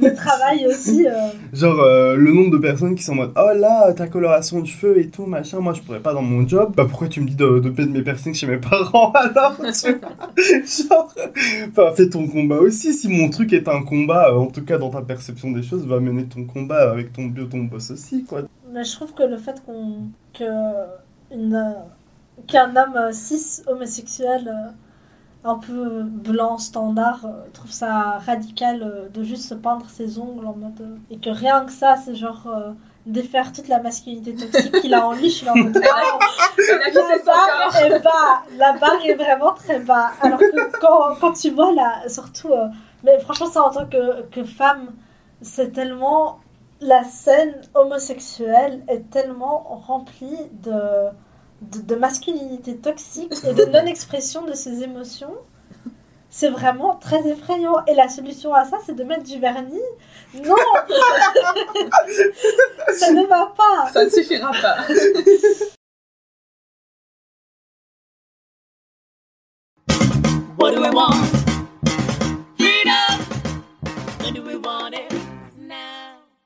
Le 0.00 0.14
travail 0.14 0.66
aussi. 0.66 1.06
euh, 1.06 1.12
Genre 1.52 1.80
euh, 1.80 2.14
le 2.16 2.32
nombre 2.32 2.50
de 2.50 2.58
personnes 2.58 2.94
qui 2.94 3.02
sont 3.02 3.12
en 3.12 3.16
mode 3.16 3.32
oh 3.36 3.50
là 3.56 3.92
ta 3.94 4.06
coloration 4.06 4.60
de 4.60 4.66
cheveux 4.66 4.98
et 4.98 5.08
tout 5.08 5.24
machin 5.26 5.60
moi 5.60 5.72
je 5.72 5.80
pourrais 5.80 6.00
pas 6.00 6.12
dans 6.12 6.22
mon 6.22 6.46
job 6.46 6.74
bah 6.76 6.84
pourquoi 6.88 7.08
tu 7.08 7.20
me 7.20 7.26
dis 7.28 7.34
de, 7.34 7.58
de 7.58 7.70
payer 7.70 7.88
de 7.88 7.92
mes 7.92 8.02
piercings 8.02 8.34
chez 8.34 8.46
mes 8.46 8.58
parents 8.58 9.12
alors 9.14 9.56
tu- 9.60 9.98
genre 10.86 11.14
enfin 11.70 11.92
fais 11.94 12.08
ton 12.08 12.26
combat 12.28 12.56
aussi 12.56 12.92
si 12.92 13.08
mon 13.08 13.30
truc 13.30 13.52
est 13.52 13.68
un 13.68 13.82
combat 13.82 14.28
euh, 14.30 14.36
en 14.38 14.46
tout 14.46 14.64
cas 14.64 14.76
dans 14.78 14.90
ta 14.90 15.00
perception 15.02 15.50
des 15.52 15.62
choses 15.62 15.86
va 15.86 16.00
mener 16.00 16.24
ton 16.24 16.44
combat 16.44 16.90
avec 16.90 17.12
ton 17.12 17.26
bio 17.26 17.44
ton 17.46 17.64
boss 17.64 17.90
aussi 17.92 18.24
quoi 18.24 18.42
Mais 18.72 18.84
je 18.84 18.92
trouve 18.92 19.14
que 19.14 19.22
le 19.22 19.36
fait 19.38 19.62
qu'on 19.64 20.08
que 20.34 20.44
une 21.32 21.74
qu'un 22.46 22.70
homme 22.76 22.96
euh, 22.96 23.12
cis 23.12 23.62
homosexuel 23.66 24.48
euh, 24.48 24.70
un 25.44 25.56
peu 25.56 26.02
blanc 26.02 26.58
standard 26.58 27.24
euh, 27.24 27.48
trouve 27.52 27.70
ça 27.72 28.18
radical 28.24 28.82
euh, 28.82 29.08
de 29.08 29.22
juste 29.24 29.48
se 29.48 29.54
peindre 29.54 29.88
ses 29.90 30.18
ongles 30.18 30.46
en 30.46 30.54
mode 30.54 30.80
euh, 30.80 30.96
et 31.10 31.18
que 31.18 31.30
rien 31.30 31.64
que 31.64 31.72
ça 31.72 31.96
c'est 31.96 32.14
genre 32.14 32.46
euh, 32.46 32.72
défaire 33.06 33.52
toute 33.52 33.66
la 33.66 33.80
masculinité 33.80 34.36
toxique 34.36 34.80
qu'il 34.80 34.94
a 34.94 35.04
en 35.04 35.12
lui 35.12 35.30
je 35.30 35.36
suis 35.36 35.46
là 35.46 35.52
en 35.52 35.58
mode 35.58 35.74
la 35.82 37.18
barre 37.24 37.76
est 37.84 38.00
bas 38.00 38.42
la 38.56 38.72
barre 38.74 39.04
est 39.04 39.14
vraiment 39.14 39.52
très 39.52 39.80
bas. 39.80 40.12
Alors 40.20 40.38
que 40.38 40.78
quand, 40.80 41.16
quand 41.20 41.32
tu 41.32 41.50
vois 41.50 41.72
là 41.72 42.08
surtout 42.08 42.52
euh, 42.52 42.68
mais 43.02 43.18
franchement 43.18 43.46
ça 43.46 43.62
en 43.64 43.70
tant 43.70 43.86
que, 43.86 44.22
que 44.30 44.44
femme 44.44 44.92
c'est 45.40 45.72
tellement 45.72 46.38
la 46.80 47.02
scène 47.02 47.60
homosexuelle 47.74 48.82
est 48.86 49.10
tellement 49.10 49.80
remplie 49.86 50.50
de, 50.62 50.72
de, 51.70 51.94
masculinité 51.94 52.76
toxique 52.76 53.32
et 53.44 53.54
de 53.54 53.64
non-expression 53.64 54.44
de 54.44 54.52
ses 54.54 54.82
émotions 54.82 55.34
c'est 56.34 56.48
vraiment 56.48 56.94
très 56.94 57.28
effrayant. 57.28 57.84
Et 57.86 57.94
la 57.94 58.08
solution 58.08 58.54
à 58.54 58.64
ça, 58.64 58.78
c'est 58.86 58.96
de 58.96 59.04
mettre 59.04 59.22
du 59.22 59.38
vernis. 59.38 59.78
Non 60.34 60.56
Ça 62.94 63.12
ne 63.12 63.26
va 63.26 63.52
pas 63.54 63.90
Ça 63.92 64.06
ne 64.06 64.08
suffira 64.08 64.50
pas 64.50 64.78
What 70.58 70.70
do 70.72 70.80
we 70.80 70.90
want? 70.90 71.12
Freedom! 72.56 73.18
What 74.20 74.32
do 74.32 74.42
we 74.42 74.56
want? 74.56 74.61